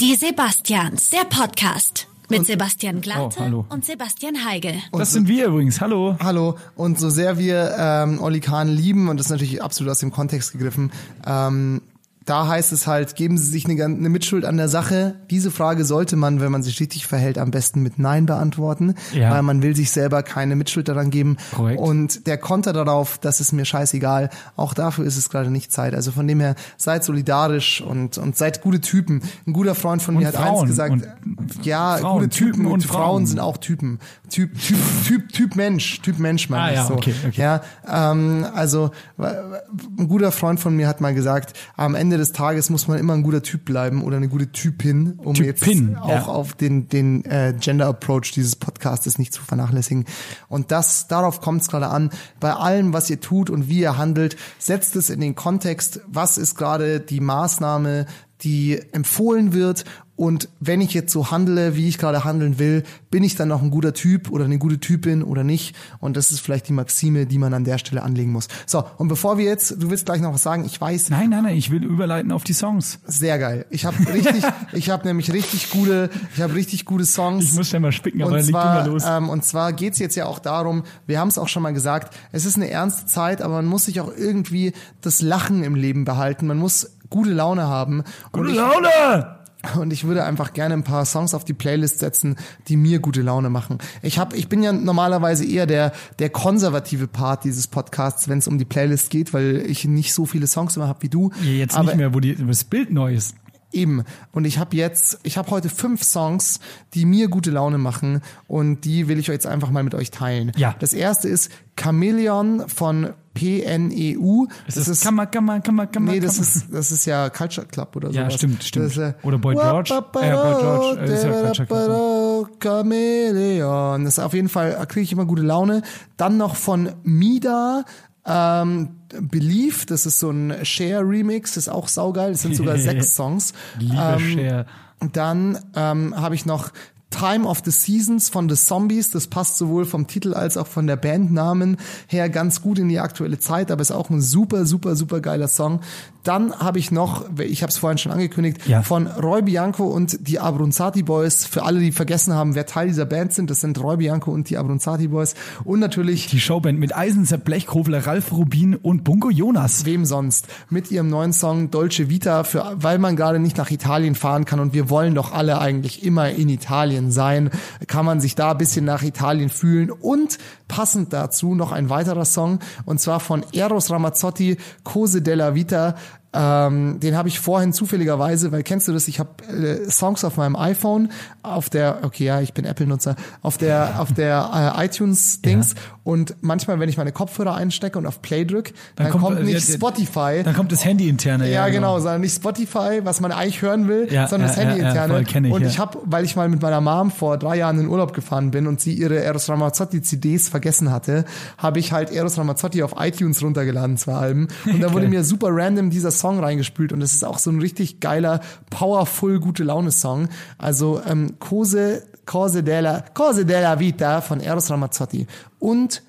[0.00, 4.74] Die Sebastians, der Podcast mit Sebastian Glatte Oh, und Sebastian Heigel.
[4.92, 5.80] Das sind wir übrigens.
[5.80, 6.16] Hallo.
[6.22, 6.56] Hallo.
[6.76, 10.10] Und so sehr wir ähm, Olli Kahn lieben, und das ist natürlich absolut aus dem
[10.10, 10.92] Kontext gegriffen,
[11.26, 11.82] ähm,
[12.30, 15.16] da heißt es halt, geben Sie sich eine, eine Mitschuld an der Sache.
[15.30, 19.32] Diese Frage sollte man, wenn man sich richtig verhält, am besten mit Nein beantworten, Ja.
[19.32, 21.36] weil man will sich selber keine Mitschuld daran geben.
[21.54, 21.80] Korrekt.
[21.80, 25.94] Und der Konter darauf, das ist mir scheißegal, auch dafür ist es gerade nicht Zeit.
[25.94, 29.22] Also von dem her, seid solidarisch und, und seid gute Typen.
[29.46, 30.60] Ein guter Freund von Und mir hat Frauen.
[30.60, 33.26] eins gesagt, Und ja, Frauen, gute Typen, Typen und Frauen Frauen.
[33.26, 33.98] sind auch Typen.
[34.28, 36.94] Typ, Typ, Typ, Typ Mensch, Typ Mensch meine Ah, ich ja, so.
[36.94, 37.40] okay, okay.
[37.42, 42.70] Ja, ähm, also ein guter Freund von mir hat mal gesagt, am Ende des Tages
[42.70, 46.08] muss man immer ein guter Typ bleiben oder eine gute Typin, um Typin, jetzt auch
[46.08, 46.26] ja.
[46.26, 50.04] auf den den äh, Gender Approach dieses Podcastes nicht zu vernachlässigen.
[50.48, 52.10] Und das darauf kommt es gerade an.
[52.38, 56.00] Bei allem, was ihr tut und wie ihr handelt, setzt es in den Kontext.
[56.06, 58.06] Was ist gerade die Maßnahme,
[58.42, 59.84] die empfohlen wird?
[60.20, 63.62] Und wenn ich jetzt so handle, wie ich gerade handeln will, bin ich dann noch
[63.62, 65.74] ein guter Typ oder eine gute Typin oder nicht?
[65.98, 68.48] Und das ist vielleicht die Maxime, die man an der Stelle anlegen muss.
[68.66, 71.08] So, und bevor wir jetzt, du willst gleich noch was sagen, ich weiß.
[71.08, 72.98] Nein, nein, nein, ich will überleiten auf die Songs.
[73.06, 73.64] Sehr geil.
[73.70, 74.44] Ich habe richtig,
[74.74, 77.44] ich habe nämlich richtig gute, ich habe richtig gute Songs.
[77.46, 79.04] Ich muss ja mal spicken, aber und leg zwar, du mal los.
[79.06, 82.14] Ähm, und zwar geht's jetzt ja auch darum, wir haben es auch schon mal gesagt,
[82.30, 86.04] es ist eine ernste Zeit, aber man muss sich auch irgendwie das Lachen im Leben
[86.04, 86.46] behalten.
[86.46, 88.04] Man muss gute Laune haben.
[88.32, 89.39] Gute Laune!
[89.78, 92.36] Und ich würde einfach gerne ein paar Songs auf die Playlist setzen,
[92.68, 93.78] die mir gute Laune machen.
[94.02, 98.48] Ich hab, ich bin ja normalerweise eher der der konservative Part dieses Podcasts, wenn es
[98.48, 101.30] um die Playlist geht, weil ich nicht so viele Songs immer habe wie du.
[101.42, 103.34] Jetzt Aber nicht mehr, wo die, wo das Bild neu ist.
[103.72, 104.02] Eben.
[104.32, 106.58] Und ich habe jetzt, ich habe heute fünf Songs,
[106.94, 110.52] die mir gute Laune machen und die will ich jetzt einfach mal mit euch teilen.
[110.56, 110.74] Ja.
[110.80, 114.46] Das erste ist Chameleon von PNEU.
[114.66, 116.12] Das ist Kammer, Kammer, Kammer, Kammer.
[116.12, 118.18] Nee, das ist, das ist ja Culture Club oder so.
[118.18, 118.96] Ja, stimmt, stimmt.
[118.96, 119.94] Das äh, Oder Boy George.
[119.94, 122.60] Äh, Boy George, äh, ist ja Culture Club.
[122.60, 124.04] Chameleon.
[124.04, 125.82] Das ist auf jeden Fall, kriege ich immer gute Laune.
[126.16, 127.84] Dann noch von Mida.
[128.26, 132.32] Ähm, Belief, das ist so ein Share-Remix, das ist auch saugeil.
[132.32, 133.54] Das sind sogar sechs Songs.
[133.78, 134.66] Liebe ähm, Cher.
[135.12, 136.70] Dann ähm, habe ich noch
[137.10, 139.10] Time of the Seasons von The Zombies.
[139.10, 141.76] Das passt sowohl vom Titel als auch von der Bandnamen
[142.06, 145.48] her ganz gut in die aktuelle Zeit, aber ist auch ein super, super, super geiler
[145.48, 145.80] Song.
[146.22, 148.82] Dann habe ich noch, ich habe es vorhin schon angekündigt, Ja.
[148.82, 151.46] von Roy Bianco und die Abronzati Boys.
[151.46, 154.50] Für alle, die vergessen haben, wer Teil dieser Band sind, das sind Roy Bianco und
[154.50, 155.34] die Abronzati Boys.
[155.64, 159.84] Und natürlich Die Showband mit Eisensepp Blechkofler, Ralf Rubin und Bungo Jonas.
[159.86, 160.46] Wem sonst?
[160.68, 164.60] Mit ihrem neuen Song Dolce Vita, für, weil man gerade nicht nach Italien fahren kann
[164.60, 167.50] und wir wollen doch alle eigentlich immer in Italien sein,
[167.86, 169.90] kann man sich da ein bisschen nach Italien fühlen.
[169.90, 170.38] Und
[170.68, 175.94] passend dazu noch ein weiterer Song, und zwar von Eros Ramazzotti, Cose della Vita.
[176.32, 179.08] Ähm, den habe ich vorhin zufälligerweise, weil kennst du das?
[179.08, 181.10] Ich habe äh, Songs auf meinem iPhone,
[181.42, 186.80] auf der, okay, ja, ich bin Apple-Nutzer, auf der, auf der äh, iTunes-Dings und manchmal,
[186.80, 190.42] wenn ich meine Kopfhörer einstecke und auf Play drück, dann, kommt, äh, nicht ja, Spotify.
[190.42, 191.50] Dann kommt das Handy interne.
[191.50, 194.78] Ja, genau, sondern nicht Spotify, was man eigentlich hören will, Ja, sondern das ja, Handy
[194.78, 195.24] ja, ja, interne.
[195.24, 195.68] voll, ich, und ja.
[195.68, 198.66] ich habe, weil ich mal mit meiner Mom vor drei Jahren in Urlaub gefahren bin
[198.66, 201.26] und sie ihre Eros Ramazzotti CDs vergessen hatte,
[201.58, 204.48] habe ich halt Eros Ramazzotti auf iTunes runtergeladen, zwei Alben.
[204.66, 207.60] Und da wurde mir super random dieser Song reingespült und es ist auch so ein
[207.60, 210.28] richtig geiler, powerful, gute Laune-Song.
[210.56, 215.26] Also ähm, Cose, Cose della, Cose della Vita von Eros Ramazzotti.
[215.58, 216.00] Und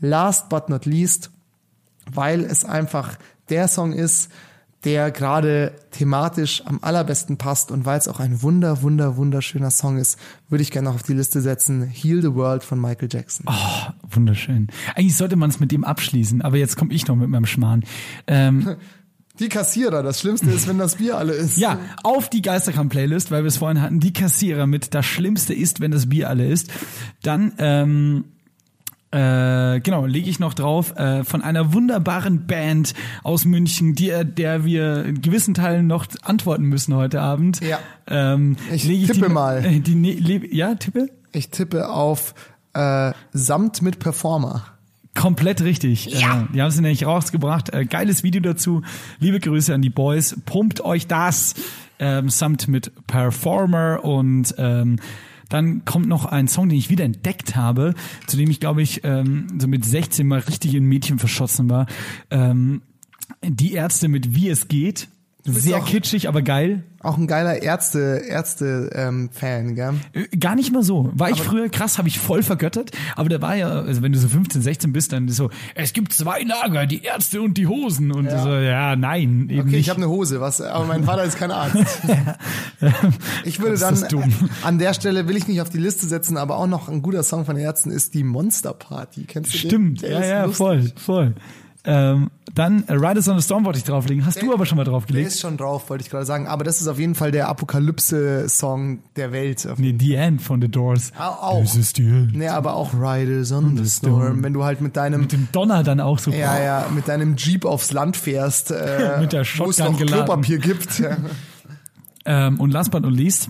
[0.00, 1.30] last but not least,
[2.12, 3.16] weil es einfach
[3.48, 4.28] der Song ist,
[4.82, 9.98] der gerade thematisch am allerbesten passt und weil es auch ein wunder, wunder, wunderschöner Song
[9.98, 11.84] ist, würde ich gerne noch auf die Liste setzen.
[11.84, 13.46] Heal the World von Michael Jackson.
[13.48, 14.68] Oh, wunderschön.
[14.96, 17.84] Eigentlich sollte man es mit dem abschließen, aber jetzt komme ich noch mit meinem Schmarrn.
[18.26, 18.74] Ähm,
[19.40, 21.56] Die Kassierer, das Schlimmste ist, wenn das Bier alle ist.
[21.58, 25.80] Ja, auf die Geisterkram-Playlist, weil wir es vorhin hatten, die Kassierer mit Das Schlimmste ist,
[25.80, 26.70] wenn das Bier alle ist.
[27.22, 28.24] Dann, ähm,
[29.10, 32.92] äh, genau, lege ich noch drauf äh, von einer wunderbaren Band
[33.22, 37.60] aus München, die, äh, der wir in gewissen Teilen noch antworten müssen heute Abend.
[37.60, 37.78] Ja.
[38.06, 39.62] Ähm, Ich lege tippe die, mal.
[39.80, 41.08] Die, ne- le- ja, tippe?
[41.32, 42.34] Ich tippe auf
[42.74, 44.66] äh, Samt mit Performer.
[45.18, 46.06] Komplett richtig.
[46.06, 46.42] Ja.
[46.42, 47.72] Äh, die haben es nämlich rausgebracht.
[47.74, 48.82] Äh, geiles Video dazu.
[49.18, 50.36] Liebe Grüße an die Boys.
[50.44, 51.54] Pumpt euch das.
[51.98, 55.00] Ähm, samt mit Performer und ähm,
[55.48, 57.94] dann kommt noch ein Song, den ich wieder entdeckt habe,
[58.26, 61.86] zu dem ich, glaube ich, ähm, so mit 16 mal richtig in Mädchen verschossen war.
[62.30, 62.82] Ähm,
[63.42, 65.08] die Ärzte mit Wie es geht.
[65.54, 66.84] Sehr auch- kitschig, aber geil.
[67.00, 69.94] Auch ein geiler Ärzte, Ärzte ähm, Fan, gell?
[70.14, 71.10] Äh, Gar nicht mal so.
[71.14, 72.90] War ich früher krass, habe ich voll vergöttert.
[73.14, 75.92] Aber da war ja, also wenn du so 15, 16 bist, dann ist so, es
[75.92, 78.10] gibt zwei Lager, die Ärzte und die Hosen.
[78.10, 78.42] Und Ja.
[78.42, 79.80] so, ja, nein, eben Okay, nicht.
[79.80, 81.76] ich habe eine Hose, was, aber mein Vater ist kein Arzt.
[83.44, 83.98] Ich würde dann
[84.62, 87.22] an der Stelle will ich nicht auf die Liste setzen, aber auch noch ein guter
[87.22, 89.24] Song von Ärzten ist die Monster Party.
[89.26, 90.12] Kennst du Stimmt, den?
[90.12, 90.56] ja, ist ja, lustig.
[90.56, 91.34] voll, voll.
[91.90, 94.26] Ähm, dann Riders on the Storm wollte ich drauflegen.
[94.26, 95.28] Hast du aber schon mal Der draufgelegt?
[95.28, 96.46] ist schon drauf, wollte ich gerade sagen.
[96.46, 99.66] Aber das ist auf jeden Fall der Apokalypse-Song der Welt.
[99.78, 101.12] Nee, The End von The Doors.
[101.18, 101.60] Au- Auch.
[101.62, 102.34] Das ist die End.
[102.36, 104.42] Nee, aber auch Riders on the Storm.
[104.42, 106.30] Wenn du halt mit deinem, Mit dem Donner dann auch so.
[106.30, 109.98] ja, ja, mit deinem Jeep aufs Land fährst, äh, Mit der wo es Shotgun noch
[109.98, 110.24] geladen.
[110.26, 111.02] Klopapier gibt.
[112.30, 113.48] Ähm, und last but not least,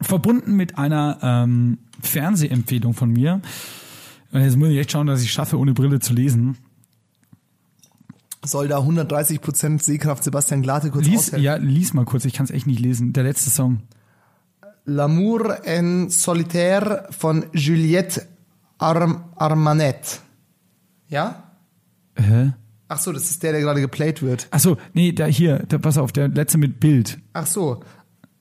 [0.00, 3.40] verbunden mit einer ähm, Fernsehempfehlung von mir.
[4.32, 6.56] Und jetzt muss ich echt schauen, dass ich schaffe, ohne Brille zu lesen.
[8.44, 11.42] Soll da 130% Sehkraft Sebastian Glate kurz Lies, aushelfen?
[11.42, 13.12] ja, lies mal kurz, ich kann es echt nicht lesen.
[13.12, 13.82] Der letzte Song.
[14.86, 18.26] L'amour en solitaire von Juliette
[18.78, 20.20] Arm Armanet.
[21.08, 21.42] Ja?
[22.16, 22.52] Hä?
[22.90, 24.48] Ach so, das ist der, der gerade geplayt wird.
[24.50, 27.18] Ach so, nee, da hier, da, pass auf, der letzte mit Bild.
[27.34, 27.80] Ach so,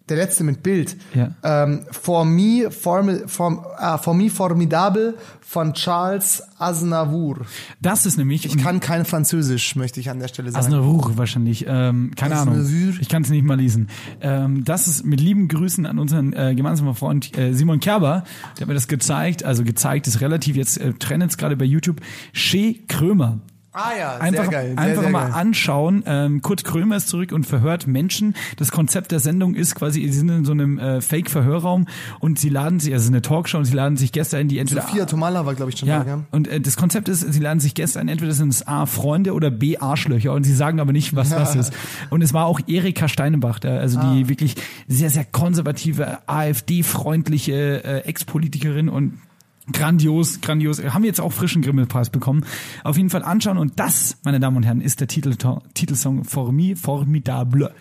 [0.10, 0.96] der letzte mit Bild.
[1.14, 1.32] Ja.
[1.44, 7.46] Ähm, for, me, formi, form, ah, for me Formidable von Charles Aznavour.
[7.82, 8.46] Das ist nämlich.
[8.46, 10.66] Ich kann kein Französisch, möchte ich an der Stelle sagen.
[10.66, 11.66] Aznavour wahrscheinlich.
[11.68, 12.66] Ähm, keine Ahnung.
[13.00, 13.90] Ich kann es nicht mal lesen.
[14.22, 18.24] Ähm, das ist mit lieben Grüßen an unseren äh, gemeinsamen Freund äh, Simon Kerber.
[18.56, 19.44] Der hat mir das gezeigt.
[19.44, 22.02] Also gezeigt ist relativ jetzt äh, trennt es gerade bei YouTube.
[22.34, 23.40] Shea Krömer.
[23.80, 24.68] Ah ja, Einfach, sehr geil.
[24.70, 25.34] Sehr, einfach sehr mal geil.
[25.34, 26.04] anschauen.
[26.08, 28.34] Ähm, Kurt Krömer ist zurück und verhört Menschen.
[28.58, 31.86] Das Konzept der Sendung ist quasi, sie sind in so einem äh, Fake-Verhörraum
[32.20, 34.82] und sie laden sich, also eine Talkshow und sie laden sich Gäste ein, die entweder
[34.82, 36.24] Sophia Tomala war, glaube ich, schon ja, da, gell?
[36.32, 39.34] und äh, das Konzept ist, sie laden sich Gäste ein, entweder sind es A, Freunde
[39.34, 41.74] oder B, Arschlöcher und sie sagen aber nicht, was was ist.
[42.10, 44.14] Und es war auch Erika Steinebach, da, also Ah.
[44.16, 44.56] die wirklich
[44.88, 49.14] sehr, sehr konservative, AfD-freundliche äh, Ex-Politikerin und
[49.72, 50.84] grandios, grandios.
[50.84, 52.46] Haben jetzt auch frischen Grimme-Preis bekommen.
[52.84, 55.36] Auf jeden Fall anschauen und das, meine Damen und Herren, ist der Titel,
[55.74, 57.74] Titelsong For Me, Formidable.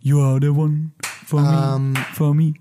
[0.00, 0.90] You are the one
[1.26, 2.52] for Ähm, me, for me,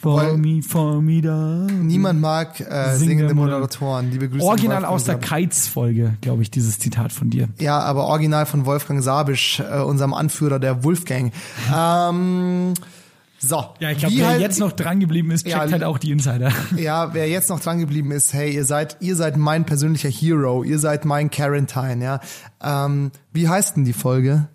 [0.00, 1.72] for weil- me, formidable.
[1.72, 4.10] Niemand mag äh, singende Moderatoren.
[4.10, 4.44] Liebe Grüße.
[4.44, 5.18] Original aus der.
[5.18, 7.48] Kites-Folge, glaube ich, dieses Zitat von dir.
[7.58, 11.32] Ja, aber original von Wolfgang Sabisch, äh, unserem Anführer der Wolfgang.
[11.74, 12.74] ähm,
[13.42, 13.64] so.
[13.80, 16.10] Ja, ich glaube, wer halt- jetzt noch dran geblieben ist, checkt Ja, halt auch die
[16.12, 16.52] Insider.
[16.76, 20.62] Ja, wer jetzt noch dran geblieben ist, hey, ihr seid, ihr seid mein persönlicher Hero,
[20.62, 22.20] ihr seid mein Quarantine, ja.
[22.62, 24.48] Ähm, wie heißt denn die Folge,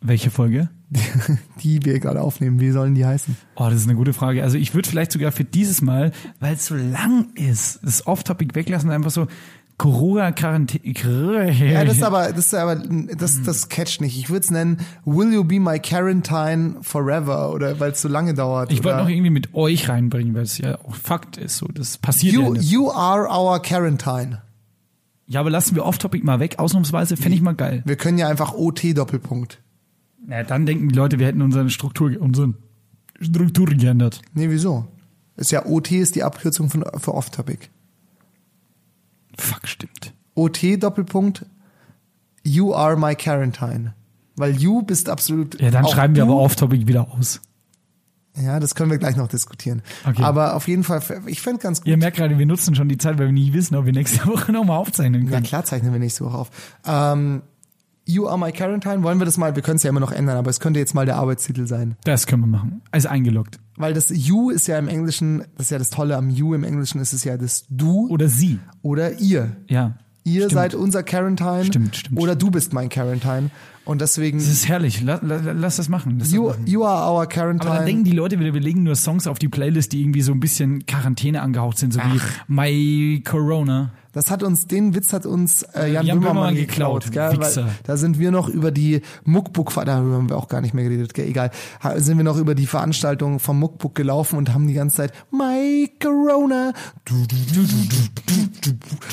[0.00, 0.68] Welche Folge?
[1.62, 2.60] die wir gerade aufnehmen?
[2.60, 3.36] Wie sollen die heißen?
[3.54, 4.42] Oh, das ist eine gute Frage.
[4.42, 8.54] Also ich würde vielleicht sogar für dieses Mal, weil es so lang ist, das Off-Topic
[8.54, 9.26] weglassen und einfach so
[9.82, 11.50] Corona-Quarantäne.
[11.72, 14.16] Ja, das ist aber, das ist aber, das, das catcht nicht.
[14.16, 17.52] Ich würde es nennen, Will you be my Quarantine forever?
[17.52, 18.70] Oder weil es so lange dauert.
[18.70, 21.56] Ich wollte noch irgendwie mit euch reinbringen, weil es ja auch Fakt ist.
[21.56, 22.70] So, das passiert ja you, nicht.
[22.70, 24.42] you are our Quarantine.
[25.26, 27.82] Ja, aber lassen wir Off-Topic mal weg, ausnahmsweise, fände ich mal geil.
[27.84, 29.60] Wir können ja einfach OT Doppelpunkt.
[30.24, 32.54] Na, dann denken die Leute, wir hätten unsere Struktur, unsere
[33.20, 34.22] Struktur geändert.
[34.32, 34.86] Nee, wieso?
[35.36, 37.66] Ist ja OT ist die Abkürzung von, für Off-Topic.
[39.38, 40.12] Fuck, stimmt.
[40.34, 41.46] OT Doppelpunkt
[42.44, 43.94] You are my Quarantine.
[44.36, 45.60] Weil you bist absolut.
[45.60, 47.40] Ja, dann schreiben wir aber Off-Topic wieder aus.
[48.34, 49.82] Ja, das können wir gleich noch diskutieren.
[50.08, 50.22] Okay.
[50.22, 51.88] Aber auf jeden Fall, ich fände ganz gut.
[51.88, 54.26] Ihr merkt gerade, wir nutzen schon die Zeit, weil wir nicht wissen, ob wir nächste
[54.26, 55.42] Woche nochmal aufzeichnen Ja, können.
[55.44, 56.50] klar zeichnen wir nächste Woche auf.
[56.86, 57.42] Ähm,
[58.06, 60.38] you are my Quarantine, wollen wir das mal, wir können es ja immer noch ändern,
[60.38, 61.96] aber es könnte jetzt mal der Arbeitstitel sein.
[62.04, 62.80] Das können wir machen.
[62.90, 63.58] Also eingeloggt.
[63.82, 66.62] Weil das you ist ja im Englischen, das ist ja das Tolle am you im
[66.62, 68.08] Englischen, ist es ja das du.
[68.08, 68.60] Oder sie.
[68.80, 69.56] Oder ihr.
[69.68, 69.98] Ja.
[70.22, 70.52] Ihr Stimmt.
[70.52, 71.64] seid unser Quarantine.
[71.64, 73.50] Stimmt, stimmt, Oder du bist mein Quarantine.
[73.84, 74.38] Und deswegen.
[74.38, 75.00] Das ist herrlich.
[75.02, 76.18] Lass, lass, das machen.
[76.18, 76.66] Lass das You, machen.
[76.66, 77.68] you are our Quarantine.
[77.70, 80.22] Aber dann denken die Leute wieder, wir legen nur Songs auf die Playlist, die irgendwie
[80.22, 83.90] so ein bisschen Quarantäne angehaucht sind, so wie My Corona.
[84.14, 87.06] Das hat uns, den Witz hat uns äh, Jan, Jan Böhmermann, geklaut.
[87.06, 87.40] geklaut, Gell?
[87.56, 90.84] Weil, da sind wir noch über die Muckbook, darüber haben wir auch gar nicht mehr
[90.84, 91.26] geredet, gell?
[91.26, 91.50] egal.
[91.82, 95.12] Ha- Sind wir noch über die Veranstaltung vom Muckbook gelaufen und haben die ganze Zeit
[95.30, 96.74] My Corona
[97.06, 97.96] du, du, du, du, du,
[98.26, 98.48] du,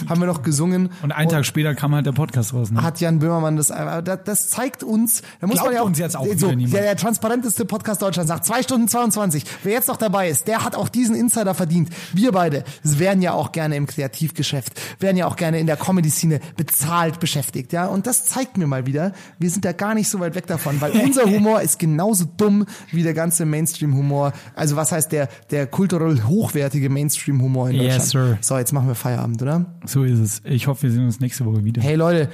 [0.08, 0.90] haben wir noch gesungen.
[1.02, 2.72] Und einen Tag später kam halt der Podcast raus.
[2.72, 2.82] Ne?
[2.82, 5.86] Hat Jan Böhmermann das, äh, das, das zeigt uns, da muss Glaubt man ja auch,
[5.86, 9.44] uns jetzt auch so, der, der transparenteste Podcast Deutschlands sagt, zwei Stunden 22.
[9.64, 11.90] Wer jetzt noch dabei ist, der hat auch diesen Insider verdient.
[12.14, 16.40] Wir beide wären ja auch gerne im Kreativgeschäft, wären ja auch gerne in der Comedy-Szene
[16.58, 17.88] bezahlt beschäftigt, ja.
[17.88, 20.80] Und das zeigt mir mal wieder, wir sind da gar nicht so weit weg davon,
[20.82, 24.34] weil unser Humor ist genauso dumm wie der ganze Mainstream-Humor.
[24.56, 28.02] Also was heißt der, der kulturell hochwertige Mainstream-Humor in Deutschland?
[28.02, 28.38] Yes, sir.
[28.42, 29.78] So, jetzt machen wir Feierabend, oder?
[29.86, 30.42] So ist es.
[30.46, 31.82] Ich hoffe, wir sehen uns nächste Woche wieder.
[31.82, 32.30] Hey Leute,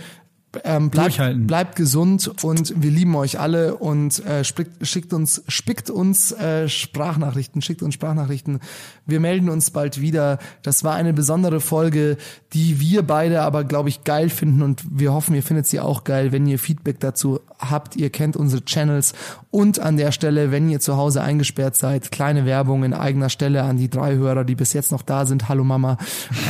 [0.63, 5.89] ähm, bleibt, bleibt gesund und wir lieben euch alle und äh, spickt, schickt uns, spickt
[5.89, 8.59] uns äh, Sprachnachrichten, schickt uns Sprachnachrichten.
[9.05, 10.39] Wir melden uns bald wieder.
[10.63, 12.17] Das war eine besondere Folge,
[12.53, 16.03] die wir beide aber, glaube ich, geil finden und wir hoffen, ihr findet sie auch
[16.03, 16.31] geil.
[16.31, 19.13] Wenn ihr Feedback dazu habt, ihr kennt unsere Channels
[19.51, 23.63] und an der Stelle, wenn ihr zu Hause eingesperrt seid, kleine Werbung in eigener Stelle
[23.63, 25.47] an die drei Hörer, die bis jetzt noch da sind.
[25.47, 25.97] Hallo Mama.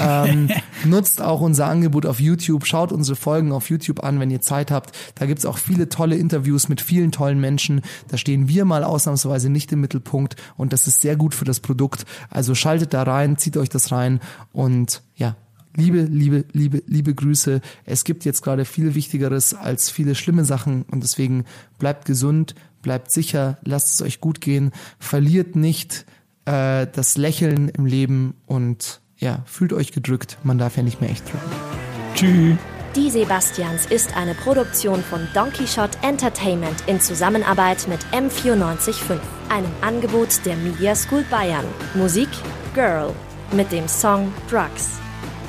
[0.04, 0.50] Ähm,
[0.86, 4.72] nutzt auch unser Angebot auf YouTube, schaut unsere Folgen auf YouTube an, wenn ihr Zeit
[4.72, 4.96] habt.
[5.16, 7.82] Da gibt's auch viele tolle Interviews mit vielen tollen Menschen.
[8.08, 11.60] Da stehen wir mal ausnahmsweise nicht im Mittelpunkt und das ist sehr gut für das
[11.60, 12.06] Produkt.
[12.30, 14.20] Also schaltet da rein, zieht euch das rein
[14.52, 15.36] und ja,
[15.78, 17.60] Liebe, liebe, liebe, liebe Grüße.
[17.84, 21.44] Es gibt jetzt gerade viel Wichtigeres als viele schlimme Sachen und deswegen
[21.80, 26.06] bleibt gesund, bleibt sicher, lasst es euch gut gehen, verliert nicht
[26.46, 30.38] äh, das Lächeln im Leben und ja, fühlt euch gedrückt.
[30.44, 31.52] Man darf ja nicht mehr echt drücken.
[32.16, 32.75] Tschüss.
[32.96, 40.46] Die Sebastians ist eine Produktion von Donkey Shot Entertainment in Zusammenarbeit mit M945, einem Angebot
[40.46, 41.66] der Media School Bayern.
[41.94, 42.30] Musik
[42.74, 43.14] Girl
[43.52, 44.92] mit dem Song Drugs.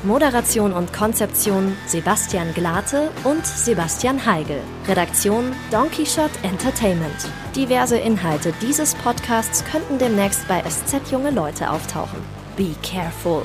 [0.02, 4.60] Moderation und Konzeption Sebastian Glate und Sebastian Heigel.
[4.89, 7.31] Redaktion Donkey Shot Entertainment.
[7.55, 12.18] Diverse Inhalte dieses Podcasts könnten demnächst bei SZ Junge Leute auftauchen.
[12.57, 13.44] Be careful.